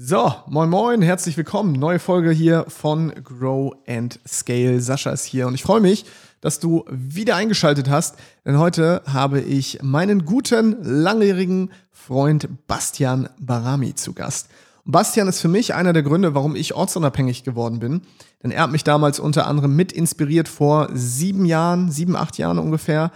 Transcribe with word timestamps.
So, 0.00 0.32
moin 0.46 0.70
moin, 0.70 1.02
herzlich 1.02 1.36
willkommen. 1.36 1.72
Neue 1.72 1.98
Folge 1.98 2.30
hier 2.30 2.66
von 2.68 3.12
Grow 3.24 3.74
and 3.88 4.20
Scale. 4.28 4.80
Sascha 4.80 5.10
ist 5.10 5.24
hier 5.24 5.48
und 5.48 5.54
ich 5.54 5.64
freue 5.64 5.80
mich, 5.80 6.04
dass 6.40 6.60
du 6.60 6.84
wieder 6.88 7.34
eingeschaltet 7.34 7.90
hast, 7.90 8.14
denn 8.44 8.60
heute 8.60 9.02
habe 9.12 9.40
ich 9.40 9.82
meinen 9.82 10.24
guten, 10.24 10.76
langjährigen 10.82 11.72
Freund 11.90 12.48
Bastian 12.68 13.28
Barami 13.40 13.96
zu 13.96 14.12
Gast. 14.12 14.50
Und 14.84 14.92
Bastian 14.92 15.26
ist 15.26 15.40
für 15.40 15.48
mich 15.48 15.74
einer 15.74 15.92
der 15.92 16.04
Gründe, 16.04 16.32
warum 16.32 16.54
ich 16.54 16.74
ortsunabhängig 16.74 17.42
geworden 17.42 17.80
bin, 17.80 18.02
denn 18.44 18.52
er 18.52 18.62
hat 18.62 18.70
mich 18.70 18.84
damals 18.84 19.18
unter 19.18 19.48
anderem 19.48 19.74
mit 19.74 19.90
inspiriert 19.90 20.46
vor 20.46 20.90
sieben 20.94 21.44
Jahren, 21.44 21.90
sieben, 21.90 22.14
acht 22.14 22.38
Jahren 22.38 22.60
ungefähr, 22.60 23.10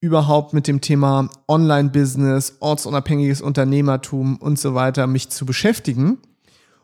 überhaupt 0.00 0.52
mit 0.52 0.68
dem 0.68 0.80
Thema 0.80 1.28
Online-Business, 1.48 2.58
ortsunabhängiges 2.60 3.40
Unternehmertum 3.40 4.36
und 4.36 4.58
so 4.58 4.74
weiter 4.74 5.06
mich 5.06 5.28
zu 5.30 5.44
beschäftigen. 5.44 6.18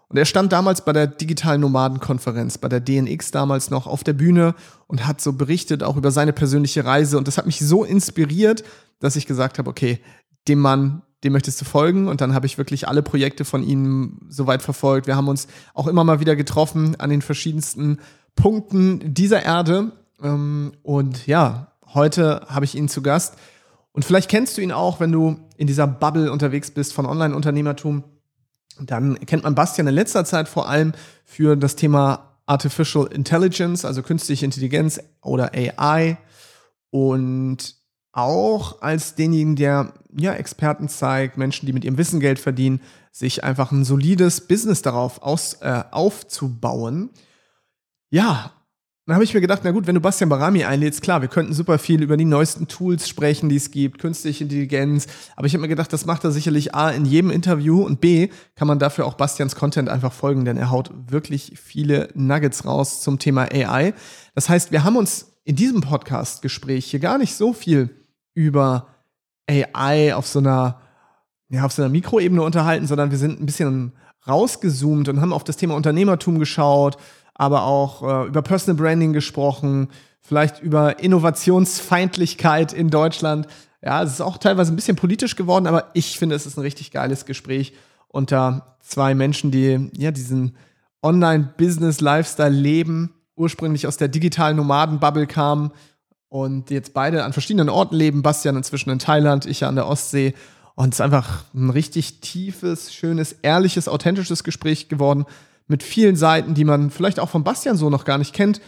Und 0.09 0.19
er 0.19 0.25
stand 0.25 0.53
damals 0.53 0.85
bei 0.85 0.93
der 0.93 1.07
digitalen 1.07 1.61
Nomadenkonferenz, 1.61 2.59
bei 2.59 2.69
der 2.69 2.81
DNX 2.81 3.31
damals 3.31 3.71
noch 3.71 3.87
auf 3.87 4.05
der 4.05 4.13
Bühne 4.13 4.55
und 4.87 5.07
hat 5.07 5.21
so 5.21 5.33
berichtet 5.33 5.83
auch 5.83 5.97
über 5.97 6.11
seine 6.11 6.33
persönliche 6.33 6.85
Reise. 6.85 7.19
Und 7.19 7.27
das 7.27 7.39
hat 7.39 7.47
mich 7.47 7.59
so 7.59 7.85
inspiriert, 7.85 8.65
dass 9.01 9.17
ich 9.17 9.27
gesagt 9.27 9.59
habe, 9.59 9.71
okay, 9.71 10.01
dem 10.47 10.59
Mann, 10.59 11.03
dem 11.25 11.33
möchtest 11.33 11.61
du 11.61 11.65
folgen. 11.65 12.07
Und 12.07 12.21
dann 12.21 12.35
habe 12.35 12.47
ich 12.47 12.59
wirklich 12.59 12.87
alle 12.87 13.03
Projekte 13.03 13.45
von 13.45 13.63
ihm 13.63 14.21
soweit 14.29 14.63
verfolgt. 14.63 15.07
Wir 15.07 15.17
haben 15.17 15.29
uns 15.29 15.49
auch 15.73 15.87
immer 15.87 16.05
mal 16.05 16.21
wieder 16.21 16.37
getroffen 16.37 16.95
an 17.01 17.11
den 17.11 17.23
verschiedensten 17.23 17.99
Punkten 18.37 19.15
dieser 19.15 19.43
Erde. 19.43 19.93
Ähm, 20.23 20.73
und 20.83 21.27
ja, 21.27 21.73
Heute 21.95 22.43
habe 22.49 22.65
ich 22.65 22.75
ihn 22.75 22.89
zu 22.89 23.03
Gast. 23.03 23.37
Und 23.93 24.05
vielleicht 24.05 24.29
kennst 24.29 24.57
du 24.57 24.61
ihn 24.61 24.73
auch, 24.73 24.99
wenn 24.99 25.13
du 25.13 25.39
in 25.57 25.69
dieser 25.69 25.87
Bubble 25.87 26.33
unterwegs 26.33 26.73
bist 26.73 26.93
von 26.93 27.07
Online-Unternehmertum. 27.07 28.03
Dann 28.81 29.19
kennt 29.21 29.45
man 29.45 29.55
Bastian 29.55 29.87
in 29.87 29.95
letzter 29.95 30.25
Zeit 30.25 30.49
vor 30.49 30.69
allem 30.69 30.93
für 31.25 31.57
das 31.57 31.77
Thema 31.77 32.35
Artificial 32.47 33.07
Intelligence, 33.07 33.85
also 33.85 34.03
künstliche 34.03 34.45
Intelligenz 34.45 35.01
oder 35.23 35.53
AI. 35.55 36.19
Und 36.91 37.77
auch 38.11 38.83
als 38.83 39.15
denjenigen, 39.15 39.55
der 39.55 39.95
ja, 40.17 40.35
Experten 40.35 40.89
zeigt, 40.89 41.37
Menschen, 41.37 41.67
die 41.67 41.73
mit 41.73 41.85
ihrem 41.85 41.99
Wissen 41.99 42.19
Geld 42.19 42.41
verdienen, 42.41 42.81
sich 43.13 43.45
einfach 43.45 43.71
ein 43.71 43.85
solides 43.85 44.49
Business 44.49 44.83
darauf 44.83 45.23
aus, 45.23 45.55
äh, 45.61 45.85
aufzubauen. 45.93 47.11
Ja, 48.11 48.53
dann 49.07 49.17
habe 49.17 49.25
ich 49.25 49.35
mir 49.35 49.43
gedacht, 49.43 49.61
na 49.65 49.71
gut, 49.71 49.87
wenn 49.87 49.95
du 49.95 50.01
Bastian 50.01 50.31
Barami 50.31 50.65
einlädst, 50.65 51.03
klar, 51.03 51.21
wir 51.21 51.29
könnten 51.29 51.53
super 51.53 51.79
viel 51.79 52.03
über 52.03 52.17
die 52.17 52.25
neuesten 52.25 52.69
Tools 52.69 53.07
sprechen, 53.07 53.51
die 53.51 53.57
es 53.57 53.71
gibt, 53.71 54.01
künstliche 54.01 54.45
Intelligenz. 54.45 55.07
Aber 55.37 55.47
ich 55.47 55.53
habe 55.53 55.61
mir 55.61 55.69
gedacht, 55.69 55.93
das 55.93 56.07
macht 56.07 56.25
er 56.25 56.31
sicherlich 56.31 56.75
A 56.75 56.91
in 56.91 57.05
jedem 57.05 57.31
Interview 57.31 57.83
und 57.83 58.01
B 58.01 58.31
kann 58.55 58.67
man 58.67 58.79
dafür 58.79 59.05
auch 59.05 59.15
Bastians 59.15 59.57
Content 59.57 59.91
einfach 59.91 60.13
folgen, 60.13 60.47
denn 60.47 60.57
er 60.57 60.71
haut 60.71 60.91
wirklich 61.09 61.53
viele 61.63 62.09
Nuggets 62.15 62.65
raus 62.65 63.03
zum 63.03 63.19
Thema 63.19 63.43
AI. 63.43 63.93
Das 64.35 64.49
heißt, 64.49 64.73
wir 64.73 64.85
haben 64.85 64.97
uns 64.97 65.35
in 65.45 65.57
diesem 65.57 65.83
Podcast-Gespräch 65.83 66.87
hier 66.87 67.01
gar 67.01 67.19
nicht 67.19 67.35
so 67.35 67.53
viel 67.53 67.91
über 68.33 68.89
AI 69.47 70.15
auf 70.15 70.27
so 70.27 70.39
einer, 70.39 70.81
ja, 71.51 71.67
auf 71.67 71.73
so 71.73 71.83
einer 71.83 71.91
Mikroebene 71.91 72.41
unterhalten, 72.41 72.87
sondern 72.87 73.11
wir 73.11 73.19
sind 73.19 73.39
ein 73.39 73.45
bisschen 73.45 73.93
rausgezoomt 74.27 75.11
und 75.11 75.21
haben 75.21 75.35
auf 75.35 75.45
das 75.45 75.59
Thema 75.59 75.75
Unternehmertum 75.75 76.39
geschaut, 76.39 76.97
aber 77.35 77.65
auch 77.65 78.03
äh, 78.03 78.29
über 78.29 78.43
Personal 78.43 78.81
Branding 78.81 79.13
gesprochen, 79.13 79.89
vielleicht 80.21 80.63
über 80.63 81.01
Innovationsfeindlichkeit 81.01 82.73
in 82.73 82.91
Deutschland. 82.91 83.47
Ja, 83.83 84.03
es 84.03 84.13
ist 84.13 84.21
auch 84.21 84.39
teilweise 84.39 84.73
ein 84.73 84.77
bisschen 84.77 84.97
politisch 84.97 85.37
geworden, 85.37 85.67
aber 85.67 85.91
ich 85.93 86.19
finde, 86.19 86.35
es 86.35 86.47
ist 86.47 86.57
ein 86.57 86.63
richtig 86.63 86.91
geiles 86.91 87.27
Gespräch 87.27 87.75
unter 88.09 88.77
zwei 88.81 89.15
Menschen, 89.15 89.51
die 89.51 89.91
ja 89.97 90.11
diesen 90.11 90.57
Online-Business-Lifestyle 91.03 92.55
leben, 92.55 93.13
ursprünglich 93.37 93.87
aus 93.87 93.97
der 93.97 94.09
digitalen 94.09 94.57
Nomaden-Bubble 94.57 95.27
kamen 95.27 95.73
und 96.29 96.71
jetzt 96.71 96.95
beide 96.95 97.25
an 97.25 97.33
verschiedenen 97.33 97.69
Orten 97.69 97.97
leben. 97.97 98.23
Bastian 98.23 98.57
inzwischen 98.57 98.91
in 98.91 98.99
Thailand, 98.99 99.45
ich 99.47 99.61
ja 99.61 99.69
an 99.69 99.75
der 99.75 99.89
Ostsee. 99.89 100.35
Und 100.77 100.95
es 100.95 100.97
ist 100.97 101.01
einfach 101.01 101.45
ein 101.55 101.71
richtig 101.71 102.21
tiefes, 102.21 102.95
schönes, 102.95 103.33
ehrliches, 103.43 103.89
authentisches 103.89 104.45
Gespräch 104.45 104.89
geworden 104.89 105.27
mit 105.67 105.83
vielen 105.83 106.17
Seiten, 106.17 106.55
die 106.55 106.65
man 106.65 106.91
vielleicht 106.91 107.21
auch 107.21 107.29
von 107.29 107.45
Bastian 107.45 107.77
so 107.77 107.91
noch 107.91 108.05
gar 108.05 108.19
nicht 108.19 108.35
kennt, 108.35 108.61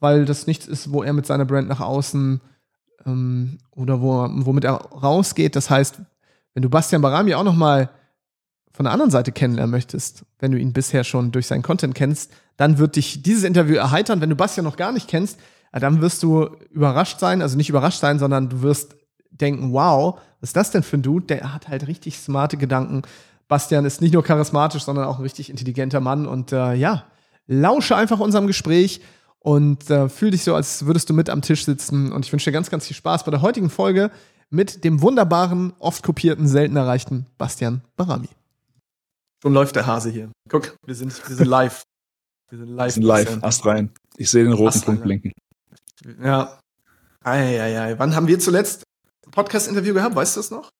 weil 0.00 0.24
das 0.24 0.46
nichts 0.46 0.66
ist, 0.66 0.92
wo 0.92 1.02
er 1.02 1.12
mit 1.12 1.26
seiner 1.26 1.44
Brand 1.44 1.68
nach 1.68 1.80
außen 1.80 2.40
ähm, 3.06 3.58
oder 3.70 4.00
wo, 4.00 4.28
womit 4.30 4.64
er 4.64 4.74
rausgeht. 4.74 5.56
Das 5.56 5.70
heißt, 5.70 6.00
wenn 6.54 6.62
du 6.62 6.70
Bastian 6.70 7.02
Barami 7.02 7.34
auch 7.34 7.44
noch 7.44 7.54
mal 7.54 7.90
von 8.72 8.84
der 8.84 8.92
anderen 8.92 9.10
Seite 9.10 9.32
kennenlernen 9.32 9.70
möchtest, 9.70 10.24
wenn 10.38 10.52
du 10.52 10.58
ihn 10.58 10.72
bisher 10.72 11.04
schon 11.04 11.32
durch 11.32 11.46
seinen 11.46 11.62
Content 11.62 11.94
kennst, 11.94 12.32
dann 12.56 12.78
wird 12.78 12.96
dich 12.96 13.22
dieses 13.22 13.44
Interview 13.44 13.76
erheitern. 13.76 14.20
Wenn 14.20 14.30
du 14.30 14.36
Bastian 14.36 14.64
noch 14.64 14.76
gar 14.76 14.92
nicht 14.92 15.08
kennst, 15.08 15.38
dann 15.72 16.00
wirst 16.00 16.22
du 16.22 16.48
überrascht 16.70 17.20
sein, 17.20 17.42
also 17.42 17.56
nicht 17.56 17.68
überrascht 17.68 18.00
sein, 18.00 18.18
sondern 18.18 18.48
du 18.48 18.62
wirst 18.62 18.96
denken, 19.30 19.72
wow, 19.72 20.18
was 20.40 20.50
ist 20.50 20.56
das 20.56 20.70
denn 20.70 20.82
für 20.82 20.96
ein 20.96 21.02
Dude? 21.02 21.26
Der 21.26 21.54
hat 21.54 21.68
halt 21.68 21.86
richtig 21.86 22.18
smarte 22.18 22.56
Gedanken, 22.56 23.02
Bastian 23.50 23.84
ist 23.84 24.00
nicht 24.00 24.14
nur 24.14 24.22
charismatisch, 24.22 24.84
sondern 24.84 25.06
auch 25.06 25.18
ein 25.18 25.22
richtig 25.22 25.50
intelligenter 25.50 26.00
Mann. 26.00 26.26
Und 26.26 26.52
äh, 26.52 26.74
ja, 26.74 27.04
lausche 27.46 27.96
einfach 27.96 28.20
unserem 28.20 28.46
Gespräch 28.46 29.02
und 29.40 29.90
äh, 29.90 30.08
fühl 30.08 30.30
dich 30.30 30.44
so, 30.44 30.54
als 30.54 30.86
würdest 30.86 31.10
du 31.10 31.14
mit 31.14 31.28
am 31.28 31.42
Tisch 31.42 31.64
sitzen. 31.64 32.12
Und 32.12 32.24
ich 32.24 32.32
wünsche 32.32 32.50
dir 32.50 32.52
ganz, 32.52 32.70
ganz 32.70 32.86
viel 32.86 32.96
Spaß 32.96 33.24
bei 33.24 33.32
der 33.32 33.42
heutigen 33.42 33.68
Folge 33.68 34.10
mit 34.50 34.84
dem 34.84 35.02
wunderbaren, 35.02 35.72
oft 35.80 36.02
kopierten, 36.04 36.46
selten 36.46 36.76
erreichten 36.76 37.26
Bastian 37.38 37.82
Barami. 37.96 38.28
Schon 39.42 39.52
läuft 39.52 39.74
der 39.74 39.86
Hase 39.86 40.10
hier. 40.10 40.30
Guck, 40.48 40.76
wir 40.86 40.94
sind, 40.94 41.28
wir 41.28 41.36
sind 41.36 41.46
live. 41.46 41.82
Wir 42.50 42.58
sind 42.58 42.68
live. 42.68 42.86
Wir 42.86 42.92
sind 42.92 43.02
live, 43.02 43.42
Ast 43.42 43.66
rein. 43.66 43.90
Ich 44.16 44.30
sehe 44.30 44.44
den 44.44 44.52
roten 44.52 44.68
Ast 44.68 44.84
Punkt 44.84 45.02
blinken. 45.02 45.32
Ja. 46.22 46.58
Eieiei. 47.24 47.98
Wann 47.98 48.14
haben 48.14 48.28
wir 48.28 48.38
zuletzt 48.38 48.84
ein 49.26 49.32
Podcast-Interview 49.32 49.92
gehabt? 49.92 50.14
Weißt 50.14 50.36
du 50.36 50.40
das 50.40 50.50
noch? 50.50 50.70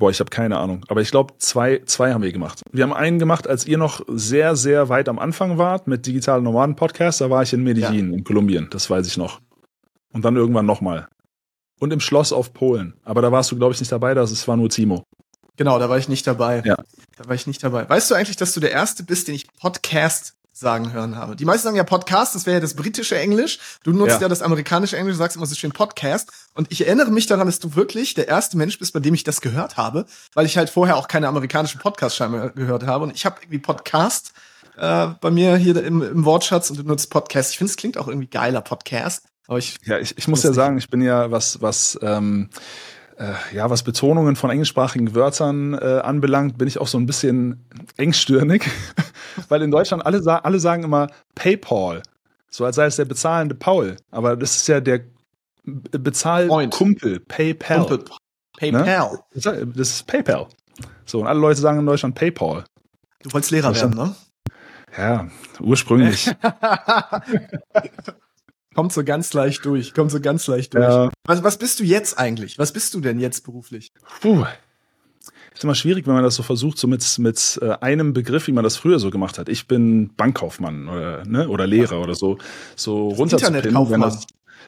Boah, 0.00 0.10
ich 0.10 0.18
habe 0.18 0.30
keine 0.30 0.56
Ahnung. 0.56 0.82
Aber 0.88 1.02
ich 1.02 1.10
glaube, 1.10 1.34
zwei, 1.36 1.82
zwei 1.84 2.14
haben 2.14 2.22
wir 2.22 2.32
gemacht. 2.32 2.62
Wir 2.72 2.84
haben 2.84 2.94
einen 2.94 3.18
gemacht, 3.18 3.46
als 3.46 3.66
ihr 3.66 3.76
noch 3.76 4.00
sehr, 4.08 4.56
sehr 4.56 4.88
weit 4.88 5.10
am 5.10 5.18
Anfang 5.18 5.58
wart 5.58 5.88
mit 5.88 6.06
digitalen 6.06 6.42
Nomaden 6.42 6.74
Podcast. 6.74 7.20
Da 7.20 7.28
war 7.28 7.42
ich 7.42 7.52
in 7.52 7.62
Medellin, 7.62 8.10
ja. 8.10 8.16
in 8.16 8.24
Kolumbien. 8.24 8.68
Das 8.70 8.88
weiß 8.88 9.06
ich 9.06 9.18
noch. 9.18 9.42
Und 10.14 10.24
dann 10.24 10.36
irgendwann 10.36 10.64
nochmal. 10.64 11.06
Und 11.80 11.92
im 11.92 12.00
Schloss 12.00 12.32
auf 12.32 12.54
Polen. 12.54 12.94
Aber 13.04 13.20
da 13.20 13.30
warst 13.30 13.52
du, 13.52 13.58
glaube 13.58 13.74
ich, 13.74 13.80
nicht 13.80 13.92
dabei. 13.92 14.14
Das 14.14 14.48
war 14.48 14.56
nur 14.56 14.70
Timo. 14.70 15.04
Genau, 15.58 15.78
da 15.78 15.90
war 15.90 15.98
ich 15.98 16.08
nicht 16.08 16.26
dabei. 16.26 16.62
Ja. 16.64 16.76
Da 17.18 17.28
war 17.28 17.34
ich 17.34 17.46
nicht 17.46 17.62
dabei. 17.62 17.86
Weißt 17.86 18.10
du 18.10 18.14
eigentlich, 18.14 18.38
dass 18.38 18.54
du 18.54 18.60
der 18.60 18.70
Erste 18.70 19.02
bist, 19.02 19.28
den 19.28 19.34
ich 19.34 19.52
Podcast 19.60 20.32
sagen 20.60 20.92
hören 20.92 21.16
habe. 21.16 21.36
Die 21.36 21.44
meisten 21.44 21.64
sagen 21.64 21.76
ja 21.76 21.84
Podcast, 21.84 22.34
das 22.34 22.46
wäre 22.46 22.58
ja 22.58 22.60
das 22.60 22.74
britische 22.74 23.18
Englisch. 23.18 23.58
Du 23.82 23.92
nutzt 23.92 24.16
ja. 24.16 24.22
ja 24.22 24.28
das 24.28 24.42
amerikanische 24.42 24.96
Englisch, 24.96 25.16
sagst 25.16 25.36
immer 25.36 25.46
so 25.46 25.54
schön 25.54 25.72
Podcast. 25.72 26.30
Und 26.54 26.70
ich 26.70 26.86
erinnere 26.86 27.10
mich 27.10 27.26
daran, 27.26 27.46
dass 27.46 27.58
du 27.58 27.74
wirklich 27.74 28.14
der 28.14 28.28
erste 28.28 28.56
Mensch 28.56 28.78
bist, 28.78 28.92
bei 28.92 29.00
dem 29.00 29.14
ich 29.14 29.24
das 29.24 29.40
gehört 29.40 29.76
habe, 29.78 30.04
weil 30.34 30.46
ich 30.46 30.56
halt 30.56 30.70
vorher 30.70 30.96
auch 30.96 31.08
keine 31.08 31.28
amerikanischen 31.28 31.80
Podcasts 31.80 32.16
scheinbar 32.16 32.50
gehört 32.50 32.86
habe. 32.86 33.04
Und 33.04 33.14
ich 33.14 33.24
habe 33.24 33.36
irgendwie 33.40 33.58
Podcast 33.58 34.32
äh, 34.76 35.08
bei 35.20 35.30
mir 35.30 35.56
hier 35.56 35.82
im, 35.82 36.02
im 36.02 36.24
Wortschatz 36.24 36.70
und 36.70 36.78
du 36.78 36.82
nutzt 36.82 37.10
Podcast. 37.10 37.52
Ich 37.52 37.58
finde, 37.58 37.70
es 37.70 37.76
klingt 37.76 37.96
auch 37.96 38.06
irgendwie 38.08 38.28
geiler 38.28 38.60
Podcast. 38.60 39.24
Aber 39.46 39.58
ich, 39.58 39.78
ja, 39.84 39.98
ich, 39.98 40.16
ich 40.16 40.28
muss 40.28 40.42
ja 40.42 40.52
sagen, 40.52 40.78
ich 40.78 40.90
bin 40.90 41.02
ja 41.02 41.30
was, 41.30 41.60
was 41.60 41.98
ähm, 42.02 42.50
äh, 42.52 42.99
ja, 43.52 43.68
was 43.68 43.82
Betonungen 43.82 44.36
von 44.36 44.50
englischsprachigen 44.50 45.14
Wörtern 45.14 45.74
äh, 45.74 46.00
anbelangt, 46.02 46.56
bin 46.58 46.68
ich 46.68 46.78
auch 46.80 46.86
so 46.86 46.98
ein 46.98 47.06
bisschen 47.06 47.64
engstirnig, 47.96 48.68
weil 49.48 49.62
in 49.62 49.70
Deutschland 49.70 50.06
alle, 50.06 50.22
alle 50.44 50.58
sagen 50.58 50.84
immer 50.84 51.08
PayPal, 51.34 52.02
so 52.48 52.64
als 52.64 52.76
sei 52.76 52.86
es 52.86 52.96
der 52.96 53.04
bezahlende 53.04 53.54
Paul, 53.54 53.96
aber 54.10 54.36
das 54.36 54.56
ist 54.56 54.68
ja 54.68 54.80
der 54.80 55.02
Bezahlkumpel, 55.64 57.20
PayPal. 57.20 57.86
Kumpel. 57.86 58.04
PayPal. 58.58 59.18
Ne? 59.34 59.66
Das 59.74 59.90
ist 59.90 60.06
PayPal. 60.06 60.48
So, 61.04 61.20
und 61.20 61.26
alle 61.26 61.40
Leute 61.40 61.60
sagen 61.60 61.78
in 61.78 61.86
Deutschland 61.86 62.14
PayPal. 62.14 62.64
Du 63.22 63.32
wolltest 63.32 63.50
Lehrer 63.50 63.74
werden, 63.74 63.94
ne? 63.94 64.14
Ja, 64.96 65.28
ursprünglich. 65.60 66.32
Kommt 68.80 68.94
so 68.94 69.04
ganz 69.04 69.34
leicht 69.34 69.66
durch, 69.66 69.92
kommt 69.92 70.10
so 70.10 70.20
ganz 70.20 70.46
leicht 70.46 70.72
durch. 70.72 70.82
Ja. 70.82 71.10
Was, 71.26 71.44
was 71.44 71.58
bist 71.58 71.80
du 71.80 71.84
jetzt 71.84 72.18
eigentlich? 72.18 72.58
Was 72.58 72.72
bist 72.72 72.94
du 72.94 73.00
denn 73.02 73.20
jetzt 73.20 73.44
beruflich? 73.44 73.92
Puh. 74.22 74.46
Ist 75.52 75.64
immer 75.64 75.74
schwierig, 75.74 76.06
wenn 76.06 76.14
man 76.14 76.22
das 76.22 76.36
so 76.36 76.42
versucht, 76.42 76.78
so 76.78 76.88
mit, 76.88 77.18
mit 77.18 77.58
äh, 77.60 77.72
einem 77.82 78.14
Begriff, 78.14 78.46
wie 78.46 78.52
man 78.52 78.64
das 78.64 78.78
früher 78.78 78.98
so 78.98 79.10
gemacht 79.10 79.38
hat. 79.38 79.50
Ich 79.50 79.68
bin 79.68 80.14
Bankkaufmann 80.16 80.88
oder, 80.88 81.26
ne, 81.26 81.46
oder 81.50 81.66
Lehrer 81.66 81.96
ja. 81.96 82.02
oder 82.02 82.14
so, 82.14 82.38
so 82.74 83.08
runterzupinnen. 83.08 84.16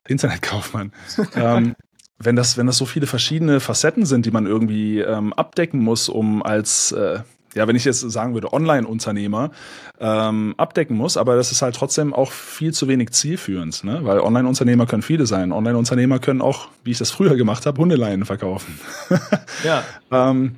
Internetkaufmann. 0.06 0.92
ähm, 1.34 1.74
wenn 2.18 2.36
das, 2.36 2.58
wenn 2.58 2.66
das 2.66 2.76
so 2.76 2.84
viele 2.84 3.06
verschiedene 3.06 3.60
Facetten 3.60 4.04
sind, 4.04 4.26
die 4.26 4.30
man 4.30 4.44
irgendwie 4.44 4.98
ähm, 5.00 5.32
abdecken 5.32 5.80
muss, 5.80 6.10
um 6.10 6.42
als 6.42 6.92
äh, 6.92 7.20
ja, 7.54 7.68
wenn 7.68 7.76
ich 7.76 7.84
jetzt 7.84 8.00
sagen 8.00 8.34
würde, 8.34 8.52
Online-Unternehmer 8.52 9.50
ähm, 10.00 10.54
abdecken 10.56 10.96
muss, 10.96 11.16
aber 11.16 11.36
das 11.36 11.52
ist 11.52 11.62
halt 11.62 11.76
trotzdem 11.76 12.14
auch 12.14 12.32
viel 12.32 12.72
zu 12.72 12.88
wenig 12.88 13.10
zielführend, 13.10 13.84
ne? 13.84 14.00
weil 14.04 14.20
Online-Unternehmer 14.20 14.86
können 14.86 15.02
viele 15.02 15.26
sein. 15.26 15.52
Online-Unternehmer 15.52 16.18
können 16.18 16.40
auch, 16.40 16.68
wie 16.84 16.92
ich 16.92 16.98
das 16.98 17.10
früher 17.10 17.36
gemacht 17.36 17.66
habe, 17.66 17.80
Hundeleinen 17.80 18.24
verkaufen. 18.24 18.78
ja. 19.64 19.84
ähm, 20.10 20.56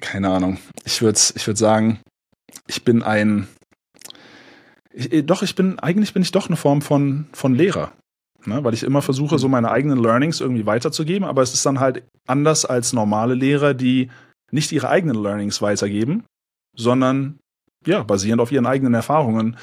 keine 0.00 0.30
Ahnung. 0.30 0.58
Ich 0.84 1.00
würde 1.02 1.18
ich 1.34 1.46
würd 1.46 1.56
sagen, 1.56 2.00
ich 2.66 2.84
bin 2.84 3.02
ein, 3.02 3.46
ich, 4.92 5.12
äh, 5.12 5.22
doch, 5.22 5.42
ich 5.42 5.54
bin, 5.54 5.78
eigentlich 5.78 6.12
bin 6.12 6.22
ich 6.22 6.32
doch 6.32 6.48
eine 6.48 6.56
Form 6.56 6.82
von, 6.82 7.26
von 7.32 7.54
Lehrer. 7.54 7.92
Ne, 8.46 8.62
weil 8.62 8.74
ich 8.74 8.82
immer 8.82 9.00
versuche, 9.00 9.38
so 9.38 9.48
meine 9.48 9.70
eigenen 9.70 9.98
Learnings 9.98 10.42
irgendwie 10.42 10.66
weiterzugeben, 10.66 11.26
aber 11.26 11.40
es 11.40 11.54
ist 11.54 11.64
dann 11.64 11.80
halt 11.80 12.02
anders 12.26 12.66
als 12.66 12.92
normale 12.92 13.32
Lehrer, 13.32 13.72
die 13.72 14.10
nicht 14.50 14.72
ihre 14.72 14.88
eigenen 14.88 15.22
Learnings 15.22 15.62
weitergeben, 15.62 16.24
sondern 16.76 17.38
ja, 17.86 18.02
basierend 18.02 18.40
auf 18.40 18.50
ihren 18.50 18.66
eigenen 18.66 18.94
Erfahrungen, 18.94 19.56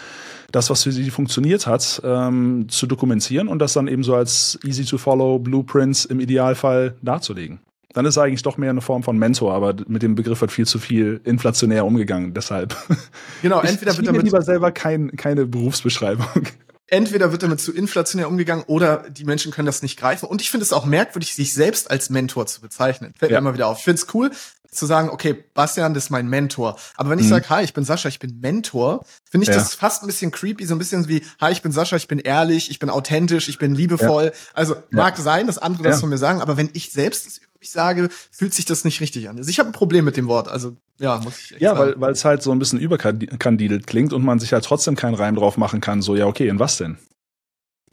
das, 0.52 0.70
was 0.70 0.84
für 0.84 0.92
sie 0.92 1.10
funktioniert 1.10 1.66
hat, 1.66 2.02
ähm, 2.04 2.68
zu 2.70 2.86
dokumentieren 2.86 3.48
und 3.48 3.60
das 3.60 3.74
dann 3.74 3.88
eben 3.88 4.04
so 4.04 4.14
als 4.14 4.60
easy 4.64 4.86
to 4.86 4.98
follow 4.98 5.40
Blueprints 5.40 6.06
im 6.06 6.20
Idealfall 6.20 6.96
darzulegen 7.02 7.62
dann 7.94 8.06
ist 8.06 8.18
eigentlich 8.18 8.44
doch 8.44 8.58
mehr 8.58 8.70
eine 8.70 8.82
Form 8.82 9.04
von 9.04 9.18
Mentor, 9.18 9.54
aber 9.54 9.76
mit 9.88 10.02
dem 10.02 10.16
Begriff 10.16 10.42
wird 10.42 10.52
viel 10.52 10.66
zu 10.66 10.80
viel 10.80 11.22
inflationär 11.24 11.86
umgegangen, 11.86 12.34
deshalb. 12.34 12.76
Genau, 13.42 13.60
entweder 13.60 13.92
ich, 13.92 13.98
wird 13.98 14.08
damit 14.08 14.24
lieber 14.24 14.42
selber 14.42 14.72
kein, 14.72 15.12
keine 15.16 15.46
Berufsbeschreibung. 15.46 16.48
Entweder 16.88 17.32
wird 17.32 17.42
damit 17.42 17.60
zu 17.60 17.74
inflationär 17.74 18.28
umgegangen 18.28 18.66
oder 18.68 19.06
die 19.10 19.24
Menschen 19.24 19.52
können 19.52 19.66
das 19.66 19.82
nicht 19.82 19.98
greifen. 19.98 20.28
Und 20.28 20.42
ich 20.42 20.52
finde 20.52 20.64
es 20.64 20.74
auch 20.74 20.86
merkwürdig, 20.86 21.34
sich 21.34 21.54
selbst 21.54 21.90
als 21.90 22.10
Mentor 22.10 22.46
zu 22.46 22.62
bezeichnen. 22.62 23.14
Fällt 23.18 23.32
ja. 23.32 23.40
mir 23.40 23.48
immer 23.48 23.54
wieder 23.56 23.68
auf. 23.68 23.80
Ich 23.80 23.84
finde 23.84 24.02
es 24.02 24.14
cool, 24.14 24.32
zu 24.72 24.86
sagen, 24.86 25.10
okay, 25.10 25.34
Bastian, 25.54 25.94
das 25.94 26.06
ist 26.06 26.10
mein 26.10 26.28
Mentor. 26.28 26.78
Aber 26.96 27.10
wenn 27.10 27.20
ich 27.20 27.26
mhm. 27.26 27.30
sage, 27.30 27.50
hi, 27.50 27.64
ich 27.64 27.74
bin 27.74 27.84
Sascha, 27.84 28.08
ich 28.08 28.20
bin 28.20 28.40
Mentor, 28.40 29.06
finde 29.30 29.44
ich 29.44 29.50
ja. 29.50 29.56
das 29.56 29.76
fast 29.76 30.04
ein 30.04 30.08
bisschen 30.08 30.32
creepy, 30.32 30.66
so 30.66 30.74
ein 30.74 30.80
bisschen 30.80 31.08
wie, 31.10 31.24
hi, 31.42 31.52
ich 31.52 31.62
bin 31.62 31.72
Sascha, 31.72 31.98
ich 31.98 32.08
bin 32.08 32.20
ehrlich, 32.20 32.72
ich 32.72 32.80
bin 32.80 32.90
authentisch, 32.90 33.50
ich 33.50 33.58
bin 33.58 33.76
liebevoll. 33.76 34.26
Ja. 34.26 34.32
Also 34.54 34.76
mag 34.90 35.18
sein, 35.18 35.48
dass 35.48 35.58
andere 35.58 35.84
das 35.84 36.00
von 36.00 36.10
mir 36.10 36.18
sagen, 36.18 36.42
aber 36.42 36.58
wenn 36.58 36.70
ich 36.74 36.92
selbst 36.92 37.28
das 37.28 37.42
ich 37.62 37.70
sage, 37.70 38.10
fühlt 38.32 38.54
sich 38.54 38.66
das 38.66 38.84
nicht 38.86 39.02
richtig 39.02 39.30
an. 39.30 39.38
Also 39.38 39.50
ich 39.50 39.60
habe 39.60 39.70
ein 39.70 39.74
Problem 39.74 40.04
mit 40.04 40.18
dem 40.18 40.28
Wort. 40.28 40.48
Also 40.48 40.76
ja, 41.00 41.20
muss 41.20 41.40
ich 41.40 41.52
echt 41.52 41.62
Ja, 41.62 41.76
sagen. 41.76 41.92
weil 41.92 42.02
weil 42.02 42.12
es 42.12 42.26
halt 42.26 42.42
so 42.42 42.52
ein 42.52 42.60
bisschen 42.60 42.80
überkandidelt 42.80 43.86
klingt 43.86 44.14
und 44.14 44.24
man 44.24 44.40
sich 44.40 44.52
halt 44.52 44.66
trotzdem 44.66 44.96
keinen 44.96 45.14
Reim 45.14 45.36
drauf 45.36 45.58
machen 45.58 45.80
kann. 45.80 46.02
So 46.02 46.16
ja, 46.16 46.26
okay, 46.26 46.48
in 46.48 46.58
was 46.58 46.78
denn? 46.78 46.98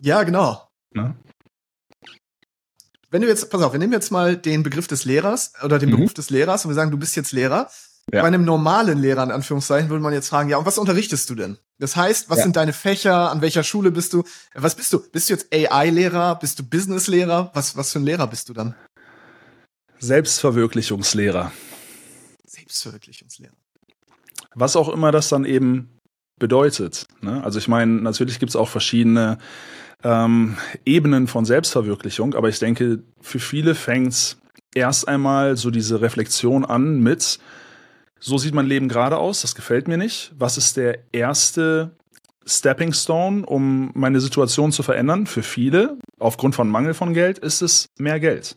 Ja, 0.00 0.22
genau. 0.22 0.62
Na? 0.92 1.14
Wenn 3.10 3.22
du 3.22 3.28
jetzt, 3.28 3.48
pass 3.50 3.62
auf, 3.62 3.72
wir 3.72 3.78
nehmen 3.78 3.92
jetzt 3.92 4.10
mal 4.10 4.36
den 4.36 4.62
Begriff 4.62 4.86
des 4.86 5.04
Lehrers 5.04 5.52
oder 5.62 5.78
den 5.78 5.90
mhm. 5.90 5.96
Beruf 5.96 6.14
des 6.14 6.30
Lehrers 6.30 6.64
und 6.64 6.70
wir 6.70 6.74
sagen, 6.74 6.90
du 6.90 6.98
bist 6.98 7.16
jetzt 7.16 7.32
Lehrer. 7.32 7.70
Ja. 8.12 8.22
Bei 8.22 8.28
einem 8.28 8.44
normalen 8.44 8.98
Lehrer, 8.98 9.22
in 9.22 9.30
Anführungszeichen, 9.30 9.90
würde 9.90 10.02
man 10.02 10.14
jetzt 10.14 10.28
fragen, 10.28 10.48
ja, 10.48 10.56
und 10.56 10.64
was 10.64 10.78
unterrichtest 10.78 11.28
du 11.28 11.34
denn? 11.34 11.58
Das 11.78 11.94
heißt, 11.94 12.30
was 12.30 12.38
ja. 12.38 12.44
sind 12.44 12.56
deine 12.56 12.72
Fächer? 12.72 13.30
An 13.30 13.42
welcher 13.42 13.62
Schule 13.62 13.90
bist 13.90 14.14
du? 14.14 14.24
Was 14.54 14.74
bist 14.74 14.92
du? 14.94 15.00
Bist 15.10 15.28
du 15.28 15.34
jetzt 15.34 15.52
AI-Lehrer? 15.52 16.36
Bist 16.36 16.58
du 16.58 16.62
Business-Lehrer? 16.62 17.50
Was, 17.52 17.76
was 17.76 17.92
für 17.92 17.98
ein 17.98 18.04
Lehrer 18.04 18.26
bist 18.26 18.48
du 18.48 18.54
dann? 18.54 18.74
Selbstverwirklichungslehrer. 19.98 21.52
Selbstverwirklichungslehrer. 22.46 23.52
Was 24.54 24.74
auch 24.74 24.88
immer 24.88 25.12
das 25.12 25.28
dann 25.28 25.44
eben 25.44 25.98
bedeutet. 26.38 27.06
Ne? 27.20 27.42
Also 27.44 27.58
ich 27.58 27.68
meine, 27.68 27.92
natürlich 27.92 28.38
gibt 28.38 28.50
es 28.50 28.56
auch 28.56 28.68
verschiedene 28.68 29.38
ähm, 30.04 30.56
Ebenen 30.84 31.26
von 31.26 31.44
Selbstverwirklichung, 31.44 32.34
aber 32.34 32.48
ich 32.48 32.58
denke, 32.58 33.00
für 33.20 33.38
viele 33.38 33.74
fängt 33.74 34.12
es 34.12 34.40
erst 34.74 35.08
einmal 35.08 35.56
so 35.56 35.70
diese 35.70 36.00
Reflexion 36.00 36.64
an 36.64 37.00
mit, 37.00 37.38
so 38.20 38.38
sieht 38.38 38.54
mein 38.54 38.66
Leben 38.66 38.88
gerade 38.88 39.16
aus, 39.16 39.42
das 39.42 39.54
gefällt 39.54 39.88
mir 39.88 39.96
nicht. 39.96 40.32
Was 40.38 40.56
ist 40.56 40.76
der 40.76 40.98
erste 41.12 41.92
Stepping 42.46 42.92
Stone, 42.92 43.46
um 43.46 43.90
meine 43.94 44.20
Situation 44.20 44.72
zu 44.72 44.82
verändern? 44.82 45.26
Für 45.26 45.42
viele, 45.42 45.98
aufgrund 46.18 46.54
von 46.54 46.68
Mangel 46.68 46.94
von 46.94 47.14
Geld, 47.14 47.38
ist 47.38 47.62
es 47.62 47.90
mehr 47.96 48.18
Geld 48.18 48.56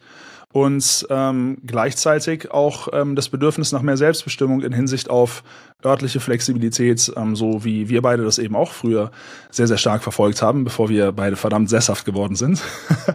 und 0.52 1.08
ähm, 1.10 1.58
gleichzeitig 1.66 2.52
auch 2.52 2.90
ähm, 2.94 3.16
das 3.16 3.30
Bedürfnis 3.30 3.72
nach 3.72 3.82
mehr 3.82 3.98
Selbstbestimmung 3.98 4.62
in 4.62 4.74
Hinsicht 4.74 5.10
auf 5.10 5.44
örtliche 5.84 6.20
Flexibilität, 6.20 7.12
ähm, 7.16 7.36
so 7.36 7.64
wie 7.64 7.90
wir 7.90 8.02
beide 8.02 8.24
das 8.24 8.38
eben 8.38 8.56
auch 8.56 8.72
früher 8.72 9.12
sehr, 9.50 9.68
sehr 9.68 9.78
stark 9.78 10.04
verfolgt 10.04 10.42
haben, 10.42 10.64
bevor 10.64 10.90
wir 10.90 11.12
beide 11.12 11.36
verdammt 11.36 11.70
sesshaft 11.70 12.06
geworden 12.06 12.36
sind. 12.36 12.62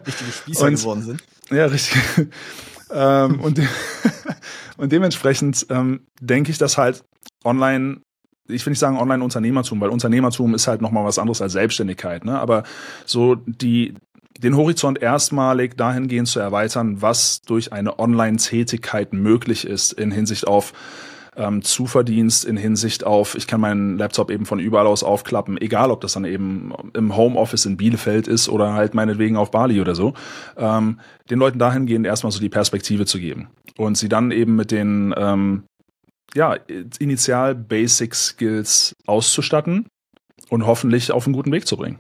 Richtige 0.06 0.33
Spießer 0.33 0.67
und, 0.67 0.75
geworden 0.75 1.03
sind. 1.03 1.23
Ja, 1.50 1.67
richtig. 1.67 2.00
ähm, 2.91 3.41
und, 3.41 3.59
de 3.59 3.67
und 4.77 4.93
dementsprechend 4.93 5.67
ähm, 5.71 6.00
denke 6.21 6.50
ich, 6.50 6.59
dass 6.59 6.79
halt 6.79 7.05
online 7.44 8.00
ich 8.49 8.65
will 8.65 8.71
nicht 8.71 8.79
sagen 8.79 8.97
Online-Unternehmertum, 8.97 9.81
weil 9.81 9.88
Unternehmertum 9.88 10.55
ist 10.55 10.69
halt 10.69 10.81
nochmal 10.81 11.05
was 11.05 11.19
anderes 11.19 11.43
als 11.43 11.53
Selbstständigkeit, 11.53 12.25
ne? 12.25 12.38
Aber 12.38 12.62
so 13.05 13.35
die, 13.35 13.94
den 14.43 14.56
Horizont 14.56 15.00
erstmalig 15.00 15.77
dahingehend 15.77 16.29
zu 16.29 16.41
erweitern, 16.41 17.03
was 17.03 17.41
durch 17.43 17.73
eine 17.73 17.99
Online-Tätigkeit 17.99 19.12
möglich 19.12 19.67
ist 19.67 19.93
in 19.93 20.11
Hinsicht 20.11 20.47
auf 20.47 20.73
ähm, 21.37 21.62
Zuverdienst, 21.62 22.44
in 22.44 22.56
Hinsicht 22.56 23.05
auf, 23.05 23.35
ich 23.35 23.47
kann 23.47 23.61
meinen 23.61 23.99
Laptop 23.99 24.31
eben 24.31 24.47
von 24.47 24.59
überall 24.59 24.87
aus 24.87 25.03
aufklappen, 25.03 25.61
egal 25.61 25.91
ob 25.91 26.00
das 26.00 26.15
dann 26.15 26.25
eben 26.25 26.73
im 26.94 27.17
Homeoffice 27.17 27.67
in 27.67 27.77
Bielefeld 27.77 28.27
ist 28.27 28.49
oder 28.49 28.73
halt 28.73 28.94
meinetwegen 28.94 29.37
auf 29.37 29.50
Bali 29.50 29.81
oder 29.81 29.94
so, 29.94 30.15
ähm, 30.56 31.00
den 31.31 31.38
Leuten 31.38 31.59
dahingehend 31.59 32.06
erstmal 32.06 32.33
so 32.33 32.41
die 32.41 32.49
Perspektive 32.49 33.06
zu 33.06 33.19
geben 33.19 33.49
und 33.77 33.99
sie 33.99 34.09
dann 34.09 34.31
eben 34.31 34.56
mit 34.56 34.71
den 34.71 35.15
ähm, 35.17 35.65
ja, 36.35 36.56
initial 36.99 37.55
Basic 37.55 38.15
Skills 38.15 38.94
auszustatten 39.06 39.87
und 40.50 40.67
hoffentlich 40.67 41.12
auf 41.12 41.27
einen 41.27 41.35
guten 41.35 41.53
Weg 41.53 41.67
zu 41.67 41.77
bringen. 41.77 41.99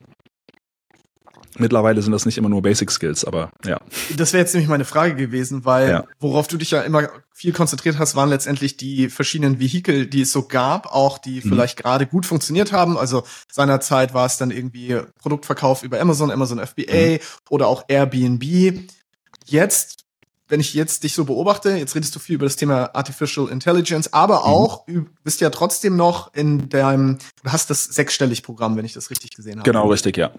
Mittlerweile 1.58 2.02
sind 2.02 2.12
das 2.12 2.26
nicht 2.26 2.38
immer 2.38 2.48
nur 2.48 2.62
Basic 2.62 2.90
Skills, 2.90 3.24
aber 3.24 3.50
ja. 3.64 3.80
Das 4.16 4.32
wäre 4.32 4.42
jetzt 4.42 4.54
nämlich 4.54 4.68
meine 4.68 4.84
Frage 4.84 5.14
gewesen, 5.14 5.64
weil 5.64 5.90
ja. 5.90 6.04
worauf 6.18 6.48
du 6.48 6.56
dich 6.56 6.70
ja 6.70 6.82
immer 6.82 7.08
viel 7.32 7.52
konzentriert 7.52 7.98
hast, 7.98 8.16
waren 8.16 8.30
letztendlich 8.30 8.76
die 8.76 9.10
verschiedenen 9.10 9.60
Vehikel, 9.60 10.06
die 10.06 10.22
es 10.22 10.32
so 10.32 10.44
gab, 10.44 10.86
auch 10.86 11.18
die 11.18 11.42
mhm. 11.44 11.50
vielleicht 11.50 11.76
gerade 11.76 12.06
gut 12.06 12.24
funktioniert 12.24 12.72
haben. 12.72 12.96
Also 12.96 13.24
seinerzeit 13.52 14.14
war 14.14 14.26
es 14.26 14.38
dann 14.38 14.50
irgendwie 14.50 15.00
Produktverkauf 15.18 15.82
über 15.82 16.00
Amazon, 16.00 16.30
Amazon 16.30 16.64
FBA 16.64 17.14
mhm. 17.14 17.18
oder 17.50 17.68
auch 17.68 17.84
Airbnb. 17.88 18.42
Jetzt 19.44 20.06
wenn 20.48 20.60
ich 20.60 20.74
jetzt 20.74 21.02
dich 21.02 21.12
so 21.14 21.24
beobachte, 21.24 21.70
jetzt 21.70 21.96
redest 21.96 22.14
du 22.14 22.20
viel 22.20 22.36
über 22.36 22.46
das 22.46 22.54
Thema 22.56 22.94
Artificial 22.94 23.48
Intelligence, 23.48 24.12
aber 24.12 24.40
mhm. 24.40 24.44
auch 24.44 24.86
mhm. 24.86 25.08
bist 25.24 25.40
ja 25.40 25.50
trotzdem 25.50 25.96
noch 25.96 26.32
in 26.34 26.68
deinem, 26.68 27.18
du 27.42 27.50
hast 27.50 27.68
das 27.68 27.84
sechsstellig 27.84 28.42
Programm, 28.42 28.76
wenn 28.76 28.84
ich 28.84 28.92
das 28.92 29.10
richtig 29.10 29.32
gesehen 29.32 29.58
habe. 29.58 29.68
Genau, 29.68 29.88
richtig, 29.88 30.16
ja 30.16 30.32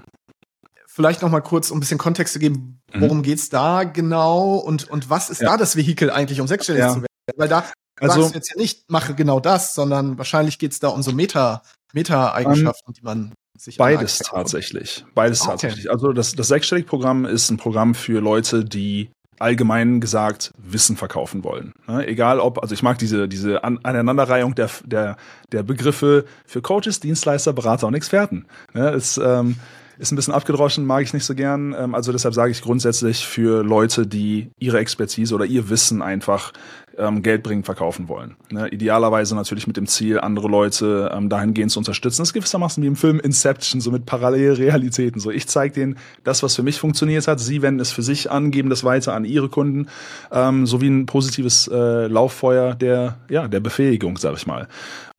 vielleicht 0.97 1.21
noch 1.21 1.29
mal 1.29 1.41
kurz, 1.41 1.69
um 1.69 1.77
ein 1.77 1.79
bisschen 1.79 1.99
Kontext 1.99 2.33
zu 2.33 2.39
geben, 2.39 2.81
mhm. 2.91 3.01
worum 3.01 3.17
mhm. 3.17 3.21
geht's 3.21 3.49
da 3.49 3.83
genau 3.83 4.55
und, 4.55 4.89
und 4.89 5.11
was 5.11 5.29
ist 5.29 5.41
ja. 5.41 5.51
da 5.51 5.57
das 5.57 5.75
Vehikel 5.75 6.09
eigentlich, 6.09 6.41
um 6.41 6.47
sechsstellig 6.47 6.81
ja. 6.81 6.89
zu 6.89 6.95
werden? 7.01 7.05
Weil 7.35 7.47
da 7.47 7.65
also, 7.99 8.21
sagst 8.21 8.33
du 8.33 8.37
jetzt 8.39 8.49
ja 8.49 8.59
nicht, 8.59 8.89
mache 8.89 9.13
genau 9.13 9.39
das, 9.39 9.75
sondern 9.75 10.17
wahrscheinlich 10.17 10.57
geht's 10.57 10.79
da 10.79 10.87
um 10.87 11.03
so 11.03 11.11
Meta, 11.11 11.61
Meta-Eigenschaften, 11.93 12.87
um, 12.87 12.93
die 12.93 13.03
man 13.03 13.31
sich 13.59 13.77
Beides 13.77 14.17
tatsächlich. 14.17 15.05
Beides 15.13 15.41
okay. 15.41 15.51
tatsächlich. 15.51 15.91
Also 15.91 16.13
das, 16.13 16.31
das 16.31 16.47
Sechsstellig-Programm 16.47 17.25
ist 17.25 17.51
ein 17.51 17.57
Programm 17.57 17.93
für 17.93 18.19
Leute, 18.19 18.65
die 18.65 19.11
allgemein 19.37 20.01
gesagt 20.01 20.51
Wissen 20.57 20.97
verkaufen 20.97 21.43
wollen. 21.43 21.73
Ne? 21.87 22.07
Egal 22.07 22.39
ob, 22.39 22.63
also 22.63 22.73
ich 22.73 22.81
mag 22.81 22.97
diese, 22.97 23.27
diese 23.27 23.63
An 23.63 23.77
Aneinanderreihung 23.83 24.55
der, 24.55 24.71
der, 24.83 25.15
der 25.51 25.61
Begriffe 25.61 26.25
für 26.47 26.63
Coaches, 26.63 27.01
Dienstleister, 27.01 27.53
Berater 27.53 27.85
und 27.85 27.93
Experten. 27.93 28.47
Ne? 28.73 28.89
Es, 28.89 29.19
ähm, 29.19 29.57
ist 29.97 30.11
ein 30.11 30.15
bisschen 30.15 30.33
abgedroschen, 30.33 30.85
mag 30.85 31.03
ich 31.03 31.13
nicht 31.13 31.25
so 31.25 31.35
gern. 31.35 31.75
Ähm, 31.77 31.95
also 31.95 32.11
deshalb 32.11 32.33
sage 32.33 32.51
ich 32.51 32.61
grundsätzlich 32.61 33.25
für 33.25 33.63
Leute, 33.63 34.07
die 34.07 34.49
ihre 34.59 34.79
Expertise 34.79 35.33
oder 35.33 35.45
ihr 35.45 35.69
Wissen 35.69 36.01
einfach 36.01 36.53
ähm, 36.97 37.21
Geld 37.21 37.43
bringen, 37.43 37.63
verkaufen 37.63 38.07
wollen. 38.07 38.35
Ne? 38.51 38.67
Idealerweise 38.69 39.35
natürlich 39.35 39.67
mit 39.67 39.77
dem 39.77 39.87
Ziel, 39.87 40.19
andere 40.19 40.47
Leute 40.47 41.11
ähm, 41.13 41.29
dahingehend 41.29 41.71
zu 41.71 41.79
unterstützen. 41.79 42.21
Das 42.21 42.29
ist 42.29 42.33
gewissermaßen 42.33 42.81
wie 42.83 42.87
im 42.87 42.95
Film 42.95 43.19
Inception, 43.19 43.81
so 43.81 43.91
mit 43.91 44.05
Parallelrealitäten. 44.05 45.19
So, 45.19 45.31
ich 45.31 45.47
zeige 45.47 45.73
denen 45.73 45.97
das, 46.23 46.43
was 46.43 46.55
für 46.55 46.63
mich 46.63 46.79
funktioniert 46.79 47.27
hat. 47.27 47.39
Sie 47.39 47.61
wenden 47.61 47.79
es 47.79 47.91
für 47.91 48.03
sich 48.03 48.31
an, 48.31 48.51
geben 48.51 48.69
das 48.69 48.83
weiter 48.83 49.13
an 49.13 49.25
ihre 49.25 49.49
Kunden, 49.49 49.87
ähm, 50.31 50.65
so 50.65 50.81
wie 50.81 50.89
ein 50.89 51.05
positives 51.05 51.67
äh, 51.67 52.07
Lauffeuer 52.07 52.75
der, 52.75 53.17
ja, 53.29 53.47
der 53.47 53.59
Befähigung, 53.59 54.17
sag 54.17 54.35
ich 54.35 54.47
mal. 54.47 54.67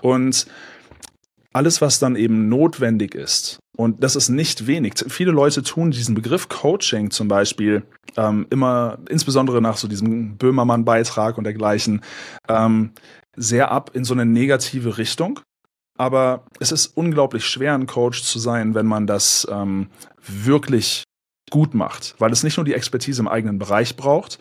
Und 0.03 0.47
alles, 1.53 1.81
was 1.81 1.99
dann 1.99 2.15
eben 2.17 2.49
notwendig 2.49 3.15
ist, 3.15 3.59
und 3.81 4.03
das 4.03 4.17
ist 4.17 4.29
nicht 4.29 4.67
wenig. 4.67 4.95
Viele 5.07 5.31
Leute 5.31 5.63
tun 5.63 5.93
diesen 5.93 6.17
Begriff 6.17 6.49
Coaching 6.49 7.13
zum 7.13 7.29
Beispiel 7.29 7.85
ähm, 8.17 8.45
immer, 8.51 8.99
insbesondere 9.09 9.63
nach 9.63 9.77
so 9.77 9.87
diesem 9.87 10.37
Böhmermann-Beitrag 10.37 11.39
und 11.39 11.45
dergleichen, 11.45 12.03
ähm, 12.49 12.91
sehr 13.37 13.71
ab 13.71 13.93
in 13.95 14.03
so 14.03 14.15
eine 14.15 14.27
negative 14.27 14.99
Richtung. 14.99 15.39
Aber 15.97 16.45
es 16.59 16.73
ist 16.73 16.89
unglaublich 16.97 17.47
schwer, 17.47 17.75
ein 17.75 17.87
Coach 17.87 18.25
zu 18.25 18.41
sein, 18.41 18.75
wenn 18.75 18.87
man 18.87 19.07
das 19.07 19.47
ähm, 19.49 19.87
wirklich 20.27 21.05
gut 21.49 21.73
macht, 21.73 22.17
weil 22.19 22.33
es 22.33 22.43
nicht 22.43 22.57
nur 22.57 22.65
die 22.65 22.75
Expertise 22.75 23.23
im 23.23 23.29
eigenen 23.29 23.61
Bereich 23.61 23.97
braucht, 23.97 24.41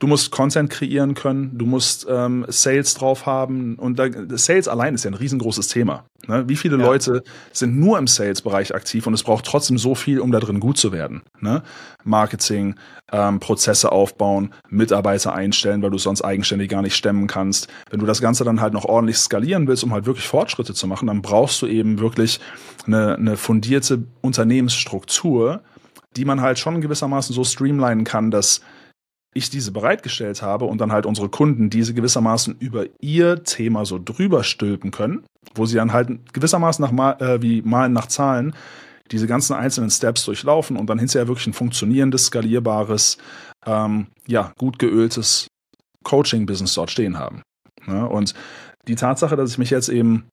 Du 0.00 0.08
musst 0.08 0.32
Content 0.32 0.70
kreieren 0.70 1.14
können, 1.14 1.56
du 1.56 1.66
musst 1.66 2.04
ähm, 2.10 2.44
Sales 2.48 2.94
drauf 2.94 3.26
haben 3.26 3.76
und 3.76 3.96
da, 3.96 4.08
Sales 4.30 4.66
allein 4.66 4.96
ist 4.96 5.04
ja 5.04 5.10
ein 5.12 5.14
riesengroßes 5.14 5.68
Thema. 5.68 6.04
Ne? 6.26 6.48
Wie 6.48 6.56
viele 6.56 6.76
ja. 6.78 6.84
Leute 6.84 7.22
sind 7.52 7.78
nur 7.78 7.96
im 7.98 8.08
Sales-Bereich 8.08 8.74
aktiv 8.74 9.06
und 9.06 9.14
es 9.14 9.22
braucht 9.22 9.44
trotzdem 9.44 9.78
so 9.78 9.94
viel, 9.94 10.18
um 10.18 10.32
da 10.32 10.40
drin 10.40 10.58
gut 10.58 10.78
zu 10.78 10.90
werden? 10.90 11.22
Ne? 11.40 11.62
Marketing, 12.02 12.74
ähm, 13.12 13.38
Prozesse 13.38 13.92
aufbauen, 13.92 14.52
Mitarbeiter 14.68 15.32
einstellen, 15.32 15.80
weil 15.82 15.90
du 15.90 15.98
sonst 15.98 16.22
eigenständig 16.22 16.68
gar 16.70 16.82
nicht 16.82 16.96
stemmen 16.96 17.28
kannst. 17.28 17.68
Wenn 17.88 18.00
du 18.00 18.06
das 18.06 18.20
Ganze 18.20 18.42
dann 18.42 18.60
halt 18.60 18.72
noch 18.72 18.86
ordentlich 18.86 19.18
skalieren 19.18 19.68
willst, 19.68 19.84
um 19.84 19.92
halt 19.92 20.06
wirklich 20.06 20.26
Fortschritte 20.26 20.74
zu 20.74 20.88
machen, 20.88 21.06
dann 21.06 21.22
brauchst 21.22 21.62
du 21.62 21.68
eben 21.68 22.00
wirklich 22.00 22.40
eine, 22.86 23.14
eine 23.14 23.36
fundierte 23.36 24.02
Unternehmensstruktur, 24.22 25.62
die 26.16 26.24
man 26.24 26.40
halt 26.40 26.58
schon 26.58 26.80
gewissermaßen 26.80 27.34
so 27.34 27.44
streamlinen 27.44 28.04
kann, 28.04 28.32
dass 28.32 28.60
ich 29.34 29.50
diese 29.50 29.72
bereitgestellt 29.72 30.42
habe 30.42 30.64
und 30.64 30.80
dann 30.80 30.92
halt 30.92 31.06
unsere 31.06 31.28
Kunden 31.28 31.70
diese 31.70 31.94
gewissermaßen 31.94 32.56
über 32.60 32.86
ihr 33.00 33.42
Thema 33.44 33.84
so 33.84 34.00
drüber 34.02 34.44
stülpen 34.44 34.90
können, 34.90 35.24
wo 35.54 35.66
sie 35.66 35.76
dann 35.76 35.92
halt 35.92 36.32
gewissermaßen 36.32 36.82
nach 36.82 36.92
mal, 36.92 37.20
äh, 37.20 37.42
wie 37.42 37.62
Malen 37.62 37.92
nach 37.92 38.06
Zahlen 38.06 38.54
diese 39.10 39.26
ganzen 39.26 39.54
einzelnen 39.54 39.90
Steps 39.90 40.24
durchlaufen 40.24 40.76
und 40.76 40.88
dann 40.88 40.98
hinterher 40.98 41.28
wirklich 41.28 41.46
ein 41.46 41.52
funktionierendes, 41.52 42.26
skalierbares, 42.26 43.18
ähm, 43.66 44.06
ja, 44.26 44.52
gut 44.56 44.78
geöltes 44.78 45.48
Coaching-Business 46.04 46.74
dort 46.74 46.90
stehen 46.90 47.18
haben. 47.18 47.42
Ja, 47.86 48.04
und 48.04 48.34
die 48.88 48.94
Tatsache, 48.94 49.36
dass 49.36 49.50
ich 49.50 49.58
mich 49.58 49.70
jetzt 49.70 49.88
eben 49.88 50.24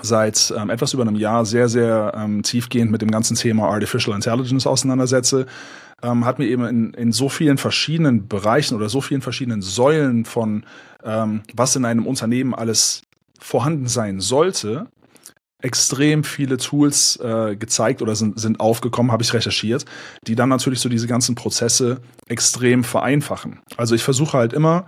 seit 0.00 0.52
ähm, 0.56 0.70
etwas 0.70 0.94
über 0.94 1.02
einem 1.02 1.16
Jahr 1.16 1.44
sehr, 1.44 1.68
sehr 1.68 2.12
ähm, 2.16 2.42
tiefgehend 2.42 2.90
mit 2.90 3.02
dem 3.02 3.10
ganzen 3.10 3.36
Thema 3.36 3.68
Artificial 3.68 4.14
Intelligence 4.14 4.66
auseinandersetze, 4.66 5.46
ähm, 6.02 6.24
hat 6.24 6.38
mir 6.38 6.46
eben 6.46 6.64
in, 6.64 6.94
in 6.94 7.12
so 7.12 7.28
vielen 7.28 7.58
verschiedenen 7.58 8.28
Bereichen 8.28 8.76
oder 8.76 8.88
so 8.88 9.00
vielen 9.00 9.22
verschiedenen 9.22 9.62
Säulen 9.62 10.24
von, 10.24 10.64
ähm, 11.02 11.42
was 11.54 11.74
in 11.76 11.84
einem 11.84 12.06
Unternehmen 12.06 12.54
alles 12.54 13.02
vorhanden 13.40 13.88
sein 13.88 14.20
sollte, 14.20 14.86
extrem 15.60 16.22
viele 16.22 16.56
Tools 16.56 17.16
äh, 17.16 17.56
gezeigt 17.56 18.00
oder 18.00 18.14
sind, 18.14 18.38
sind 18.38 18.60
aufgekommen, 18.60 19.10
habe 19.10 19.24
ich 19.24 19.32
recherchiert, 19.34 19.84
die 20.26 20.36
dann 20.36 20.48
natürlich 20.48 20.78
so 20.78 20.88
diese 20.88 21.08
ganzen 21.08 21.34
Prozesse 21.34 22.00
extrem 22.28 22.84
vereinfachen. 22.84 23.60
Also 23.76 23.96
ich 23.96 24.04
versuche 24.04 24.38
halt 24.38 24.52
immer, 24.52 24.86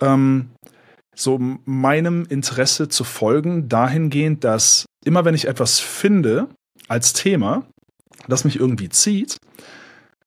ähm, 0.00 0.50
so 1.14 1.38
meinem 1.64 2.24
Interesse 2.28 2.88
zu 2.88 3.04
folgen, 3.04 3.68
dahingehend, 3.68 4.44
dass 4.44 4.86
immer 5.04 5.24
wenn 5.24 5.34
ich 5.34 5.46
etwas 5.46 5.78
finde 5.78 6.48
als 6.88 7.12
Thema, 7.12 7.64
das 8.28 8.44
mich 8.44 8.58
irgendwie 8.58 8.88
zieht, 8.88 9.36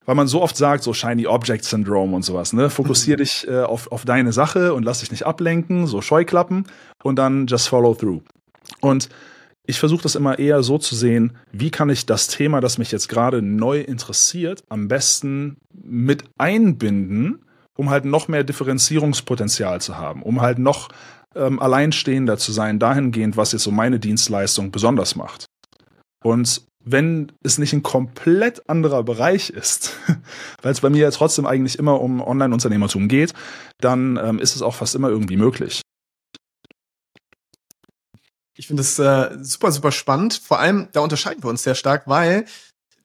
weil 0.04 0.14
man 0.14 0.28
so 0.28 0.42
oft 0.42 0.56
sagt, 0.56 0.84
so 0.84 0.94
Shiny 0.94 1.26
Object 1.26 1.64
Syndrome 1.64 2.14
und 2.14 2.22
sowas, 2.22 2.52
ne? 2.52 2.70
Fokussier 2.70 3.16
mhm. 3.16 3.18
dich 3.18 3.48
äh, 3.48 3.62
auf, 3.62 3.90
auf 3.90 4.04
deine 4.04 4.32
Sache 4.32 4.72
und 4.74 4.84
lass 4.84 5.00
dich 5.00 5.10
nicht 5.10 5.26
ablenken, 5.26 5.86
so 5.86 6.00
Scheuklappen 6.00 6.66
und 7.02 7.16
dann 7.16 7.46
just 7.46 7.68
follow 7.68 7.94
through. 7.94 8.22
Und 8.80 9.08
ich 9.66 9.80
versuche 9.80 10.04
das 10.04 10.14
immer 10.14 10.38
eher 10.38 10.62
so 10.62 10.78
zu 10.78 10.94
sehen, 10.94 11.36
wie 11.50 11.70
kann 11.70 11.90
ich 11.90 12.06
das 12.06 12.28
Thema, 12.28 12.60
das 12.60 12.78
mich 12.78 12.92
jetzt 12.92 13.08
gerade 13.08 13.42
neu 13.42 13.80
interessiert, 13.80 14.62
am 14.68 14.86
besten 14.86 15.56
mit 15.72 16.22
einbinden, 16.38 17.44
um 17.76 17.90
halt 17.90 18.04
noch 18.04 18.28
mehr 18.28 18.44
Differenzierungspotenzial 18.44 19.80
zu 19.80 19.96
haben, 19.96 20.22
um 20.22 20.40
halt 20.40 20.58
noch 20.58 20.88
ähm, 21.34 21.60
alleinstehender 21.60 22.38
zu 22.38 22.52
sein, 22.52 22.78
dahingehend, 22.78 23.36
was 23.36 23.52
jetzt 23.52 23.62
so 23.62 23.70
meine 23.70 24.00
Dienstleistung 24.00 24.70
besonders 24.70 25.16
macht. 25.16 25.46
Und 26.24 26.62
wenn 26.82 27.32
es 27.42 27.58
nicht 27.58 27.72
ein 27.72 27.82
komplett 27.82 28.68
anderer 28.70 29.02
Bereich 29.02 29.50
ist, 29.50 29.92
weil 30.62 30.72
es 30.72 30.80
bei 30.80 30.90
mir 30.90 31.02
ja 31.02 31.10
trotzdem 31.10 31.46
eigentlich 31.46 31.78
immer 31.78 32.00
um 32.00 32.20
Online-Unternehmertum 32.20 33.08
geht, 33.08 33.34
dann 33.80 34.16
ähm, 34.16 34.38
ist 34.38 34.56
es 34.56 34.62
auch 34.62 34.74
fast 34.74 34.94
immer 34.94 35.08
irgendwie 35.08 35.36
möglich. 35.36 35.82
Ich 38.56 38.68
finde 38.68 38.80
es 38.82 38.98
äh, 38.98 39.36
super, 39.42 39.70
super 39.70 39.92
spannend. 39.92 40.40
Vor 40.42 40.60
allem, 40.60 40.88
da 40.92 41.00
unterscheiden 41.00 41.42
wir 41.42 41.50
uns 41.50 41.62
sehr 41.62 41.74
stark, 41.74 42.06
weil 42.06 42.46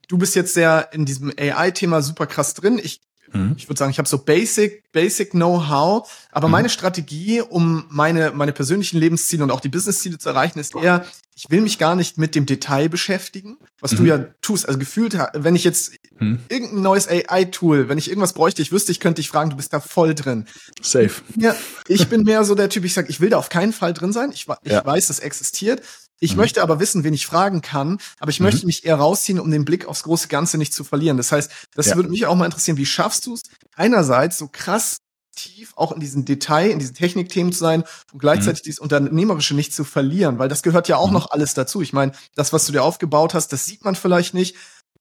du 0.07 0.17
bist 0.17 0.35
jetzt 0.35 0.53
sehr 0.53 0.89
in 0.93 1.05
diesem 1.05 1.33
AI-Thema 1.37 2.01
super 2.01 2.27
krass 2.27 2.53
drin. 2.53 2.79
Ich 2.81 3.01
Mhm. 3.33 3.55
Ich 3.57 3.67
würde 3.69 3.77
sagen, 3.77 3.91
ich 3.91 3.97
habe 3.97 4.09
so 4.09 4.17
Basic, 4.17 4.91
Basic 4.91 5.31
Know-how, 5.31 6.09
aber 6.31 6.47
mhm. 6.47 6.51
meine 6.51 6.69
Strategie, 6.69 7.41
um 7.41 7.85
meine, 7.89 8.31
meine 8.31 8.51
persönlichen 8.51 8.97
Lebensziele 8.99 9.43
und 9.43 9.51
auch 9.51 9.59
die 9.59 9.69
Business-Ziele 9.69 10.17
zu 10.17 10.29
erreichen, 10.29 10.59
ist 10.59 10.75
eher, 10.75 11.05
ich 11.35 11.49
will 11.49 11.61
mich 11.61 11.77
gar 11.77 11.95
nicht 11.95 12.17
mit 12.17 12.35
dem 12.35 12.45
Detail 12.45 12.89
beschäftigen, 12.89 13.57
was 13.79 13.93
mhm. 13.93 13.97
du 13.97 14.03
ja 14.05 14.17
tust. 14.41 14.67
Also 14.67 14.77
gefühlt, 14.77 15.17
wenn 15.33 15.55
ich 15.55 15.63
jetzt 15.63 15.93
mhm. 16.19 16.39
irgendein 16.49 16.81
neues 16.81 17.07
AI-Tool, 17.07 17.89
wenn 17.89 17.97
ich 17.97 18.09
irgendwas 18.09 18.33
bräuchte, 18.33 18.61
ich 18.61 18.71
wüsste, 18.71 18.91
ich 18.91 18.99
könnte 18.99 19.21
dich 19.21 19.29
fragen, 19.29 19.49
du 19.49 19.55
bist 19.55 19.73
da 19.73 19.79
voll 19.79 20.13
drin. 20.13 20.45
Safe. 20.81 21.11
Ja, 21.37 21.55
ich 21.87 22.07
bin 22.09 22.23
mehr 22.23 22.43
so 22.43 22.55
der 22.55 22.69
Typ, 22.69 22.85
ich 22.85 22.93
sage, 22.93 23.09
ich 23.09 23.21
will 23.21 23.29
da 23.29 23.37
auf 23.37 23.49
keinen 23.49 23.73
Fall 23.73 23.93
drin 23.93 24.11
sein. 24.11 24.31
Ich, 24.31 24.47
ich 24.63 24.71
ja. 24.71 24.85
weiß, 24.85 25.07
das 25.07 25.19
existiert. 25.19 25.81
Ich 26.21 26.33
mhm. 26.33 26.41
möchte 26.41 26.61
aber 26.61 26.79
wissen, 26.79 27.03
wen 27.03 27.13
ich 27.13 27.25
fragen 27.25 27.61
kann, 27.61 27.97
aber 28.19 28.29
ich 28.29 28.39
mhm. 28.39 28.45
möchte 28.45 28.65
mich 28.65 28.85
eher 28.85 28.95
rausziehen, 28.95 29.39
um 29.39 29.51
den 29.51 29.65
Blick 29.65 29.85
aufs 29.85 30.03
große 30.03 30.29
Ganze 30.29 30.57
nicht 30.57 30.73
zu 30.73 30.83
verlieren. 30.83 31.17
Das 31.17 31.31
heißt, 31.31 31.51
das 31.75 31.87
ja. 31.87 31.95
würde 31.95 32.09
mich 32.09 32.27
auch 32.27 32.35
mal 32.35 32.45
interessieren, 32.45 32.77
wie 32.77 32.85
schaffst 32.85 33.25
du 33.25 33.33
es, 33.33 33.41
einerseits 33.75 34.37
so 34.37 34.47
krass 34.47 34.97
tief 35.35 35.73
auch 35.75 35.91
in 35.91 35.99
diesen 35.99 36.23
Detail, 36.23 36.69
in 36.69 36.79
diesen 36.79 36.93
Technikthemen 36.93 37.51
zu 37.51 37.59
sein 37.59 37.83
und 38.13 38.19
gleichzeitig 38.19 38.61
mhm. 38.61 38.65
dieses 38.65 38.79
Unternehmerische 38.79 39.55
nicht 39.55 39.73
zu 39.73 39.83
verlieren, 39.83 40.37
weil 40.39 40.49
das 40.49 40.61
gehört 40.61 40.87
ja 40.87 40.97
auch 40.97 41.07
mhm. 41.07 41.13
noch 41.13 41.31
alles 41.31 41.53
dazu. 41.55 41.81
Ich 41.81 41.93
meine, 41.93 42.11
das, 42.35 42.53
was 42.53 42.65
du 42.65 42.71
dir 42.71 42.83
aufgebaut 42.83 43.33
hast, 43.33 43.51
das 43.51 43.65
sieht 43.65 43.83
man 43.83 43.95
vielleicht 43.95 44.33
nicht. 44.33 44.55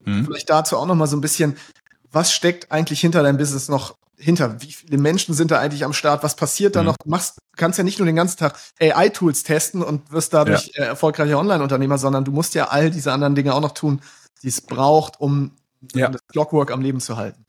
Mhm. 0.04 0.24
Vielleicht 0.24 0.48
dazu 0.48 0.78
auch 0.78 0.86
noch 0.86 0.94
mal 0.94 1.06
so 1.06 1.16
ein 1.16 1.20
bisschen, 1.20 1.56
was 2.10 2.32
steckt 2.32 2.72
eigentlich 2.72 3.00
hinter 3.00 3.22
deinem 3.22 3.36
Business 3.36 3.68
noch 3.68 3.96
hinter? 4.20 4.60
Wie 4.60 4.72
viele 4.72 4.98
Menschen 4.98 5.34
sind 5.34 5.50
da 5.50 5.58
eigentlich 5.58 5.84
am 5.84 5.92
Start? 5.92 6.22
Was 6.22 6.36
passiert 6.36 6.76
da 6.76 6.80
mhm. 6.80 6.86
noch? 6.86 6.96
Du 7.02 7.08
machst, 7.08 7.38
kannst 7.56 7.78
ja 7.78 7.84
nicht 7.84 7.98
nur 7.98 8.06
den 8.06 8.16
ganzen 8.16 8.38
Tag 8.38 8.56
AI-Tools 8.80 9.42
testen 9.42 9.82
und 9.82 10.12
wirst 10.12 10.34
dadurch 10.34 10.72
ja. 10.74 10.84
äh, 10.84 10.86
erfolgreicher 10.88 11.38
Online-Unternehmer, 11.38 11.98
sondern 11.98 12.24
du 12.24 12.32
musst 12.32 12.54
ja 12.54 12.68
all 12.68 12.90
diese 12.90 13.12
anderen 13.12 13.34
Dinge 13.34 13.54
auch 13.54 13.60
noch 13.60 13.72
tun, 13.72 14.00
die 14.42 14.48
es 14.48 14.60
braucht, 14.60 15.20
um, 15.20 15.56
ja. 15.94 16.06
um 16.06 16.12
das 16.12 16.22
Clockwork 16.28 16.70
am 16.70 16.80
Leben 16.80 17.00
zu 17.00 17.16
halten. 17.16 17.44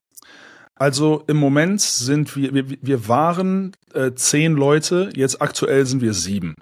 Also 0.82 1.24
im 1.28 1.38
Moment 1.38 1.80
sind 1.80 2.36
wir, 2.36 2.56
wir, 2.56 2.66
wir 2.82 3.08
waren 3.08 3.74
äh, 3.94 4.14
zehn 4.16 4.54
Leute, 4.54 5.12
jetzt 5.14 5.40
aktuell 5.40 5.86
sind 5.86 6.02
wir 6.02 6.16
sieben. 6.16 6.56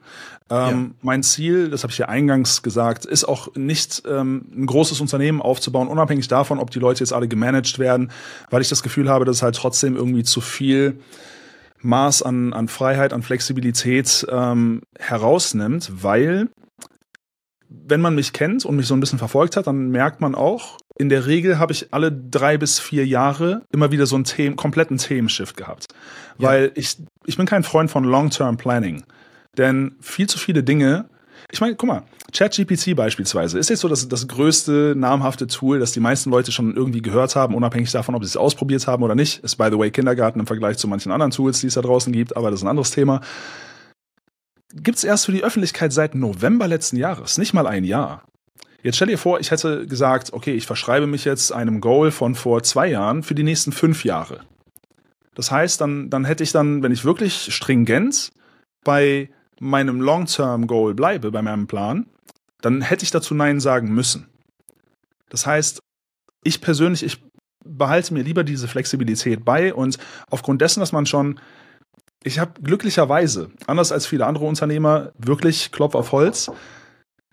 Ähm, 0.49 0.57
ja. 0.57 0.95
Mein 1.01 1.23
Ziel, 1.23 1.69
das 1.69 1.83
habe 1.83 1.93
ich 1.93 1.99
ja 1.99 2.09
eingangs 2.09 2.61
gesagt, 2.61 3.05
ist 3.05 3.23
auch 3.23 3.55
nicht 3.55 4.03
ähm, 4.05 4.43
ein 4.53 4.65
großes 4.65 4.99
Unternehmen 4.99 5.41
aufzubauen, 5.41 5.87
unabhängig 5.87 6.27
davon, 6.27 6.59
ob 6.59 6.69
die 6.69 6.79
Leute 6.79 6.99
jetzt 6.99 7.13
alle 7.13 7.29
gemanagt 7.29 7.79
werden, 7.79 8.11
weil 8.49 8.61
ich 8.61 8.67
das 8.67 8.83
Gefühl 8.83 9.07
habe, 9.07 9.23
dass 9.23 9.37
es 9.37 9.41
halt 9.41 9.55
trotzdem 9.55 9.95
irgendwie 9.95 10.25
zu 10.25 10.41
viel 10.41 10.99
Maß 11.79 12.21
an, 12.21 12.51
an 12.51 12.67
Freiheit, 12.67 13.13
an 13.13 13.21
Flexibilität 13.21 14.27
ähm, 14.29 14.81
herausnimmt, 14.99 15.93
weil 15.95 16.49
wenn 17.69 18.01
man 18.01 18.15
mich 18.15 18.33
kennt 18.33 18.65
und 18.65 18.75
mich 18.75 18.87
so 18.87 18.95
ein 18.95 18.99
bisschen 18.99 19.19
verfolgt 19.19 19.55
hat, 19.55 19.67
dann 19.67 19.89
merkt 19.89 20.21
man 20.21 20.35
auch, 20.35 20.77
in 20.97 21.09
der 21.09 21.27
Regel 21.27 21.59
habe 21.59 21.71
ich 21.71 21.93
alle 21.93 22.11
drei 22.11 22.57
bis 22.57 22.79
vier 22.79 23.05
Jahre 23.05 23.61
immer 23.71 23.91
wieder 23.91 24.05
so 24.05 24.15
einen 24.15 24.25
Themen, 24.25 24.55
kompletten 24.55 24.97
Themenshift 24.97 25.55
gehabt. 25.55 25.85
Ja. 26.39 26.49
Weil 26.49 26.71
ich, 26.75 26.97
ich 27.25 27.37
bin 27.37 27.45
kein 27.45 27.63
Freund 27.63 27.91
von 27.91 28.03
Long-Term 28.03 28.57
Planning. 28.57 29.03
Denn 29.57 29.95
viel 30.01 30.27
zu 30.27 30.37
viele 30.37 30.63
Dinge, 30.63 31.05
ich 31.51 31.61
meine, 31.61 31.75
guck 31.75 31.87
mal, 31.87 32.03
ChatGPT 32.33 32.95
beispielsweise 32.95 33.57
ist 33.57 33.69
jetzt 33.69 33.79
so 33.79 33.87
das, 33.87 34.07
das 34.07 34.27
größte 34.27 34.93
namhafte 34.95 35.47
Tool, 35.47 35.79
das 35.79 35.91
die 35.91 35.99
meisten 35.99 36.29
Leute 36.29 36.51
schon 36.51 36.75
irgendwie 36.75 37.01
gehört 37.01 37.35
haben, 37.35 37.55
unabhängig 37.55 37.91
davon, 37.91 38.13
ob 38.13 38.23
sie 38.23 38.27
es 38.27 38.37
ausprobiert 38.37 38.85
haben 38.87 39.03
oder 39.03 39.15
nicht. 39.15 39.43
Ist 39.43 39.55
by 39.55 39.69
the 39.71 39.79
way 39.79 39.89
Kindergarten 39.89 40.39
im 40.39 40.47
Vergleich 40.47 40.77
zu 40.77 40.87
manchen 40.87 41.11
anderen 41.11 41.31
Tools, 41.31 41.61
die 41.61 41.67
es 41.67 41.75
da 41.75 41.81
draußen 41.81 42.13
gibt, 42.13 42.35
aber 42.35 42.51
das 42.51 42.59
ist 42.59 42.63
ein 42.65 42.69
anderes 42.69 42.91
Thema 42.91 43.21
gibt 44.73 44.97
es 44.97 45.03
erst 45.03 45.25
für 45.25 45.31
die 45.31 45.43
Öffentlichkeit 45.43 45.93
seit 45.93 46.15
November 46.15 46.67
letzten 46.67 46.97
Jahres, 46.97 47.37
nicht 47.37 47.53
mal 47.53 47.67
ein 47.67 47.83
Jahr. 47.83 48.23
Jetzt 48.81 48.95
stell 48.95 49.07
dir 49.07 49.17
vor, 49.17 49.39
ich 49.39 49.51
hätte 49.51 49.87
gesagt, 49.87 50.31
okay, 50.31 50.53
ich 50.53 50.65
verschreibe 50.65 51.07
mich 51.07 51.25
jetzt 51.25 51.51
einem 51.51 51.81
Goal 51.81 52.11
von 52.11 52.35
vor 52.35 52.63
zwei 52.63 52.87
Jahren 52.87 53.23
für 53.23 53.35
die 53.35 53.43
nächsten 53.43 53.71
fünf 53.71 54.05
Jahre. 54.05 54.41
Das 55.35 55.51
heißt, 55.51 55.81
dann, 55.81 56.09
dann 56.09 56.25
hätte 56.25 56.43
ich 56.43 56.51
dann, 56.51 56.81
wenn 56.81 56.91
ich 56.91 57.03
wirklich 57.03 57.53
stringent 57.53 58.31
bei 58.83 59.29
meinem 59.59 59.99
Long-Term-Goal 59.99 60.93
bleibe, 60.93 61.31
bei 61.31 61.41
meinem 61.41 61.67
Plan, 61.67 62.05
dann 62.61 62.81
hätte 62.81 63.03
ich 63.03 63.11
dazu 63.11 63.33
Nein 63.33 63.59
sagen 63.59 63.93
müssen. 63.93 64.27
Das 65.29 65.45
heißt, 65.45 65.79
ich 66.43 66.61
persönlich, 66.61 67.03
ich 67.03 67.21
behalte 67.65 68.13
mir 68.13 68.23
lieber 68.23 68.43
diese 68.43 68.67
Flexibilität 68.67 69.43
bei 69.43 69.73
und 69.73 69.97
aufgrund 70.29 70.61
dessen, 70.61 70.79
dass 70.79 70.91
man 70.91 71.05
schon 71.05 71.39
ich 72.23 72.39
habe 72.39 72.61
glücklicherweise, 72.61 73.49
anders 73.67 73.91
als 73.91 74.05
viele 74.05 74.25
andere 74.25 74.45
Unternehmer, 74.45 75.11
wirklich 75.17 75.71
Klopf 75.71 75.95
auf 75.95 76.11
Holz, 76.11 76.51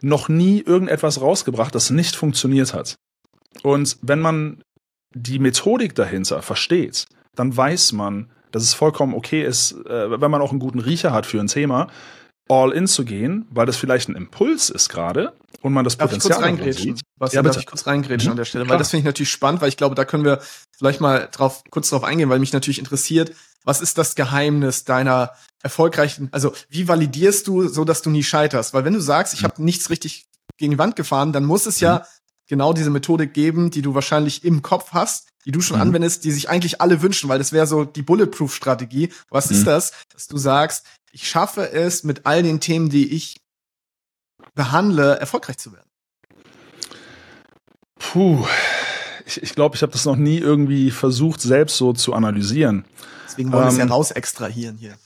noch 0.01 0.29
nie 0.29 0.61
irgendetwas 0.61 1.21
rausgebracht, 1.21 1.75
das 1.75 1.91
nicht 1.91 2.17
funktioniert 2.17 2.75
hat. 2.75 2.97
Und 3.63 3.99
wenn 4.03 4.21
man 4.21 4.63
die 5.15 5.39
Methodik 5.39 5.95
dahinter 5.95 6.43
versteht, 6.43 7.07
dann 7.35 7.57
weiß 7.57 7.93
man, 7.93 8.31
dass 8.53 8.63
es 8.63 8.75
vollkommen 8.75 9.15
okay 9.15 9.43
ist, 9.45 9.73
äh, 9.87 10.21
wenn 10.21 10.31
man 10.31 10.41
auch 10.41 10.51
einen 10.51 10.61
guten 10.61 10.79
Riecher 10.79 11.13
hat 11.13 11.27
für 11.27 11.41
ein 11.41 11.49
Thema, 11.49 11.89
all 12.49 12.73
in 12.73 12.87
zu 12.87 13.05
gehen, 13.05 13.47
weil 13.51 13.67
das 13.67 13.77
vielleicht 13.77 14.09
ein 14.09 14.15
Impuls 14.17 14.71
ist 14.71 14.89
gerade 14.89 15.33
und 15.63 15.73
man 15.73 15.85
das 15.85 15.97
Darf 15.97 16.11
Potenzial 16.11 16.33
ich 16.33 16.37
kurz 16.39 16.47
reingrätschen? 16.47 17.01
Was, 17.19 17.33
Ja, 17.33 17.43
darf 17.43 17.53
bitte. 17.53 17.61
ich 17.61 17.67
kurz 17.67 17.87
reingrätschen 17.87 18.29
Mhm, 18.29 18.33
an 18.33 18.37
der 18.37 18.45
Stelle? 18.45 18.65
Weil 18.65 18.69
klar. 18.69 18.79
das 18.79 18.91
finde 18.91 19.01
ich 19.01 19.05
natürlich 19.07 19.31
spannend, 19.31 19.61
weil 19.61 19.69
ich 19.69 19.77
glaube, 19.77 19.95
da 19.95 20.05
können 20.05 20.25
wir 20.25 20.41
vielleicht 20.77 21.01
mal 21.01 21.29
drauf, 21.33 21.63
kurz 21.71 21.91
drauf 21.91 22.05
eingehen, 22.05 22.29
weil 22.29 22.39
mich 22.39 22.53
natürlich 22.53 22.79
interessiert, 22.79 23.33
was 23.65 23.81
ist 23.81 23.99
das 23.99 24.15
Geheimnis 24.15 24.85
deiner 24.85 25.33
erfolgreichen, 25.63 26.29
also 26.31 26.53
wie 26.69 26.87
validierst 26.87 27.47
du, 27.49 27.67
so 27.69 27.85
dass 27.85 28.03
du 28.03 28.11
nie 28.11 28.23
scheiterst? 28.23 28.75
Weil 28.75 28.85
wenn 28.85 28.93
du 28.95 29.01
sagst, 29.01 29.33
Mhm. 29.35 29.39
ich 29.39 29.45
habe 29.45 29.63
nichts 29.65 29.91
richtig 29.91 30.27
gegen 30.59 30.73
die 30.73 30.79
Wand 30.79 30.95
gefahren, 30.95 31.33
dann 31.33 31.45
muss 31.45 31.67
es 31.67 31.81
ja 31.81 32.07
genau 32.49 32.73
diese 32.73 32.91
Methodik 32.91 33.35
geben, 33.35 33.71
die 33.73 33.83
du 33.83 33.95
wahrscheinlich 33.95 34.45
im 34.45 34.63
Kopf 34.63 34.93
hast, 34.93 35.29
die 35.45 35.51
du 35.51 35.61
schon 35.61 35.77
Mhm. 35.79 35.83
anwendest, 35.83 36.23
die 36.25 36.31
sich 36.31 36.49
eigentlich 36.49 36.81
alle 36.81 37.03
wünschen, 37.03 37.29
weil 37.29 37.39
das 37.39 37.51
wäre 37.53 37.67
so 37.67 37.85
die 37.85 38.03
Bulletproof-Strategie. 38.03 39.13
Was 39.31 39.51
ist 39.51 39.63
Mhm. 39.63 39.65
das? 39.67 39.93
Dass 40.13 40.29
du 40.29 40.37
sagst, 40.39 40.87
ich 41.17 41.31
schaffe 41.31 41.73
es, 41.73 42.05
mit 42.05 42.27
all 42.27 42.43
den 42.43 42.61
Themen, 42.61 42.91
die 42.91 43.15
ich 43.15 43.41
behandle, 44.55 45.19
erfolgreich 45.19 45.57
zu 45.57 45.73
werden. 45.73 45.89
Puh. 47.99 48.47
Ich 49.25 49.35
glaube, 49.35 49.47
ich, 49.47 49.55
glaub, 49.55 49.75
ich 49.75 49.83
habe 49.83 49.93
das 49.93 50.05
noch 50.05 50.17
nie 50.17 50.37
irgendwie 50.37 50.91
versucht, 50.91 51.41
selbst 51.41 51.79
so 51.79 51.95
zu 51.95 52.13
analysieren. 52.13 52.85
Deswegen 53.27 53.51
wollen 53.51 53.65
wir 53.65 53.69
es 53.69 53.79
ja 53.79 53.85
Ähm, 53.85 53.91
raus 53.91 54.11
extrahieren 54.11 54.77
hier. 54.77 54.99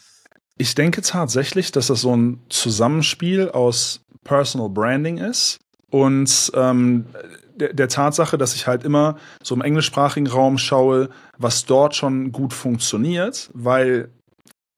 Ich 0.59 0.75
denke 0.75 1.01
tatsächlich, 1.01 1.71
dass 1.71 1.87
das 1.87 2.01
so 2.01 2.17
ein 2.17 2.41
Zusammenspiel 2.49 3.49
aus 3.49 4.01
Personal 4.25 4.69
Branding 4.69 5.19
ist 5.19 5.61
und 5.91 6.51
ähm, 6.55 7.07
der, 7.55 7.73
der 7.73 7.89
Tatsache, 7.89 8.37
dass 8.37 8.57
ich 8.57 8.67
halt 8.67 8.83
immer 8.83 9.17
so 9.45 9.55
im 9.55 9.63
englischsprachigen 9.63 10.27
Raum 10.27 10.59
schaue, 10.59 11.09
was 11.39 11.67
dort 11.67 11.95
schon 11.95 12.33
gut 12.33 12.53
funktioniert, 12.53 13.49
weil 13.55 14.11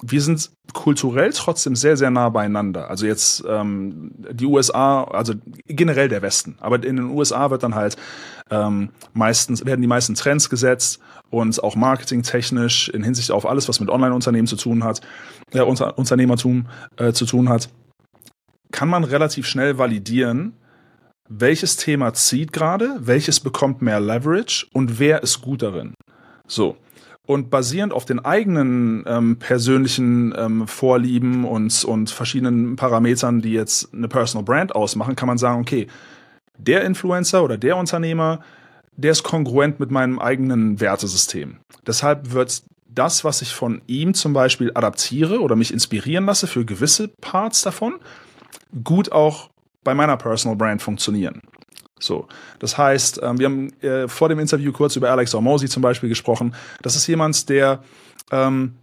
wir 0.03 0.21
sind 0.21 0.51
kulturell 0.73 1.33
trotzdem 1.33 1.77
sehr, 1.77 1.97
sehr 1.97 2.11
nah 2.11 2.29
beieinander. 2.29 2.91
Also 2.91 3.07
jetzt 3.07 3.45
ähm, 3.49 4.11
die 4.15 4.47
USA, 4.47 5.05
also 5.05 5.35
generell 5.67 6.09
der 6.09 6.23
Westen. 6.23 6.57
Aber 6.61 6.77
in 6.77 6.97
den 6.97 7.07
USA 7.07 7.51
wird 7.51 7.63
dann 7.63 7.75
halt 7.75 7.97
ähm, 8.51 8.91
meistens, 9.13 9.65
werden 9.65 9.81
die 9.81 9.87
meisten 9.87 10.15
Trends 10.15 10.51
gesetzt 10.51 11.01
und 11.31 11.63
auch 11.63 11.77
marketingtechnisch 11.77 12.89
in 12.89 13.03
Hinsicht 13.03 13.31
auf 13.31 13.47
alles, 13.47 13.69
was 13.69 13.81
mit 13.81 13.91
Online-Unternehmen 13.91 14.49
zu 14.49 14.57
tun 14.57 14.83
hat, 14.83 15.01
äh, 15.53 15.61
Unter 15.61 15.97
Unternehmertum 15.97 16.67
äh, 16.97 17.13
zu 17.13 17.25
tun 17.25 17.49
hat, 17.49 17.69
kann 18.73 18.89
man 18.89 19.05
relativ 19.05 19.47
schnell 19.47 19.79
validieren, 19.79 20.55
welches 21.29 21.77
Thema 21.77 22.13
zieht 22.13 22.53
gerade, 22.53 22.97
welches 23.01 23.41
bekommt 23.41 23.83
mehr 23.83 24.01
Leverage 24.01 24.67
und 24.73 24.99
wer 24.99 25.23
ist 25.23 25.41
gut 25.43 25.63
darin. 25.63 25.95
So. 26.47 26.77
Und 27.33 27.49
basierend 27.49 27.95
auf 27.95 28.05
den 28.05 28.23
eigenen 28.23 29.05
ähm, 29.07 29.39
persönlichen 29.39 30.35
ähm, 30.37 30.69
Vorlieben 30.69 31.47
und, 31.47 31.83
und 31.85 32.11
verschiedenen 32.11 32.77
Parametern, 32.77 33.41
die 33.41 33.53
jetzt 33.53 33.95
eine 33.95 34.07
Personal 34.07 34.45
Brand 34.45 34.75
ausmachen, 34.75 35.17
kann 35.17 35.29
man 35.29 35.39
sagen, 35.39 35.61
okay, 35.63 35.87
der 36.59 36.85
Influencer 36.85 37.43
oder 37.43 37.57
der 37.57 37.79
Unternehmer, 37.79 38.41
der 38.97 39.13
ist 39.13 39.23
kongruent 39.23 39.81
mit 39.81 39.91
meinem 39.91 40.19
eigenen 40.19 40.79
Wertesystem. 40.79 41.57
Deshalb 41.87 42.33
wird 42.33 42.65
das, 42.87 43.25
was 43.25 43.41
ich 43.41 43.55
von 43.55 43.81
ihm 43.87 44.13
zum 44.13 44.35
Beispiel 44.35 44.71
adaptiere 44.75 45.41
oder 45.41 45.57
mich 45.57 45.73
inspirieren 45.73 46.27
lasse 46.27 46.47
für 46.47 46.67
gewisse 46.67 47.09
Parts 47.09 47.63
davon, 47.63 47.95
gut 48.85 49.11
auch 49.11 49.49
bei 49.85 49.95
meiner 49.95 50.19
Personal 50.19 50.57
Brand 50.57 50.83
funktionieren. 50.83 51.41
So, 52.03 52.27
das 52.59 52.77
heißt, 52.77 53.21
ähm, 53.23 53.39
wir 53.39 53.47
haben 53.47 53.73
äh, 53.83 54.09
vor 54.09 54.29
dem 54.29 54.39
Interview 54.39 54.73
kurz 54.73 54.97
über 54.97 55.11
Alex 55.11 55.33
Hormozy 55.35 55.69
zum 55.69 55.83
Beispiel 55.83 56.09
gesprochen. 56.09 56.55
Das 56.83 56.97
ist 56.97 57.07
jemand, 57.07 57.49
der, 57.49 57.83
ähm, 58.31 58.75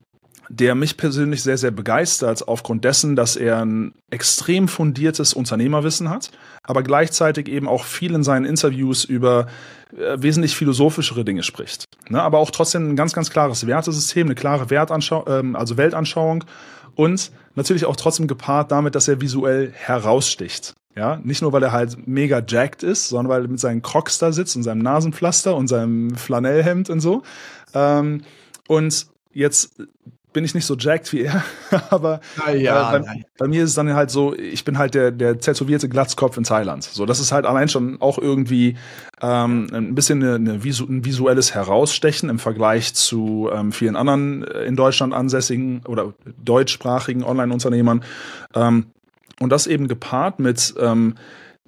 der 0.49 0.73
mich 0.73 0.97
persönlich 0.97 1.43
sehr, 1.43 1.57
sehr 1.57 1.71
begeistert 1.71 2.47
aufgrund 2.47 2.83
dessen, 2.83 3.15
dass 3.15 3.35
er 3.35 3.63
ein 3.63 3.93
extrem 4.09 4.67
fundiertes 4.67 5.33
Unternehmerwissen 5.33 6.09
hat, 6.09 6.31
aber 6.63 6.81
gleichzeitig 6.81 7.47
eben 7.47 7.67
auch 7.67 7.83
viel 7.83 8.15
in 8.15 8.23
seinen 8.23 8.45
Interviews 8.45 9.03
über 9.03 9.47
äh, 9.95 10.21
wesentlich 10.21 10.55
philosophischere 10.55 11.23
Dinge 11.25 11.43
spricht. 11.43 11.85
Ne? 12.09 12.21
Aber 12.21 12.39
auch 12.39 12.51
trotzdem 12.51 12.89
ein 12.89 12.95
ganz, 12.95 13.13
ganz 13.13 13.29
klares 13.29 13.67
Wertesystem, 13.67 14.27
eine 14.27 14.35
klare 14.35 14.69
Wertanschau 14.69 15.25
ähm, 15.27 15.55
also 15.55 15.77
Weltanschauung 15.77 16.45
und 16.99 17.31
natürlich 17.55 17.85
auch 17.85 17.95
trotzdem 17.95 18.27
gepaart 18.27 18.73
damit, 18.73 18.93
dass 18.93 19.07
er 19.07 19.21
visuell 19.21 19.71
heraussticht. 19.71 20.75
Ja, 20.97 21.21
nicht 21.23 21.41
nur, 21.41 21.53
weil 21.53 21.63
er 21.63 21.71
halt 21.71 22.07
mega 22.09 22.43
jacked 22.45 22.83
ist, 22.83 23.07
sondern 23.07 23.29
weil 23.29 23.43
er 23.43 23.47
mit 23.47 23.61
seinen 23.61 23.81
Crocs 23.81 24.17
da 24.17 24.33
sitzt 24.33 24.57
und 24.57 24.63
seinem 24.63 24.81
Nasenpflaster 24.81 25.55
und 25.55 25.69
seinem 25.69 26.13
Flanellhemd 26.15 26.89
und 26.89 26.99
so. 26.99 27.23
Ähm, 27.73 28.23
und 28.67 29.07
jetzt 29.31 29.81
bin 30.31 30.45
ich 30.45 30.53
nicht 30.53 30.65
so 30.65 30.75
jacked 30.75 31.11
wie 31.13 31.21
er, 31.21 31.43
aber 31.89 32.21
ja, 32.55 32.95
äh, 32.95 32.99
bei, 32.99 33.25
bei, 33.37 33.47
mir 33.47 33.63
ist 33.63 33.71
es 33.71 33.75
dann 33.75 33.93
halt 33.93 34.11
so, 34.11 34.35
ich 34.35 34.63
bin 34.63 34.77
halt 34.77 34.93
der, 34.93 35.11
der 35.11 35.39
tätowierte 35.39 35.89
Glatzkopf 35.89 36.37
in 36.37 36.43
Thailand. 36.43 36.83
So, 36.83 37.05
das 37.05 37.19
ist 37.19 37.31
halt 37.31 37.45
allein 37.45 37.67
schon 37.67 38.01
auch 38.01 38.17
irgendwie 38.17 38.75
ähm, 39.21 39.67
ein 39.73 39.95
bisschen 39.95 40.23
eine, 40.23 40.35
eine 40.35 40.63
visu 40.63 40.85
ein 40.85 41.03
visuelles 41.03 41.53
Herausstechen 41.53 42.29
im 42.29 42.39
Vergleich 42.39 42.93
zu 42.93 43.49
ähm, 43.53 43.71
vielen 43.71 43.95
anderen 43.95 44.43
äh, 44.43 44.63
in 44.63 44.75
Deutschland 44.75 45.13
ansässigen 45.13 45.81
oder 45.87 46.13
deutschsprachigen 46.43 47.23
Online-Unternehmern. 47.23 48.03
Ähm, 48.55 48.87
und 49.39 49.51
das 49.51 49.67
eben 49.67 49.87
gepaart 49.87 50.39
mit 50.39 50.75
ähm, 50.79 51.15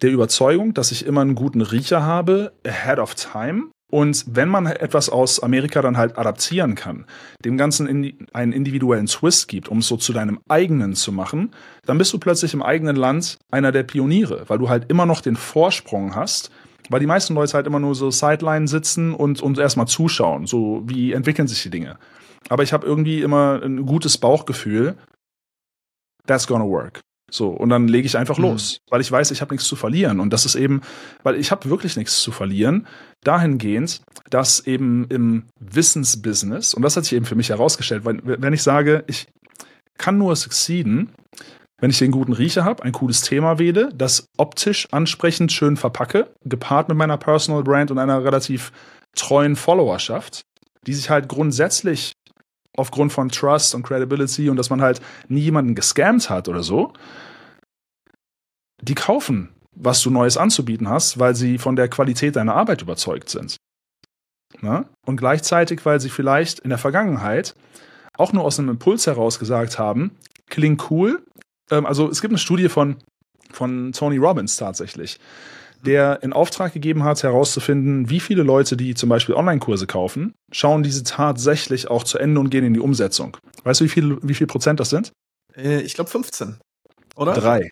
der 0.02 0.12
Überzeugung, 0.12 0.74
dass 0.74 0.92
ich 0.92 1.06
immer 1.06 1.22
einen 1.22 1.36
guten 1.36 1.62
Riecher 1.62 2.04
habe, 2.04 2.52
ahead 2.66 3.00
of 3.00 3.16
time. 3.16 3.70
Und 3.92 4.24
wenn 4.26 4.48
man 4.48 4.68
etwas 4.68 5.10
aus 5.10 5.44
Amerika 5.44 5.82
dann 5.82 5.98
halt 5.98 6.18
adaptieren 6.18 6.76
kann, 6.76 7.06
dem 7.44 7.58
Ganzen 7.58 7.88
in 7.88 8.26
einen 8.32 8.54
individuellen 8.54 9.06
Twist 9.06 9.50
gibt, 9.50 9.68
um 9.68 9.80
es 9.80 9.88
so 9.88 9.98
zu 9.98 10.14
deinem 10.14 10.40
eigenen 10.48 10.96
zu 10.96 11.12
machen, 11.12 11.52
dann 11.86 11.98
bist 11.98 12.14
du 12.14 12.18
plötzlich 12.18 12.54
im 12.54 12.64
eigenen 12.64 12.96
Land 12.96 13.38
einer 13.52 13.74
der 13.74 13.84
Pioniere, 13.84 14.46
weil 14.48 14.60
du 14.60 14.70
halt 14.70 14.90
immer 14.90 15.06
noch 15.06 15.20
den 15.20 15.36
Vorsprung 15.36 16.16
hast, 16.16 16.52
weil 16.90 17.02
die 17.02 17.06
meisten 17.06 17.36
Leute 17.36 17.54
halt 17.54 17.68
immer 17.68 17.82
nur 17.82 17.94
so 17.94 18.12
Sideline 18.12 18.70
sitzen 18.70 19.14
und, 19.14 19.42
und 19.42 19.60
erstmal 19.60 19.88
zuschauen, 19.88 20.48
so 20.48 20.84
wie 20.86 21.12
entwickeln 21.12 21.50
sich 21.50 21.62
die 21.62 21.70
Dinge. 21.70 21.98
Aber 22.48 22.64
ich 22.64 22.72
habe 22.72 22.88
irgendwie 22.88 23.22
immer 23.22 23.62
ein 23.62 23.86
gutes 23.86 24.18
Bauchgefühl, 24.18 24.96
that's 26.26 26.48
gonna 26.48 26.66
work. 26.66 27.02
So, 27.34 27.48
und 27.48 27.70
dann 27.70 27.88
lege 27.88 28.06
ich 28.06 28.18
einfach 28.18 28.38
mhm. 28.38 28.44
los, 28.44 28.82
weil 28.90 29.02
ich 29.02 29.12
weiß, 29.12 29.32
ich 29.32 29.42
habe 29.42 29.54
nichts 29.54 29.68
zu 29.68 29.76
verlieren. 29.76 30.20
Und 30.20 30.32
das 30.34 30.46
ist 30.46 30.56
eben, 30.56 30.82
weil 31.24 31.38
ich 31.38 31.50
habe 31.52 31.70
wirklich 31.70 31.96
nichts 31.96 32.22
zu 32.22 32.32
verlieren, 32.32 32.88
dahingehend, 33.24 34.02
dass 34.30 34.68
eben 34.68 35.06
im 35.08 35.46
Wissensbusiness, 35.60 36.74
und 36.74 36.82
das 36.82 36.98
hat 36.98 37.06
sich 37.06 37.14
eben 37.14 37.26
für 37.26 37.36
mich 37.36 37.50
herausgestellt, 37.50 38.04
weil 38.04 38.20
wenn 38.24 38.54
ich 38.54 38.64
sage, 38.64 39.06
ich 39.08 39.28
kann 39.98 40.18
nur 40.18 40.36
succeeden, 40.36 41.12
wenn 41.80 41.90
ich 41.90 42.00
den 42.00 42.12
guten 42.12 42.34
Riecher 42.34 42.66
habe, 42.66 42.84
ein 42.84 42.92
cooles 42.92 43.22
Thema 43.22 43.58
wähle, 43.58 43.90
das 43.96 44.28
optisch 44.38 44.88
ansprechend 44.92 45.52
schön 45.52 45.78
verpacke, 45.78 46.34
gepaart 46.44 46.90
mit 46.90 46.98
meiner 46.98 47.18
Personal 47.18 47.64
Brand 47.64 47.92
und 47.92 47.98
einer 47.98 48.24
relativ 48.24 48.72
treuen 49.16 49.56
Followerschaft, 49.56 50.44
die 50.86 50.94
sich 50.94 51.10
halt 51.10 51.28
grundsätzlich 51.28 52.14
aufgrund 52.82 53.14
von 53.14 53.30
Trust 53.30 53.74
und 53.76 53.84
Credibility 53.84 54.50
und 54.50 54.58
dass 54.58 54.70
man 54.70 54.82
halt 54.82 55.02
nie 55.30 55.42
jemanden 55.42 55.76
gescammt 55.76 56.30
hat 56.30 56.50
oder 56.50 56.64
so, 56.64 56.94
die 58.82 58.96
kaufen, 58.96 59.50
was 59.76 60.02
du 60.02 60.10
Neues 60.10 60.38
anzubieten 60.38 60.90
hast, 60.90 61.20
weil 61.20 61.36
sie 61.36 61.58
von 61.58 61.76
der 61.76 61.88
Qualität 61.88 62.36
deiner 62.36 62.56
Arbeit 62.56 62.82
überzeugt 62.82 63.30
sind. 63.30 63.58
Na? 64.60 64.86
Und 65.06 65.18
gleichzeitig, 65.18 65.86
weil 65.86 66.00
sie 66.02 66.10
vielleicht 66.10 66.60
in 66.60 66.70
der 66.70 66.80
Vergangenheit 66.80 67.56
auch 68.18 68.34
nur 68.34 68.44
aus 68.44 68.60
einem 68.60 68.70
Impuls 68.70 69.08
heraus 69.08 69.40
gesagt 69.40 69.80
haben, 69.80 70.18
klingt 70.50 70.92
cool. 70.92 71.24
Ähm, 71.70 71.86
also 71.86 72.10
es 72.10 72.22
gibt 72.22 72.32
eine 72.32 72.38
Studie 72.40 72.68
von, 72.68 72.98
von 73.52 73.94
Tony 73.94 74.18
Robbins 74.18 74.58
tatsächlich, 74.58 75.20
der 75.86 76.24
in 76.24 76.34
Auftrag 76.34 76.74
gegeben 76.74 77.04
hat, 77.04 77.24
herauszufinden, 77.24 78.10
wie 78.10 78.20
viele 78.20 78.44
Leute, 78.44 78.78
die 78.78 78.94
zum 78.94 79.10
Beispiel 79.10 79.36
Online-Kurse 79.36 79.88
kaufen, 79.88 80.34
schauen 80.52 80.84
diese 80.84 81.04
tatsächlich 81.04 81.90
auch 81.90 82.04
zu 82.04 82.18
Ende 82.18 82.40
und 82.40 82.50
gehen 82.50 82.64
in 82.64 82.74
die 82.74 82.80
Umsetzung. 82.80 83.38
Weißt 83.64 83.82
du, 83.82 83.86
wie 83.86 83.90
viel, 83.90 84.18
wie 84.22 84.34
viel 84.34 84.48
Prozent 84.48 84.80
das 84.80 84.90
sind? 84.90 85.12
Äh, 85.56 85.82
ich 85.82 85.96
glaube 85.96 86.10
15. 86.10 86.58
Oder? 87.16 87.34
Drei. 87.34 87.72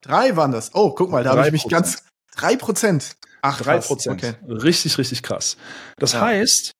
Drei 0.00 0.36
waren 0.36 0.52
das. 0.52 0.74
Oh, 0.74 0.94
guck 0.94 1.10
mal, 1.10 1.24
da 1.24 1.30
habe 1.30 1.46
ich 1.46 1.52
mich 1.52 1.68
ganz. 1.68 2.04
Drei 2.36 2.56
Prozent. 2.56 3.16
Ach, 3.42 3.60
drei 3.60 3.78
Prozent. 3.78 4.22
Okay. 4.22 4.34
Richtig, 4.46 4.98
richtig 4.98 5.22
krass. 5.22 5.56
Das 5.96 6.12
ja. 6.12 6.20
heißt, 6.20 6.72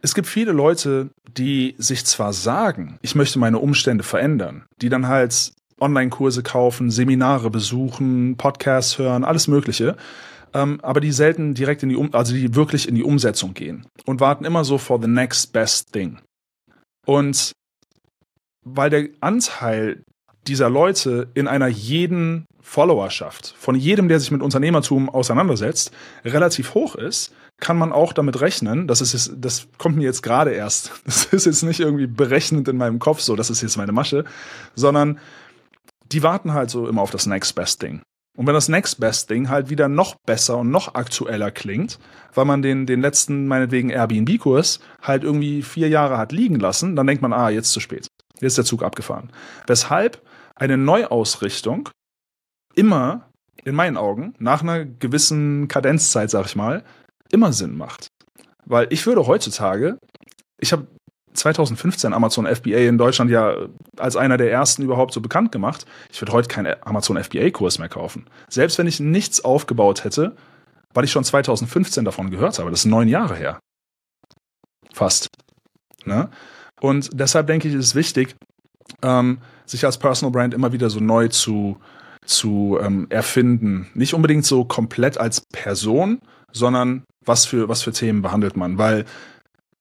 es 0.00 0.14
gibt 0.14 0.26
viele 0.26 0.52
Leute, 0.52 1.10
die 1.30 1.74
sich 1.78 2.04
zwar 2.04 2.32
sagen, 2.32 2.98
ich 3.02 3.14
möchte 3.14 3.38
meine 3.38 3.58
Umstände 3.58 4.04
verändern, 4.04 4.66
die 4.80 4.88
dann 4.88 5.08
halt 5.08 5.52
Online-Kurse 5.82 6.42
kaufen, 6.42 6.90
Seminare 6.90 7.50
besuchen, 7.50 8.36
Podcasts 8.36 8.98
hören, 8.98 9.24
alles 9.24 9.48
Mögliche. 9.48 9.96
Ähm, 10.54 10.80
aber 10.82 11.00
die 11.00 11.12
selten 11.12 11.54
direkt 11.54 11.82
in 11.82 11.88
die, 11.88 11.96
um 11.96 12.12
also 12.14 12.34
die 12.34 12.54
wirklich 12.54 12.88
in 12.88 12.94
die 12.94 13.04
Umsetzung 13.04 13.54
gehen 13.54 13.86
und 14.06 14.20
warten 14.20 14.44
immer 14.44 14.64
so 14.64 14.78
for 14.78 15.00
the 15.00 15.08
next 15.08 15.52
best 15.52 15.92
thing. 15.92 16.18
Und 17.06 17.52
weil 18.64 18.90
der 18.90 19.08
Anteil 19.20 20.02
dieser 20.46 20.68
Leute 20.68 21.28
in 21.34 21.48
einer 21.48 21.68
jeden 21.68 22.46
Followerschaft, 22.60 23.54
von 23.58 23.74
jedem, 23.74 24.08
der 24.08 24.20
sich 24.20 24.30
mit 24.30 24.42
Unternehmertum 24.42 25.08
auseinandersetzt, 25.08 25.92
relativ 26.24 26.74
hoch 26.74 26.94
ist, 26.94 27.32
kann 27.60 27.76
man 27.76 27.92
auch 27.92 28.12
damit 28.12 28.40
rechnen, 28.40 28.88
das 28.88 29.00
ist 29.00 29.12
jetzt, 29.12 29.32
das 29.36 29.68
kommt 29.78 29.96
mir 29.96 30.04
jetzt 30.04 30.22
gerade 30.22 30.50
erst, 30.50 30.90
das 31.04 31.26
ist 31.26 31.46
jetzt 31.46 31.62
nicht 31.62 31.80
irgendwie 31.80 32.06
berechnend 32.06 32.68
in 32.68 32.76
meinem 32.76 32.98
Kopf 32.98 33.20
so, 33.20 33.36
das 33.36 33.50
ist 33.50 33.62
jetzt 33.62 33.76
meine 33.76 33.92
Masche, 33.92 34.24
sondern 34.74 35.18
die 36.12 36.22
warten 36.22 36.52
halt 36.52 36.70
so 36.70 36.88
immer 36.88 37.02
auf 37.02 37.10
das 37.10 37.26
Next 37.26 37.54
Best 37.54 37.82
Ding. 37.82 38.02
Und 38.36 38.46
wenn 38.46 38.54
das 38.54 38.68
Next 38.68 38.98
Best 38.98 39.28
Ding 39.28 39.50
halt 39.50 39.68
wieder 39.68 39.88
noch 39.88 40.16
besser 40.26 40.58
und 40.58 40.70
noch 40.70 40.94
aktueller 40.94 41.50
klingt, 41.50 41.98
weil 42.34 42.46
man 42.46 42.62
den, 42.62 42.86
den 42.86 43.02
letzten, 43.02 43.46
meinetwegen 43.46 43.90
Airbnb-Kurs 43.90 44.80
halt 45.02 45.22
irgendwie 45.22 45.62
vier 45.62 45.88
Jahre 45.88 46.16
hat 46.16 46.32
liegen 46.32 46.58
lassen, 46.58 46.96
dann 46.96 47.06
denkt 47.06 47.22
man, 47.22 47.32
ah, 47.32 47.50
jetzt 47.50 47.72
zu 47.72 47.80
spät. 47.80 48.08
Jetzt 48.40 48.52
ist 48.52 48.58
der 48.58 48.64
Zug 48.64 48.82
abgefahren. 48.82 49.30
Weshalb 49.66 50.22
eine 50.54 50.78
Neuausrichtung 50.78 51.90
immer, 52.74 53.28
in 53.64 53.74
meinen 53.74 53.96
Augen, 53.96 54.34
nach 54.38 54.62
einer 54.62 54.84
gewissen 54.84 55.68
Kadenzzeit, 55.68 56.30
sag 56.30 56.46
ich 56.46 56.56
mal, 56.56 56.84
immer 57.30 57.52
Sinn 57.52 57.76
macht. 57.76 58.08
Weil 58.64 58.86
ich 58.90 59.06
würde 59.06 59.26
heutzutage, 59.26 59.98
ich 60.58 60.72
habe 60.72 60.86
2015 61.34 62.12
Amazon 62.12 62.46
FBA 62.46 62.78
in 62.88 62.98
Deutschland 62.98 63.30
ja 63.30 63.54
als 63.96 64.16
einer 64.16 64.36
der 64.36 64.50
ersten 64.50 64.82
überhaupt 64.82 65.12
so 65.12 65.20
bekannt 65.20 65.52
gemacht. 65.52 65.86
Ich 66.10 66.20
würde 66.20 66.32
heute 66.32 66.48
keinen 66.48 66.74
Amazon 66.82 67.22
FBA-Kurs 67.22 67.78
mehr 67.78 67.88
kaufen. 67.88 68.26
Selbst 68.48 68.78
wenn 68.78 68.86
ich 68.86 69.00
nichts 69.00 69.44
aufgebaut 69.44 70.04
hätte, 70.04 70.36
weil 70.94 71.04
ich 71.04 71.12
schon 71.12 71.24
2015 71.24 72.04
davon 72.04 72.30
gehört 72.30 72.58
habe. 72.58 72.70
Das 72.70 72.80
ist 72.80 72.86
neun 72.86 73.08
Jahre 73.08 73.36
her. 73.36 73.58
Fast. 74.92 75.28
Ne? 76.04 76.28
Und 76.80 77.10
deshalb 77.12 77.46
denke 77.46 77.68
ich, 77.68 77.74
ist 77.74 77.86
es 77.86 77.94
wichtig, 77.94 78.36
ähm, 79.02 79.38
sich 79.64 79.84
als 79.84 79.98
Personal 79.98 80.32
Brand 80.32 80.54
immer 80.54 80.72
wieder 80.72 80.90
so 80.90 81.00
neu 81.00 81.28
zu, 81.28 81.78
zu 82.26 82.78
ähm, 82.82 83.06
erfinden. 83.08 83.88
Nicht 83.94 84.14
unbedingt 84.14 84.44
so 84.44 84.64
komplett 84.64 85.18
als 85.18 85.42
Person, 85.52 86.20
sondern 86.52 87.04
was 87.24 87.46
für, 87.46 87.68
was 87.68 87.82
für 87.82 87.92
Themen 87.92 88.22
behandelt 88.22 88.56
man. 88.56 88.78
Weil 88.78 89.04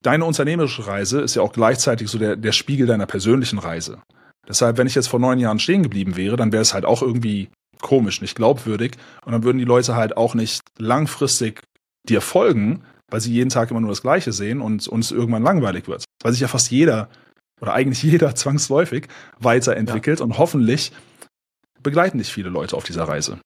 deine 0.01 0.25
unternehmerische 0.25 0.87
Reise 0.87 1.21
ist 1.21 1.35
ja 1.35 1.41
auch 1.41 1.53
gleichzeitig 1.53 2.09
so 2.09 2.17
der, 2.17 2.35
der 2.35 2.51
Spiegel 2.51 2.87
deiner 2.87 3.05
persönlichen 3.05 3.59
Reise. 3.59 4.01
Deshalb, 4.47 4.77
wenn 4.77 4.87
ich 4.87 4.95
jetzt 4.95 5.07
vor 5.07 5.19
neun 5.19 5.39
Jahren 5.39 5.59
stehen 5.59 5.83
geblieben 5.83 6.17
wäre, 6.17 6.35
dann 6.35 6.51
wäre 6.51 6.61
es 6.61 6.73
halt 6.73 6.85
auch 6.85 7.01
irgendwie 7.01 7.49
komisch, 7.81 8.21
nicht 8.21 8.35
glaubwürdig. 8.35 8.93
Und 9.25 9.31
dann 9.31 9.43
würden 9.43 9.59
die 9.59 9.65
Leute 9.65 9.95
halt 9.95 10.17
auch 10.17 10.33
nicht 10.33 10.61
langfristig 10.77 11.61
dir 12.07 12.21
folgen, 12.21 12.83
weil 13.09 13.21
sie 13.21 13.33
jeden 13.33 13.49
Tag 13.49 13.69
immer 13.69 13.81
nur 13.81 13.89
das 13.89 14.01
Gleiche 14.01 14.31
sehen 14.31 14.61
und 14.61 14.87
uns 14.87 15.11
irgendwann 15.11 15.43
langweilig 15.43 15.87
wird. 15.87 16.03
Weil 16.23 16.31
sich 16.31 16.41
ja 16.41 16.47
fast 16.47 16.71
jeder 16.71 17.09
oder 17.61 17.73
eigentlich 17.73 18.01
jeder 18.11 18.35
zwangsläufig 18.35 19.07
weiterentwickelt 19.39 20.19
ja. 20.19 20.25
und 20.25 20.37
hoffentlich 20.37 20.91
begleiten 21.83 22.17
dich 22.17 22.31
viele 22.31 22.49
Leute 22.49 22.75
auf 22.75 22.83
dieser 22.83 23.03
Reise 23.03 23.39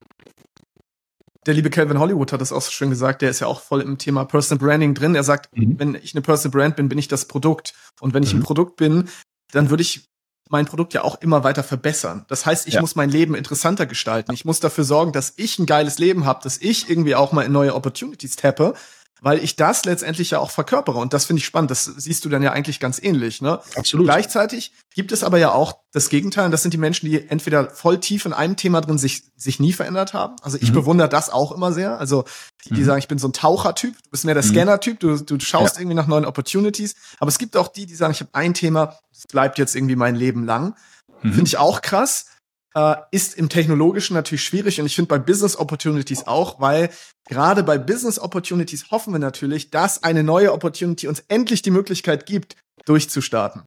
der 1.45 1.53
liebe 1.53 1.69
Calvin 1.69 1.99
Hollywood 1.99 2.31
hat 2.31 2.41
das 2.41 2.51
auch 2.51 2.61
so 2.61 2.71
schön 2.71 2.89
gesagt, 2.89 3.21
der 3.21 3.29
ist 3.29 3.39
ja 3.39 3.47
auch 3.47 3.61
voll 3.61 3.81
im 3.81 3.97
Thema 3.97 4.25
Personal 4.25 4.65
Branding 4.65 4.93
drin. 4.93 5.15
Er 5.15 5.23
sagt, 5.23 5.55
mhm. 5.55 5.79
wenn 5.79 5.95
ich 5.95 6.13
eine 6.13 6.21
Personal 6.21 6.51
Brand 6.51 6.75
bin, 6.75 6.89
bin 6.89 6.97
ich 6.97 7.07
das 7.07 7.25
Produkt. 7.25 7.73
Und 7.99 8.13
wenn 8.13 8.23
ich 8.23 8.33
mhm. 8.33 8.39
ein 8.39 8.43
Produkt 8.43 8.77
bin, 8.77 9.09
dann 9.51 9.69
würde 9.69 9.81
ich 9.81 10.09
mein 10.49 10.65
Produkt 10.65 10.93
ja 10.93 11.03
auch 11.03 11.21
immer 11.21 11.43
weiter 11.43 11.63
verbessern. 11.63 12.25
Das 12.27 12.45
heißt, 12.45 12.67
ich 12.67 12.75
ja. 12.75 12.81
muss 12.81 12.95
mein 12.95 13.09
Leben 13.09 13.35
interessanter 13.35 13.85
gestalten. 13.85 14.31
Ich 14.33 14.45
muss 14.45 14.59
dafür 14.59 14.83
sorgen, 14.83 15.11
dass 15.11 15.33
ich 15.37 15.57
ein 15.57 15.65
geiles 15.65 15.97
Leben 15.97 16.25
habe, 16.25 16.41
dass 16.43 16.57
ich 16.57 16.89
irgendwie 16.89 17.15
auch 17.15 17.31
mal 17.31 17.43
in 17.43 17.51
neue 17.51 17.73
Opportunities 17.73 18.35
tappe 18.35 18.75
weil 19.21 19.43
ich 19.43 19.55
das 19.55 19.85
letztendlich 19.85 20.31
ja 20.31 20.39
auch 20.39 20.51
verkörpere. 20.51 20.97
Und 20.99 21.13
das 21.13 21.25
finde 21.25 21.39
ich 21.39 21.45
spannend. 21.45 21.71
Das 21.71 21.85
siehst 21.85 22.25
du 22.25 22.29
dann 22.29 22.43
ja 22.43 22.51
eigentlich 22.51 22.79
ganz 22.79 23.01
ähnlich. 23.01 23.41
Ne? 23.41 23.59
Absolut. 23.75 24.05
Gleichzeitig 24.05 24.73
gibt 24.93 25.11
es 25.11 25.23
aber 25.23 25.37
ja 25.37 25.51
auch 25.51 25.77
das 25.93 26.09
Gegenteil. 26.09 26.45
Und 26.45 26.51
das 26.51 26.61
sind 26.61 26.73
die 26.73 26.77
Menschen, 26.77 27.07
die 27.07 27.27
entweder 27.29 27.69
voll 27.69 27.99
tief 27.99 28.25
in 28.25 28.33
einem 28.33 28.55
Thema 28.55 28.81
drin 28.81 28.97
sich, 28.97 29.23
sich 29.35 29.59
nie 29.59 29.73
verändert 29.73 30.13
haben. 30.13 30.35
Also 30.41 30.57
ich 30.59 30.69
mhm. 30.69 30.75
bewundere 30.75 31.09
das 31.09 31.29
auch 31.29 31.51
immer 31.51 31.71
sehr. 31.71 31.97
Also 31.97 32.25
die, 32.65 32.73
die 32.73 32.81
mhm. 32.81 32.85
sagen, 32.85 32.99
ich 32.99 33.07
bin 33.07 33.17
so 33.17 33.27
ein 33.27 33.33
Tauchertyp. 33.33 33.95
Du 34.03 34.09
bist 34.11 34.25
mehr 34.25 34.35
der 34.35 34.43
mhm. 34.43 34.49
Scanner-Typ. 34.49 34.99
Du, 34.99 35.17
du 35.17 35.39
schaust 35.39 35.75
ja. 35.75 35.81
irgendwie 35.81 35.95
nach 35.95 36.07
neuen 36.07 36.25
Opportunities. 36.25 36.95
Aber 37.19 37.29
es 37.29 37.37
gibt 37.37 37.55
auch 37.57 37.69
die, 37.69 37.85
die 37.85 37.95
sagen, 37.95 38.11
ich 38.11 38.19
habe 38.19 38.31
ein 38.33 38.53
Thema, 38.53 38.99
das 39.13 39.27
bleibt 39.27 39.57
jetzt 39.57 39.75
irgendwie 39.75 39.95
mein 39.95 40.15
Leben 40.15 40.45
lang. 40.45 40.75
Mhm. 41.23 41.33
Finde 41.33 41.47
ich 41.47 41.57
auch 41.57 41.81
krass 41.81 42.25
äh, 42.75 42.95
ist 43.11 43.35
im 43.35 43.49
Technologischen 43.49 44.13
natürlich 44.13 44.43
schwierig 44.43 44.79
und 44.79 44.85
ich 44.85 44.95
finde 44.95 45.07
bei 45.07 45.17
Business 45.17 45.57
Opportunities 45.57 46.27
auch, 46.27 46.59
weil 46.59 46.89
gerade 47.27 47.63
bei 47.63 47.77
Business 47.77 48.19
Opportunities 48.19 48.91
hoffen 48.91 49.13
wir 49.13 49.19
natürlich, 49.19 49.71
dass 49.71 50.03
eine 50.03 50.23
neue 50.23 50.51
Opportunity 50.51 51.07
uns 51.07 51.23
endlich 51.29 51.61
die 51.61 51.71
Möglichkeit 51.71 52.25
gibt, 52.25 52.57
durchzustarten. 52.85 53.63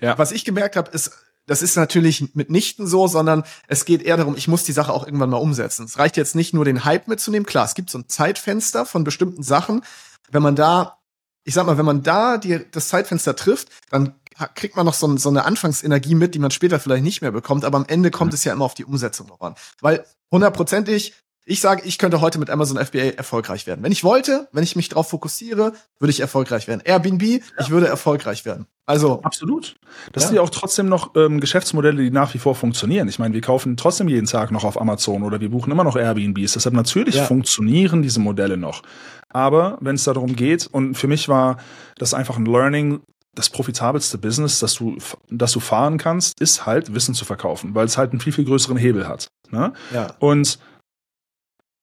Ja. 0.00 0.18
Was 0.18 0.32
ich 0.32 0.44
gemerkt 0.44 0.76
habe, 0.76 0.90
ist, 0.90 1.12
das 1.46 1.62
ist 1.62 1.76
natürlich 1.76 2.34
mitnichten 2.34 2.86
so, 2.86 3.08
sondern 3.08 3.42
es 3.66 3.84
geht 3.84 4.02
eher 4.02 4.18
darum, 4.18 4.36
ich 4.36 4.48
muss 4.48 4.64
die 4.64 4.72
Sache 4.72 4.92
auch 4.92 5.06
irgendwann 5.06 5.30
mal 5.30 5.38
umsetzen. 5.38 5.86
Es 5.86 5.98
reicht 5.98 6.16
jetzt 6.16 6.36
nicht 6.36 6.54
nur 6.54 6.64
den 6.64 6.84
Hype 6.84 7.08
mitzunehmen. 7.08 7.46
Klar, 7.46 7.64
es 7.64 7.74
gibt 7.74 7.90
so 7.90 7.98
ein 7.98 8.08
Zeitfenster 8.08 8.86
von 8.86 9.02
bestimmten 9.02 9.42
Sachen. 9.42 9.82
Wenn 10.30 10.42
man 10.42 10.54
da, 10.54 10.98
ich 11.44 11.54
sag 11.54 11.66
mal, 11.66 11.78
wenn 11.78 11.86
man 11.86 12.02
da 12.02 12.36
die, 12.36 12.60
das 12.70 12.88
Zeitfenster 12.88 13.34
trifft, 13.34 13.68
dann 13.90 14.14
kriegt 14.46 14.76
man 14.76 14.86
noch 14.86 14.94
so, 14.94 15.16
so, 15.16 15.28
eine 15.28 15.44
Anfangsenergie 15.44 16.14
mit, 16.14 16.34
die 16.34 16.38
man 16.38 16.50
später 16.50 16.80
vielleicht 16.80 17.04
nicht 17.04 17.22
mehr 17.22 17.32
bekommt, 17.32 17.64
aber 17.64 17.78
am 17.78 17.86
Ende 17.86 18.10
kommt 18.10 18.32
mhm. 18.32 18.34
es 18.34 18.44
ja 18.44 18.52
immer 18.52 18.64
auf 18.64 18.74
die 18.74 18.84
Umsetzung 18.84 19.26
noch 19.28 19.40
an. 19.40 19.54
Weil 19.80 20.04
hundertprozentig, 20.30 21.14
ich 21.44 21.60
sage, 21.60 21.82
ich 21.84 21.98
könnte 21.98 22.20
heute 22.20 22.38
mit 22.38 22.50
Amazon 22.50 22.78
FBA 22.84 23.16
erfolgreich 23.16 23.66
werden. 23.66 23.82
Wenn 23.82 23.90
ich 23.90 24.04
wollte, 24.04 24.48
wenn 24.52 24.62
ich 24.62 24.76
mich 24.76 24.88
darauf 24.88 25.08
fokussiere, 25.08 25.72
würde 25.98 26.10
ich 26.10 26.20
erfolgreich 26.20 26.68
werden. 26.68 26.82
Airbnb, 26.84 27.22
ja. 27.22 27.38
ich 27.58 27.70
würde 27.70 27.88
erfolgreich 27.88 28.44
werden. 28.44 28.66
Also 28.86 29.22
absolut. 29.22 29.76
Das 30.12 30.22
ja. 30.22 30.28
sind 30.28 30.36
ja 30.36 30.42
auch 30.42 30.50
trotzdem 30.50 30.88
noch 30.88 31.14
ähm, 31.16 31.40
Geschäftsmodelle, 31.40 32.02
die 32.02 32.10
nach 32.10 32.32
wie 32.34 32.38
vor 32.38 32.54
funktionieren. 32.54 33.08
Ich 33.08 33.18
meine, 33.18 33.34
wir 33.34 33.40
kaufen 33.40 33.76
trotzdem 33.76 34.08
jeden 34.08 34.26
Tag 34.26 34.52
noch 34.52 34.64
auf 34.64 34.80
Amazon 34.80 35.24
oder 35.24 35.40
wir 35.40 35.50
buchen 35.50 35.72
immer 35.72 35.84
noch 35.84 35.96
Airbnbs. 35.96 36.52
Deshalb 36.52 36.74
natürlich 36.74 37.16
ja. 37.16 37.24
funktionieren 37.24 38.02
diese 38.02 38.20
Modelle 38.20 38.56
noch. 38.56 38.82
Aber 39.28 39.78
wenn 39.80 39.96
es 39.96 40.04
darum 40.04 40.36
geht, 40.36 40.66
und 40.66 40.94
für 40.94 41.08
mich 41.08 41.28
war 41.28 41.56
das 41.96 42.14
einfach 42.14 42.36
ein 42.36 42.46
Learning, 42.46 43.00
das 43.34 43.48
profitabelste 43.48 44.18
Business, 44.18 44.58
das 44.60 44.74
du, 44.74 44.98
das 45.30 45.52
du 45.52 45.60
fahren 45.60 45.98
kannst, 45.98 46.40
ist 46.40 46.66
halt 46.66 46.94
Wissen 46.94 47.14
zu 47.14 47.24
verkaufen, 47.24 47.74
weil 47.74 47.86
es 47.86 47.96
halt 47.96 48.12
einen 48.12 48.20
viel, 48.20 48.32
viel 48.32 48.44
größeren 48.44 48.76
Hebel 48.76 49.08
hat. 49.08 49.28
Ne? 49.50 49.72
Ja. 49.92 50.14
Und 50.18 50.58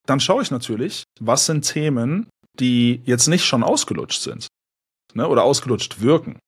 dann 0.06 0.20
schaue 0.20 0.42
ich 0.42 0.50
natürlich, 0.50 1.04
was 1.20 1.46
sind 1.46 1.62
Themen, 1.62 2.28
die 2.58 3.02
jetzt 3.04 3.26
nicht 3.26 3.44
schon 3.44 3.62
ausgelutscht 3.62 4.20
sind 4.20 4.48
ne? 5.14 5.26
oder 5.28 5.44
ausgelutscht 5.44 6.00
wirken. 6.00 6.38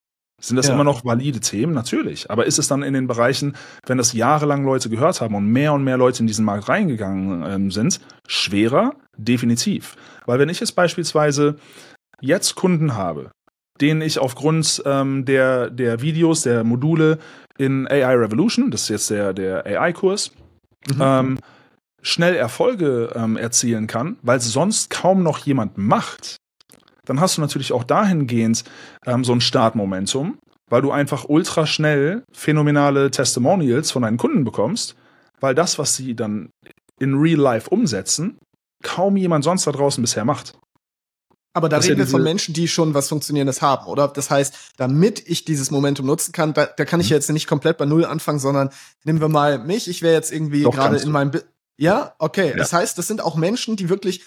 Sind 0.41 0.57
das 0.57 0.67
ja. 0.67 0.75
immer 0.75 0.83
noch 0.83 1.05
valide 1.05 1.39
Themen? 1.39 1.73
Natürlich. 1.73 2.29
Aber 2.31 2.47
ist 2.47 2.59
es 2.59 2.67
dann 2.67 2.83
in 2.83 2.95
den 2.95 3.07
Bereichen, 3.07 3.55
wenn 3.87 3.99
das 3.99 4.13
jahrelang 4.13 4.65
Leute 4.65 4.91
gehört 4.91 5.21
haben 5.21 5.37
und 5.37 5.47
mehr 5.47 5.73
und 5.73 5.85
mehr 5.85 5.97
Leute 5.97 6.21
in 6.21 6.27
diesen 6.27 6.45
Markt 6.45 6.69
reingegangen 6.69 7.45
ähm, 7.47 7.71
sind, 7.71 8.01
schwerer? 8.27 8.97
Definitiv. 9.17 9.97
Weil 10.27 10.41
wenn 10.41 10.49
ich 10.49 10.59
jetzt 10.59 10.73
beispielsweise 10.73 11.59
jetzt 12.21 12.57
Kunden 12.57 12.95
habe, 12.95 13.31
den 13.83 14.01
ich 14.01 14.19
aufgrund 14.19 14.83
ähm, 14.87 15.25
der, 15.25 15.69
der 15.69 16.01
Videos, 16.01 16.43
der 16.43 16.63
Module 16.63 17.19
in 17.59 17.87
AI 17.89 18.15
Revolution, 18.15 18.71
das 18.71 18.83
ist 18.83 18.89
jetzt 18.89 19.11
der, 19.11 19.35
der 19.35 19.67
AI-Kurs, 19.67 20.31
mhm. 20.89 21.01
ähm, 21.01 21.39
schnell 22.01 22.35
Erfolge 22.35 23.13
ähm, 23.15 23.37
erzielen 23.37 23.89
kann, 23.89 24.17
weil 24.23 24.39
es 24.39 24.51
sonst 24.53 24.89
kaum 24.89 25.23
noch 25.23 25.39
jemand 25.39 25.77
macht, 25.79 26.37
dann 27.05 27.21
hast 27.21 27.37
du 27.37 27.41
natürlich 27.41 27.73
auch 27.73 27.85
dahingehend 27.85 28.65
ähm, 29.05 29.25
so 29.25 29.33
ein 29.33 29.41
Startmomentum, 29.41 30.39
weil 30.71 30.83
du 30.83 30.93
einfach 30.93 31.25
ultra 31.29 31.67
schnell 31.67 32.23
phänomenale 32.33 33.11
Testimonials 33.11 33.91
von 33.91 34.03
deinen 34.03 34.17
Kunden 34.17 34.45
bekommst, 34.45 34.95
weil 35.41 35.57
das, 35.57 35.79
was 35.79 35.97
sie 35.97 36.15
dann 36.15 36.51
in 37.01 37.15
Real 37.15 37.41
Life 37.41 37.69
umsetzen, 37.69 38.39
kaum 38.85 39.17
jemand 39.17 39.43
sonst 39.43 39.67
da 39.67 39.73
draußen 39.73 40.01
bisher 40.01 40.25
macht. 40.25 40.55
Aber 41.55 41.69
da 41.69 41.79
reden 41.79 41.99
wir 41.99 42.07
von 42.07 42.23
Menschen, 42.23 42.55
die 42.55 42.67
schon 42.67 42.95
was 42.95 43.09
Funktionierendes 43.09 43.61
haben, 43.61 43.87
oder? 43.87 44.09
Das 44.09 44.31
heißt, 44.31 44.55
damit 44.79 45.29
ich 45.29 45.45
dieses 45.45 45.71
Momentum 45.71 46.07
nutzen 46.07 46.33
kann, 46.33 46.55
da, 46.55 46.67
da 46.67 46.85
kann 46.85 47.01
ich 47.01 47.11
mhm. 47.11 47.15
jetzt 47.15 47.31
nicht 47.31 47.47
komplett 47.47 47.77
bei 47.77 47.85
Null 47.85 48.05
anfangen, 48.05 48.39
sondern 48.39 48.71
nehmen 49.05 49.21
wir 49.21 49.29
mal 49.29 49.59
mich, 49.59 49.89
ich 49.89 50.03
wäre 50.03 50.15
jetzt 50.15 50.33
irgendwie 50.33 50.63
gerade 50.63 50.97
in 50.97 51.11
meinem... 51.11 51.31
Bi 51.31 51.41
ja, 51.79 52.15
okay. 52.19 52.51
Ja. 52.51 52.57
Das 52.57 52.73
heißt, 52.73 52.97
das 52.97 53.09
sind 53.09 53.23
auch 53.23 53.35
Menschen, 53.35 53.77
die 53.77 53.89
wirklich 53.89 54.23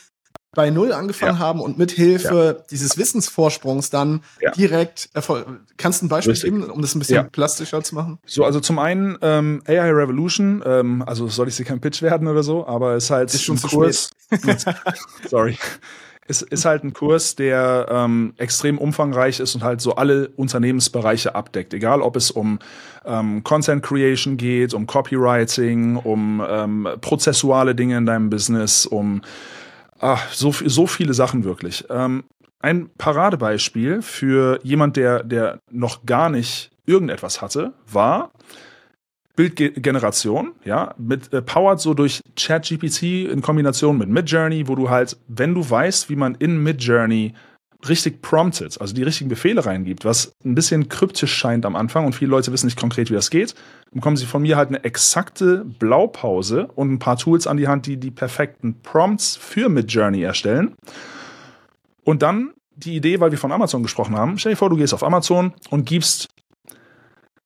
bei 0.56 0.70
Null 0.70 0.94
angefangen 0.94 1.38
ja. 1.38 1.40
haben 1.40 1.62
und 1.62 1.78
mit 1.78 1.92
Hilfe 1.92 2.56
ja. 2.58 2.66
dieses 2.72 2.98
Wissensvorsprungs 2.98 3.90
dann 3.90 4.24
ja. 4.42 4.52
direkt. 4.52 5.10
Kannst 5.78 6.02
du 6.02 6.06
ein 6.06 6.10
Beispiel 6.10 6.32
Richtig. 6.32 6.52
geben, 6.52 6.70
um 6.70 6.82
das 6.82 6.96
ein 6.96 7.00
bisschen 7.00 7.30
plastischer 7.30 7.84
zu 7.84 7.94
machen? 7.94 8.20
So, 8.26 8.44
also 8.44 8.60
zum 8.60 8.80
einen 8.80 9.18
ähm, 9.22 9.62
AI 9.68 9.92
Revolution, 9.92 10.64
ähm, 10.66 11.04
also 11.06 11.28
soll 11.28 11.50
ich 11.50 11.56
sie 11.56 11.66
kein 11.66 11.82
Pitch 11.82 12.02
werden 12.02 12.28
oder 12.28 12.42
so, 12.42 12.66
aber 12.66 12.96
es 12.96 13.06
ist 13.06 13.10
halt 13.12 13.34
ist 13.34 13.44
schon 13.44 13.58
ein 13.58 13.62
Kurs. 13.62 14.10
Sorry 15.30 15.58
ist, 16.28 16.42
ist 16.42 16.66
halt 16.66 16.84
ein 16.84 16.94
Kurs, 16.94 17.36
der 17.36 17.88
ähm, 17.90 18.34
extrem 18.38 18.78
umfangreich 18.78 19.40
ist 19.40 19.56
und 19.56 19.64
halt 19.64 19.80
so 19.82 19.96
alle 19.96 20.30
Unternehmensbereiche 20.30 21.36
abdeckt. 21.36 21.74
Egal, 21.74 22.02
ob 22.02 22.16
es 22.16 22.32
um 22.32 22.60
ähm, 23.06 23.44
Content 23.44 23.84
Creation 23.84 24.38
geht, 24.38 24.74
um 24.74 24.88
Copywriting, 24.88 25.98
um 25.98 26.44
ähm, 26.48 26.88
prozessuale 27.02 27.76
Dinge 27.76 27.98
in 27.98 28.06
deinem 28.06 28.30
Business, 28.30 28.86
um 28.86 29.22
ach, 30.00 30.32
so, 30.34 30.52
so 30.52 30.88
viele 30.88 31.14
Sachen 31.14 31.44
wirklich. 31.44 31.86
Ähm, 31.90 32.24
ein 32.60 32.90
Paradebeispiel 32.98 34.02
für 34.02 34.60
jemand, 34.64 34.98
der, 34.98 35.24
der 35.24 35.60
noch 35.70 36.06
gar 36.06 36.30
nicht 36.30 36.72
irgendetwas 36.88 37.42
hatte, 37.42 37.74
war 37.92 38.32
Bildgeneration, 39.36 40.54
ja, 40.64 40.94
mit 40.98 41.34
äh, 41.34 41.42
powered 41.42 41.80
so 41.80 41.94
durch 41.94 42.22
ChatGPT 42.36 43.30
in 43.32 43.42
Kombination 43.42 43.98
mit 43.98 44.10
Midjourney, 44.10 44.68
wo 44.68 44.76
du 44.76 44.90
halt, 44.90 45.18
wenn 45.28 45.54
du 45.54 45.70
weißt, 45.70 46.10
wie 46.10 46.16
man 46.16 46.36
in 46.36 46.64
Midjourney 46.64 47.34
richtig 47.88 48.22
promptet, 48.22 48.80
also 48.82 48.94
die 48.94 49.04
richtigen 49.04 49.30
Befehle 49.30 49.66
reingibt, 49.66 50.06
was 50.06 50.34
ein 50.44 50.56
bisschen 50.56 50.90
kryptisch 50.90 51.34
scheint 51.34 51.66
am 51.66 51.76
Anfang 51.76 52.06
und 52.06 52.14
viele 52.14 52.32
Leute 52.32 52.52
wissen 52.52 52.66
nicht 52.66 52.80
konkret, 52.80 53.10
wie 53.10 53.14
das 53.14 53.30
geht, 53.30 53.56
bekommen 53.92 54.18
sie 54.18 54.26
von 54.26 54.42
mir 54.42 54.58
halt 54.58 54.70
eine 54.70 54.84
exakte 54.84 55.66
Blaupause 55.66 56.68
und 56.76 56.92
ein 56.92 57.00
paar 57.00 57.18
Tools 57.18 57.48
an 57.48 57.58
die 57.58 57.68
Hand, 57.68 57.86
die 57.86 57.98
die 57.98 58.12
perfekten 58.12 58.82
Prompts 58.82 59.36
für 59.36 59.70
Midjourney 59.70 60.24
erstellen. 60.24 60.76
Und 62.04 62.22
dann 62.22 62.54
die 62.76 62.96
Idee, 62.96 63.20
weil 63.20 63.32
wir 63.32 63.38
von 63.38 63.52
Amazon 63.52 63.84
gesprochen 63.84 64.16
haben, 64.16 64.38
stell 64.38 64.54
dir 64.54 64.58
vor, 64.58 64.70
du 64.70 64.78
gehst 64.78 64.94
auf 64.94 65.04
Amazon 65.04 65.54
und 65.70 65.86
gibst 65.86 66.30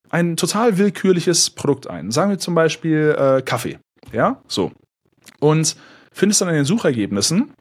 ein 0.10 0.38
total 0.38 0.78
willkürliches 0.78 1.50
Produkt 1.50 1.88
ein. 1.88 2.12
Sagen 2.12 2.32
wir 2.32 2.40
zum 2.40 2.56
Beispiel 2.56 3.16
äh, 3.18 3.42
Kaffee. 3.42 3.80
Ja, 4.12 4.42
so. 4.48 4.72
Und 5.40 5.76
findest 6.12 6.42
dann 6.42 6.50
in 6.50 6.56
den 6.56 6.66
Suchergebnissen 6.66 7.54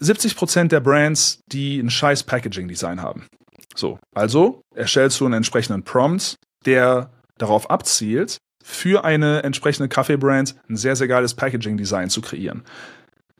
70% 0.00 0.68
der 0.68 0.80
Brands, 0.80 1.40
die 1.46 1.78
ein 1.78 1.90
scheiß 1.90 2.24
Packaging-Design 2.24 3.00
haben. 3.00 3.26
So, 3.74 3.98
also 4.14 4.62
erstellst 4.74 5.20
du 5.20 5.24
einen 5.24 5.34
entsprechenden 5.34 5.84
Prompt, 5.84 6.36
der 6.66 7.10
darauf 7.38 7.70
abzielt, 7.70 8.38
für 8.62 9.04
eine 9.04 9.42
entsprechende 9.42 9.88
Kaffeebrand 9.88 10.56
ein 10.68 10.76
sehr, 10.76 10.96
sehr 10.96 11.08
geiles 11.08 11.34
Packaging-Design 11.34 12.10
zu 12.10 12.20
kreieren. 12.20 12.62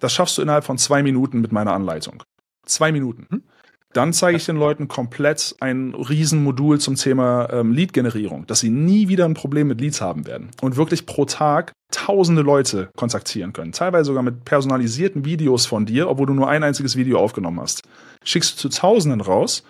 Das 0.00 0.12
schaffst 0.12 0.38
du 0.38 0.42
innerhalb 0.42 0.64
von 0.64 0.78
zwei 0.78 1.02
Minuten 1.02 1.40
mit 1.40 1.52
meiner 1.52 1.72
Anleitung. 1.72 2.22
Zwei 2.66 2.90
Minuten. 2.92 3.44
Dann 3.92 4.12
zeige 4.14 4.38
ich 4.38 4.46
den 4.46 4.56
Leuten 4.56 4.88
komplett 4.88 5.54
ein 5.60 5.94
Riesenmodul 5.94 6.80
zum 6.80 6.96
Thema 6.96 7.48
ähm, 7.52 7.72
Lead-Generierung, 7.72 8.46
dass 8.46 8.60
sie 8.60 8.70
nie 8.70 9.08
wieder 9.08 9.26
ein 9.26 9.34
Problem 9.34 9.68
mit 9.68 9.80
Leads 9.80 10.00
haben 10.00 10.26
werden 10.26 10.50
und 10.62 10.76
wirklich 10.76 11.04
pro 11.04 11.26
Tag 11.26 11.72
tausende 11.90 12.40
Leute 12.40 12.88
kontaktieren 12.96 13.52
können. 13.52 13.72
Teilweise 13.72 14.06
sogar 14.06 14.22
mit 14.22 14.44
personalisierten 14.44 15.26
Videos 15.26 15.66
von 15.66 15.84
dir, 15.84 16.08
obwohl 16.08 16.26
du 16.26 16.32
nur 16.32 16.48
ein 16.48 16.62
einziges 16.62 16.96
Video 16.96 17.18
aufgenommen 17.18 17.60
hast. 17.60 17.82
Schickst 18.24 18.54
du 18.54 18.68
zu 18.68 18.80
Tausenden 18.80 19.20
raus, 19.20 19.62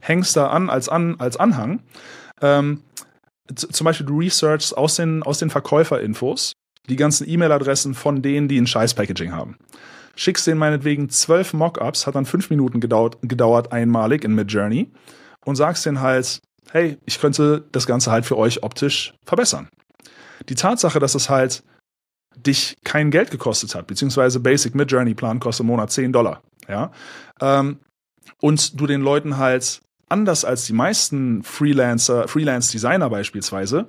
hängst 0.00 0.36
da 0.36 0.48
an 0.48 0.68
als, 0.68 0.90
an, 0.90 1.16
als 1.18 1.38
Anhang. 1.38 1.80
Ähm, 2.42 2.82
zum 3.54 3.84
Beispiel 3.84 4.06
du 4.06 4.18
researchst 4.18 4.76
aus 4.76 4.96
den, 4.96 5.22
aus 5.22 5.38
den 5.38 5.48
Verkäuferinfos 5.48 6.52
die 6.88 6.96
ganzen 6.96 7.28
E-Mail-Adressen 7.28 7.94
von 7.94 8.20
denen, 8.20 8.46
die 8.48 8.60
ein 8.60 8.66
Scheiß-Packaging 8.66 9.32
haben 9.32 9.56
schickst 10.20 10.46
denen 10.46 10.58
meinetwegen 10.58 11.08
zwölf 11.08 11.54
Mockups, 11.54 12.06
hat 12.06 12.14
dann 12.14 12.26
fünf 12.26 12.50
Minuten 12.50 12.78
gedauert, 12.78 13.16
gedauert 13.22 13.72
einmalig 13.72 14.22
in 14.22 14.34
Midjourney 14.34 14.90
und 15.46 15.56
sagst 15.56 15.86
denen 15.86 16.02
halt, 16.02 16.42
hey, 16.70 16.98
ich 17.06 17.18
könnte 17.18 17.64
das 17.72 17.86
Ganze 17.86 18.12
halt 18.12 18.26
für 18.26 18.36
euch 18.36 18.62
optisch 18.62 19.14
verbessern. 19.24 19.70
Die 20.50 20.54
Tatsache, 20.54 20.98
dass 20.98 21.14
es 21.14 21.30
halt 21.30 21.62
dich 22.36 22.76
kein 22.84 23.10
Geld 23.10 23.30
gekostet 23.30 23.74
hat, 23.74 23.86
beziehungsweise 23.86 24.40
Basic 24.40 24.74
Midjourney 24.74 25.14
Plan 25.14 25.40
kostet 25.40 25.64
im 25.64 25.68
Monat 25.68 25.90
10 25.90 26.12
Dollar, 26.12 26.42
ja, 26.68 26.92
ähm, 27.40 27.78
und 28.42 28.78
du 28.78 28.86
den 28.86 29.00
Leuten 29.00 29.38
halt 29.38 29.80
anders 30.10 30.44
als 30.44 30.66
die 30.66 30.74
meisten 30.74 31.42
Freelancer, 31.44 32.28
Freelance-Designer 32.28 33.08
beispielsweise, 33.08 33.86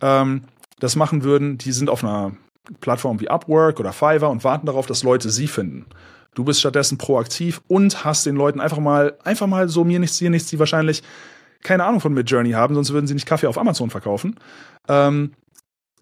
ähm, 0.00 0.44
das 0.78 0.94
machen 0.94 1.24
würden, 1.24 1.58
die 1.58 1.72
sind 1.72 1.90
auf 1.90 2.04
einer 2.04 2.36
Plattformen 2.80 3.20
wie 3.20 3.28
Upwork 3.28 3.80
oder 3.80 3.92
Fiverr 3.92 4.30
und 4.30 4.44
warten 4.44 4.66
darauf, 4.66 4.86
dass 4.86 5.02
Leute 5.02 5.30
sie 5.30 5.48
finden. 5.48 5.86
Du 6.34 6.44
bist 6.44 6.60
stattdessen 6.60 6.96
proaktiv 6.96 7.60
und 7.68 8.04
hast 8.04 8.24
den 8.24 8.36
Leuten 8.36 8.60
einfach 8.60 8.78
mal, 8.78 9.18
einfach 9.24 9.46
mal 9.46 9.68
so 9.68 9.84
mir 9.84 9.98
nichts, 9.98 10.18
dir 10.18 10.30
nichts, 10.30 10.48
die 10.48 10.58
wahrscheinlich 10.58 11.02
keine 11.62 11.84
Ahnung 11.84 12.00
von 12.00 12.12
Midjourney 12.12 12.52
haben, 12.52 12.74
sonst 12.74 12.92
würden 12.92 13.06
sie 13.06 13.14
nicht 13.14 13.26
Kaffee 13.26 13.46
auf 13.46 13.58
Amazon 13.58 13.90
verkaufen. 13.90 14.36
Ähm, 14.88 15.32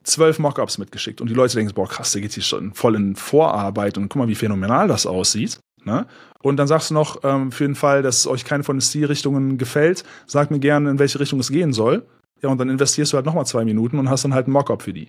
zwölf 0.03 0.39
Mockups 0.39 0.79
mitgeschickt 0.79 1.21
und 1.21 1.29
die 1.29 1.35
Leute 1.35 1.57
denken, 1.57 1.75
boah, 1.75 1.89
krass, 1.89 2.13
der 2.13 2.23
geht 2.23 2.33
hier 2.33 2.43
schon 2.43 2.73
voll 2.73 2.97
in 2.97 3.17
Vorarbeit 3.17 3.99
und 3.99 4.09
guck 4.09 4.17
mal, 4.17 4.29
wie 4.29 4.35
phänomenal 4.35 4.89
das 4.89 5.07
aussieht. 5.07 5.61
Ne? 5.85 6.07
Und 6.43 6.57
dann 6.57 6.67
sagst 6.67 6.91
du 6.91 6.95
noch, 6.95 7.23
ähm, 7.23 7.53
für 7.53 7.65
den 7.65 7.75
Fall, 7.75 8.03
dass 8.03 8.27
euch 8.27 8.45
keine 8.45 8.65
von 8.65 8.77
den 8.77 8.83
Stilrichtungen 8.83 9.59
gefällt, 9.59 10.05
sag 10.27 10.51
mir 10.51 10.59
gerne, 10.59 10.91
in 10.91 10.99
welche 10.99 11.21
Richtung 11.21 11.41
es 11.41 11.51
gehen 11.51 11.73
soll. 11.73 12.07
Ja, 12.43 12.49
und 12.49 12.59
dann 12.59 12.71
investierst 12.71 13.13
du 13.13 13.17
halt 13.17 13.27
nochmal 13.27 13.45
zwei 13.45 13.65
Minuten 13.65 13.99
und 13.99 14.09
hast 14.09 14.25
dann 14.25 14.33
halt 14.33 14.49
ein 14.49 14.53
Mockup 14.53 14.83
für 14.83 14.95
die. 14.95 15.09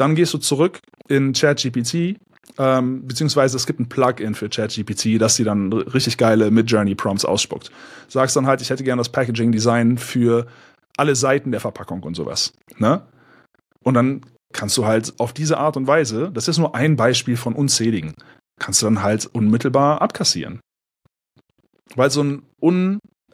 Dann 0.00 0.14
gehst 0.14 0.32
du 0.32 0.38
zurück 0.38 0.80
in 1.08 1.34
ChatGPT, 1.34 2.16
ähm, 2.56 3.06
beziehungsweise 3.06 3.58
es 3.58 3.66
gibt 3.66 3.80
ein 3.80 3.90
Plugin 3.90 4.34
für 4.34 4.48
ChatGPT, 4.48 5.20
das 5.20 5.36
dir 5.36 5.44
dann 5.44 5.70
richtig 5.70 6.16
geile 6.16 6.50
Mid-Journey-Prompts 6.50 7.26
ausspuckt. 7.26 7.70
Sagst 8.08 8.34
dann 8.34 8.46
halt, 8.46 8.62
ich 8.62 8.70
hätte 8.70 8.82
gerne 8.82 9.00
das 9.00 9.10
Packaging-Design 9.10 9.98
für 9.98 10.46
alle 10.96 11.14
Seiten 11.14 11.50
der 11.50 11.60
Verpackung 11.60 12.02
und 12.02 12.14
sowas. 12.14 12.54
Ne? 12.78 13.02
Und 13.84 13.92
dann 13.92 14.22
kannst 14.54 14.78
du 14.78 14.86
halt 14.86 15.12
auf 15.20 15.34
diese 15.34 15.58
Art 15.58 15.76
und 15.76 15.86
Weise, 15.86 16.30
das 16.32 16.48
ist 16.48 16.56
nur 16.56 16.74
ein 16.74 16.96
Beispiel 16.96 17.36
von 17.36 17.54
unzähligen, 17.54 18.14
kannst 18.58 18.80
du 18.80 18.86
dann 18.86 19.02
halt 19.02 19.26
unmittelbar 19.26 20.00
abkassieren. 20.00 20.60
Weil 21.94 22.10
so 22.10 22.22
ein 22.22 22.42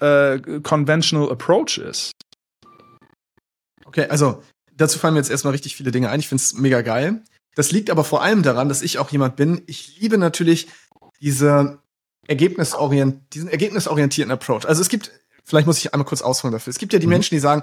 unconventional 0.00 1.28
äh, 1.28 1.30
Approach 1.30 1.78
ist. 1.78 2.10
Okay, 3.84 4.06
also 4.08 4.42
dazu 4.76 4.98
fallen 4.98 5.14
mir 5.14 5.20
jetzt 5.20 5.30
erstmal 5.30 5.52
richtig 5.52 5.76
viele 5.76 5.90
Dinge 5.90 6.10
ein. 6.10 6.20
Ich 6.20 6.28
finde 6.28 6.42
es 6.42 6.54
mega 6.54 6.82
geil. 6.82 7.22
Das 7.54 7.72
liegt 7.72 7.90
aber 7.90 8.04
vor 8.04 8.22
allem 8.22 8.42
daran, 8.42 8.68
dass 8.68 8.82
ich 8.82 8.98
auch 8.98 9.10
jemand 9.10 9.36
bin. 9.36 9.62
Ich 9.66 9.98
liebe 9.98 10.18
natürlich 10.18 10.68
diese 11.20 11.78
Ergebnisorient, 12.28 13.34
diesen 13.34 13.48
ergebnisorientierten 13.48 14.32
Approach. 14.32 14.66
Also 14.66 14.82
es 14.82 14.88
gibt, 14.88 15.10
vielleicht 15.44 15.66
muss 15.66 15.78
ich 15.78 15.94
einmal 15.94 16.06
kurz 16.06 16.22
ausholen 16.22 16.52
dafür. 16.52 16.70
Es 16.70 16.78
gibt 16.78 16.92
ja 16.92 16.98
die 16.98 17.06
mhm. 17.06 17.14
Menschen, 17.14 17.34
die 17.34 17.40
sagen, 17.40 17.62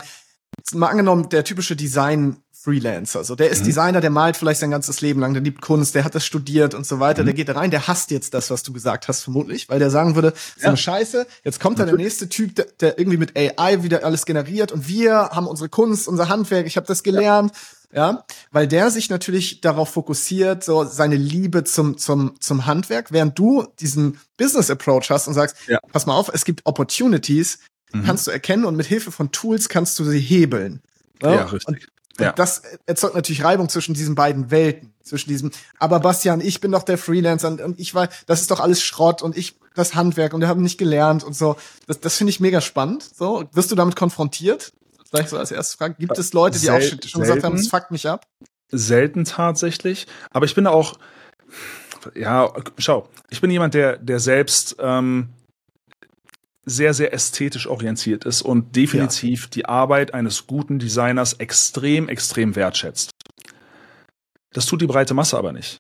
mal 0.73 0.87
angenommen, 0.87 1.29
der 1.29 1.43
typische 1.43 1.75
Design 1.75 2.37
Freelancer. 2.63 3.25
So, 3.25 3.35
der 3.35 3.49
ist 3.49 3.61
mhm. 3.61 3.65
Designer, 3.65 4.01
der 4.01 4.09
malt 4.09 4.37
vielleicht 4.37 4.61
sein 4.61 4.71
ganzes 4.71 5.01
Leben 5.01 5.19
lang, 5.19 5.33
der 5.33 5.43
liebt 5.43 5.61
Kunst, 5.61 5.95
der 5.95 6.05
hat 6.05 6.15
das 6.15 6.25
studiert 6.25 6.73
und 6.73 6.85
so 6.85 6.99
weiter. 6.99 7.23
Mhm. 7.23 7.25
Der 7.27 7.33
geht 7.35 7.49
da 7.49 7.53
rein, 7.53 7.71
der 7.71 7.87
hasst 7.87 8.09
jetzt 8.11 8.33
das, 8.33 8.49
was 8.49 8.63
du 8.63 8.71
gesagt 8.71 9.07
hast, 9.09 9.21
vermutlich, 9.21 9.67
weil 9.67 9.79
der 9.79 9.89
sagen 9.89 10.15
würde, 10.15 10.33
so 10.55 10.61
ja. 10.61 10.67
eine 10.69 10.77
Scheiße. 10.77 11.27
Jetzt 11.43 11.59
kommt 11.59 11.79
dann 11.79 11.87
der 11.87 11.97
nächste 11.97 12.29
Typ, 12.29 12.55
der, 12.55 12.67
der, 12.79 12.99
irgendwie 12.99 13.17
mit 13.17 13.37
AI 13.37 13.83
wieder 13.83 14.05
alles 14.05 14.25
generiert 14.25 14.71
und 14.71 14.87
wir 14.87 15.13
haben 15.13 15.47
unsere 15.47 15.67
Kunst, 15.67 16.07
unser 16.07 16.29
Handwerk, 16.29 16.65
ich 16.65 16.77
habe 16.77 16.87
das 16.87 17.03
gelernt. 17.03 17.51
Ja. 17.53 17.59
Ja, 17.95 18.25
weil 18.51 18.67
der 18.67 18.89
sich 18.89 19.11
natürlich 19.11 19.61
darauf 19.61 19.89
fokussiert, 19.89 20.63
so 20.63 20.83
seine 20.83 21.15
Liebe 21.15 21.63
zum, 21.63 21.99
zum, 21.99 22.33
zum 22.39 22.65
Handwerk, 22.65 23.11
während 23.11 23.37
du 23.37 23.67
diesen 23.79 24.19
Business 24.35 24.71
Approach 24.71 25.11
hast 25.11 25.27
und 25.27 25.35
sagst, 25.35 25.57
ja. 25.67 25.77
pass 25.91 26.07
mal 26.07 26.15
auf, 26.15 26.31
es 26.33 26.43
gibt 26.43 26.65
Opportunities, 26.65 27.59
mhm. 27.91 28.03
kannst 28.03 28.25
du 28.25 28.31
erkennen 28.31 28.65
und 28.65 28.75
mit 28.75 28.87
Hilfe 28.87 29.11
von 29.11 29.31
Tools 29.31 29.69
kannst 29.69 29.99
du 29.99 30.05
sie 30.05 30.19
hebeln. 30.19 30.81
Ja, 31.21 31.35
ja 31.35 31.43
richtig. 31.43 31.67
Und 31.67 31.92
ja. 32.19 32.31
das 32.31 32.61
erzeugt 32.85 33.15
natürlich 33.15 33.43
Reibung 33.43 33.69
zwischen 33.69 33.93
diesen 33.93 34.15
beiden 34.15 34.51
Welten, 34.51 34.93
zwischen 35.03 35.29
diesem, 35.29 35.51
aber 35.79 35.99
Bastian, 35.99 36.41
ich 36.41 36.61
bin 36.61 36.71
doch 36.71 36.83
der 36.83 36.97
Freelancer 36.97 37.47
und, 37.47 37.61
und 37.61 37.79
ich 37.79 37.95
war, 37.95 38.09
das 38.27 38.41
ist 38.41 38.51
doch 38.51 38.59
alles 38.59 38.81
Schrott 38.81 39.21
und 39.21 39.35
ich 39.35 39.55
das 39.73 39.95
Handwerk 39.95 40.33
und 40.33 40.41
wir 40.41 40.47
haben 40.47 40.61
nicht 40.61 40.77
gelernt 40.77 41.23
und 41.23 41.35
so. 41.35 41.55
Das, 41.87 41.99
das 41.99 42.17
finde 42.17 42.29
ich 42.29 42.39
mega 42.39 42.61
spannend. 42.61 43.03
So, 43.15 43.45
wirst 43.53 43.71
du 43.71 43.75
damit 43.75 43.95
konfrontiert? 43.95 44.73
Vielleicht 45.09 45.29
so 45.29 45.37
als 45.37 45.51
erste 45.51 45.77
Frage. 45.77 45.95
Gibt 45.97 46.17
es 46.17 46.33
Leute, 46.33 46.59
die 46.59 46.65
Sel 46.65 46.75
auch 46.75 46.81
schon 46.81 46.99
selten, 46.99 47.19
gesagt 47.19 47.43
haben, 47.43 47.55
es 47.55 47.67
fuckt 47.67 47.91
mich 47.91 48.07
ab? 48.07 48.25
Selten 48.69 49.25
tatsächlich. 49.25 50.07
Aber 50.31 50.45
ich 50.45 50.55
bin 50.55 50.67
auch, 50.67 50.97
ja, 52.15 52.51
schau, 52.77 53.07
ich 53.29 53.41
bin 53.41 53.51
jemand, 53.51 53.73
der, 53.73 53.97
der 53.97 54.19
selbst 54.19 54.75
ähm, 54.79 55.29
sehr, 56.65 56.93
sehr 56.93 57.13
ästhetisch 57.13 57.67
orientiert 57.67 58.25
ist 58.25 58.41
und 58.41 58.75
definitiv 58.75 59.43
ja. 59.43 59.49
die 59.49 59.65
Arbeit 59.65 60.13
eines 60.13 60.47
guten 60.47 60.79
Designers 60.79 61.33
extrem, 61.33 62.07
extrem 62.07 62.55
wertschätzt. 62.55 63.11
Das 64.53 64.65
tut 64.65 64.81
die 64.81 64.87
breite 64.87 65.13
Masse 65.13 65.37
aber 65.37 65.51
nicht. 65.51 65.77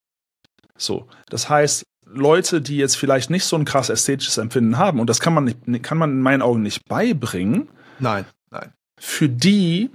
So. 0.77 1.07
Das 1.29 1.49
heißt, 1.49 1.83
Leute, 2.05 2.61
die 2.61 2.77
jetzt 2.77 2.97
vielleicht 2.97 3.29
nicht 3.29 3.45
so 3.45 3.55
ein 3.55 3.65
krass 3.65 3.89
ästhetisches 3.89 4.37
Empfinden 4.37 4.77
haben, 4.77 4.99
und 4.99 5.09
das 5.09 5.19
kann 5.19 5.33
man, 5.33 5.45
nicht, 5.45 5.83
kann 5.83 5.97
man 5.97 6.11
in 6.11 6.21
meinen 6.21 6.41
Augen 6.41 6.61
nicht 6.61 6.85
beibringen. 6.87 7.69
Nein, 7.99 8.25
nein. 8.51 8.73
Für 8.99 9.29
die 9.29 9.89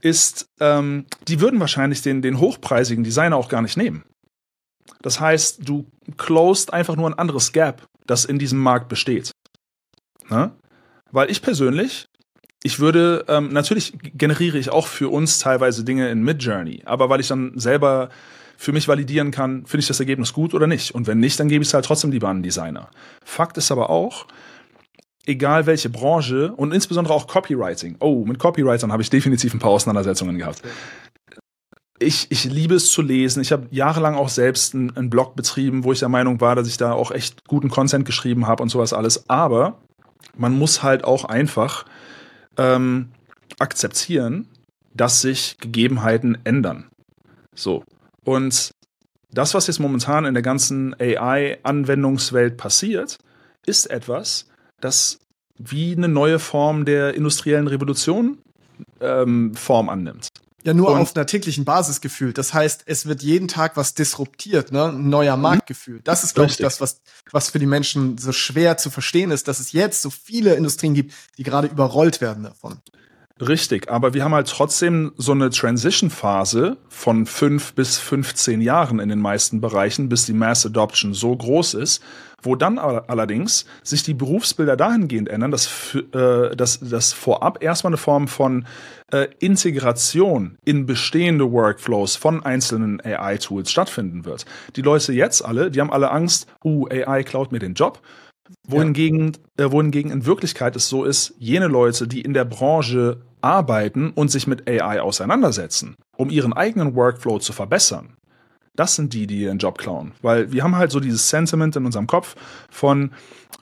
ist, 0.00 0.46
ähm, 0.60 1.06
die 1.26 1.40
würden 1.40 1.58
wahrscheinlich 1.58 2.02
den, 2.02 2.22
den 2.22 2.38
hochpreisigen 2.38 3.02
Designer 3.02 3.36
auch 3.36 3.48
gar 3.48 3.62
nicht 3.62 3.76
nehmen. 3.76 4.04
Das 5.02 5.20
heißt, 5.20 5.68
du 5.68 5.90
closed 6.16 6.72
einfach 6.72 6.96
nur 6.96 7.08
ein 7.08 7.18
anderes 7.18 7.52
Gap, 7.52 7.86
das 8.06 8.24
in 8.24 8.38
diesem 8.38 8.58
Markt 8.58 8.88
besteht. 8.88 9.32
Ne? 10.30 10.52
Weil 11.12 11.30
ich 11.30 11.42
persönlich, 11.42 12.08
ich 12.62 12.80
würde, 12.80 13.24
ähm, 13.28 13.52
natürlich 13.52 13.94
generiere 14.02 14.58
ich 14.58 14.70
auch 14.70 14.86
für 14.86 15.08
uns 15.08 15.38
teilweise 15.38 15.84
Dinge 15.84 16.08
in 16.10 16.22
Midjourney, 16.22 16.82
aber 16.84 17.08
weil 17.08 17.20
ich 17.20 17.28
dann 17.28 17.52
selber 17.58 18.08
für 18.56 18.72
mich 18.72 18.88
validieren 18.88 19.30
kann, 19.30 19.66
finde 19.66 19.80
ich 19.80 19.86
das 19.86 20.00
Ergebnis 20.00 20.32
gut 20.32 20.54
oder 20.54 20.66
nicht. 20.66 20.94
Und 20.94 21.06
wenn 21.06 21.20
nicht, 21.20 21.38
dann 21.38 21.48
gebe 21.48 21.62
ich 21.62 21.68
es 21.68 21.74
halt 21.74 21.84
trotzdem 21.84 22.10
lieber 22.10 22.28
an 22.28 22.36
einen 22.36 22.42
Designer. 22.42 22.88
Fakt 23.24 23.58
ist 23.58 23.70
aber 23.70 23.90
auch, 23.90 24.26
egal 25.26 25.66
welche 25.66 25.90
Branche 25.90 26.52
und 26.56 26.72
insbesondere 26.72 27.14
auch 27.14 27.26
Copywriting. 27.26 27.96
Oh, 28.00 28.24
mit 28.24 28.38
Copywritern 28.38 28.92
habe 28.92 29.02
ich 29.02 29.10
definitiv 29.10 29.52
ein 29.52 29.58
paar 29.58 29.70
Auseinandersetzungen 29.70 30.38
gehabt. 30.38 30.62
Ich, 31.98 32.26
ich 32.30 32.44
liebe 32.44 32.74
es 32.74 32.90
zu 32.90 33.02
lesen. 33.02 33.40
Ich 33.40 33.52
habe 33.52 33.68
jahrelang 33.70 34.16
auch 34.16 34.28
selbst 34.28 34.74
einen, 34.74 34.96
einen 34.96 35.10
Blog 35.10 35.34
betrieben, 35.34 35.84
wo 35.84 35.92
ich 35.92 35.98
der 35.98 36.08
Meinung 36.08 36.40
war, 36.40 36.54
dass 36.54 36.68
ich 36.68 36.76
da 36.76 36.92
auch 36.92 37.10
echt 37.10 37.46
guten 37.46 37.70
Content 37.70 38.04
geschrieben 38.04 38.46
habe 38.46 38.62
und 38.62 38.68
sowas 38.68 38.92
alles. 38.92 39.28
Aber 39.28 39.80
man 40.36 40.56
muss 40.56 40.82
halt 40.82 41.04
auch 41.04 41.24
einfach 41.24 41.84
ähm, 42.56 43.10
akzeptieren, 43.58 44.48
dass 44.94 45.20
sich 45.20 45.58
Gegebenheiten 45.58 46.38
ändern. 46.44 46.86
So. 47.54 47.84
Und 48.24 48.74
das, 49.30 49.54
was 49.54 49.66
jetzt 49.66 49.80
momentan 49.80 50.24
in 50.24 50.34
der 50.34 50.42
ganzen 50.42 50.94
AI-Anwendungswelt 50.98 52.56
passiert, 52.56 53.18
ist 53.66 53.86
etwas, 53.86 54.46
das 54.80 55.18
wie 55.58 55.94
eine 55.96 56.08
neue 56.08 56.38
Form 56.38 56.84
der 56.84 57.14
industriellen 57.14 57.66
Revolution 57.66 58.38
ähm, 59.00 59.54
Form 59.54 59.88
annimmt. 59.88 60.28
Ja, 60.66 60.74
nur 60.74 60.90
und 60.90 60.98
auf 60.98 61.14
einer 61.14 61.26
täglichen 61.26 61.64
Basis 61.64 62.00
gefühlt. 62.00 62.38
Das 62.38 62.52
heißt, 62.52 62.82
es 62.86 63.06
wird 63.06 63.22
jeden 63.22 63.46
Tag 63.46 63.76
was 63.76 63.94
disruptiert, 63.94 64.72
ne? 64.72 64.86
Ein 64.88 65.08
neuer 65.08 65.36
Markt 65.36 65.62
mhm. 65.62 65.68
gefühlt. 65.68 66.08
Das 66.08 66.24
ist, 66.24 66.34
glaube 66.34 66.50
ich, 66.50 66.56
das, 66.56 66.80
was, 66.80 67.00
was 67.30 67.50
für 67.50 67.60
die 67.60 67.66
Menschen 67.66 68.18
so 68.18 68.32
schwer 68.32 68.76
zu 68.76 68.90
verstehen 68.90 69.30
ist, 69.30 69.46
dass 69.46 69.60
es 69.60 69.70
jetzt 69.70 70.02
so 70.02 70.10
viele 70.10 70.56
Industrien 70.56 70.92
gibt, 70.92 71.14
die 71.38 71.44
gerade 71.44 71.68
überrollt 71.68 72.20
werden 72.20 72.42
davon. 72.42 72.80
Richtig, 73.40 73.90
aber 73.90 74.12
wir 74.12 74.24
haben 74.24 74.34
halt 74.34 74.48
trotzdem 74.48 75.12
so 75.18 75.32
eine 75.32 75.50
Transition-Phase 75.50 76.78
von 76.88 77.26
fünf 77.26 77.74
bis 77.74 77.98
15 77.98 78.60
Jahren 78.60 78.98
in 78.98 79.08
den 79.08 79.20
meisten 79.20 79.60
Bereichen, 79.60 80.08
bis 80.08 80.24
die 80.24 80.32
Mass 80.32 80.66
Adoption 80.66 81.14
so 81.14 81.36
groß 81.36 81.74
ist, 81.74 82.02
wo 82.42 82.54
dann 82.54 82.78
allerdings 82.78 83.66
sich 83.82 84.02
die 84.02 84.14
Berufsbilder 84.14 84.76
dahingehend 84.76 85.28
ändern, 85.28 85.50
dass, 85.50 85.94
äh, 85.94 86.54
dass, 86.54 86.80
dass 86.80 87.12
vorab 87.12 87.62
erstmal 87.62 87.90
eine 87.90 87.96
Form 87.96 88.28
von 88.28 88.66
äh, 89.12 89.28
Integration 89.38 90.58
in 90.64 90.86
bestehende 90.86 91.50
Workflows 91.50 92.16
von 92.16 92.44
einzelnen 92.44 93.00
AI-Tools 93.00 93.70
stattfinden 93.70 94.24
wird. 94.24 94.44
Die 94.76 94.82
Leute 94.82 95.12
jetzt 95.12 95.44
alle, 95.44 95.70
die 95.70 95.80
haben 95.80 95.92
alle 95.92 96.10
Angst, 96.10 96.46
uh, 96.64 96.86
AI 96.88 97.22
klaut 97.22 97.52
mir 97.52 97.58
den 97.58 97.74
Job 97.74 98.00
wohingegen, 98.66 99.32
ja. 99.58 99.66
äh, 99.66 99.72
wohingegen 99.72 100.10
in 100.10 100.26
Wirklichkeit 100.26 100.76
es 100.76 100.88
so 100.88 101.04
ist, 101.04 101.34
jene 101.38 101.66
Leute, 101.66 102.06
die 102.06 102.20
in 102.20 102.34
der 102.34 102.44
Branche 102.44 103.22
arbeiten 103.40 104.10
und 104.10 104.30
sich 104.30 104.46
mit 104.46 104.68
AI 104.68 105.00
auseinandersetzen, 105.00 105.96
um 106.16 106.30
ihren 106.30 106.52
eigenen 106.52 106.94
Workflow 106.94 107.38
zu 107.38 107.52
verbessern, 107.52 108.16
das 108.76 108.94
sind 108.94 109.12
die, 109.12 109.26
die 109.26 109.42
ihren 109.42 109.58
Job 109.58 109.78
klauen. 109.78 110.12
Weil 110.22 110.52
wir 110.52 110.62
haben 110.62 110.76
halt 110.76 110.90
so 110.90 111.00
dieses 111.00 111.28
Sentiment 111.28 111.76
in 111.76 111.86
unserem 111.86 112.06
Kopf 112.06 112.36
von, 112.70 113.12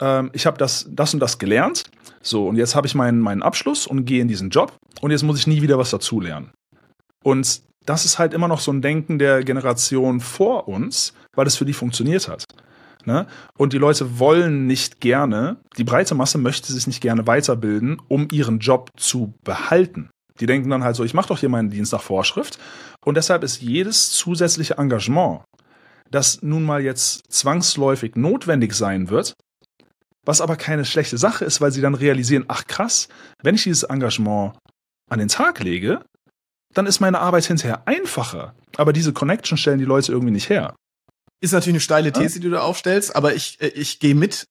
ähm, 0.00 0.31
ich 0.33 0.46
habe 0.46 0.59
das, 0.59 0.87
das 0.90 1.14
und 1.14 1.20
das 1.20 1.38
gelernt, 1.38 1.85
so, 2.22 2.48
und 2.48 2.57
jetzt 2.57 2.74
habe 2.74 2.87
ich 2.87 2.94
meinen, 2.94 3.20
meinen 3.20 3.42
Abschluss 3.42 3.87
und 3.87 4.07
gehe 4.07 4.22
in 4.22 4.29
diesen 4.29 4.50
Job 4.50 4.72
und 5.00 5.11
jetzt 5.11 5.22
muss 5.22 5.38
ich 5.38 5.46
nie 5.46 5.62
wieder 5.62 5.79
was 5.79 5.90
dazulernen. 5.90 6.53
Und 7.22 7.62
das 7.85 8.05
ist 8.05 8.18
halt 8.18 8.33
immer 8.33 8.48
noch 8.48 8.61
so 8.61 8.72
ein 8.72 8.83
Denken 8.83 9.18
der 9.18 9.44
Generation 9.44 10.20
vor 10.20 10.68
uns, 10.68 11.12
weil 11.35 11.44
das 11.44 11.57
für 11.57 11.66
die 11.66 11.74
funktioniert 11.74 12.29
hat. 12.29 12.44
Ne? 13.05 13.27
Und 13.59 13.72
die 13.72 13.79
Leute 13.79 14.18
wollen 14.18 14.66
nicht 14.66 15.00
gerne, 15.00 15.59
die 15.77 15.85
breite 15.85 16.14
Masse 16.14 16.38
möchte 16.38 16.72
sich 16.72 16.87
nicht 16.87 17.03
gerne 17.03 17.27
weiterbilden, 17.27 18.00
um 18.09 18.29
ihren 18.31 18.59
Job 18.59 18.90
zu 18.96 19.35
behalten. 19.44 20.09
Die 20.40 20.46
denken 20.46 20.70
dann 20.70 20.83
halt 20.83 20.96
so, 20.96 21.05
ich 21.05 21.14
mache 21.14 21.29
doch 21.29 21.38
hier 21.38 21.48
meinen 21.48 21.70
Dienst 21.70 21.92
nach 21.92 22.03
Vorschrift. 22.03 22.59
Und 23.05 23.17
deshalb 23.17 23.43
ist 23.45 23.61
jedes 23.61 24.12
zusätzliche 24.12 24.79
Engagement, 24.79 25.43
das 26.11 26.43
nun 26.43 26.64
mal 26.64 26.83
jetzt 26.83 27.31
zwangsläufig 27.31 28.17
notwendig 28.17 28.75
sein 28.75 29.11
wird, 29.11 29.35
was 30.25 30.40
aber 30.40 30.57
keine 30.57 30.85
schlechte 30.85 31.19
Sache 31.19 31.45
ist, 31.45 31.61
weil 31.61 31.73
sie 31.73 31.81
dann 31.81 31.95
realisieren, 31.95 32.45
ach 32.49 32.67
krass, 32.67 33.09
wenn 33.43 33.55
ich 33.55 33.64
dieses 33.64 33.83
Engagement 33.83 34.57
an 35.11 35.19
den 35.19 35.29
Tag 35.29 35.61
lege, 35.61 36.01
dann 36.73 36.87
ist 36.87 37.01
meine 37.01 37.21
Arbeit 37.21 37.45
hinterher 37.45 37.87
einfacher. 37.87 38.55
Aber 38.77 38.93
diese 38.93 39.12
Connection 39.12 39.59
stellen 39.59 39.79
die 39.79 39.85
Leute 39.85 40.12
irgendwie 40.12 40.33
nicht 40.33 40.49
her. 40.49 40.75
Ist 41.40 41.53
natürlich 41.53 41.75
eine 41.75 41.81
steile 41.81 42.12
These, 42.12 42.40
die 42.40 42.49
du 42.49 42.51
da 42.51 42.61
aufstellst, 42.61 43.14
aber 43.14 43.35
ich, 43.35 43.61
äh, 43.61 43.69
ich 43.69 44.01
gehe 44.01 44.14
mit, 44.14 44.47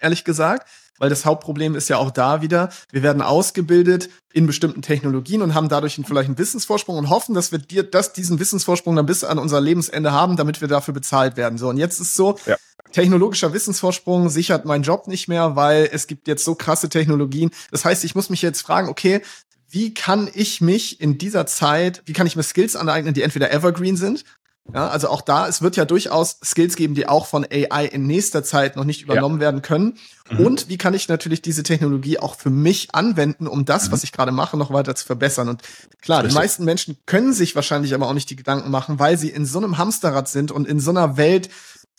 ehrlich 0.00 0.24
gesagt, 0.24 0.68
weil 0.98 1.10
das 1.10 1.24
Hauptproblem 1.24 1.74
ist 1.74 1.88
ja 1.88 1.96
auch 1.98 2.10
da 2.10 2.42
wieder, 2.42 2.70
wir 2.90 3.02
werden 3.02 3.22
ausgebildet 3.22 4.10
in 4.32 4.46
bestimmten 4.46 4.82
Technologien 4.82 5.42
und 5.42 5.54
haben 5.54 5.68
dadurch 5.68 6.00
vielleicht 6.06 6.28
einen 6.28 6.38
Wissensvorsprung 6.38 6.96
und 6.96 7.10
hoffen, 7.10 7.34
dass 7.34 7.52
wir 7.52 7.58
dir, 7.58 7.82
dass 7.82 8.12
diesen 8.12 8.38
Wissensvorsprung 8.38 8.94
dann 8.96 9.06
bis 9.06 9.24
an 9.24 9.38
unser 9.38 9.60
Lebensende 9.60 10.12
haben, 10.12 10.36
damit 10.36 10.60
wir 10.60 10.68
dafür 10.68 10.94
bezahlt 10.94 11.36
werden. 11.36 11.58
So, 11.58 11.68
und 11.68 11.76
jetzt 11.76 12.00
ist 12.00 12.14
so, 12.14 12.38
ja. 12.46 12.56
technologischer 12.92 13.52
Wissensvorsprung 13.52 14.28
sichert 14.28 14.64
meinen 14.64 14.82
Job 14.82 15.08
nicht 15.08 15.28
mehr, 15.28 15.56
weil 15.56 15.88
es 15.92 16.06
gibt 16.06 16.28
jetzt 16.28 16.44
so 16.44 16.54
krasse 16.54 16.88
Technologien. 16.88 17.50
Das 17.70 17.84
heißt, 17.84 18.04
ich 18.04 18.14
muss 18.14 18.30
mich 18.30 18.42
jetzt 18.42 18.60
fragen, 18.60 18.88
okay, 18.88 19.22
wie 19.70 19.92
kann 19.92 20.30
ich 20.32 20.60
mich 20.60 21.00
in 21.00 21.18
dieser 21.18 21.46
Zeit, 21.46 22.02
wie 22.06 22.14
kann 22.14 22.26
ich 22.26 22.36
mir 22.36 22.42
Skills 22.42 22.74
aneignen, 22.74 23.12
die 23.12 23.22
entweder 23.22 23.52
evergreen 23.52 23.96
sind 23.96 24.24
ja, 24.74 24.88
also 24.88 25.08
auch 25.08 25.22
da, 25.22 25.48
es 25.48 25.62
wird 25.62 25.76
ja 25.76 25.86
durchaus 25.86 26.38
Skills 26.44 26.76
geben, 26.76 26.94
die 26.94 27.08
auch 27.08 27.26
von 27.26 27.46
AI 27.50 27.86
in 27.86 28.06
nächster 28.06 28.44
Zeit 28.44 28.76
noch 28.76 28.84
nicht 28.84 29.02
übernommen 29.02 29.36
ja. 29.36 29.40
werden 29.40 29.62
können. 29.62 29.98
Mhm. 30.30 30.46
Und 30.46 30.68
wie 30.68 30.76
kann 30.76 30.92
ich 30.92 31.08
natürlich 31.08 31.40
diese 31.40 31.62
Technologie 31.62 32.18
auch 32.18 32.34
für 32.34 32.50
mich 32.50 32.94
anwenden, 32.94 33.46
um 33.46 33.64
das, 33.64 33.88
mhm. 33.88 33.92
was 33.92 34.04
ich 34.04 34.12
gerade 34.12 34.30
mache, 34.30 34.58
noch 34.58 34.70
weiter 34.70 34.94
zu 34.94 35.06
verbessern? 35.06 35.48
Und 35.48 35.62
klar, 36.02 36.18
Richtig. 36.18 36.34
die 36.34 36.40
meisten 36.40 36.64
Menschen 36.64 36.98
können 37.06 37.32
sich 37.32 37.54
wahrscheinlich 37.54 37.94
aber 37.94 38.08
auch 38.08 38.14
nicht 38.14 38.28
die 38.28 38.36
Gedanken 38.36 38.70
machen, 38.70 38.98
weil 38.98 39.16
sie 39.16 39.30
in 39.30 39.46
so 39.46 39.58
einem 39.58 39.78
Hamsterrad 39.78 40.28
sind 40.28 40.52
und 40.52 40.68
in 40.68 40.80
so 40.80 40.90
einer 40.90 41.16
Welt, 41.16 41.48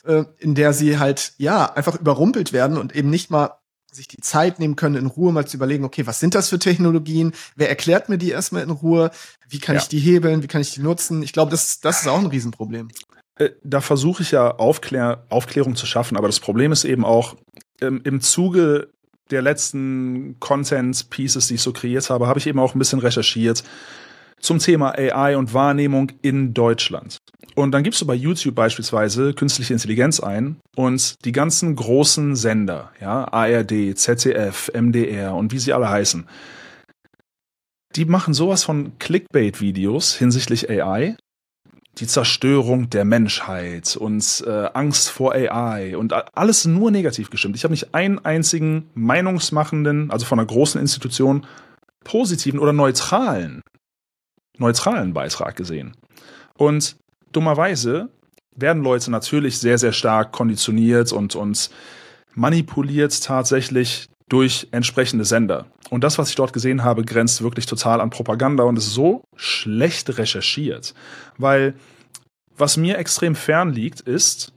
äh, 0.05 0.25
in 0.37 0.53
der 0.53 0.73
sie 0.73 0.99
halt, 0.99 1.33
ja, 1.37 1.73
einfach 1.73 1.95
überrumpelt 1.95 2.53
werden 2.53 2.77
und 2.77 2.95
eben 2.95 3.09
nicht 3.09 3.31
mal 3.31 3.58
sich 3.91 4.07
die 4.07 4.21
Zeit 4.21 4.59
nehmen 4.59 4.75
können, 4.75 4.95
in 4.95 5.05
Ruhe 5.07 5.31
mal 5.31 5.45
zu 5.45 5.57
überlegen, 5.57 5.83
okay, 5.83 6.05
was 6.05 6.19
sind 6.19 6.35
das 6.35 6.49
für 6.49 6.59
Technologien? 6.59 7.33
Wer 7.55 7.69
erklärt 7.69 8.09
mir 8.09 8.17
die 8.17 8.29
erstmal 8.29 8.63
in 8.63 8.69
Ruhe? 8.69 9.11
Wie 9.47 9.59
kann 9.59 9.75
ja. 9.75 9.81
ich 9.81 9.87
die 9.87 9.99
hebeln? 9.99 10.43
Wie 10.43 10.47
kann 10.47 10.61
ich 10.61 10.73
die 10.73 10.81
nutzen? 10.81 11.23
Ich 11.23 11.33
glaube, 11.33 11.51
das, 11.51 11.79
das 11.81 12.01
ist 12.01 12.07
auch 12.07 12.19
ein 12.19 12.27
Riesenproblem. 12.27 12.89
Äh, 13.35 13.51
da 13.63 13.81
versuche 13.81 14.23
ich 14.23 14.31
ja 14.31 14.51
Aufklär 14.55 15.25
Aufklärung 15.29 15.75
zu 15.75 15.85
schaffen, 15.85 16.17
aber 16.17 16.27
das 16.27 16.39
Problem 16.39 16.71
ist 16.71 16.83
eben 16.83 17.05
auch, 17.05 17.35
ähm, 17.81 18.01
im 18.03 18.21
Zuge 18.21 18.89
der 19.31 19.41
letzten 19.41 20.39
Content-Pieces, 20.39 21.47
die 21.47 21.55
ich 21.55 21.61
so 21.61 21.71
kreiert 21.71 22.09
habe, 22.09 22.27
habe 22.27 22.39
ich 22.39 22.47
eben 22.47 22.59
auch 22.59 22.75
ein 22.75 22.79
bisschen 22.79 22.99
recherchiert 22.99 23.63
zum 24.39 24.59
Thema 24.59 24.97
AI 24.97 25.37
und 25.37 25.53
Wahrnehmung 25.53 26.11
in 26.21 26.53
Deutschland. 26.53 27.18
Und 27.59 27.73
dann 27.73 27.83
gibst 27.83 27.99
du 27.99 28.05
bei 28.05 28.13
YouTube 28.13 28.55
beispielsweise 28.55 29.33
künstliche 29.33 29.73
Intelligenz 29.73 30.21
ein 30.21 30.61
und 30.77 31.25
die 31.25 31.33
ganzen 31.33 31.75
großen 31.75 32.37
Sender, 32.37 32.93
ja, 33.01 33.25
ARD, 33.25 33.97
ZDF, 33.97 34.71
MDR 34.73 35.35
und 35.35 35.51
wie 35.51 35.59
sie 35.59 35.73
alle 35.73 35.89
heißen, 35.89 36.25
die 37.97 38.05
machen 38.05 38.33
sowas 38.33 38.63
von 38.63 38.97
Clickbait-Videos 38.99 40.15
hinsichtlich 40.15 40.69
AI, 40.69 41.17
die 41.97 42.07
Zerstörung 42.07 42.89
der 42.91 43.03
Menschheit 43.03 43.97
und 43.97 44.41
äh, 44.47 44.69
Angst 44.73 45.09
vor 45.09 45.33
AI 45.33 45.97
und 45.97 46.13
alles 46.37 46.63
nur 46.63 46.91
negativ 46.91 47.29
gestimmt. 47.29 47.57
Ich 47.57 47.65
habe 47.65 47.73
nicht 47.73 47.93
einen 47.93 48.19
einzigen 48.19 48.89
meinungsmachenden, 48.93 50.11
also 50.11 50.25
von 50.25 50.39
einer 50.39 50.47
großen 50.47 50.79
Institution, 50.79 51.45
positiven 52.05 52.61
oder 52.61 52.71
neutralen 52.71 53.59
neutralen 54.57 55.13
Beitrag 55.13 55.57
gesehen. 55.57 55.95
Und 56.57 56.95
dummerweise 57.31 58.09
werden 58.55 58.83
Leute 58.83 59.11
natürlich 59.11 59.57
sehr, 59.59 59.77
sehr 59.77 59.93
stark 59.93 60.31
konditioniert 60.31 61.11
und, 61.11 61.35
und 61.35 61.69
manipuliert 62.35 63.23
tatsächlich 63.23 64.07
durch 64.27 64.67
entsprechende 64.71 65.25
Sender. 65.25 65.65
Und 65.89 66.03
das, 66.03 66.17
was 66.17 66.29
ich 66.29 66.35
dort 66.35 66.53
gesehen 66.53 66.83
habe, 66.83 67.03
grenzt 67.03 67.41
wirklich 67.41 67.65
total 67.65 67.99
an 67.99 68.11
Propaganda 68.11 68.63
und 68.63 68.77
ist 68.77 68.93
so 68.93 69.23
schlecht 69.35 70.17
recherchiert. 70.17 70.93
Weil 71.37 71.73
was 72.55 72.77
mir 72.77 72.97
extrem 72.97 73.35
fern 73.35 73.73
liegt, 73.73 74.01
ist, 74.01 74.51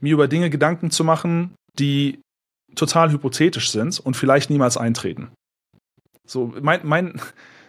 mir 0.00 0.14
über 0.14 0.28
Dinge 0.28 0.48
Gedanken 0.50 0.90
zu 0.90 1.04
machen, 1.04 1.54
die 1.78 2.20
total 2.74 3.10
hypothetisch 3.10 3.70
sind 3.70 3.98
und 4.00 4.16
vielleicht 4.16 4.50
niemals 4.50 4.76
eintreten. 4.76 5.30
So, 6.24 6.54
mein, 6.60 6.80
mein, 6.84 7.20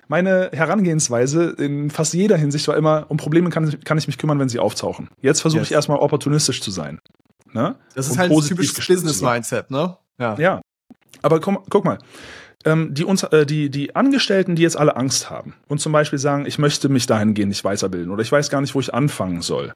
meine 0.09 0.49
Herangehensweise 0.51 1.51
in 1.51 1.91
fast 1.91 2.13
jeder 2.13 2.35
Hinsicht 2.35 2.67
war 2.67 2.75
immer, 2.75 3.05
um 3.09 3.17
Probleme 3.17 3.49
kann, 3.51 3.79
kann 3.85 3.97
ich 3.97 4.07
mich 4.07 4.17
kümmern, 4.17 4.39
wenn 4.39 4.49
sie 4.49 4.59
auftauchen. 4.59 5.07
Jetzt 5.21 5.41
versuche 5.41 5.61
yes. 5.61 5.69
ich 5.69 5.75
erstmal 5.75 5.99
opportunistisch 5.99 6.61
zu 6.61 6.71
sein. 6.71 6.99
Ne? 7.53 7.75
Das 7.93 8.07
ist 8.07 8.13
Und 8.13 8.17
halt 8.17 8.31
ein 8.31 8.41
typisches 8.41 8.87
Business-Mindset, 8.87 9.71
ne? 9.71 9.97
Ja. 10.17 10.35
ja. 10.37 10.61
Aber 11.21 11.39
komm, 11.39 11.59
guck 11.69 11.85
mal. 11.85 11.99
Ähm, 12.65 12.93
die, 12.93 13.03
äh, 13.03 13.45
die, 13.45 13.69
die 13.69 13.95
Angestellten, 13.95 14.55
die 14.55 14.63
jetzt 14.63 14.77
alle 14.77 14.97
Angst 14.97 15.29
haben 15.29 15.53
und 15.67 15.79
zum 15.79 15.93
Beispiel 15.93 16.19
sagen, 16.19 16.45
ich 16.45 16.57
möchte 16.57 16.89
mich 16.89 17.05
dahingehend 17.05 17.49
nicht 17.49 17.63
weiterbilden 17.63 18.11
oder 18.11 18.21
ich 18.21 18.31
weiß 18.31 18.49
gar 18.49 18.61
nicht, 18.61 18.75
wo 18.75 18.79
ich 18.79 18.93
anfangen 18.93 19.41
soll 19.41 19.73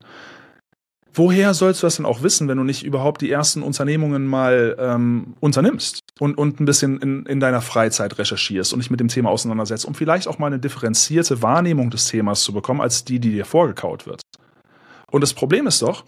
woher 1.14 1.54
sollst 1.54 1.82
du 1.82 1.88
das 1.88 1.98
denn 1.98 2.06
auch 2.06 2.24
wissen, 2.24 2.48
wenn 2.48 2.58
du 2.58 2.64
nicht 2.64 2.84
überhaupt 2.84 3.22
die 3.22 3.32
ersten 3.32 3.62
Unternehmungen 3.62 4.26
mal 4.26 4.76
ähm, 4.80 5.36
unternimmst 5.40 6.00
und, 6.20 6.38
und 6.38 6.60
ein 6.60 6.66
bisschen 6.66 7.00
in, 7.00 7.26
in 7.26 7.40
deiner 7.40 7.62
Freizeit 7.62 8.18
recherchierst 8.18 8.74
und 8.74 8.80
dich 8.80 8.92
mit 8.92 9.00
dem 9.00 9.08
Thema 9.08 9.30
auseinandersetzt, 9.30 9.86
um 9.86 9.96
vielleicht 9.96 10.28
auch 10.28 10.40
mal 10.40 10.48
eine 10.48 10.60
differenzierte 10.60 11.42
Wahrnehmung 11.42 11.90
des 11.90 12.08
Themas 12.08 12.44
zu 12.44 12.54
bekommen, 12.54 12.82
als 12.82 13.06
die, 13.06 13.20
die 13.20 13.32
dir 13.32 13.46
vorgekaut 13.46 14.06
wird. 14.06 14.22
Und 15.12 15.22
das 15.22 15.34
Problem 15.34 15.68
ist 15.68 15.82
doch, 15.82 16.06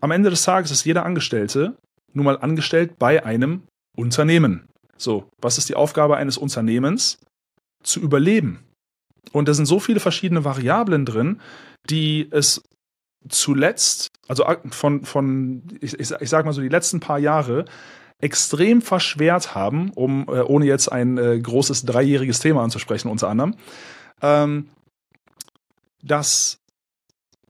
am 0.00 0.10
Ende 0.10 0.30
des 0.30 0.42
Tages 0.42 0.70
ist 0.70 0.84
jeder 0.84 1.04
Angestellte 1.04 1.76
nun 2.12 2.24
mal 2.24 2.38
angestellt 2.38 2.98
bei 2.98 3.24
einem 3.24 3.62
Unternehmen. 3.96 4.66
So, 4.96 5.30
was 5.40 5.58
ist 5.58 5.68
die 5.68 5.76
Aufgabe 5.76 6.16
eines 6.16 6.36
Unternehmens? 6.36 7.18
Zu 7.82 8.00
überleben. 8.00 8.64
Und 9.32 9.48
da 9.48 9.54
sind 9.54 9.66
so 9.66 9.80
viele 9.80 10.00
verschiedene 10.00 10.44
Variablen 10.44 11.06
drin, 11.06 11.40
die 11.88 12.28
es 12.30 12.62
zuletzt, 13.28 14.10
also 14.28 14.44
von, 14.70 15.04
von 15.04 15.62
ich, 15.80 15.98
ich, 15.98 16.10
ich 16.10 16.30
sag 16.30 16.44
mal 16.44 16.52
so, 16.52 16.60
die 16.60 16.68
letzten 16.68 17.00
paar 17.00 17.18
Jahre 17.18 17.64
extrem 18.18 18.82
verschwert 18.82 19.54
haben, 19.54 19.90
um, 19.90 20.26
äh, 20.28 20.42
ohne 20.42 20.66
jetzt 20.66 20.90
ein 20.90 21.18
äh, 21.18 21.38
großes 21.38 21.84
dreijähriges 21.84 22.38
Thema 22.38 22.62
anzusprechen, 22.62 23.08
unter 23.08 23.28
anderem, 23.28 23.54
ähm, 24.22 24.68
dass 26.02 26.58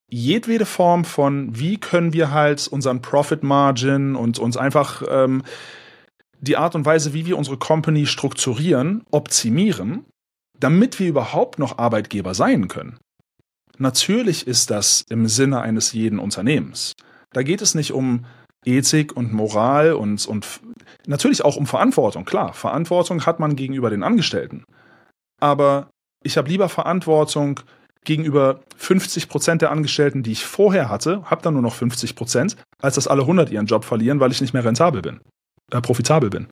jedwede 0.08 0.66
Form 0.66 1.04
von, 1.04 1.58
wie 1.58 1.78
können 1.78 2.12
wir 2.12 2.32
halt 2.32 2.66
unseren 2.68 3.00
Profit 3.00 3.42
Margin 3.42 4.16
und 4.16 4.38
uns 4.38 4.56
einfach 4.56 5.02
ähm, 5.08 5.42
die 6.40 6.56
Art 6.56 6.74
und 6.74 6.84
Weise, 6.84 7.12
wie 7.12 7.26
wir 7.26 7.38
unsere 7.38 7.58
Company 7.58 8.06
strukturieren, 8.06 9.04
optimieren, 9.10 10.04
damit 10.58 10.98
wir 10.98 11.08
überhaupt 11.08 11.58
noch 11.58 11.78
Arbeitgeber 11.78 12.34
sein 12.34 12.68
können. 12.68 12.98
Natürlich 13.80 14.46
ist 14.46 14.70
das 14.70 15.06
im 15.08 15.26
Sinne 15.26 15.62
eines 15.62 15.92
jeden 15.94 16.18
Unternehmens. 16.18 16.92
Da 17.32 17.42
geht 17.42 17.62
es 17.62 17.74
nicht 17.74 17.92
um 17.92 18.26
Ethik 18.64 19.16
und 19.16 19.32
Moral 19.32 19.94
und, 19.94 20.26
und 20.26 20.60
natürlich 21.06 21.42
auch 21.44 21.56
um 21.56 21.66
Verantwortung. 21.66 22.26
Klar, 22.26 22.52
Verantwortung 22.52 23.24
hat 23.24 23.40
man 23.40 23.56
gegenüber 23.56 23.88
den 23.88 24.02
Angestellten. 24.02 24.64
Aber 25.40 25.88
ich 26.22 26.36
habe 26.36 26.50
lieber 26.50 26.68
Verantwortung 26.68 27.60
gegenüber 28.04 28.60
50 28.76 29.30
Prozent 29.30 29.62
der 29.62 29.70
Angestellten, 29.70 30.22
die 30.22 30.32
ich 30.32 30.44
vorher 30.44 30.90
hatte, 30.90 31.22
habe 31.24 31.40
dann 31.40 31.54
nur 31.54 31.62
noch 31.62 31.74
50 31.74 32.14
Prozent, 32.16 32.56
als 32.82 32.96
dass 32.96 33.08
alle 33.08 33.22
100 33.22 33.50
ihren 33.50 33.66
Job 33.66 33.86
verlieren, 33.86 34.20
weil 34.20 34.30
ich 34.30 34.42
nicht 34.42 34.52
mehr 34.52 34.64
rentabel 34.64 35.00
bin, 35.00 35.20
äh, 35.72 35.80
profitabel 35.80 36.28
bin. 36.28 36.48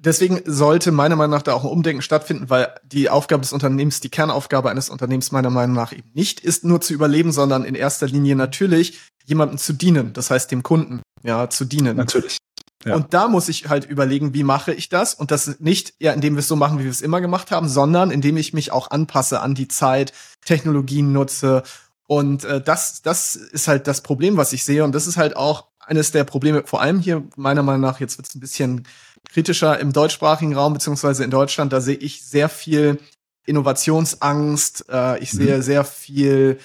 Deswegen 0.00 0.40
sollte 0.44 0.92
meiner 0.92 1.16
Meinung 1.16 1.32
nach 1.32 1.42
da 1.42 1.54
auch 1.54 1.64
ein 1.64 1.70
Umdenken 1.70 2.02
stattfinden, 2.02 2.48
weil 2.48 2.72
die 2.84 3.10
Aufgabe 3.10 3.40
des 3.40 3.52
Unternehmens, 3.52 3.98
die 3.98 4.10
Kernaufgabe 4.10 4.70
eines 4.70 4.90
Unternehmens 4.90 5.32
meiner 5.32 5.50
Meinung 5.50 5.74
nach 5.74 5.92
eben 5.92 6.08
nicht 6.14 6.38
ist, 6.38 6.64
nur 6.64 6.80
zu 6.80 6.94
überleben, 6.94 7.32
sondern 7.32 7.64
in 7.64 7.74
erster 7.74 8.06
Linie 8.06 8.36
natürlich 8.36 9.00
jemandem 9.24 9.58
zu 9.58 9.72
dienen, 9.72 10.12
das 10.12 10.30
heißt 10.30 10.52
dem 10.52 10.62
Kunden, 10.62 11.02
ja, 11.24 11.50
zu 11.50 11.64
dienen. 11.64 11.96
Natürlich. 11.96 12.38
Ja. 12.84 12.94
Und 12.94 13.12
da 13.12 13.26
muss 13.26 13.48
ich 13.48 13.68
halt 13.68 13.86
überlegen, 13.86 14.34
wie 14.34 14.44
mache 14.44 14.72
ich 14.72 14.88
das? 14.88 15.14
Und 15.14 15.32
das 15.32 15.58
nicht, 15.58 15.94
ja, 15.98 16.12
indem 16.12 16.34
wir 16.34 16.40
es 16.40 16.48
so 16.48 16.54
machen, 16.54 16.78
wie 16.78 16.84
wir 16.84 16.90
es 16.90 17.00
immer 17.00 17.20
gemacht 17.20 17.50
haben, 17.50 17.68
sondern 17.68 18.12
indem 18.12 18.36
ich 18.36 18.52
mich 18.52 18.70
auch 18.70 18.90
anpasse 18.92 19.40
an 19.40 19.56
die 19.56 19.66
Zeit, 19.66 20.12
Technologien 20.44 21.12
nutze. 21.12 21.64
Und 22.06 22.44
äh, 22.44 22.60
das, 22.62 23.02
das 23.02 23.34
ist 23.34 23.66
halt 23.66 23.88
das 23.88 24.02
Problem, 24.02 24.36
was 24.36 24.52
ich 24.52 24.64
sehe. 24.64 24.84
Und 24.84 24.94
das 24.94 25.08
ist 25.08 25.16
halt 25.16 25.36
auch 25.36 25.66
eines 25.80 26.12
der 26.12 26.24
Probleme, 26.24 26.62
vor 26.66 26.80
allem 26.80 27.00
hier, 27.00 27.24
meiner 27.36 27.62
Meinung 27.62 27.80
nach, 27.80 27.98
jetzt 27.98 28.16
wird 28.18 28.28
es 28.28 28.34
ein 28.34 28.40
bisschen 28.40 28.86
kritischer 29.32 29.78
im 29.78 29.92
deutschsprachigen 29.92 30.54
Raum, 30.54 30.72
beziehungsweise 30.72 31.24
in 31.24 31.30
Deutschland, 31.30 31.72
da 31.72 31.80
sehe 31.80 31.96
ich 31.96 32.24
sehr 32.24 32.48
viel 32.48 32.98
Innovationsangst, 33.46 34.86
äh, 34.90 35.18
ich 35.20 35.32
mhm. 35.32 35.38
sehe 35.38 35.62
sehr 35.62 35.84
viel 35.84 36.58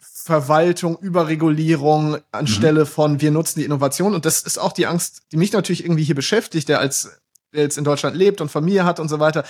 Verwaltung, 0.00 0.98
Überregulierung 0.98 2.18
anstelle 2.30 2.82
mhm. 2.82 2.86
von 2.86 3.20
wir 3.20 3.30
nutzen 3.30 3.58
die 3.58 3.64
Innovation. 3.64 4.14
Und 4.14 4.24
das 4.24 4.42
ist 4.42 4.58
auch 4.58 4.72
die 4.72 4.86
Angst, 4.86 5.22
die 5.32 5.36
mich 5.36 5.52
natürlich 5.52 5.84
irgendwie 5.84 6.04
hier 6.04 6.14
beschäftigt, 6.14 6.68
der 6.68 6.78
als 6.78 7.10
der 7.52 7.62
jetzt 7.62 7.78
in 7.78 7.84
Deutschland 7.84 8.16
lebt 8.16 8.40
und 8.40 8.50
Familie 8.50 8.84
hat 8.84 8.98
und 8.98 9.08
so 9.08 9.18
weiter. 9.18 9.44